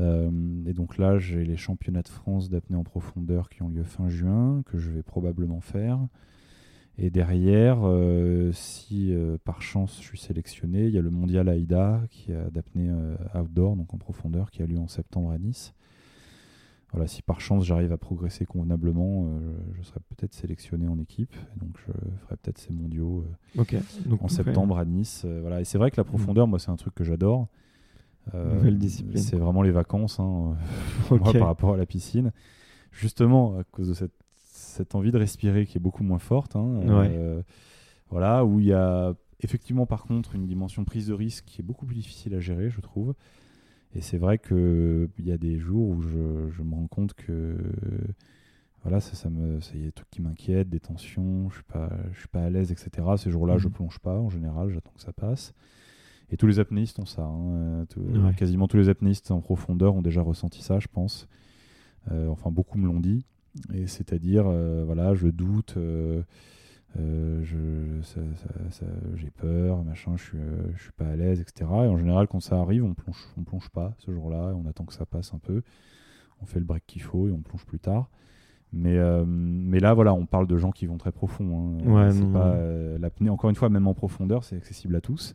Et 0.00 0.72
donc 0.72 0.98
là, 0.98 1.18
j'ai 1.20 1.44
les 1.44 1.56
championnats 1.56 2.02
de 2.02 2.08
France 2.08 2.50
d'apnée 2.50 2.76
en 2.76 2.82
profondeur 2.82 3.48
qui 3.48 3.62
ont 3.62 3.68
lieu 3.68 3.84
fin 3.84 4.08
juin, 4.08 4.62
que 4.66 4.76
je 4.76 4.90
vais 4.90 5.04
probablement 5.04 5.60
faire. 5.60 6.00
Et 6.98 7.10
derrière, 7.10 7.78
si 8.52 9.14
par 9.44 9.62
chance 9.62 9.98
je 10.00 10.04
suis 10.08 10.18
sélectionné, 10.18 10.86
il 10.86 10.92
y 10.92 10.98
a 10.98 11.00
le 11.00 11.10
mondial 11.10 11.48
AIDA 11.48 12.02
qui 12.10 12.32
a 12.32 12.50
d'apnée 12.50 12.90
outdoor, 13.36 13.76
donc 13.76 13.94
en 13.94 13.98
profondeur, 13.98 14.50
qui 14.50 14.62
a 14.62 14.66
lieu 14.66 14.78
en 14.80 14.88
septembre 14.88 15.30
à 15.30 15.38
Nice. 15.38 15.74
Voilà, 16.94 17.08
si 17.08 17.22
par 17.22 17.40
chance 17.40 17.64
j'arrive 17.64 17.92
à 17.92 17.98
progresser 17.98 18.46
convenablement, 18.46 19.26
euh, 19.26 19.56
je 19.76 19.82
serai 19.82 19.98
peut-être 20.10 20.32
sélectionné 20.32 20.86
en 20.86 20.96
équipe. 21.00 21.34
Et 21.34 21.58
donc 21.58 21.76
je 21.76 21.92
ferai 22.20 22.36
peut-être 22.36 22.58
ces 22.58 22.72
mondiaux 22.72 23.26
euh. 23.58 23.62
Donc, 24.06 24.22
en 24.22 24.28
septembre 24.28 24.78
à 24.78 24.84
Nice. 24.84 25.22
euh, 25.24 25.40
voilà. 25.40 25.60
Et 25.60 25.64
c'est 25.64 25.76
vrai 25.76 25.90
que 25.90 25.96
la 25.96 26.04
profondeur, 26.04 26.46
moi, 26.46 26.60
c'est 26.60 26.70
un 26.70 26.76
truc 26.76 26.94
que 26.94 27.02
j'adore. 27.02 27.48
Nouvelle 28.32 28.78
discipline. 28.78 29.18
C'est 29.18 29.36
vraiment 29.36 29.62
les 29.62 29.72
vacances, 29.72 30.20
hein, 30.20 30.56
moi, 31.10 31.32
par 31.32 31.48
rapport 31.48 31.74
à 31.74 31.76
la 31.76 31.84
piscine. 31.84 32.32
Justement, 32.92 33.58
à 33.58 33.64
cause 33.64 33.88
de 33.88 33.94
cette, 33.94 34.14
cette 34.44 34.94
envie 34.94 35.10
de 35.10 35.18
respirer 35.18 35.66
qui 35.66 35.76
est 35.76 35.80
beaucoup 35.80 36.04
moins 36.04 36.20
forte. 36.20 36.54
hein, 36.54 36.80
voilà, 38.08 38.44
où 38.44 38.60
il 38.60 38.66
y 38.66 38.72
a 38.72 39.14
effectivement, 39.40 39.86
par 39.86 40.04
contre, 40.04 40.34
une 40.34 40.46
dimension 40.46 40.84
prise 40.84 41.08
de 41.08 41.12
risque 41.12 41.44
qui 41.44 41.60
est 41.60 41.64
beaucoup 41.64 41.86
plus 41.86 41.96
difficile 41.96 42.34
à 42.34 42.40
gérer, 42.40 42.70
je 42.70 42.80
trouve. 42.80 43.14
Et 43.94 44.00
c'est 44.00 44.18
vrai 44.18 44.38
qu'il 44.38 45.08
y 45.20 45.30
a 45.32 45.38
des 45.38 45.58
jours 45.58 45.88
où 45.88 46.02
je, 46.02 46.48
je 46.50 46.62
me 46.62 46.74
rends 46.74 46.88
compte 46.88 47.14
que 47.14 47.56
voilà, 48.82 49.00
ça, 49.00 49.14
ça 49.14 49.30
me, 49.30 49.60
ça 49.60 49.74
y 49.76 49.82
a 49.82 49.84
des 49.86 49.92
trucs 49.92 50.10
qui 50.10 50.20
m'inquiètent, 50.20 50.68
des 50.68 50.80
tensions, 50.80 51.48
je 51.48 51.54
suis 51.54 51.62
pas, 51.64 51.90
je 52.12 52.18
suis 52.18 52.28
pas 52.28 52.42
à 52.44 52.50
l'aise, 52.50 52.70
etc. 52.72 52.90
Ces 53.16 53.30
jours-là, 53.30 53.56
je 53.56 53.68
Mhm. 53.68 53.72
plonge 53.74 53.98
pas 54.00 54.18
en 54.18 54.28
général, 54.28 54.68
j'attends 54.70 54.92
que 54.94 55.00
ça 55.00 55.12
passe. 55.12 55.54
Et 56.30 56.36
tous 56.36 56.46
les 56.46 56.58
apnéistes 56.58 56.98
ont 56.98 57.06
ça. 57.06 57.22
hein, 57.24 57.54
euh, 57.54 57.84
tout- 57.86 58.00
Ouais. 58.00 58.34
Quasiment 58.34 58.66
tous 58.66 58.76
les 58.78 58.88
apnéistes 58.88 59.30
en 59.30 59.40
profondeur 59.40 59.94
ont 59.94 60.02
déjà 60.02 60.22
ressenti 60.22 60.62
ça, 60.62 60.80
je 60.80 60.88
pense. 60.88 61.28
Euh, 62.10 62.28
enfin, 62.28 62.50
beaucoup 62.50 62.78
me 62.78 62.86
l'ont 62.86 63.00
dit. 63.00 63.24
Et 63.72 63.86
c'est-à-dire, 63.86 64.46
euh, 64.48 64.82
voilà, 64.84 65.14
je 65.14 65.28
doute, 65.28 65.74
euh, 65.76 66.22
euh, 66.98 67.42
je, 67.42 68.02
ça- 68.02 68.20
ça- 68.36 68.70
ça- 68.70 68.86
j'ai 69.16 69.30
peur, 69.30 69.82
machin, 69.84 70.16
je 70.16 70.22
suis, 70.22 70.38
euh, 70.38 70.62
je 70.76 70.82
suis 70.82 70.92
pas 70.92 71.06
à 71.06 71.16
l'aise, 71.16 71.40
etc. 71.40 71.64
Et 71.70 71.88
en 71.88 71.96
général, 71.96 72.28
quand 72.28 72.40
ça 72.40 72.58
arrive, 72.60 72.84
on 72.84 72.94
plonge, 72.94 73.16
on 73.36 73.42
plonge 73.42 73.68
pas 73.70 73.94
ce 73.98 74.12
jour-là, 74.12 74.54
on 74.56 74.66
attend 74.68 74.84
que 74.84 74.92
ça 74.94 75.06
passe 75.06 75.34
un 75.34 75.38
peu. 75.38 75.62
On 76.42 76.46
fait 76.46 76.58
le 76.58 76.64
break 76.64 76.84
qu'il 76.86 77.02
faut 77.02 77.28
et 77.28 77.32
on 77.32 77.40
plonge 77.40 77.64
plus 77.64 77.78
tard. 77.78 78.10
Mais, 78.72 78.96
euh, 78.98 79.24
mais 79.26 79.78
là, 79.78 79.94
voilà, 79.94 80.12
on 80.14 80.26
parle 80.26 80.46
de 80.48 80.56
gens 80.56 80.72
qui 80.72 80.86
vont 80.86 80.98
très 80.98 81.12
profond. 81.12 81.78
hein. 81.84 81.88
Ouais, 81.90 82.10
C'est 82.10 82.20
non, 82.24 82.32
pas, 82.32 82.56
l'apnée, 82.98 83.30
encore 83.30 83.50
une 83.50 83.56
fois, 83.56 83.68
même 83.70 83.86
en 83.86 83.94
profondeur, 83.94 84.42
c'est 84.44 84.56
accessible 84.56 84.96
à 84.96 85.00
tous. 85.00 85.34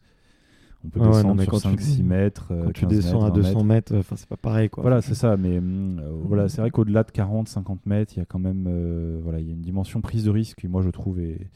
On 0.85 0.89
peut 0.89 0.99
Ah 1.01 1.03
ouais, 1.03 1.09
non, 1.09 1.15
descendre 1.15 1.35
mais 1.35 1.43
sur 1.43 1.51
quand 1.51 1.59
tu- 1.59 1.67
5-6 1.83 2.03
mètres. 2.03 2.47
euh, 2.51 2.63
Quand 2.65 2.71
tu 2.71 2.81
15 2.85 2.89
descends 2.89 3.21
à 3.21 3.25
mètres, 3.25 3.35
20 3.35 3.41
200 3.41 3.63
mètres, 3.65 3.95
enfin, 3.97 4.15
c'est 4.15 4.29
pas 4.29 4.37
pareil, 4.37 4.69
quoi. 4.69 4.81
voilà, 4.81 5.01
c'est 5.01 5.13
ça. 5.15 5.35
Mais 5.35 5.59
euh, 5.61 6.01
voilà, 6.23 6.47
c'est 6.47 6.61
vrai 6.61 6.71
qu'au-delà 6.71 7.03
de 7.03 7.11
40-50 7.11 7.79
mètres, 7.85 8.13
il 8.15 8.19
y 8.19 8.21
a 8.21 8.25
quand 8.25 8.39
même 8.39 8.65
euh, 8.67 9.19
voilà, 9.23 9.39
il 9.39 9.47
y 9.47 9.49
a 9.49 9.53
une 9.53 9.61
dimension 9.61 9.99
prise 10.01 10.23
de 10.23 10.29
risque 10.29 10.59
qui, 10.59 10.67
moi, 10.69 10.81
je 10.81 10.89
trouve 10.89 11.19
est, 11.19 11.49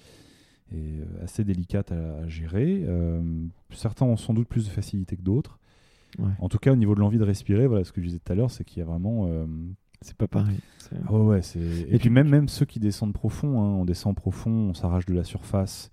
est, 0.74 0.76
euh, 0.76 1.24
assez 1.24 1.43
délicate 1.45 1.91
à, 1.93 2.17
à 2.24 2.28
gérer. 2.28 2.84
Euh, 2.86 3.21
certains 3.71 4.05
ont 4.05 4.17
sans 4.17 4.34
doute 4.34 4.47
plus 4.49 4.65
de 4.65 4.69
facilité 4.71 5.15
que 5.15 5.21
d'autres. 5.21 5.57
Ouais. 6.19 6.26
En 6.39 6.49
tout 6.49 6.59
cas, 6.59 6.74
au 6.74 6.76
niveau 6.76 6.93
de 6.93 6.99
l'envie 6.99 7.17
de 7.17 7.24
respirer, 7.24 7.65
voilà, 7.65 7.86
ce 7.86 7.91
que 7.93 8.01
je 8.01 8.07
disais 8.07 8.19
tout 8.24 8.32
à 8.32 8.36
l'heure, 8.36 8.51
c'est 8.51 8.63
qu'il 8.65 8.80
y 8.80 8.82
a 8.82 8.86
vraiment. 8.86 9.26
euh, 9.30 9.45
C'est 10.01 10.17
pas 10.17 10.28
pareil. 10.28 10.59
Ah 11.07 11.13
ouais. 11.13 11.39
Et, 11.55 11.95
Et 11.95 11.97
puis 11.97 12.09
même, 12.09 12.28
même 12.28 12.49
ceux 12.49 12.65
qui 12.65 12.80
descendent 12.82 13.13
profond, 13.13 13.61
hein, 13.61 13.67
on 13.80 13.86
descend 13.86 14.13
profond, 14.15 14.51
on 14.51 14.74
s'arrache 14.74 15.05
de 15.05 15.13
la 15.13 15.24
surface, 15.24 15.89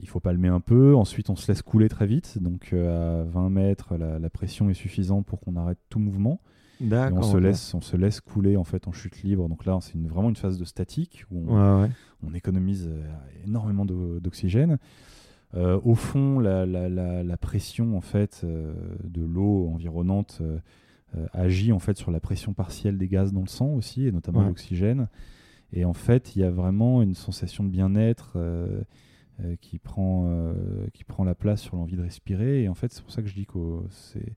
il 0.00 0.08
faut 0.08 0.20
palmer 0.20 0.48
un 0.48 0.60
peu, 0.60 0.94
ensuite 0.94 1.30
on 1.30 1.36
se 1.36 1.50
laisse 1.50 1.62
couler 1.62 1.88
très 1.88 2.06
vite, 2.06 2.38
donc 2.42 2.70
euh, 2.72 3.22
à 3.22 3.24
20 3.24 3.50
mètres, 3.50 3.96
la, 3.96 4.18
la 4.18 4.30
pression 4.30 4.68
est 4.70 4.74
suffisante 4.74 5.26
pour 5.26 5.40
qu'on 5.40 5.56
arrête 5.56 5.78
tout 5.88 5.98
mouvement, 5.98 6.40
et 6.80 6.84
on 7.12 7.22
se, 7.22 7.36
laisse, 7.38 7.72
on 7.74 7.80
se 7.80 7.96
laisse 7.96 8.20
couler 8.20 8.56
en 8.58 8.64
fait 8.64 8.86
en 8.88 8.92
chute 8.92 9.22
libre, 9.22 9.48
donc 9.48 9.64
là 9.64 9.78
c'est 9.80 9.94
une- 9.94 10.08
vraiment 10.08 10.28
une 10.28 10.36
phase 10.36 10.58
de 10.58 10.64
statique 10.64 11.24
où 11.30 11.38
on, 11.48 11.54
Ouais, 11.78 11.82
ouais. 11.84 11.90
on 12.28 12.34
économise 12.34 12.86
euh, 12.88 13.02
énormément 13.46 13.84
d'o- 13.86 14.20
d'oxygène. 14.20 14.78
Euh, 15.54 15.80
au 15.84 15.94
fond, 15.94 16.38
la, 16.40 16.66
la- 16.66 16.88
la- 16.90 17.22
la 17.22 17.36
pression 17.38 17.96
en 17.96 18.00
fait 18.02 18.42
euh, 18.44 18.74
de 19.04 19.22
l'eau 19.24 19.68
environnante 19.72 20.40
euh, 20.42 20.58
agit 21.32 21.72
en 21.72 21.78
fait 21.78 21.96
sur 21.96 22.10
la 22.10 22.20
pression 22.20 22.52
partielle 22.52 22.98
des 22.98 23.08
gaz 23.08 23.32
dans 23.32 23.40
le 23.40 23.46
sang 23.48 23.68
aussi, 23.68 24.06
et 24.06 24.12
notamment 24.12 24.40
Ouais. 24.40 24.46
l'oxygène. 24.46 25.08
Et 25.72 25.84
en 25.86 25.94
fait, 25.94 26.36
il 26.36 26.42
y 26.42 26.44
a 26.44 26.50
vraiment 26.50 27.00
une 27.00 27.14
sensation 27.14 27.64
de 27.64 27.70
bien-être 27.70 28.32
euh, 29.44 29.54
qui 29.60 29.78
prend 29.78 30.28
euh, 30.28 30.54
qui 30.94 31.04
prend 31.04 31.22
la 31.22 31.34
place 31.34 31.60
sur 31.60 31.76
l'envie 31.76 31.96
de 31.96 32.02
respirer. 32.02 32.62
Et 32.62 32.68
en 32.68 32.74
fait, 32.74 32.90
c'est 32.92 33.02
pour 33.02 33.12
ça 33.12 33.20
que 33.20 33.28
je 33.28 33.34
dis 33.34 33.44
que 33.44 33.58
c'est 33.90 34.34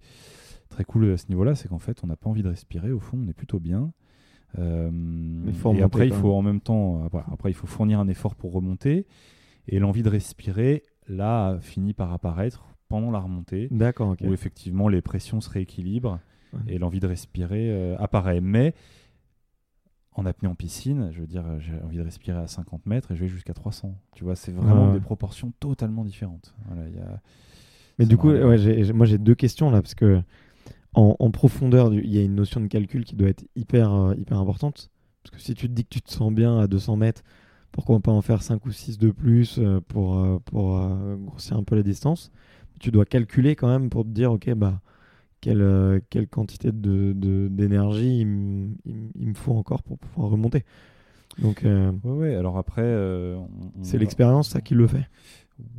très 0.68 0.84
cool 0.84 1.12
à 1.12 1.18
ce 1.18 1.28
niveau-là, 1.30 1.56
c'est 1.56 1.70
qu'en 1.70 1.80
fait, 1.80 2.04
on 2.04 2.08
n'a 2.08 2.18
pas 2.18 2.30
envie 2.30 2.44
de 2.44 2.50
respirer. 2.50 2.92
Au 2.92 3.00
fond, 3.00 3.18
on 3.24 3.28
est 3.30 3.34
plutôt 3.34 3.60
bien. 3.60 3.94
Euh, 4.58 4.92
et 5.74 5.82
après, 5.82 6.08
il 6.08 6.14
faut 6.14 6.34
en 6.34 6.42
même 6.42 6.60
temps, 6.60 7.06
après, 7.06 7.24
après, 7.32 7.52
il 7.52 7.54
faut 7.54 7.68
fournir 7.68 8.00
un 8.00 8.08
effort 8.10 8.36
pour 8.36 8.52
remonter. 8.52 9.08
Et 9.68 9.80
l'envie 9.80 10.04
de 10.04 10.10
respirer, 10.10 10.84
là, 11.08 11.58
finit 11.62 11.94
par 11.94 12.12
apparaître 12.12 12.66
pendant 12.90 13.12
la 13.12 13.20
remontée, 13.20 13.68
D'accord, 13.72 14.16
où 14.22 14.34
effectivement 14.34 14.90
les 14.90 15.02
pressions 15.02 15.40
se 15.42 15.50
rééquilibrent 15.50 16.20
Ouais. 16.52 16.74
et 16.74 16.78
l'envie 16.80 17.00
de 17.00 17.06
respirer 17.06 17.94
apparaît. 18.00 18.42
Mais 18.42 18.74
en 20.20 20.26
apnée 20.26 20.48
en 20.50 20.56
piscine, 20.56 21.10
je 21.14 21.22
veux 21.22 21.28
dire, 21.28 21.44
j'ai 21.60 21.74
envie 21.84 21.98
de 21.98 22.04
respirer 22.04 22.38
à 22.38 22.48
50 22.48 22.86
mètres 22.86 23.12
et 23.12 23.16
je 23.16 23.22
vais 23.22 23.28
jusqu'à 23.30 23.54
300. 23.54 23.96
Tu 24.14 24.24
vois, 24.24 24.36
c'est 24.36 24.52
vraiment 24.52 24.88
Ouais. 24.88 24.94
des 24.94 25.00
proportions 25.00 25.52
totalement 25.60 26.04
différentes. 26.06 26.54
Voilà, 26.68 26.88
il 26.90 26.96
y 26.96 27.00
a- 27.00 27.22
Mais 27.98 28.06
du 28.06 28.18
coup, 28.18 28.32
moi 28.32 29.06
j'ai 29.06 29.18
deux 29.18 29.36
questions 29.36 29.72
là, 29.72 29.82
parce 29.82 29.96
que 29.96 30.22
en, 30.94 31.16
en 31.20 31.32
profondeur, 31.32 31.94
il 31.94 32.10
y 32.14 32.18
a 32.20 32.24
une 32.24 32.36
notion 32.36 32.62
de 32.62 32.68
calcul 32.68 33.06
qui 33.06 33.16
doit 33.16 33.30
être 33.30 33.46
hyper, 33.56 33.94
euh, 33.94 34.16
hyper 34.16 34.40
importante. 34.40 34.90
Parce 35.24 35.36
que 35.36 35.42
si 35.42 35.54
tu 35.54 35.68
te 35.68 35.74
dis 35.74 35.84
que 35.84 35.90
tu 35.90 36.02
te 36.02 36.12
sens 36.12 36.34
bien 36.34 36.60
à 36.60 36.68
200 36.68 36.96
mètres, 36.96 37.24
pourquoi 37.72 38.00
pas 38.00 38.12
en 38.12 38.22
faire 38.22 38.42
5 38.42 38.66
ou 38.66 38.72
6 38.72 38.98
de 38.98 39.12
plus 39.12 39.60
euh, 39.60 39.80
pour, 39.88 40.18
euh, 40.20 40.40
pour 40.46 40.78
euh, 40.78 41.16
grossir 41.18 41.58
un 41.58 41.64
peu 41.64 41.76
la 41.76 41.84
distance? 41.84 42.32
Tu 42.80 42.92
dois 42.92 43.06
calculer 43.06 43.56
quand 43.56 43.68
même 43.68 43.90
pour 43.90 44.04
te 44.04 44.10
dire, 44.10 44.32
ok, 44.32 44.52
bah, 44.56 44.82
quelle, 45.42 45.62
euh, 45.62 46.00
quelle 46.10 46.28
quantité 46.28 46.72
de- 46.72 47.14
de- 47.14 47.48
d'énergie 47.50 48.20
il, 48.22 48.28
me 49.28 49.34
faut 49.34 49.54
encore 49.54 49.84
pour 49.84 49.98
pouvoir 49.98 50.30
remonter. 50.32 50.64
Donc 51.42 51.64
euh, 51.64 51.92
Ouais, 52.04 52.12
ouais, 52.12 52.36
alors 52.36 52.58
après. 52.58 52.82
euh, 52.84 53.38
c'est 53.82 53.98
l'expérience 53.98 54.50
ça 54.50 54.62
qui 54.62 54.74
le 54.76 54.88
fait. 54.88 55.08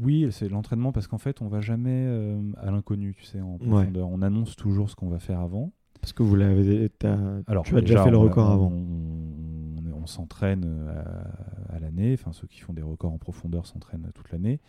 Oui, 0.01 0.29
c'est 0.31 0.49
l'entraînement 0.49 0.93
parce 0.93 1.07
qu'en 1.07 1.19
fait, 1.19 1.41
on 1.43 1.49
va 1.49 1.61
jamais 1.61 2.05
euh, 2.07 2.39
à 2.59 2.71
l'inconnu, 2.71 3.15
tu 3.17 3.25
sais, 3.25 3.41
en 3.41 3.57
profondeur. 3.59 4.09
On 4.09 4.21
annonce 4.23 4.55
toujours 4.57 4.91
ce 4.91 4.97
qu'on 4.97 5.09
va 5.09 5.19
faire 5.19 5.41
avant. 5.41 5.73
Parce 6.01 6.13
que 6.13 6.23
vous 6.23 6.37
l'avez, 6.37 6.91
Alors, 7.47 7.65
tu 7.65 7.77
as 7.77 7.81
déjà 7.81 8.05
fait 8.05 8.11
le 8.11 8.17
record 8.19 8.49
on- 8.49 8.53
avant. 8.53 8.73
On, 8.73 9.87
on- 9.97 10.03
on 10.03 10.07
s'entraîne 10.07 10.65
à, 10.89 11.75
à 11.75 11.79
l'année. 11.79 12.15
Enfin, 12.15 12.33
ceux 12.33 12.47
qui 12.47 12.61
font 12.61 12.73
des 12.73 12.81
records 12.83 13.13
en 13.13 13.19
profondeur 13.19 13.67
s'entraînent 13.67 14.11
toute 14.15 14.31
l'année. 14.33 14.61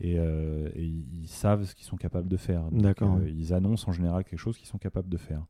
Et, 0.00 0.18
euh, 0.18 0.68
et 0.74 0.84
ils 0.84 1.28
savent 1.28 1.64
ce 1.64 1.74
qu'ils 1.74 1.86
sont 1.86 1.96
capables 1.96 2.28
de 2.28 2.36
faire. 2.36 2.64
D'accord, 2.70 3.16
euh. 3.16 3.28
Ils 3.30 3.54
annoncent 3.54 3.88
en 3.88 3.92
général 3.92 4.24
quelque 4.24 4.38
chose 4.38 4.56
qu'ils 4.58 4.68
sont 4.68 4.78
capables 4.78 5.08
de 5.08 5.16
faire. 5.16 5.44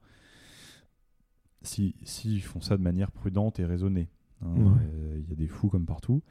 Si, 1.63 1.95
si 2.05 2.37
ils 2.37 2.41
font 2.43 2.61
ça 2.61 2.77
de 2.77 2.83
manière 2.83 3.11
prudente 3.11 3.59
et 3.59 3.65
raisonnée. 3.65 4.09
hein. 4.43 4.55
Ouais. 4.57 4.81
Euh, 4.95 5.19
Il 5.21 5.29
y 5.29 5.33
a 5.33 5.37
des 5.37 5.49
fous 5.49 5.69
comme 5.69 5.87
partout. 5.87 6.23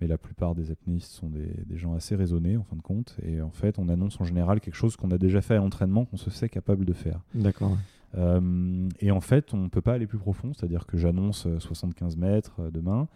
Mais 0.00 0.06
la 0.06 0.16
plupart 0.16 0.54
des 0.54 0.70
apnéistes 0.70 1.12
sont 1.12 1.28
des, 1.28 1.52
des 1.66 1.76
gens 1.76 1.92
assez 1.92 2.16
raisonnés 2.16 2.56
en 2.56 2.64
fin 2.64 2.74
de 2.74 2.80
compte. 2.80 3.16
Et 3.22 3.42
en 3.42 3.50
fait, 3.50 3.78
on 3.78 3.88
annonce 3.90 4.18
en 4.20 4.24
général 4.24 4.58
quelque 4.60 4.74
chose 4.74 4.96
qu'on 4.96 5.10
a 5.10 5.18
déjà 5.18 5.42
fait 5.42 5.54
à 5.54 5.58
l'entraînement, 5.58 6.06
qu'on 6.06 6.16
se 6.16 6.30
sait 6.30 6.48
capable 6.48 6.86
de 6.86 6.94
faire. 6.94 7.20
D'accord. 7.34 7.76
et 8.16 9.10
en 9.10 9.20
fait, 9.20 9.52
on 9.54 9.58
ne 9.58 9.68
peut 9.68 9.82
pas 9.82 9.92
aller 9.92 10.06
plus 10.06 10.18
profond, 10.18 10.52
c'est-à-dire 10.54 10.86
que 10.86 10.96
j'annonce 10.96 11.46
euh, 11.46 11.60
75 11.60 12.16
mètres 12.16 12.70
demain. 12.72 13.08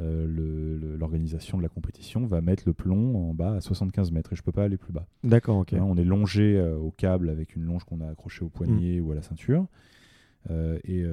Euh, 0.00 0.96
L'organisation 0.98 1.58
de 1.58 1.62
la 1.62 1.68
compétition 1.68 2.26
va 2.26 2.40
mettre 2.40 2.62
le 2.66 2.72
plomb 2.72 3.16
en 3.30 3.34
bas 3.34 3.54
à 3.54 3.60
75 3.60 4.12
mètres 4.12 4.32
et 4.32 4.36
je 4.36 4.40
ne 4.42 4.44
peux 4.44 4.52
pas 4.52 4.64
aller 4.64 4.76
plus 4.76 4.92
bas. 4.92 5.06
D'accord, 5.24 5.58
ok. 5.58 5.72
Hein, 5.74 5.84
on 5.86 5.96
est 5.96 6.04
longé 6.04 6.56
euh, 6.56 6.76
au 6.76 6.90
câble 6.90 7.28
avec 7.28 7.56
une 7.56 7.64
longe 7.64 7.84
qu'on 7.84 8.00
a 8.00 8.08
accrochée 8.08 8.44
au 8.44 8.48
poignet 8.48 9.00
Mm. 9.00 9.04
ou 9.04 9.12
à 9.12 9.14
la 9.14 9.22
ceinture. 9.22 9.66
Euh, 10.50 10.78
et 10.84 11.04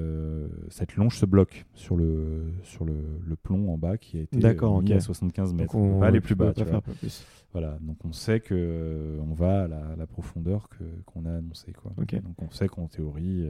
cette 0.70 0.96
longe 0.96 1.16
se 1.16 1.24
bloque 1.26 1.64
sur 1.74 1.96
le, 1.96 2.52
sur 2.64 2.84
le, 2.84 2.96
le 3.24 3.36
plomb 3.36 3.72
en 3.72 3.78
bas 3.78 3.96
qui 3.96 4.18
a 4.18 4.22
été 4.22 4.36
mis 4.36 4.44
ok. 4.44 4.90
à 4.90 5.00
75 5.00 5.54
mètres. 5.54 5.72
Donc 5.72 5.80
on 5.82 5.96
on 5.96 5.98
va 6.00 6.06
aller 6.06 6.20
plus 6.20 6.34
bas. 6.34 6.52
tu 6.52 6.64
faire 6.64 6.80
vois. 6.80 6.94
plus. 6.94 7.24
Voilà, 7.52 7.78
donc 7.80 7.96
on 8.04 8.12
sait 8.12 8.40
que 8.40 9.18
on 9.20 9.34
va 9.34 9.64
à 9.64 9.68
la, 9.68 9.82
la 9.96 10.06
profondeur 10.06 10.68
qu'on 11.06 11.26
a 11.26 11.32
annoncée 11.36 11.72
quoi. 11.72 11.92
Donc 11.96 12.42
on 12.42 12.50
sait 12.50 12.68
qu'en 12.68 12.86
théorie, 12.88 13.46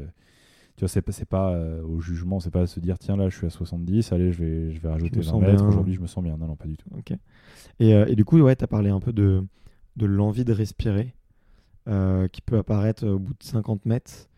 tu 0.80 0.84
vois, 0.84 0.88
c'est 0.88 1.02
pas 1.02 1.12
c'est 1.12 1.28
pas 1.28 1.50
euh, 1.50 1.82
au 1.82 2.00
jugement, 2.00 2.40
c'est 2.40 2.50
pas 2.50 2.66
se 2.66 2.80
dire 2.80 2.98
tiens 2.98 3.14
là 3.14 3.28
je 3.28 3.36
suis 3.36 3.46
à 3.46 3.50
70, 3.50 4.12
allez 4.12 4.32
je 4.32 4.42
vais 4.42 4.72
je 4.72 4.80
vais 4.80 4.88
rajouter 4.88 5.18
me 5.18 5.22
20 5.22 5.30
sens 5.30 5.42
mètres. 5.42 5.62
Aujourd'hui 5.62 5.92
je 5.92 6.00
me 6.00 6.06
sens 6.06 6.24
bien. 6.24 6.38
Non 6.38 6.46
non 6.46 6.56
pas 6.56 6.66
du 6.66 6.78
tout. 6.78 6.88
Ok. 6.96 7.12
Et, 7.80 7.92
euh, 7.92 8.06
et 8.08 8.16
du 8.16 8.24
coup, 8.24 8.38
ouais, 8.38 8.56
tu 8.56 8.64
as 8.64 8.66
parlé 8.66 8.88
un 8.88 8.98
peu 8.98 9.12
de, 9.12 9.44
de 9.96 10.06
l'envie 10.06 10.46
de 10.46 10.54
respirer 10.54 11.14
euh, 11.86 12.28
qui 12.28 12.40
peut 12.40 12.56
apparaître 12.56 13.06
au 13.06 13.18
bout 13.18 13.34
de 13.34 13.42
50 13.42 13.84
mètres. 13.84 14.30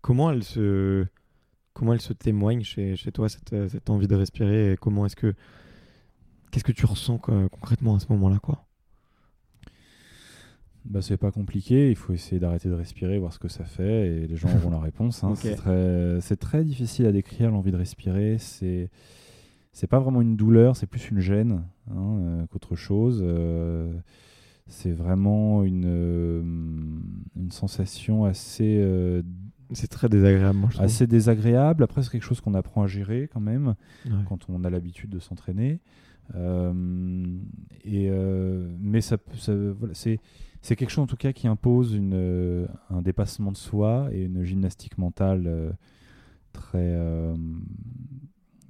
Comment 0.00 0.32
elle 0.32 0.42
se 0.42 1.06
comment 1.72 1.92
elle 1.92 2.00
se 2.00 2.12
témoigne 2.12 2.64
chez, 2.64 2.96
chez 2.96 3.12
toi 3.12 3.28
cette, 3.28 3.68
cette 3.68 3.90
envie 3.90 4.08
de 4.08 4.16
respirer? 4.16 4.72
Et 4.72 4.76
comment 4.76 5.06
est-ce 5.06 5.14
que 5.14 5.34
qu'est-ce 6.50 6.64
que 6.64 6.72
tu 6.72 6.84
ressens 6.84 7.18
quoi, 7.18 7.48
concrètement 7.48 7.94
à 7.94 8.00
ce 8.00 8.06
moment-là 8.10 8.40
quoi? 8.40 8.66
Bah, 10.84 11.00
c'est 11.00 11.16
pas 11.16 11.30
compliqué, 11.30 11.90
il 11.90 11.96
faut 11.96 12.12
essayer 12.12 12.40
d'arrêter 12.40 12.68
de 12.68 12.74
respirer, 12.74 13.18
voir 13.18 13.32
ce 13.32 13.38
que 13.38 13.48
ça 13.48 13.64
fait, 13.64 14.08
et 14.08 14.26
les 14.26 14.36
gens 14.36 14.48
auront 14.56 14.70
la 14.70 14.80
réponse. 14.80 15.22
hein. 15.22 15.34
C'est 15.36 15.54
très, 15.54 16.18
c'est 16.20 16.36
très 16.36 16.64
difficile 16.64 17.06
à 17.06 17.12
décrire 17.12 17.50
l'envie 17.52 17.70
de 17.70 17.76
respirer. 17.76 18.36
C'est, 18.38 18.90
c'est 19.72 19.86
pas 19.86 20.00
vraiment 20.00 20.20
une 20.20 20.36
douleur, 20.36 20.76
c'est 20.76 20.86
plus 20.88 21.08
une 21.10 21.20
gêne 21.20 21.62
hein, 21.90 22.18
euh, 22.20 22.46
qu'autre 22.50 22.74
chose. 22.74 23.22
Euh, 23.24 23.92
c'est 24.66 24.90
vraiment 24.92 25.62
une, 25.62 25.84
euh, 25.86 26.42
une 27.36 27.50
sensation 27.52 28.24
assez, 28.24 28.82
C'est 29.72 29.88
très 29.88 30.08
désagréable 30.08 30.58
moi 30.58 30.68
je 30.70 30.74
trouve. 30.76 30.84
assez 30.84 31.06
désagréable. 31.06 31.84
Après, 31.84 32.02
c'est 32.02 32.10
quelque 32.10 32.24
chose 32.24 32.40
qu'on 32.40 32.54
apprend 32.54 32.82
à 32.82 32.86
gérer 32.88 33.28
quand 33.32 33.40
même 33.40 33.74
Ouais. 34.06 34.12
quand 34.28 34.48
on 34.48 34.64
a 34.64 34.70
l'habitude 34.70 35.10
de 35.10 35.18
s'entraîner. 35.20 35.80
Et 37.84 38.10
mais 38.80 39.00
ça, 39.00 39.16
ça- 39.34 39.54
voilà, 39.54 39.94
c'est 39.94 40.18
c'est 40.62 40.76
quelque 40.76 40.90
chose 40.90 41.04
en 41.04 41.06
tout 41.06 41.16
cas 41.16 41.32
qui 41.32 41.48
impose 41.48 41.94
une, 41.94 42.14
euh, 42.14 42.66
un 42.90 43.02
dépassement 43.02 43.52
de 43.52 43.56
soi 43.56 44.08
et 44.12 44.22
une 44.24 44.44
gymnastique 44.44 44.96
mentale 44.98 45.44
euh, 45.46 45.70
très 46.52 46.78
euh, 46.96 47.34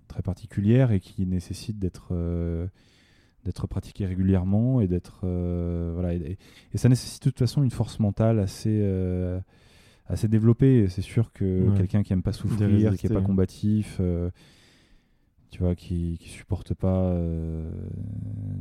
très 0.08 0.22
particulière 0.22 0.90
et 0.92 1.00
qui 1.00 1.26
nécessite 1.26 1.78
d'être 1.78 2.12
d'être 3.44 3.66
pratiquée 3.66 4.06
régulièrement 4.06 4.80
et 4.80 4.86
d'être 4.88 5.22
euh, 5.24 5.90
voilà 5.94 6.14
et, 6.14 6.38
et 6.72 6.78
ça 6.78 6.88
nécessite 6.88 7.24
de 7.24 7.30
toute 7.30 7.40
façon 7.40 7.62
une 7.64 7.70
force 7.72 7.98
mentale 7.98 8.38
assez 8.38 8.80
euh, 8.82 9.40
assez 10.06 10.28
développée. 10.28 10.86
C'est 10.88 11.02
sûr 11.02 11.32
que 11.32 11.68
Ouais. 11.70 11.76
quelqu'un 11.76 12.02
qui 12.02 12.12
aime 12.12 12.22
pas 12.22 12.32
souffrir, 12.32 12.94
qui 12.96 13.06
est 13.06 13.08
pas 13.08 13.20
combatif, 13.22 13.96
euh, 14.00 14.30
tu 15.50 15.58
vois, 15.60 15.74
qui, 15.74 16.18
qui 16.20 16.28
supporte 16.28 16.74
pas, 16.74 17.14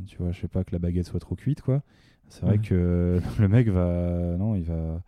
tu 0.06 0.16
vois, 0.18 0.32
je 0.32 0.40
sais 0.40 0.48
pas 0.48 0.62
que 0.64 0.72
la 0.72 0.78
baguette 0.78 1.06
soit 1.06 1.20
trop 1.20 1.34
cuite, 1.36 1.62
quoi. 1.62 1.82
C'est 2.28 2.42
vrai 2.42 2.52
Ouais. 2.52 2.58
que 2.58 3.20
le 3.40 3.48
mec 3.48 3.68
va, 3.68 4.36
non, 4.38 4.54
il 4.54 4.64
va, 4.64 5.02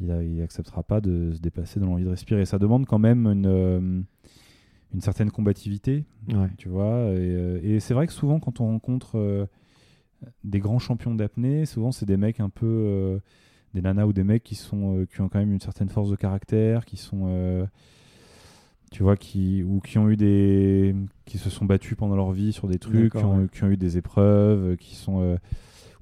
il, 0.00 0.10
a- 0.10 0.22
il 0.22 0.40
acceptera 0.42 0.82
pas 0.82 1.00
de 1.00 1.32
se 1.32 1.40
dépasser 1.40 1.80
dans 1.80 1.86
l'envie 1.86 2.04
de 2.04 2.10
respirer. 2.10 2.44
Ça 2.46 2.58
demande 2.58 2.86
quand 2.86 2.98
même 3.00 3.26
une, 3.26 3.46
euh, 3.46 4.00
une 4.94 5.00
certaine 5.00 5.30
combativité, 5.30 6.04
Ouais. 6.32 6.48
tu 6.56 6.68
vois. 6.68 7.10
Et, 7.10 7.34
euh, 7.34 7.60
et 7.62 7.80
c'est 7.80 7.94
vrai 7.94 8.06
que 8.06 8.12
souvent, 8.12 8.38
quand 8.40 8.60
on 8.60 8.66
rencontre 8.66 9.18
euh, 9.18 9.46
des 10.44 10.60
grands 10.60 10.78
champions 10.78 11.14
d'apnée, 11.14 11.66
souvent 11.66 11.92
c'est 11.92 12.06
des 12.06 12.16
mecs 12.16 12.40
un 12.40 12.48
peu, 12.50 12.66
euh, 12.66 13.18
des 13.74 13.82
nanas 13.82 14.06
ou 14.06 14.12
des 14.12 14.24
mecs 14.24 14.42
qui 14.44 14.54
sont, 14.54 14.96
euh, 14.98 15.04
qui 15.06 15.20
ont 15.20 15.28
quand 15.28 15.38
même 15.40 15.52
une 15.52 15.60
certaine 15.60 15.88
force 15.88 16.10
de 16.10 16.16
caractère, 16.16 16.84
qui 16.84 16.96
sont, 16.96 17.66
tu 18.90 19.02
vois, 19.02 19.16
qui 19.16 19.62
ou 19.62 19.80
qui 19.80 19.98
ont 19.98 20.08
eu 20.08 20.16
des, 20.16 20.94
qui 21.26 21.36
se 21.38 21.50
sont 21.50 21.66
battus 21.66 21.96
pendant 21.96 22.16
leur 22.16 22.32
vie 22.32 22.52
sur 22.52 22.66
des 22.68 22.78
trucs, 22.78 23.12
qui 23.12 23.18
ont, 23.24 23.40
ouais. 23.42 23.46
qui 23.52 23.62
ont 23.64 23.68
eu 23.68 23.76
des 23.76 23.98
épreuves, 23.98 24.76
qui 24.78 24.94
sont, 24.94 25.20
euh, 25.20 25.36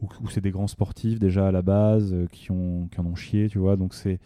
ou, 0.02 0.08
ou 0.22 0.28
c'est 0.28 0.40
des 0.40 0.50
grands 0.50 0.66
sportifs 0.66 1.18
déjà 1.18 1.48
à 1.48 1.52
la 1.52 1.62
base, 1.62 2.12
euh, 2.12 2.26
qui 2.30 2.50
ont, 2.50 2.88
qui 2.92 3.00
en 3.00 3.06
ont 3.06 3.14
chié, 3.14 3.48
tu 3.48 3.58
vois. 3.58 3.76
Donc 3.76 3.94
c'est 3.94 4.18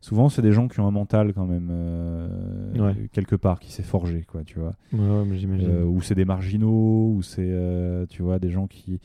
souvent 0.00 0.28
c'est 0.28 0.42
des 0.42 0.52
gens 0.52 0.68
qui 0.68 0.78
ont 0.80 0.86
un 0.86 0.90
mental 0.92 1.32
quand 1.34 1.46
même 1.46 1.68
euh, 1.70 2.28
Ouais. 2.78 2.94
quelque 3.12 3.34
part 3.36 3.58
qui 3.60 3.72
s'est 3.72 3.82
forgé, 3.82 4.22
quoi, 4.22 4.44
tu 4.44 4.58
vois. 4.60 4.74
Ouais, 4.92 5.36
j'imagine. 5.36 5.68
Euh, 5.68 5.84
ou 5.84 6.00
c'est 6.02 6.14
des 6.14 6.24
marginaux, 6.24 7.12
ou 7.16 7.22
c'est, 7.22 7.52
tu 8.08 8.22
vois, 8.22 8.38
des 8.38 8.50
gens 8.50 8.66
qui... 8.66 9.00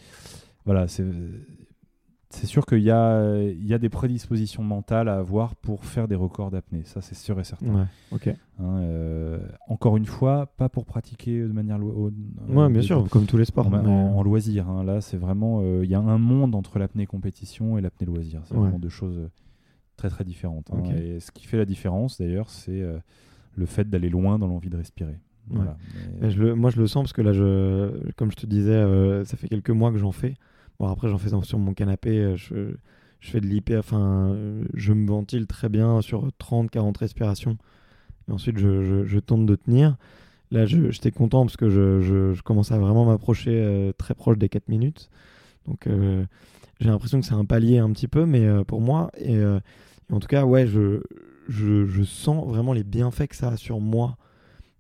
Voilà, 0.66 0.88
c'est... 0.88 1.06
C'est 2.34 2.48
sûr 2.48 2.66
qu'il 2.66 2.80
y 2.80 2.92
a, 2.92 3.36
il 3.44 3.66
y 3.68 3.74
a 3.74 3.78
des 3.78 3.90
prédispositions 3.90 4.64
mentales 4.64 5.10
à 5.10 5.18
avoir 5.18 5.54
pour 5.56 5.84
faire 5.84 6.08
des 6.08 6.16
records 6.16 6.50
d'apnée, 6.50 6.84
ça 6.86 7.02
c'est 7.02 7.14
sûr 7.16 7.38
et 7.40 7.44
certain. 7.44 7.68
Ouais. 8.14 8.38
Hein, 8.60 8.78
euh, 8.80 9.40
encore 9.68 9.98
une 9.98 10.06
fois, 10.06 10.46
pas 10.58 10.70
pour 10.70 10.86
pratiquer 10.86 11.42
de 11.42 11.52
manière... 11.52 11.78
lo- 11.78 12.10
Ouais, 12.50 12.64
euh, 12.64 12.70
bien 12.70 12.78
de- 12.78 12.82
sûr, 12.82 13.08
comme 13.10 13.26
tous 13.26 13.36
les 13.38 13.44
sports. 13.46 13.68
en, 13.68 13.70
mais- 13.70 13.78
en- 13.80 14.16
en 14.18 14.24
loisir. 14.24 14.70
hein. 14.70 14.84
Là, 14.86 15.02
c'est 15.02 15.18
vraiment... 15.18 15.60
euh, 15.62 15.82
Il 15.84 15.90
y 15.90 15.94
a 15.96 16.00
un 16.00 16.18
monde 16.18 16.56
entre 16.56 16.80
l'apnée 16.80 17.06
compétition 17.06 17.78
et 17.78 17.82
l'apnée 17.82 18.08
loisir. 18.08 18.42
C'est 18.46 18.54
Ouais. 18.54 18.62
vraiment 18.62 18.80
deux 18.80 18.88
choses 18.90 19.18
euh, 19.18 19.30
très 19.98 20.10
très 20.10 20.24
différentes. 20.24 20.70
hein. 20.72 20.84
Et 20.96 21.20
ce 21.20 21.32
qui 21.32 21.46
fait 21.46 21.58
la 21.58 21.66
différence, 21.66 22.18
d'ailleurs, 22.20 22.50
c'est 22.50 22.82
euh, 22.82 22.98
le 23.56 23.66
fait 23.66 23.90
d'aller 23.90 24.10
loin 24.10 24.40
dans 24.40 24.48
l'envie 24.48 24.70
de 24.70 24.78
respirer. 24.78 25.20
Voilà. 25.50 25.76
Mais- 26.22 26.28
Et 26.28 26.32
je 26.32 26.42
le- 26.42 26.56
moi, 26.56 26.70
je 26.70 26.80
le 26.80 26.88
sens 26.88 27.04
parce 27.04 27.14
que 27.14 27.22
là, 27.22 27.34
je, 27.34 28.10
comme 28.16 28.32
je 28.32 28.38
te 28.38 28.46
disais, 28.46 28.72
euh, 28.72 29.26
ça 29.26 29.36
fait 29.36 29.50
quelques 29.50 29.72
mois 29.72 29.92
que 29.92 29.98
j'en 29.98 30.14
fais. 30.14 30.36
Bon, 30.80 30.88
après, 30.88 31.10
j'en 31.10 31.18
fais 31.18 31.30
sur 31.44 31.60
mon 31.60 31.74
canapé. 31.74 32.18
euh, 32.20 32.36
Je, 32.36 32.74
je 33.20 33.30
fais 33.30 33.40
de 33.42 33.46
l'hyper. 33.48 33.80
Enfin, 33.80 34.32
euh, 34.34 34.64
je 34.74 34.94
me 34.94 35.08
ventile 35.08 35.46
très 35.48 35.70
bien 35.70 36.02
sur 36.02 36.30
30, 36.38 36.70
40 36.72 36.98
respirations. 36.98 37.58
Et 38.28 38.32
ensuite, 38.32 38.58
je, 38.58 38.84
je- 38.84 39.06
je 39.06 39.20
tente 39.20 39.46
de 39.46 39.56
tenir. 39.56 39.98
Là, 40.52 40.66
j'étais 40.66 41.12
content 41.12 41.46
parce 41.46 41.56
que 41.58 41.70
je, 41.70 42.40
commence 42.42 42.72
à 42.72 42.78
vraiment 42.78 43.06
m'approcher 43.06 43.52
euh, 43.54 43.94
très 43.94 44.14
proche 44.16 44.38
des 44.38 44.50
4 44.50 44.68
minutes. 44.68 45.10
Donc, 45.68 45.88
euh, 45.88 46.26
j'ai 46.80 46.90
l'impression 46.90 47.20
que 47.20 47.26
c'est 47.26 47.34
un 47.36 47.46
palier 47.46 47.78
un 47.78 47.92
petit 47.92 48.08
peu, 48.08 48.26
mais 48.26 48.46
euh, 48.46 48.64
pour 48.64 48.82
moi. 48.82 49.12
Et, 49.18 49.36
et 49.36 50.14
en 50.14 50.20
tout 50.20 50.28
cas, 50.28 50.44
ouais, 50.44 50.68
je, 50.68 51.02
je, 51.48 51.86
je 51.86 52.04
sens 52.04 52.46
vraiment 52.48 52.74
les 52.74 52.84
bienfaits 52.84 53.28
que 53.28 53.36
ça 53.36 53.50
a 53.50 53.58
sur 53.58 53.80
moi 53.80 54.18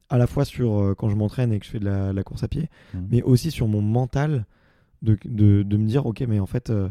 à 0.09 0.17
la 0.17 0.27
fois 0.27 0.43
sur 0.43 0.93
quand 0.97 1.07
je 1.09 1.15
m'entraîne 1.15 1.53
et 1.53 1.59
que 1.59 1.65
je 1.65 1.71
fais 1.71 1.79
de 1.79 1.85
la, 1.85 2.11
la 2.11 2.23
course 2.23 2.43
à 2.43 2.49
pied, 2.49 2.69
Mhm. 2.93 3.07
mais 3.11 3.21
aussi 3.21 3.49
sur 3.49 3.67
mon 3.69 3.81
mental 3.81 4.45
de, 5.01 5.17
de, 5.25 5.63
de 5.63 5.77
me 5.77 5.85
dire 5.87 6.05
ok 6.05 6.21
mais 6.27 6.39
en 6.39 6.45
fait 6.45 6.69
euh, 6.69 6.89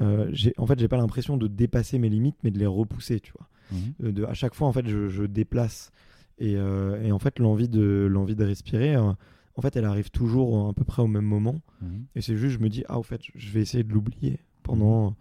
euh, 0.00 0.28
j'ai 0.32 0.54
en 0.58 0.66
fait 0.66 0.78
j'ai 0.78 0.88
pas 0.88 0.96
l'impression 0.96 1.36
de 1.36 1.46
dépasser 1.48 1.98
mes 1.98 2.08
limites 2.08 2.36
mais 2.44 2.50
de 2.50 2.58
les 2.58 2.66
repousser 2.66 3.20
tu 3.20 3.32
vois 3.38 3.48
Mhm. 3.70 3.78
Euh, 4.04 4.12
de, 4.12 4.24
à 4.24 4.34
chaque 4.34 4.54
fois 4.54 4.68
en 4.68 4.72
fait 4.72 4.86
je, 4.86 5.08
je 5.08 5.24
déplace 5.24 5.92
et, 6.38 6.56
euh, 6.56 7.00
et 7.02 7.10
en 7.12 7.18
fait 7.18 7.38
l'envie 7.38 7.68
de 7.68 8.06
l'envie 8.10 8.34
de 8.36 8.44
respirer 8.44 8.94
euh, 8.96 9.12
en 9.56 9.62
fait 9.62 9.76
elle 9.76 9.84
arrive 9.86 10.10
toujours 10.10 10.68
à 10.68 10.72
peu 10.74 10.84
près 10.84 11.00
au 11.02 11.06
même 11.06 11.24
moment 11.24 11.60
Mhm. 11.80 12.04
et 12.14 12.20
c'est 12.20 12.36
juste 12.36 12.58
je 12.58 12.62
me 12.62 12.68
dis 12.68 12.84
ah 12.88 12.98
au 12.98 13.02
fait 13.02 13.20
je 13.34 13.50
vais 13.50 13.60
essayer 13.60 13.82
de 13.84 13.92
l'oublier 13.92 14.40
pendant 14.62 15.14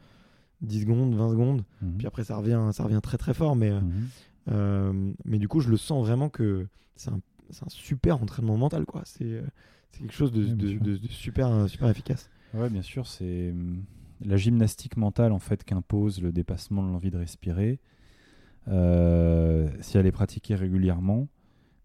10 0.61 0.81
secondes 0.81 1.15
20 1.15 1.29
secondes 1.31 1.63
Mhm. 1.81 1.97
puis 1.97 2.07
après 2.07 2.23
ça 2.23 2.35
revient 2.37 2.69
ça 2.73 2.83
revient 2.83 2.99
très 3.01 3.17
très 3.17 3.33
fort 3.33 3.55
mais 3.55 3.71
mais 5.25 5.37
du 5.39 5.47
coup, 5.47 5.59
je 5.61 5.69
le 5.69 5.77
sens 5.77 6.05
vraiment 6.05 6.29
que 6.29 6.67
c'est 6.95 7.09
un, 7.09 7.15
un 7.65 7.69
super 7.69 8.21
entraînement 8.21 8.57
mental, 8.57 8.85
quoi. 8.85 9.01
C'est 9.05 9.41
c'est 9.91 9.99
quelque 10.01 10.13
chose 10.13 10.31
de, 10.31 10.41
Ouais, 10.45 10.53
bien 10.53 10.55
de- 10.65 10.71
sûr. 10.71 10.81
de- 10.81 10.97
de 10.97 11.07
super, 11.07 11.47
euh, 11.47 11.67
super 11.67 11.89
efficace. 11.89 12.29
Ouais, 12.53 12.69
bien 12.69 12.81
sûr, 12.81 13.07
c'est 13.07 13.51
hum, 13.51 13.83
la 14.23 14.37
gymnastique 14.37 14.97
mentale 14.97 15.31
en 15.31 15.39
fait 15.39 15.63
qu'impose 15.63 16.21
le 16.21 16.31
dépassement 16.31 16.83
de 16.83 16.89
l'envie 16.91 17.11
de 17.11 17.17
respirer. 17.17 17.79
Euh, 18.67 19.67
si 19.81 19.97
elle 19.97 20.05
est 20.05 20.11
pratiquée 20.11 20.55
régulièrement, 20.55 21.27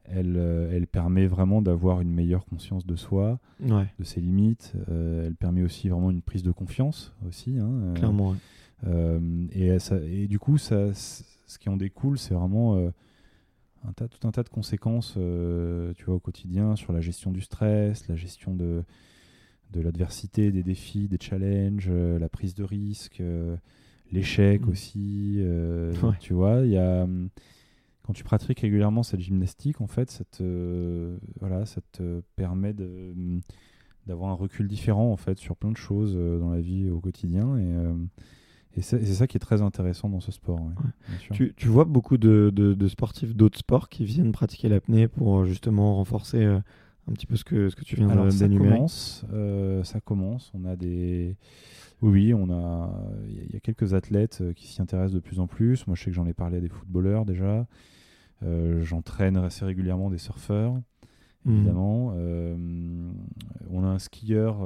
elle, 0.05 0.37
euh, 0.37 0.71
elle 0.73 0.87
permet 0.87 1.27
vraiment 1.27 1.63
d'avoir 1.63 2.01
une 2.01 2.13
meilleure 2.13 2.45
conscience 2.45 2.87
de 2.87 2.95
soi, 2.97 3.41
Ouais, 3.61 3.87
de 3.99 4.05
ses 4.05 4.21
limites. 4.21 4.73
Euh, 4.89 5.27
elle 5.27 5.35
permet 5.35 5.63
aussi 5.63 5.89
vraiment 5.89 6.11
une 6.11 6.23
prise 6.23 6.43
de 6.43 6.53
confiance 6.53 7.13
aussi. 7.27 7.59
hein, 7.59 7.69
euh, 7.71 7.95
clairement. 7.95 8.31
ouais. 8.85 9.21
et, 9.53 9.79
ça- 9.79 9.99
et 10.03 10.29
du 10.29 10.39
coup, 10.39 10.59
ça, 10.59 10.93
ce 10.95 11.59
qui 11.59 11.69
en 11.69 11.77
découle, 11.77 12.19
c'est 12.19 12.35
vraiment 12.35 12.77
un 13.85 13.93
tas, 13.93 14.09
tout 14.09 14.27
un 14.27 14.33
tas 14.33 14.43
de 14.43 14.49
conséquences 14.49 15.15
euh, 15.17 15.93
tu 15.95 16.05
vois, 16.05 16.15
au 16.17 16.21
quotidien 16.21 16.77
sur 16.77 16.93
la 16.93 17.01
gestion 17.01 17.31
du 17.31 17.41
stress, 17.41 18.09
la 18.09 18.17
gestion 18.17 18.55
de, 18.55 18.83
de 19.73 19.81
l'adversité, 19.81 20.51
des 20.51 20.63
défis, 20.63 21.09
des 21.09 21.19
challenges, 21.21 21.89
euh, 21.91 22.19
la 22.19 22.29
prise 22.29 22.55
de 22.55 22.65
risque, 22.65 23.21
euh, 23.21 23.57
l'échec 24.13 24.67
Mm. 24.67 24.71
aussi. 24.71 25.37
Ouais. 26.03 26.17
Tu 26.21 26.33
vois, 26.33 26.63
il 26.65 26.71
y 26.73 26.79
a. 26.79 27.05
hum, 27.05 27.29
Quand 28.03 28.13
tu 28.13 28.23
pratiques 28.25 28.61
régulièrement 28.61 29.03
cette 29.03 29.21
gymnastique, 29.21 29.81
en 29.81 29.89
fait, 29.89 30.11
ça 30.11 30.25
te, 30.25 31.19
voilà, 31.41 31.67
ça 31.67 31.81
te 31.93 32.21
permet 32.37 32.73
de, 32.73 33.13
hum, 33.17 33.41
d'avoir 34.07 34.31
un 34.31 34.35
recul 34.35 34.69
différent 34.69 35.11
en 35.13 35.17
fait 35.17 35.39
sur 35.39 35.57
plein 35.57 35.73
de 35.73 35.77
choses 35.77 36.15
dans 36.15 36.51
la 36.51 36.61
vie 36.61 36.89
au 36.89 37.01
quotidien 37.01 37.57
et, 37.59 37.75
et 38.77 38.83
c'est, 38.83 39.05
ça 39.05 39.27
qui 39.27 39.37
est 39.37 39.41
très 39.41 39.63
intéressant 39.63 40.09
dans 40.11 40.21
ce 40.21 40.31
sport. 40.33 40.61
ouais. 40.61 40.73
Tu, 41.33 41.55
tu 41.57 41.69
vois 41.69 41.85
beaucoup 41.85 42.19
de, 42.19 42.53
de- 42.55 42.75
de 42.75 42.89
sportifs 42.89 43.35
d'autres 43.35 43.59
sports 43.59 43.89
qui 43.89 44.05
viennent 44.05 44.33
pratiquer 44.33 44.69
l'apnée 44.69 45.09
pour 45.09 45.39
euh, 45.41 45.45
justement 45.47 45.97
renforcer 45.97 46.45
euh, 46.45 46.59
un 47.09 47.13
petit 47.13 47.27
peu 47.27 47.37
ce 47.37 47.45
que, 47.45 47.69
ce 47.71 47.77
que 47.77 47.85
tu 47.85 47.97
viens 47.97 48.09
Alors, 48.11 48.31
ça 48.31 48.47
d'énumérer 48.49 48.75
commence, 48.77 49.25
euh, 49.33 49.83
ça 49.85 50.01
commence. 50.01 50.51
On 50.55 50.65
a 50.67 50.77
des. 50.77 51.37
Oui, 52.03 52.35
on 52.35 52.51
a. 52.51 52.91
Il 53.29 53.53
y 53.53 53.57
a 53.57 53.61
quelques 53.61 53.95
athlètes 53.95 54.43
qui 54.55 54.67
s'y 54.67 54.83
intéressent 54.83 55.15
de 55.15 55.21
plus 55.21 55.41
en 55.41 55.47
plus. 55.47 55.87
Moi, 55.87 55.97
je 55.97 56.03
sais 56.03 56.11
que 56.11 56.17
j'en 56.17 56.27
ai 56.27 56.35
parlé 56.35 56.59
à 56.59 56.61
des 56.61 56.69
footballeurs 56.69 57.25
déjà. 57.25 57.67
Euh, 58.43 58.83
J'entraîne 58.83 59.39
assez 59.39 59.65
régulièrement 59.65 60.11
des 60.11 60.19
surfeurs, 60.19 60.75
Mhm. 61.47 61.55
évidemment. 61.55 62.13
On 63.71 63.85
a 63.85 63.87
un 63.89 63.99
skieur 63.99 64.59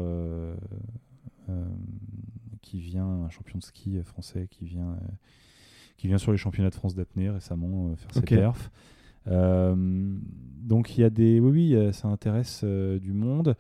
qui 2.63 2.81
vient, 2.81 3.07
un 3.07 3.31
champion 3.31 3.59
de 3.59 3.65
ski 3.65 4.01
français 4.03 4.47
qui 4.51 4.65
vient, 4.65 4.91
euh, 4.93 5.07
qui 5.97 6.07
vient 6.07 6.19
sur 6.19 6.33
les 6.33 6.39
championnats 6.39 6.71
de 6.71 6.75
France 6.75 6.95
d'apnée 6.95 7.31
récemment 7.31 7.89
euh, 7.91 7.97
faire 7.97 8.11
Ok. 8.17 8.29
ses 8.31 8.37
perfs. 8.37 8.71
Euh, 9.27 9.75
donc 10.63 10.97
il 10.97 11.03
y 11.03 11.05
a 11.05 11.11
des, 11.11 11.41
oui, 11.41 11.51
oui, 11.51 11.75
euh, 11.75 11.93
ça 11.93 12.09
intéresse 12.09 12.63
euh, 12.65 12.99
du 12.99 13.13
monde. 13.13 13.55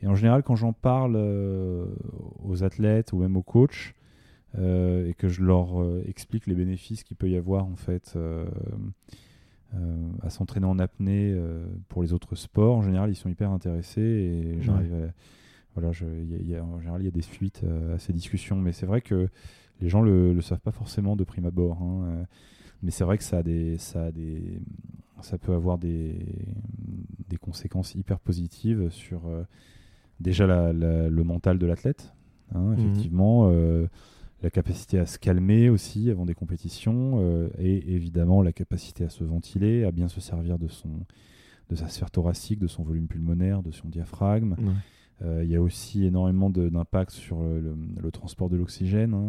Et 0.00 0.06
en 0.06 0.14
général, 0.14 0.42
quand 0.42 0.56
j'en 0.56 0.72
parle 0.72 1.14
euh, 1.16 1.86
aux 2.42 2.62
athlètes 2.64 3.12
ou 3.12 3.18
même 3.18 3.36
aux 3.36 3.42
coachs 3.42 3.94
euh, 4.58 5.08
et 5.08 5.14
que 5.14 5.28
je 5.28 5.42
leur 5.42 5.80
euh, 5.80 6.02
explique 6.06 6.46
les 6.46 6.54
bénéfices 6.54 7.04
qu'il 7.04 7.16
peut 7.16 7.30
y 7.30 7.36
avoir 7.36 7.64
en 7.64 7.76
fait 7.76 8.12
euh, 8.16 8.44
euh, 9.74 10.08
à 10.22 10.30
s'entraîner 10.30 10.66
en 10.66 10.78
apnée 10.78 11.32
euh, 11.32 11.64
pour 11.88 12.02
les 12.02 12.12
autres 12.12 12.34
sports, 12.36 12.76
en 12.76 12.82
général, 12.82 13.10
ils 13.10 13.16
sont 13.16 13.28
hyper 13.28 13.50
intéressés 13.50 14.00
et 14.00 14.62
j'arrive 14.62 14.94
à- 14.94 15.12
voilà, 15.74 15.92
je- 15.92 16.04
il 16.04 16.30
y 16.30 16.34
a- 16.34 16.38
il 16.38 16.48
y 16.48 16.56
a- 16.56 16.64
en 16.64 16.78
général, 16.80 17.02
il 17.02 17.04
y 17.04 17.08
a 17.08 17.10
des 17.12 17.22
suites 17.22 17.62
euh, 17.64 17.94
à 17.96 17.98
ces 17.98 18.12
discussions, 18.12 18.56
mais 18.56 18.72
c'est 18.72 18.86
vrai 18.86 19.00
que 19.00 19.28
les 19.80 19.88
gens 19.88 20.02
le, 20.02 20.32
le 20.32 20.40
savent 20.40 20.60
pas 20.60 20.72
forcément 20.72 21.16
de 21.16 21.24
prime 21.24 21.46
abord. 21.46 21.82
hein, 21.82 22.04
euh, 22.06 22.24
mais 22.82 22.90
c'est 22.90 23.04
vrai 23.04 23.18
que 23.18 23.24
ça 23.24 23.38
a 23.38 23.42
des, 23.42 23.76
ça 23.78 24.04
a 24.06 24.12
des, 24.12 24.60
ça 25.22 25.38
peut 25.38 25.52
avoir 25.52 25.78
des, 25.78 26.16
des 27.28 27.36
conséquences 27.36 27.94
hyper 27.94 28.18
positives 28.20 28.88
sur 28.90 29.26
euh, 29.26 29.42
déjà 30.20 30.46
la- 30.46 30.72
la- 30.72 31.08
le 31.08 31.24
mental 31.24 31.58
de 31.58 31.66
l'athlète, 31.66 32.12
hein, 32.54 32.60
Mhm. 32.60 32.78
effectivement, 32.78 33.48
euh, 33.50 33.86
la 34.42 34.50
capacité 34.50 34.98
à 34.98 35.06
se 35.06 35.18
calmer 35.18 35.70
aussi 35.70 36.10
avant 36.10 36.26
des 36.26 36.34
compétitions, 36.34 37.14
euh, 37.20 37.48
et 37.58 37.94
évidemment 37.94 38.42
la 38.42 38.52
capacité 38.52 39.04
à 39.04 39.08
se 39.08 39.24
ventiler, 39.24 39.84
à 39.84 39.90
bien 39.90 40.08
se 40.08 40.20
servir 40.20 40.58
de 40.58 40.68
son 40.68 40.90
de 41.70 41.76
sa 41.76 41.88
sphère 41.88 42.10
thoracique, 42.10 42.58
de 42.58 42.66
son 42.66 42.82
volume 42.82 43.06
pulmonaire, 43.08 43.62
de 43.62 43.70
son 43.70 43.88
diaphragme. 43.88 44.54
Euh, 45.22 45.42
Il 45.44 45.50
y 45.50 45.54
a 45.56 45.62
aussi 45.62 46.04
énormément 46.04 46.50
d'impact 46.50 47.12
sur 47.12 47.40
euh, 47.40 47.60
le, 47.60 47.76
le 48.02 48.10
transport 48.10 48.48
de 48.50 48.56
l'oxygène. 48.56 49.14
hein, 49.14 49.24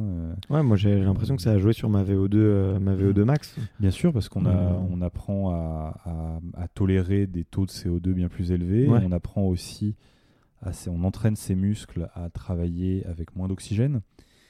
euh, 0.50 0.56
Ouais, 0.56 0.64
moi 0.64 0.78
j'ai 0.78 1.00
l'impression 1.00 1.36
que 1.36 1.42
ça 1.42 1.52
a 1.52 1.60
joué 1.60 1.74
sur 1.74 1.90
ma 1.90 2.04
VO2, 2.04 2.36
euh, 2.36 2.80
ma 2.80 2.96
VO2 2.96 3.24
max. 3.24 3.56
Bien 3.80 3.92
sûr, 3.92 4.12
parce 4.12 4.28
qu'on 4.28 4.46
on 4.46 5.02
apprend 5.02 5.52
à, 5.52 6.00
à- 6.06 6.40
à 6.64 6.68
tolérer 6.70 7.28
des 7.28 7.44
taux 7.44 7.66
de 7.66 7.72
CO2 7.72 8.14
bien 8.14 8.30
plus 8.30 8.52
élevés. 8.52 8.88
Ouais. 8.88 9.00
On 9.06 9.12
apprend 9.12 9.44
aussi, 9.44 9.96
on 10.88 11.04
entraîne 11.04 11.36
ses 11.36 11.54
muscles 11.56 12.10
à 12.16 12.30
travailler 12.32 13.06
avec 13.06 13.36
moins 13.36 13.48
d'oxygène. 13.48 14.02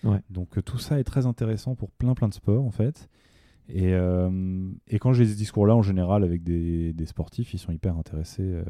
Ouais. 0.04 0.22
Donc 0.30 0.64
tout 0.64 0.78
ça 0.78 1.00
est 1.00 1.04
très 1.04 1.26
intéressant 1.26 1.76
pour 1.76 1.92
plein 1.92 2.14
plein 2.14 2.30
de 2.30 2.34
sports 2.34 2.64
en 2.64 2.72
fait. 2.72 3.10
Et, 3.68 3.94
euh, 3.94 4.30
et 4.88 5.00
quand 5.00 5.12
j'ai 5.14 5.26
ce 5.26 5.36
discours-là, 5.36 5.76
en 5.76 5.82
général, 5.82 6.24
avec 6.24 6.44
des, 6.44 6.94
des 6.94 7.06
sportifs, 7.08 7.54
ils 7.54 7.58
sont 7.58 7.72
hyper 7.72 7.98
intéressés, 7.98 8.44
euh, 8.44 8.64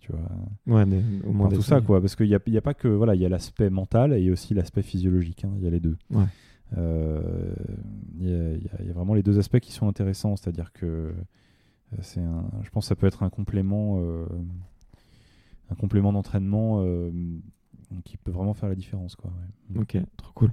tu 0.00 0.12
vois, 0.12 0.20
Ouais, 0.66 0.84
au 1.26 1.32
moins 1.32 1.48
tout 1.48 1.62
ça, 1.62 1.80
quoi. 1.80 2.00
Parce 2.00 2.14
qu'il 2.14 2.28
n'y 2.28 2.34
a, 2.34 2.40
y 2.46 2.58
a 2.58 2.60
pas 2.62 2.74
que, 2.74 2.88
voilà, 2.88 3.14
il 3.14 3.22
y 3.22 3.24
a 3.26 3.30
l'aspect 3.30 3.70
mental 3.70 4.12
et 4.12 4.18
il 4.20 4.26
y 4.26 4.28
a 4.28 4.32
aussi 4.32 4.52
l'aspect 4.52 4.82
physiologique. 4.82 5.44
hein, 5.44 5.52
Il 5.56 5.64
y 5.64 5.66
a 5.66 5.70
les 5.70 5.80
deux. 5.80 5.96
Ouais. 6.10 6.24
Euh, 6.76 7.54
Il 8.18 8.28
y, 8.28 8.32
a- 8.34 8.82
y 8.84 8.88
y 8.88 8.92
vraiment 8.92 9.14
les 9.14 9.22
deux 9.22 9.38
aspects 9.38 9.60
qui 9.60 9.72
sont 9.72 9.88
intéressants. 9.88 10.36
C'est-à-dire 10.36 10.72
que 10.74 10.84
euh, 10.86 11.12
c'est 12.02 12.20
un, 12.20 12.44
je 12.62 12.68
pense 12.70 12.84
que 12.84 12.88
ça 12.88 12.96
peut 12.96 13.06
être 13.06 13.22
un 13.22 13.30
complément, 13.30 13.98
un 15.70 15.74
complément 15.74 16.12
d'entraînement 16.12 16.84
qui 18.04 18.16
peut 18.18 18.30
vraiment 18.30 18.54
faire 18.54 18.68
la 18.68 18.74
différence, 18.74 19.14
quoi. 19.16 19.30
ouais. 19.74 19.80
Ok, 19.80 19.96
trop 20.16 20.32
cool. 20.34 20.52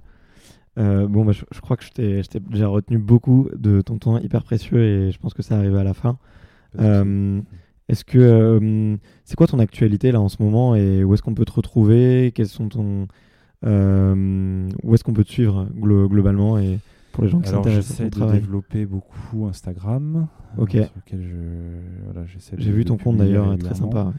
Euh, 0.77 1.07
bon, 1.07 1.25
bah, 1.25 1.31
je, 1.33 1.43
je 1.51 1.59
crois 1.59 1.75
que 1.77 1.83
je 1.83 1.91
t'ai 1.91 2.21
déjà 2.39 2.67
retenu 2.67 2.97
beaucoup 2.97 3.49
de 3.55 3.81
ton 3.81 3.97
temps 3.97 4.17
hyper 4.19 4.43
précieux 4.43 4.81
et 4.83 5.11
je 5.11 5.17
pense 5.19 5.33
que 5.33 5.41
ça 5.41 5.57
arrive 5.57 5.75
à 5.75 5.83
la 5.83 5.93
fin. 5.93 6.17
De. 6.75 6.83
Euh, 6.83 7.41
est-ce 7.89 8.05
que 8.05 8.17
euh, 8.19 8.95
c'est 9.25 9.35
quoi 9.35 9.47
ton 9.47 9.59
actualité 9.59 10.11
là 10.13 10.21
en 10.21 10.29
ce 10.29 10.41
moment 10.41 10.75
et 10.75 11.03
où 11.03 11.13
est-ce 11.13 11.21
qu'on 11.21 11.33
peut 11.33 11.43
te 11.45 11.51
retrouver? 11.51 12.31
Quels 12.33 12.47
sont 12.47 12.69
ton 12.69 13.07
où 13.63 14.93
est-ce 14.93 15.03
qu'on 15.03 15.13
peut 15.13 15.23
te 15.23 15.31
suivre 15.31 15.67
glo- 15.77 16.07
globalement 16.07 16.57
et 16.57 16.79
pour 17.11 17.23
les 17.25 17.29
gens 17.29 17.41
qui 17.41 17.49
s'intéressent 17.49 17.91
à 17.91 18.03
j'essaie 18.03 18.03
ton 18.03 18.09
de 18.09 18.15
travail? 18.23 18.39
développer 18.39 18.85
beaucoup 18.85 19.45
Instagram. 19.47 20.27
Ok. 20.57 20.77
je, 21.11 21.17
voilà, 22.05 22.21
de- 22.21 22.61
J'ai 22.61 22.71
vu 22.71 22.83
de 22.83 22.87
ton 22.89 22.97
compte 22.97 23.17
d'ailleurs, 23.17 23.57
très 23.57 23.75
sympa. 23.75 24.13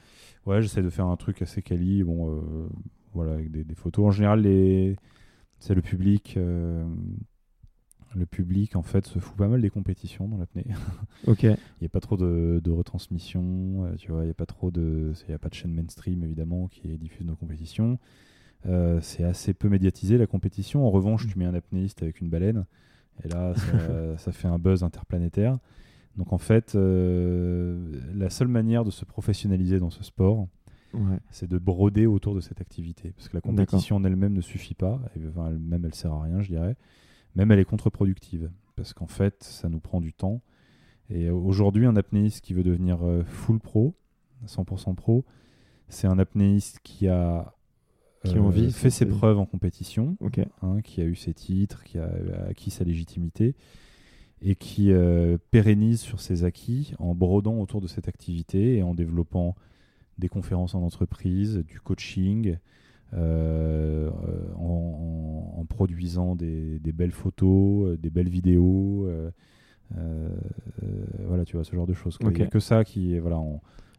Ouais, 0.47 0.61
j'essaie 0.61 0.83
de 0.83 0.91
faire 0.91 1.07
un 1.07 1.17
truc 1.17 1.41
assez 1.43 1.63
quali, 1.63 2.03
bon, 2.03 2.41
voilà, 3.15 3.33
avec 3.33 3.51
des, 3.51 3.65
des 3.65 3.75
photos. 3.75 4.05
En 4.07 4.11
général, 4.11 4.43
les, 4.43 4.97
c'est 5.63 5.75
le 5.75 5.83
public. 5.83 6.35
euh, 6.37 6.85
le 8.15 8.27
public, 8.27 8.77
en 8.77 8.83
fait, 8.83 9.07
se 9.07 9.19
fout 9.21 9.37
pas 9.37 9.49
mal 9.49 9.63
des 9.63 9.71
compétitions 9.71 10.29
dans 10.29 10.37
l'apnée. 10.37 10.67
Ok, 11.27 11.45
Il 11.45 11.57
n'y 11.81 11.87
a 11.87 11.89
pas 11.89 12.01
trop 12.01 12.17
de, 12.17 12.61
de 12.63 12.71
retransmission, 12.71 13.85
euh, 13.87 13.95
tu 13.97 14.11
vois, 14.11 14.23
il 14.23 14.27
n'y 14.27 14.31
a 14.31 14.35
pas 14.35 14.45
trop 14.45 14.71
de. 14.71 15.13
Il 15.23 15.29
n'y 15.29 15.35
a 15.35 15.39
pas 15.39 15.49
de 15.49 15.55
chaîne 15.55 15.73
mainstream, 15.73 16.23
évidemment, 16.25 16.67
qui 16.69 16.87
diffuse 16.99 17.25
nos 17.25 17.37
compétitions. 17.37 17.99
Euh, 18.67 19.01
c'est 19.01 19.25
assez 19.25 19.55
peu 19.55 19.69
médiatisé, 19.69 20.19
la 20.19 20.27
compétition. 20.27 20.85
En 20.87 20.91
revanche, 20.91 21.27
tu 21.27 21.39
mets 21.39 21.47
un 21.47 21.55
apnéiste 21.55 22.03
avec 22.03 22.21
une 22.21 22.29
baleine, 22.29 22.67
et 23.25 23.29
là, 23.29 23.55
ça, 23.55 24.19
ça 24.19 24.33
fait 24.33 24.49
un 24.49 24.59
buzz 24.59 24.83
interplanétaire. 24.83 25.59
Donc, 26.17 26.33
en 26.33 26.39
fait, 26.39 26.75
euh, 26.75 27.79
la 28.15 28.29
seule 28.29 28.49
manière 28.49 28.85
de 28.85 28.91
se 28.91 29.05
professionnaliser 29.07 29.79
dans 29.79 29.91
ce 29.91 30.03
sport, 30.05 30.49
ouais, 30.95 31.19
c'est 31.31 31.49
de 31.49 31.59
broder 31.59 32.07
autour 32.07 32.35
de 32.35 32.41
cette 32.41 32.61
activité. 32.61 33.13
Parce 33.17 33.29
que 33.29 33.37
la 33.37 33.41
compétition 33.41 33.97
en 33.97 34.05
elle-même 34.05 34.33
ne 34.33 34.41
suffit 34.41 34.75
pas, 34.75 35.01
enfin, 35.29 35.49
elle- 35.49 35.59
même 35.59 35.85
elle 35.85 35.95
sert 35.95 36.13
à 36.13 36.23
rien, 36.23 36.41
je 36.41 36.49
dirais. 36.49 36.77
Même 37.35 37.51
elle 37.51 37.59
est 37.59 37.65
contre-productive, 37.65 38.51
parce 38.77 38.93
qu'en 38.93 39.07
fait, 39.07 39.43
ça 39.43 39.69
nous 39.69 39.81
prend 39.81 40.01
du 40.01 40.13
temps. 40.13 40.43
Et 41.11 41.27
euh, 41.27 41.35
aujourd'hui, 41.35 41.87
un 41.87 41.97
apnéiste 41.97 42.43
qui 42.43 42.55
veut 42.55 42.63
devenir 42.63 43.03
euh, 43.07 43.25
full 43.25 43.59
pro, 43.59 43.95
100% 44.47 44.95
pro, 44.95 45.25
c'est 45.89 46.07
un 46.07 46.19
apnéiste 46.19 46.81
qui 46.83 47.09
a 47.09 47.55
Qui 48.25 48.39
envie, 48.39 48.71
fait 48.73 48.91
c'est- 48.91 49.05
ses 49.05 49.07
preuves 49.07 49.39
en 49.39 49.47
compétition, 49.47 50.17
hein, 50.63 50.81
qui 50.83 51.01
a 51.01 51.05
eu 51.05 51.15
ses 51.17 51.35
titres, 51.35 51.83
qui 51.85 51.99
a 51.99 52.11
acquis 52.49 52.71
sa 52.71 52.85
légitimité, 52.85 53.55
et 54.45 54.57
qui 54.57 54.91
euh, 54.93 55.39
pérennise 55.51 56.01
sur 56.01 56.21
ses 56.21 56.45
acquis 56.45 56.95
en 56.99 57.15
brodant 57.15 57.61
autour 57.61 57.81
de 57.81 57.87
cette 57.87 58.09
activité 58.09 58.77
et 58.77 58.83
en 58.83 58.93
développant 58.95 59.55
des 60.19 60.29
conférences 60.29 60.75
en 60.75 60.83
entreprise, 60.83 61.59
du 61.67 61.81
coaching, 61.81 62.57
euh, 63.15 64.11
en, 64.57 65.55
en- 65.57 65.61
en 65.61 65.65
produisant 65.67 66.35
des, 66.37 66.79
des 66.79 66.93
belles 66.93 67.13
photos, 67.13 67.89
euh, 67.91 67.97
des 67.97 68.11
belles 68.11 68.29
vidéos, 68.29 69.07
euh, 69.07 69.31
voilà, 71.27 71.45
tu 71.45 71.57
vois, 71.57 71.65
ce 71.65 71.75
genre 71.75 71.87
de 71.87 71.93
choses. 71.95 72.17
Il 72.21 72.27
n'y 72.27 72.43
a 72.43 72.47
que 72.51 72.61
ça 72.61 72.85
qui 72.85 73.15
est, 73.15 73.19
voilà, 73.21 73.39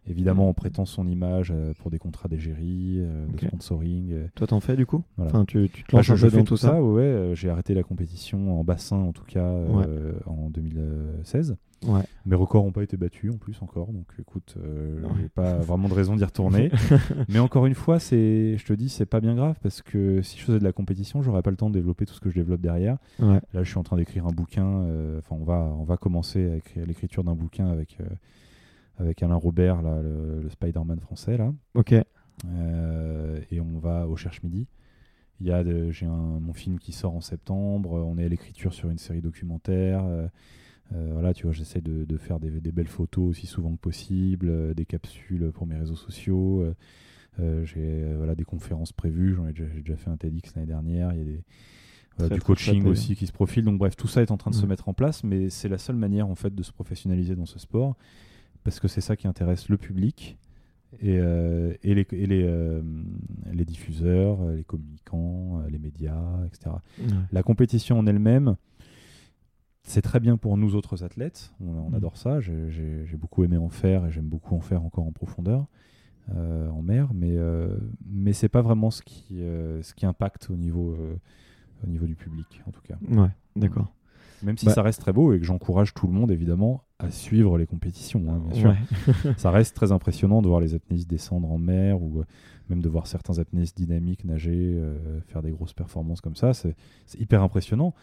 évidemment, 0.07 0.49
on 0.49 0.53
prétend 0.53 0.85
son 0.85 1.07
image 1.07 1.51
euh, 1.55 1.73
pour 1.79 1.91
des 1.91 1.99
contrats 1.99 2.27
d'égérie, 2.29 2.97
euh, 2.99 3.25
Ok. 3.29 3.41
de 3.41 3.47
sponsoring. 3.47 4.11
euh, 4.11 4.27
toi 4.35 4.47
t'en 4.47 4.59
fais 4.59 4.75
du 4.75 4.85
coup 4.85 5.03
Voilà. 5.17 5.31
Enfin, 5.31 5.45
tu, 5.45 5.69
tu 5.71 5.83
te 5.83 5.95
Moi, 5.95 5.99
lances 5.99 6.05
je, 6.07 6.13
un 6.13 6.15
je 6.15 6.25
peu 6.25 6.29
fais 6.31 6.37
dans 6.37 6.43
tout 6.43 6.57
ça, 6.57 6.67
ça, 6.69 6.83
ouais, 6.83 7.31
j'ai 7.35 7.49
arrêté 7.49 7.73
la 7.73 7.83
compétition 7.83 8.59
en 8.59 8.63
bassin 8.63 8.97
en 8.97 9.11
tout 9.13 9.25
cas 9.25 9.51
en 10.25 10.49
2016. 10.49 11.55
Ouais. 11.85 11.99
Mes 12.25 12.35
records 12.37 12.63
n'ont 12.63 12.71
pas 12.71 12.83
été 12.83 12.95
battus 12.95 13.33
en 13.33 13.37
plus 13.37 13.61
encore, 13.61 13.91
donc 13.91 14.05
écoute, 14.17 14.55
euh, 14.57 15.01
j'ai 15.21 15.27
pas 15.27 15.55
vraiment 15.59 15.89
de 15.89 15.93
raison 15.93 16.15
d'y 16.15 16.23
retourner. 16.23 16.71
Mais 17.27 17.39
encore 17.39 17.65
une 17.65 17.73
fois, 17.75 17.99
c'est, 17.99 18.55
je 18.57 18.65
te 18.65 18.71
dis, 18.71 18.87
c'est 18.87 19.05
pas 19.05 19.19
bien 19.19 19.35
grave 19.35 19.57
parce 19.61 19.81
que 19.81 20.21
si 20.21 20.37
je 20.39 20.43
faisais 20.45 20.59
de 20.59 20.63
la 20.63 20.71
compétition, 20.71 21.21
j'aurais 21.21 21.41
pas 21.41 21.51
le 21.51 21.57
temps 21.57 21.69
de 21.69 21.73
développer 21.73 22.05
tout 22.05 22.13
ce 22.13 22.21
que 22.21 22.29
je 22.29 22.35
développe 22.35 22.61
derrière. 22.61 22.97
Ouais, 23.19 23.41
Là, 23.53 23.63
je 23.63 23.69
suis 23.69 23.77
en 23.77 23.83
train 23.83 23.97
d'écrire 23.97 24.25
un 24.25 24.31
bouquin. 24.31 24.65
euh, 24.65 25.19
Enfin, 25.19 25.35
on 25.37 25.43
va, 25.43 25.73
on 25.77 25.83
va 25.83 25.97
commencer 25.97 26.49
à 26.51 26.55
écrire 26.55 26.85
l'écriture 26.85 27.25
d'un 27.25 27.35
bouquin 27.35 27.67
avec 27.67 27.97
euh, 27.99 28.05
avec 28.97 29.23
Alain 29.23 29.35
Robert, 29.35 29.81
là, 29.81 30.01
le, 30.01 30.41
le 30.41 30.49
Spider-Man 30.49 30.99
français 30.99 31.37
là. 31.37 31.53
ok, 31.75 31.93
Euh, 32.45 33.39
et 33.51 33.59
on 33.61 33.77
va 33.79 34.07
au 34.07 34.15
Cherche 34.15 34.41
Midi. 34.43 34.67
Il 35.39 35.47
y 35.47 35.51
a 35.51 35.63
j'ai 35.91 36.05
mon 36.07 36.53
film 36.53 36.79
qui 36.79 36.91
sort 36.91 37.13
en 37.15 37.21
septembre. 37.21 37.91
On 38.05 38.17
est 38.17 38.25
à 38.25 38.29
l'écriture 38.29 38.73
sur 38.73 38.89
une 38.89 38.97
série 38.97 39.21
documentaire. 39.21 40.03
euh, 40.05 40.27
euh, 40.93 41.09
voilà, 41.13 41.33
tu 41.33 41.43
vois, 41.43 41.53
j'essaie 41.53 41.81
de, 41.81 42.05
de 42.05 42.17
faire 42.17 42.39
des, 42.39 42.49
des 42.61 42.71
belles 42.71 42.87
photos 42.87 43.29
aussi 43.29 43.47
souvent 43.47 43.71
que 43.75 43.79
possible, 43.79 44.47
euh, 44.49 44.73
des 44.73 44.85
capsules 44.85 45.51
pour 45.53 45.65
mes 45.65 45.75
réseaux 45.77 45.95
sociaux. 45.95 46.65
j'ai 47.63 48.13
voilà 48.15 48.35
des 48.35 48.43
conférences 48.43 48.93
prévues. 48.93 49.33
J'en 49.35 49.47
ai 49.47 49.53
déjà, 49.53 49.67
j'ai 49.73 49.81
déjà 49.81 49.97
fait 49.97 50.09
un 50.09 50.17
TEDx 50.17 50.53
l'année 50.55 50.67
dernière. 50.67 51.13
Il 51.13 51.17
y 51.19 51.21
a 51.21 51.25
des 51.25 51.43
voilà, 52.17 52.29
Très, 52.29 52.35
du 52.35 52.41
très 52.41 52.47
coaching 52.47 52.85
aussi 52.85 53.15
qui 53.15 53.25
se 53.25 53.31
profile. 53.31 53.63
Donc 53.65 53.79
bref, 53.79 53.95
tout 53.95 54.07
ça 54.07 54.21
est 54.21 54.29
en 54.31 54.37
train 54.37 54.51
de 54.51 54.55
se 54.55 54.61
Ouais. 54.61 54.67
mettre 54.67 54.87
en 54.87 54.93
place, 54.93 55.23
mais 55.23 55.49
c'est 55.49 55.67
la 55.69 55.79
seule 55.79 55.95
manière 55.95 56.27
en 56.27 56.35
fait 56.35 56.53
de 56.53 56.61
se 56.63 56.71
professionnaliser 56.71 57.35
dans 57.35 57.47
ce 57.47 57.57
sport 57.59 57.95
parce 58.63 58.79
que 58.79 58.87
c'est 58.87 59.01
ça 59.01 59.15
qui 59.15 59.27
intéresse 59.27 59.69
le 59.69 59.77
public 59.77 60.37
et, 60.99 61.17
euh, 61.19 61.73
et 61.83 61.95
les, 61.95 62.07
et 62.11 62.25
les, 62.27 62.43
euh, 62.45 62.81
les 63.51 63.65
diffuseurs, 63.65 64.41
euh, 64.41 64.55
les 64.55 64.63
communicants, 64.63 65.61
les 65.69 65.79
médias, 65.79 66.45
etc. 66.45 66.75
La 67.31 67.43
compétition 67.43 67.97
en 67.99 68.05
elle-même, 68.05 68.55
c'est 69.83 70.01
très 70.01 70.19
bien 70.19 70.37
pour 70.37 70.55
nous 70.57 70.75
autres 70.75 71.03
athlètes. 71.03 71.53
On, 71.59 71.65
on 71.73 71.89
Mm. 71.89 71.95
adore 71.95 72.17
ça. 72.17 72.39
J'ai- 72.39 73.05
beaucoup 73.17 73.43
aimé 73.43 73.57
en 73.57 73.69
faire 73.69 74.05
et 74.05 74.11
j'aime 74.11 74.27
beaucoup 74.27 74.55
en 74.55 74.59
faire 74.61 74.83
encore 74.83 75.05
en 75.05 75.11
profondeur. 75.11 75.65
en 76.31 76.81
mer, 76.81 77.09
mais, 77.13 77.35
mais 78.05 78.31
c'est 78.31 78.47
pas 78.49 78.61
vraiment 78.61 78.91
ce 78.91 79.01
qui, 79.01 79.39
ce 79.39 79.93
qui 79.93 80.05
impacte 80.05 80.49
au 80.49 80.55
niveau, 80.55 80.95
au 81.83 81.87
niveau 81.87 82.05
du 82.05 82.15
public, 82.15 82.61
en 82.65 82.71
tout 82.71 82.81
cas. 82.81 82.95
Ouais, 83.09 83.27
d'accord. 83.57 83.93
Même 84.41 84.57
si 84.57 84.65
bah 84.65 84.73
ça 84.73 84.81
reste 84.83 85.01
très 85.01 85.11
beau 85.13 85.33
et 85.33 85.39
que 85.39 85.45
j'encourage 85.45 85.93
tout 85.93 86.07
le 86.07 86.13
monde, 86.13 86.31
évidemment, 86.31 86.83
à 87.03 87.11
suivre 87.11 87.57
les 87.57 87.65
compétitions, 87.65 88.23
hein, 88.29 88.41
bien 88.49 88.59
sûr. 88.59 88.75
ça 89.37 89.51
reste 89.51 89.75
très 89.75 89.91
impressionnant 89.91 90.41
de 90.41 90.47
voir 90.47 90.59
les 90.59 90.73
apnéistes 90.73 91.09
descendre 91.09 91.51
en 91.51 91.57
mer 91.57 92.01
ou 92.01 92.21
euh, 92.21 92.25
même 92.69 92.81
de 92.81 92.89
voir 92.89 93.07
certains 93.07 93.39
apnéistes 93.39 93.77
dynamiques 93.77 94.25
nager, 94.25 94.75
euh, 94.75 95.19
faire 95.27 95.41
des 95.41 95.51
grosses 95.51 95.73
performances 95.73 96.21
comme 96.21 96.35
ça. 96.35 96.53
C'est 96.53 96.75
hyper 97.19 97.43
impressionnant. 97.43 97.93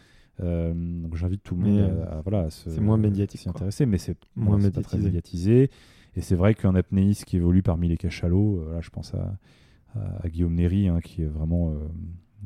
Euh, 0.40 0.72
donc 0.74 1.16
j'invite 1.16 1.42
tout 1.42 1.54
le 1.54 1.62
monde 1.62 2.06
à, 2.10 2.22
voilà, 2.22 2.48
c'est 2.50 2.80
moins 2.80 2.96
médiatique, 2.96 3.40
s'y 3.40 3.48
intéresser, 3.48 3.84
mais 3.84 3.98
c'est 3.98 4.16
moins 4.36 4.56
médiatisé. 4.56 4.82
très 4.82 4.98
médiatisé. 4.98 5.70
Et 6.16 6.22
c'est 6.22 6.34
vrai 6.34 6.54
qu'un 6.54 6.74
apnéiste 6.74 7.24
qui 7.24 7.36
évolue 7.36 7.62
parmi 7.62 7.88
les 7.88 7.96
cachalots, 7.96 8.64
là 8.72 8.80
je 8.80 8.90
pense 8.90 9.14
à, 9.14 9.36
à, 9.94 10.28
Guillaume 10.28 10.54
Néry, 10.54 10.88
hein, 10.88 11.00
qui 11.00 11.22
est 11.22 11.26
vraiment 11.26 11.74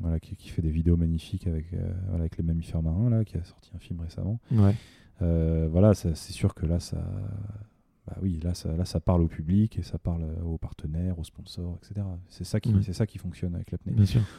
voilà, 0.01 0.21
qui, 0.21 0.37
qui, 0.37 0.49
fait 0.49 0.63
des 0.63 0.71
vidéos 0.71 0.97
magnifiques 0.97 1.47
avec, 1.47 1.73
euh, 1.73 1.93
voilà, 2.09 2.23
avec 2.23 2.37
les 2.37 2.43
mammifères 2.43 2.83
marins, 2.83 3.11
là, 3.11 3.25
qui 3.25 3.37
a 3.37 3.45
sorti 3.45 3.71
un 3.75 3.79
film 3.79 4.01
récemment. 4.01 4.41
Ouais. 4.51 4.75
Euh, 5.23 5.69
voilà, 5.71 5.95
c'est 5.95 6.15
sûr 6.15 6.55
que 6.55 6.67
là, 6.67 6.81
ça, 6.81 6.99
bah 8.07 8.17
oui, 8.23 8.41
là 8.43 8.55
ça, 8.55 8.75
là, 8.77 8.85
ça 8.85 9.01
parle 9.01 9.23
au 9.23 9.29
public 9.29 9.79
et 9.79 9.83
ça 9.83 9.99
parle 9.99 10.25
aux 10.45 10.59
partenaires, 10.59 11.19
aux 11.19 11.25
sponsors, 11.25 11.79
etc. 11.83 12.07
C'est 12.29 12.45
ça, 12.45 12.61
qui, 12.61 12.75
c'est 12.83 12.93
ça 12.93 13.07
qui 13.07 13.19
fonctionne 13.19 13.55
avec 13.55 13.71
l'apnée. 13.71 13.95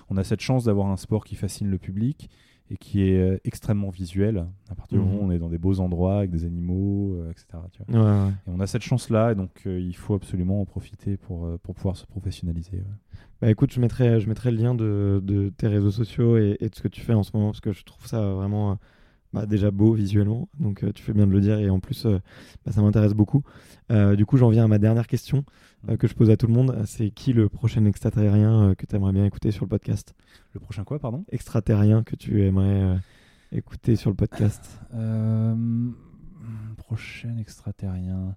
On 0.09 0.17
a 0.17 0.23
cette 0.23 0.41
chance 0.41 0.65
d'avoir 0.65 0.87
un 0.87 0.97
sport 0.97 1.23
qui 1.25 1.35
fascine 1.35 1.69
le 1.69 1.77
public 1.77 2.29
et 2.71 2.77
qui 2.77 3.03
est 3.03 3.19
euh, 3.19 3.37
extrêmement 3.43 3.89
visuel. 3.89 4.47
À 4.69 4.75
partir 4.75 4.97
du 4.97 5.03
moment 5.03 5.19
où 5.19 5.23
mhm. 5.23 5.29
on 5.29 5.31
est 5.31 5.37
dans 5.37 5.49
des 5.49 5.59
beaux 5.59 5.79
endroits 5.79 6.17
avec 6.17 6.31
des 6.31 6.45
animaux, 6.45 7.23
etc. 7.29 7.59
Tu 7.71 7.83
vois. 7.87 8.29
Et 8.29 8.49
on 8.49 8.59
a 8.59 8.67
cette 8.67 8.81
chance-là, 8.81 9.31
et 9.31 9.35
donc 9.35 9.61
il 9.65 9.95
faut 9.95 10.15
absolument 10.15 10.61
en 10.61 10.65
profiter 10.65 11.15
pour, 11.15 11.47
pour 11.59 11.75
pouvoir 11.75 11.95
se 11.95 12.05
professionnaliser. 12.05 12.83
Bah 13.41 13.49
écoute, 13.49 13.71
je 13.73 13.79
mettrai, 13.79 14.19
je 14.19 14.27
mettrai 14.27 14.49
le 14.49 14.57
lien 14.57 14.73
de, 14.73 15.21
de 15.23 15.49
tes 15.49 15.67
réseaux 15.67 15.91
sociaux 15.91 16.37
et, 16.37 16.57
de 16.59 16.73
ce 16.73 16.81
que 16.81 16.87
tu 16.87 17.01
fais 17.01 17.13
en 17.13 17.23
ce 17.23 17.31
moment 17.33 17.49
parce 17.49 17.61
que 17.61 17.73
je 17.73 17.83
trouve 17.83 18.07
ça 18.07 18.33
vraiment 18.33 18.79
bah, 19.35 19.45
déjà 19.45 19.69
beau 19.69 19.91
visuellement. 19.91 20.47
Donc 20.61 20.83
euh, 20.83 20.93
tu 20.93 21.03
fais 21.03 21.11
bien 21.11 21.27
de 21.27 21.31
le 21.33 21.41
dire 21.41 21.59
et 21.59 21.69
en 21.69 21.81
plus 21.81 22.05
euh, 22.05 22.19
bah, 22.65 22.71
ça 22.71 22.81
m'intéresse 22.81 23.13
beaucoup. 23.13 23.43
Euh, 23.91 24.15
du 24.15 24.25
coup, 24.25 24.37
j'en 24.37 24.49
viens 24.49 24.63
à 24.63 24.67
ma 24.69 24.79
dernière 24.79 25.07
question 25.07 25.43
que 25.99 26.07
je 26.07 26.15
pose 26.15 26.31
à 26.31 26.37
tout 26.37 26.47
le 26.47 26.53
monde. 26.53 26.81
C'est 26.85 27.11
qui 27.11 27.33
le 27.33 27.49
prochain 27.49 27.85
extraterrien 27.85 28.73
que 28.75 28.85
tu 28.85 28.95
aimerais 28.95 29.11
bien 29.11 29.25
écouter 29.25 29.51
sur 29.51 29.65
le 29.65 29.69
podcast? 29.69 30.15
Le 30.53 30.61
prochain 30.61 30.85
quoi, 30.85 30.99
pardon? 30.99 31.25
Extraterrien 31.31 32.01
que 32.01 32.15
tu 32.15 32.43
aimerais 32.43 32.97
écouter 33.51 33.97
sur 33.97 34.09
le 34.09 34.15
podcast? 34.15 34.79
Prochain 36.77 37.37
extraterrien. 37.37 38.35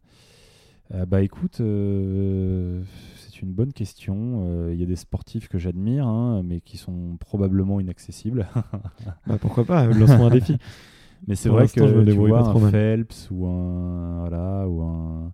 bah 1.06 1.22
écoute, 1.22 1.62
c'est 3.38 3.46
une 3.46 3.52
bonne 3.52 3.72
question. 3.72 4.42
Euh, 4.46 4.70
il 4.72 4.80
y 4.80 4.82
a 4.82 4.86
des 4.86 4.96
sportifs 4.96 5.48
que 5.48 5.58
j'admire, 5.58 6.06
hein, 6.06 6.42
mais 6.44 6.60
qui 6.60 6.76
sont 6.76 7.16
probablement 7.20 7.80
inaccessibles. 7.80 8.48
bah, 9.26 9.38
pourquoi 9.40 9.64
pas 9.64 9.86
Lançons 9.86 10.26
un 10.26 10.30
défi. 10.30 10.56
Mais 11.26 11.34
c'est 11.34 11.48
vrai 11.48 11.66
que 11.66 11.84
je 11.84 12.00
tu 12.00 12.12
vois 12.12 12.48
un 12.48 12.70
Phelps 12.70 13.28
ou 13.32 13.46
un 13.48 14.20
voilà 14.20 14.68
ou 14.68 14.82
un 14.82 15.32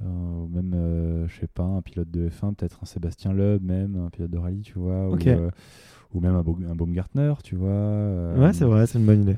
euh, 0.00 0.46
même 0.48 0.72
euh, 0.74 1.28
je 1.28 1.38
sais 1.40 1.46
pas 1.46 1.64
un 1.64 1.82
pilote 1.82 2.10
de 2.10 2.30
F1 2.30 2.54
peut-être 2.54 2.78
un 2.82 2.86
Sébastien 2.86 3.34
Loeb 3.34 3.62
même 3.62 4.06
un 4.06 4.08
pilote 4.08 4.30
de 4.30 4.38
rallye 4.38 4.62
tu 4.62 4.78
vois 4.78 5.10
ou, 5.10 6.20
même 6.20 6.34
un, 6.34 6.38
un 6.38 6.74
Baumgartner 6.74 7.34
tu 7.44 7.56
vois 7.56 8.32
ouais 8.38 8.54
c'est 8.54 8.64
vrai 8.64 8.86
c'est 8.86 8.98
une 8.98 9.04
bonne 9.04 9.20
idée 9.20 9.36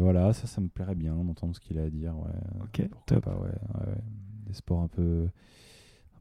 voilà 0.00 0.32
ça 0.32 0.48
ça 0.48 0.60
me 0.60 0.66
plairait 0.66 0.96
bien 0.96 1.14
d'entendre 1.14 1.54
ce 1.54 1.60
qu'il 1.60 1.78
a 1.78 1.84
à 1.84 1.88
dire 1.88 2.16
ouais 2.18 2.64
ok 2.64 2.88
top 3.06 3.24
pas, 3.24 3.30
ouais, 3.30 3.94
des 4.44 4.54
sports 4.54 4.80
un 4.80 4.88
peu 4.88 5.28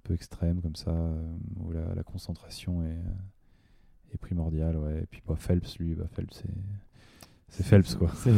peu 0.04 0.14
extrême 0.14 0.62
comme 0.62 0.76
ça, 0.76 0.92
euh, 0.92 1.36
où 1.60 1.72
la, 1.72 2.04
concentration 2.04 2.84
est, 2.84 2.92
euh, 2.92 4.14
est, 4.14 4.18
primordiale. 4.18 4.78
Ouais. 4.78 5.04
Et 5.04 5.06
puis 5.06 5.22
bah, 5.28 5.36
Phelps, 5.38 5.78
lui, 5.80 5.96
bah, 5.96 6.08
Phelps, 6.14 6.42
c'est. 6.42 6.54
C'est 7.50 7.64
Phelps, 7.64 7.94
quoi. 7.94 8.10
C'est 8.16 8.32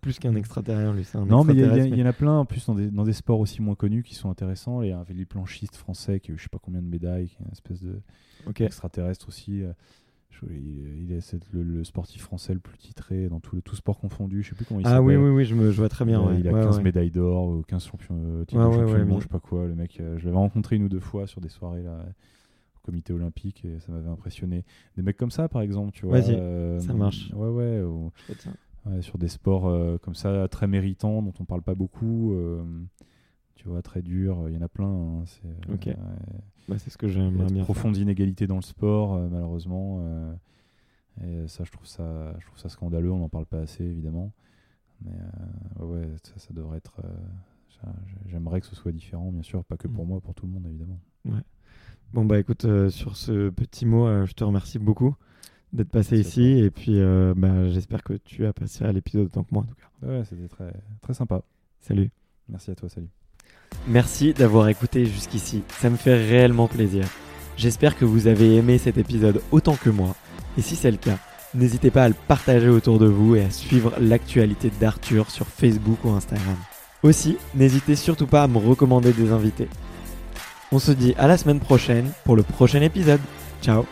plus 0.00 0.18
qu'un 0.18 0.34
extraterrien, 0.36 0.94
lui. 0.94 1.06
Un 1.12 1.26
non, 1.26 1.44
mais 1.44 1.52
il 1.52 1.98
y, 1.98 2.02
en 2.02 2.06
a 2.06 2.14
plein, 2.14 2.38
en 2.38 2.46
plus, 2.46 2.64
dans 2.64 2.74
des, 2.74 2.90
dans 2.90 3.04
des, 3.04 3.12
sports 3.12 3.40
aussi 3.40 3.60
moins 3.60 3.74
connus 3.74 4.02
qui 4.02 4.14
sont 4.14 4.30
intéressants. 4.30 4.80
Il 4.80 4.88
y 4.88 4.92
a 4.92 4.98
un 4.98 5.02
véliplanchiste 5.02 5.76
français 5.76 6.18
qui 6.18 6.30
a 6.30 6.34
eu 6.34 6.38
je 6.38 6.44
sais 6.44 6.48
pas 6.48 6.58
combien 6.58 6.80
de 6.80 6.86
médailles, 6.86 7.28
qui 7.28 7.36
est 7.42 7.44
une 7.44 7.52
espèce 7.52 7.82
de 7.82 8.00
extraterrestre 8.58 9.28
aussi. 9.28 9.64
Euh, 10.44 10.98
il, 10.98 11.12
est 11.12 11.36
le, 11.52 11.84
sportif 11.84 12.22
français 12.22 12.54
le 12.54 12.60
plus 12.60 12.78
titré 12.78 13.28
dans 13.28 13.40
tout, 13.40 13.56
le, 13.56 13.62
tout 13.62 13.76
sport 13.76 13.98
confondu. 13.98 14.42
Je 14.42 14.50
sais 14.50 14.54
plus 14.54 14.64
comment 14.64 14.80
il 14.80 14.84
s'appelle. 14.84 14.98
Ah 14.98 15.02
oui, 15.02 15.16
oui, 15.16 15.30
oui, 15.30 15.44
je, 15.44 15.54
me, 15.54 15.70
vois 15.70 15.88
très 15.88 16.04
bien. 16.04 16.34
Il, 16.34 16.48
a 16.48 16.52
15 16.52 16.80
médailles 16.80 17.10
d'or, 17.10 17.62
15 17.66 17.84
champions, 17.84 18.20
euh, 18.24 18.44
titres 18.44 18.60
de 18.68 19.14
je 19.16 19.22
sais 19.22 19.28
pas 19.28 19.40
quoi. 19.40 19.66
Le 19.66 19.74
mec, 19.74 19.98
euh, 20.00 20.18
je 20.18 20.24
l'avais 20.24 20.36
rencontré 20.36 20.76
une 20.76 20.84
ou 20.84 20.88
deux 20.88 21.00
fois 21.00 21.26
sur 21.26 21.40
des 21.40 21.48
soirées 21.48 21.82
là, 21.82 22.04
au 22.76 22.80
comité 22.84 23.12
olympique 23.12 23.64
et 23.64 23.78
ça 23.80 23.92
m'avait 23.92 24.10
impressionné. 24.10 24.64
Des 24.96 25.02
mecs 25.02 25.16
comme 25.16 25.30
ça, 25.30 25.48
par 25.48 25.62
exemple, 25.62 25.92
tu 25.92 26.06
vois. 26.06 26.20
Vas-y, 26.20 26.34
euh, 26.34 26.80
ça 26.80 26.94
marche. 26.94 27.30
Ouais, 27.34 27.48
ouais. 27.48 29.02
sur 29.02 29.18
des 29.18 29.28
sports 29.28 29.98
comme 30.00 30.14
ça, 30.14 30.48
très 30.48 30.66
méritants, 30.66 31.22
dont 31.22 31.34
on 31.40 31.44
parle 31.44 31.62
pas 31.62 31.74
beaucoup 31.74 32.34
tu 33.62 33.68
vois, 33.68 33.80
très 33.80 34.02
dur. 34.02 34.48
Il 34.48 34.54
y 34.54 34.58
en 34.58 34.62
a 34.62 34.68
plein. 34.68 34.88
Hein, 34.88 35.24
c'est, 35.26 35.72
ok. 35.72 35.96
Bah, 36.68 36.78
c'est 36.78 36.90
ce 36.90 36.98
que 36.98 37.08
j'aime 37.08 37.46
bien. 37.46 37.62
Profonde 37.62 37.96
inégalité 37.96 38.46
dans 38.46 38.56
le 38.56 38.62
sport, 38.62 39.14
euh, 39.14 39.28
malheureusement. 39.30 40.00
Euh, 40.00 40.34
et 41.22 41.48
ça, 41.48 41.62
je 41.64 41.70
trouve 41.70 41.86
ça, 41.86 42.34
je 42.40 42.46
trouve 42.46 42.58
ça 42.58 42.68
scandaleux. 42.68 43.12
On 43.12 43.18
n'en 43.18 43.28
parle 43.28 43.46
pas 43.46 43.60
assez, 43.60 43.84
évidemment. 43.84 44.32
Mais 45.04 45.12
euh, 45.80 45.84
ouais, 45.84 46.08
ça, 46.24 46.38
ça, 46.38 46.52
devrait 46.52 46.78
être. 46.78 47.00
j'aimerais 48.26 48.60
que 48.60 48.66
ce 48.66 48.74
soit 48.74 48.92
différent, 48.92 49.30
bien 49.30 49.42
sûr, 49.42 49.64
pas 49.64 49.76
que 49.76 49.86
pour 49.86 50.04
mm. 50.04 50.08
moi, 50.08 50.20
pour 50.20 50.34
tout 50.34 50.46
le 50.46 50.52
monde, 50.52 50.66
évidemment. 50.66 50.98
Ouais. 51.24 51.42
Bon 52.12 52.26
bah 52.26 52.38
écoute, 52.38 52.66
sur 52.90 53.16
ce 53.16 53.48
petit 53.48 53.86
mot, 53.86 54.26
je 54.26 54.32
te 54.34 54.44
remercie 54.44 54.78
beaucoup 54.78 55.16
d'être 55.72 55.88
passé 55.88 56.20
ici 56.20 56.42
et 56.42 56.70
puis 56.70 57.00
bah, 57.36 57.70
j'espère 57.70 58.02
que 58.02 58.12
tu 58.12 58.44
as 58.44 58.52
passé 58.52 58.84
à 58.84 58.92
l'épisode 58.92 59.26
autant 59.26 59.44
que 59.44 59.54
moi 59.54 59.62
en 59.62 59.66
tout 59.66 59.74
cas. 59.74 60.06
Ouais, 60.06 60.22
c'était 60.24 60.48
très, 60.48 60.74
très 61.00 61.14
sympa. 61.14 61.42
Salut. 61.80 62.10
Merci 62.50 62.70
à 62.70 62.74
toi, 62.74 62.90
salut. 62.90 63.08
Merci 63.86 64.32
d'avoir 64.32 64.68
écouté 64.68 65.06
jusqu'ici, 65.06 65.62
ça 65.80 65.90
me 65.90 65.96
fait 65.96 66.14
réellement 66.14 66.68
plaisir. 66.68 67.04
J'espère 67.56 67.96
que 67.96 68.04
vous 68.04 68.26
avez 68.26 68.56
aimé 68.56 68.78
cet 68.78 68.96
épisode 68.96 69.42
autant 69.50 69.76
que 69.76 69.90
moi, 69.90 70.14
et 70.56 70.62
si 70.62 70.76
c'est 70.76 70.90
le 70.90 70.96
cas, 70.96 71.18
n'hésitez 71.54 71.90
pas 71.90 72.04
à 72.04 72.08
le 72.08 72.14
partager 72.28 72.68
autour 72.68 72.98
de 72.98 73.06
vous 73.06 73.36
et 73.36 73.44
à 73.44 73.50
suivre 73.50 73.92
l'actualité 74.00 74.70
d'Arthur 74.80 75.30
sur 75.30 75.46
Facebook 75.46 76.04
ou 76.04 76.10
Instagram. 76.10 76.56
Aussi, 77.02 77.36
n'hésitez 77.54 77.96
surtout 77.96 78.26
pas 78.26 78.44
à 78.44 78.48
me 78.48 78.58
recommander 78.58 79.12
des 79.12 79.32
invités. 79.32 79.68
On 80.70 80.78
se 80.78 80.92
dit 80.92 81.14
à 81.18 81.26
la 81.26 81.36
semaine 81.36 81.60
prochaine 81.60 82.10
pour 82.24 82.36
le 82.36 82.42
prochain 82.42 82.80
épisode. 82.80 83.20
Ciao 83.60 83.84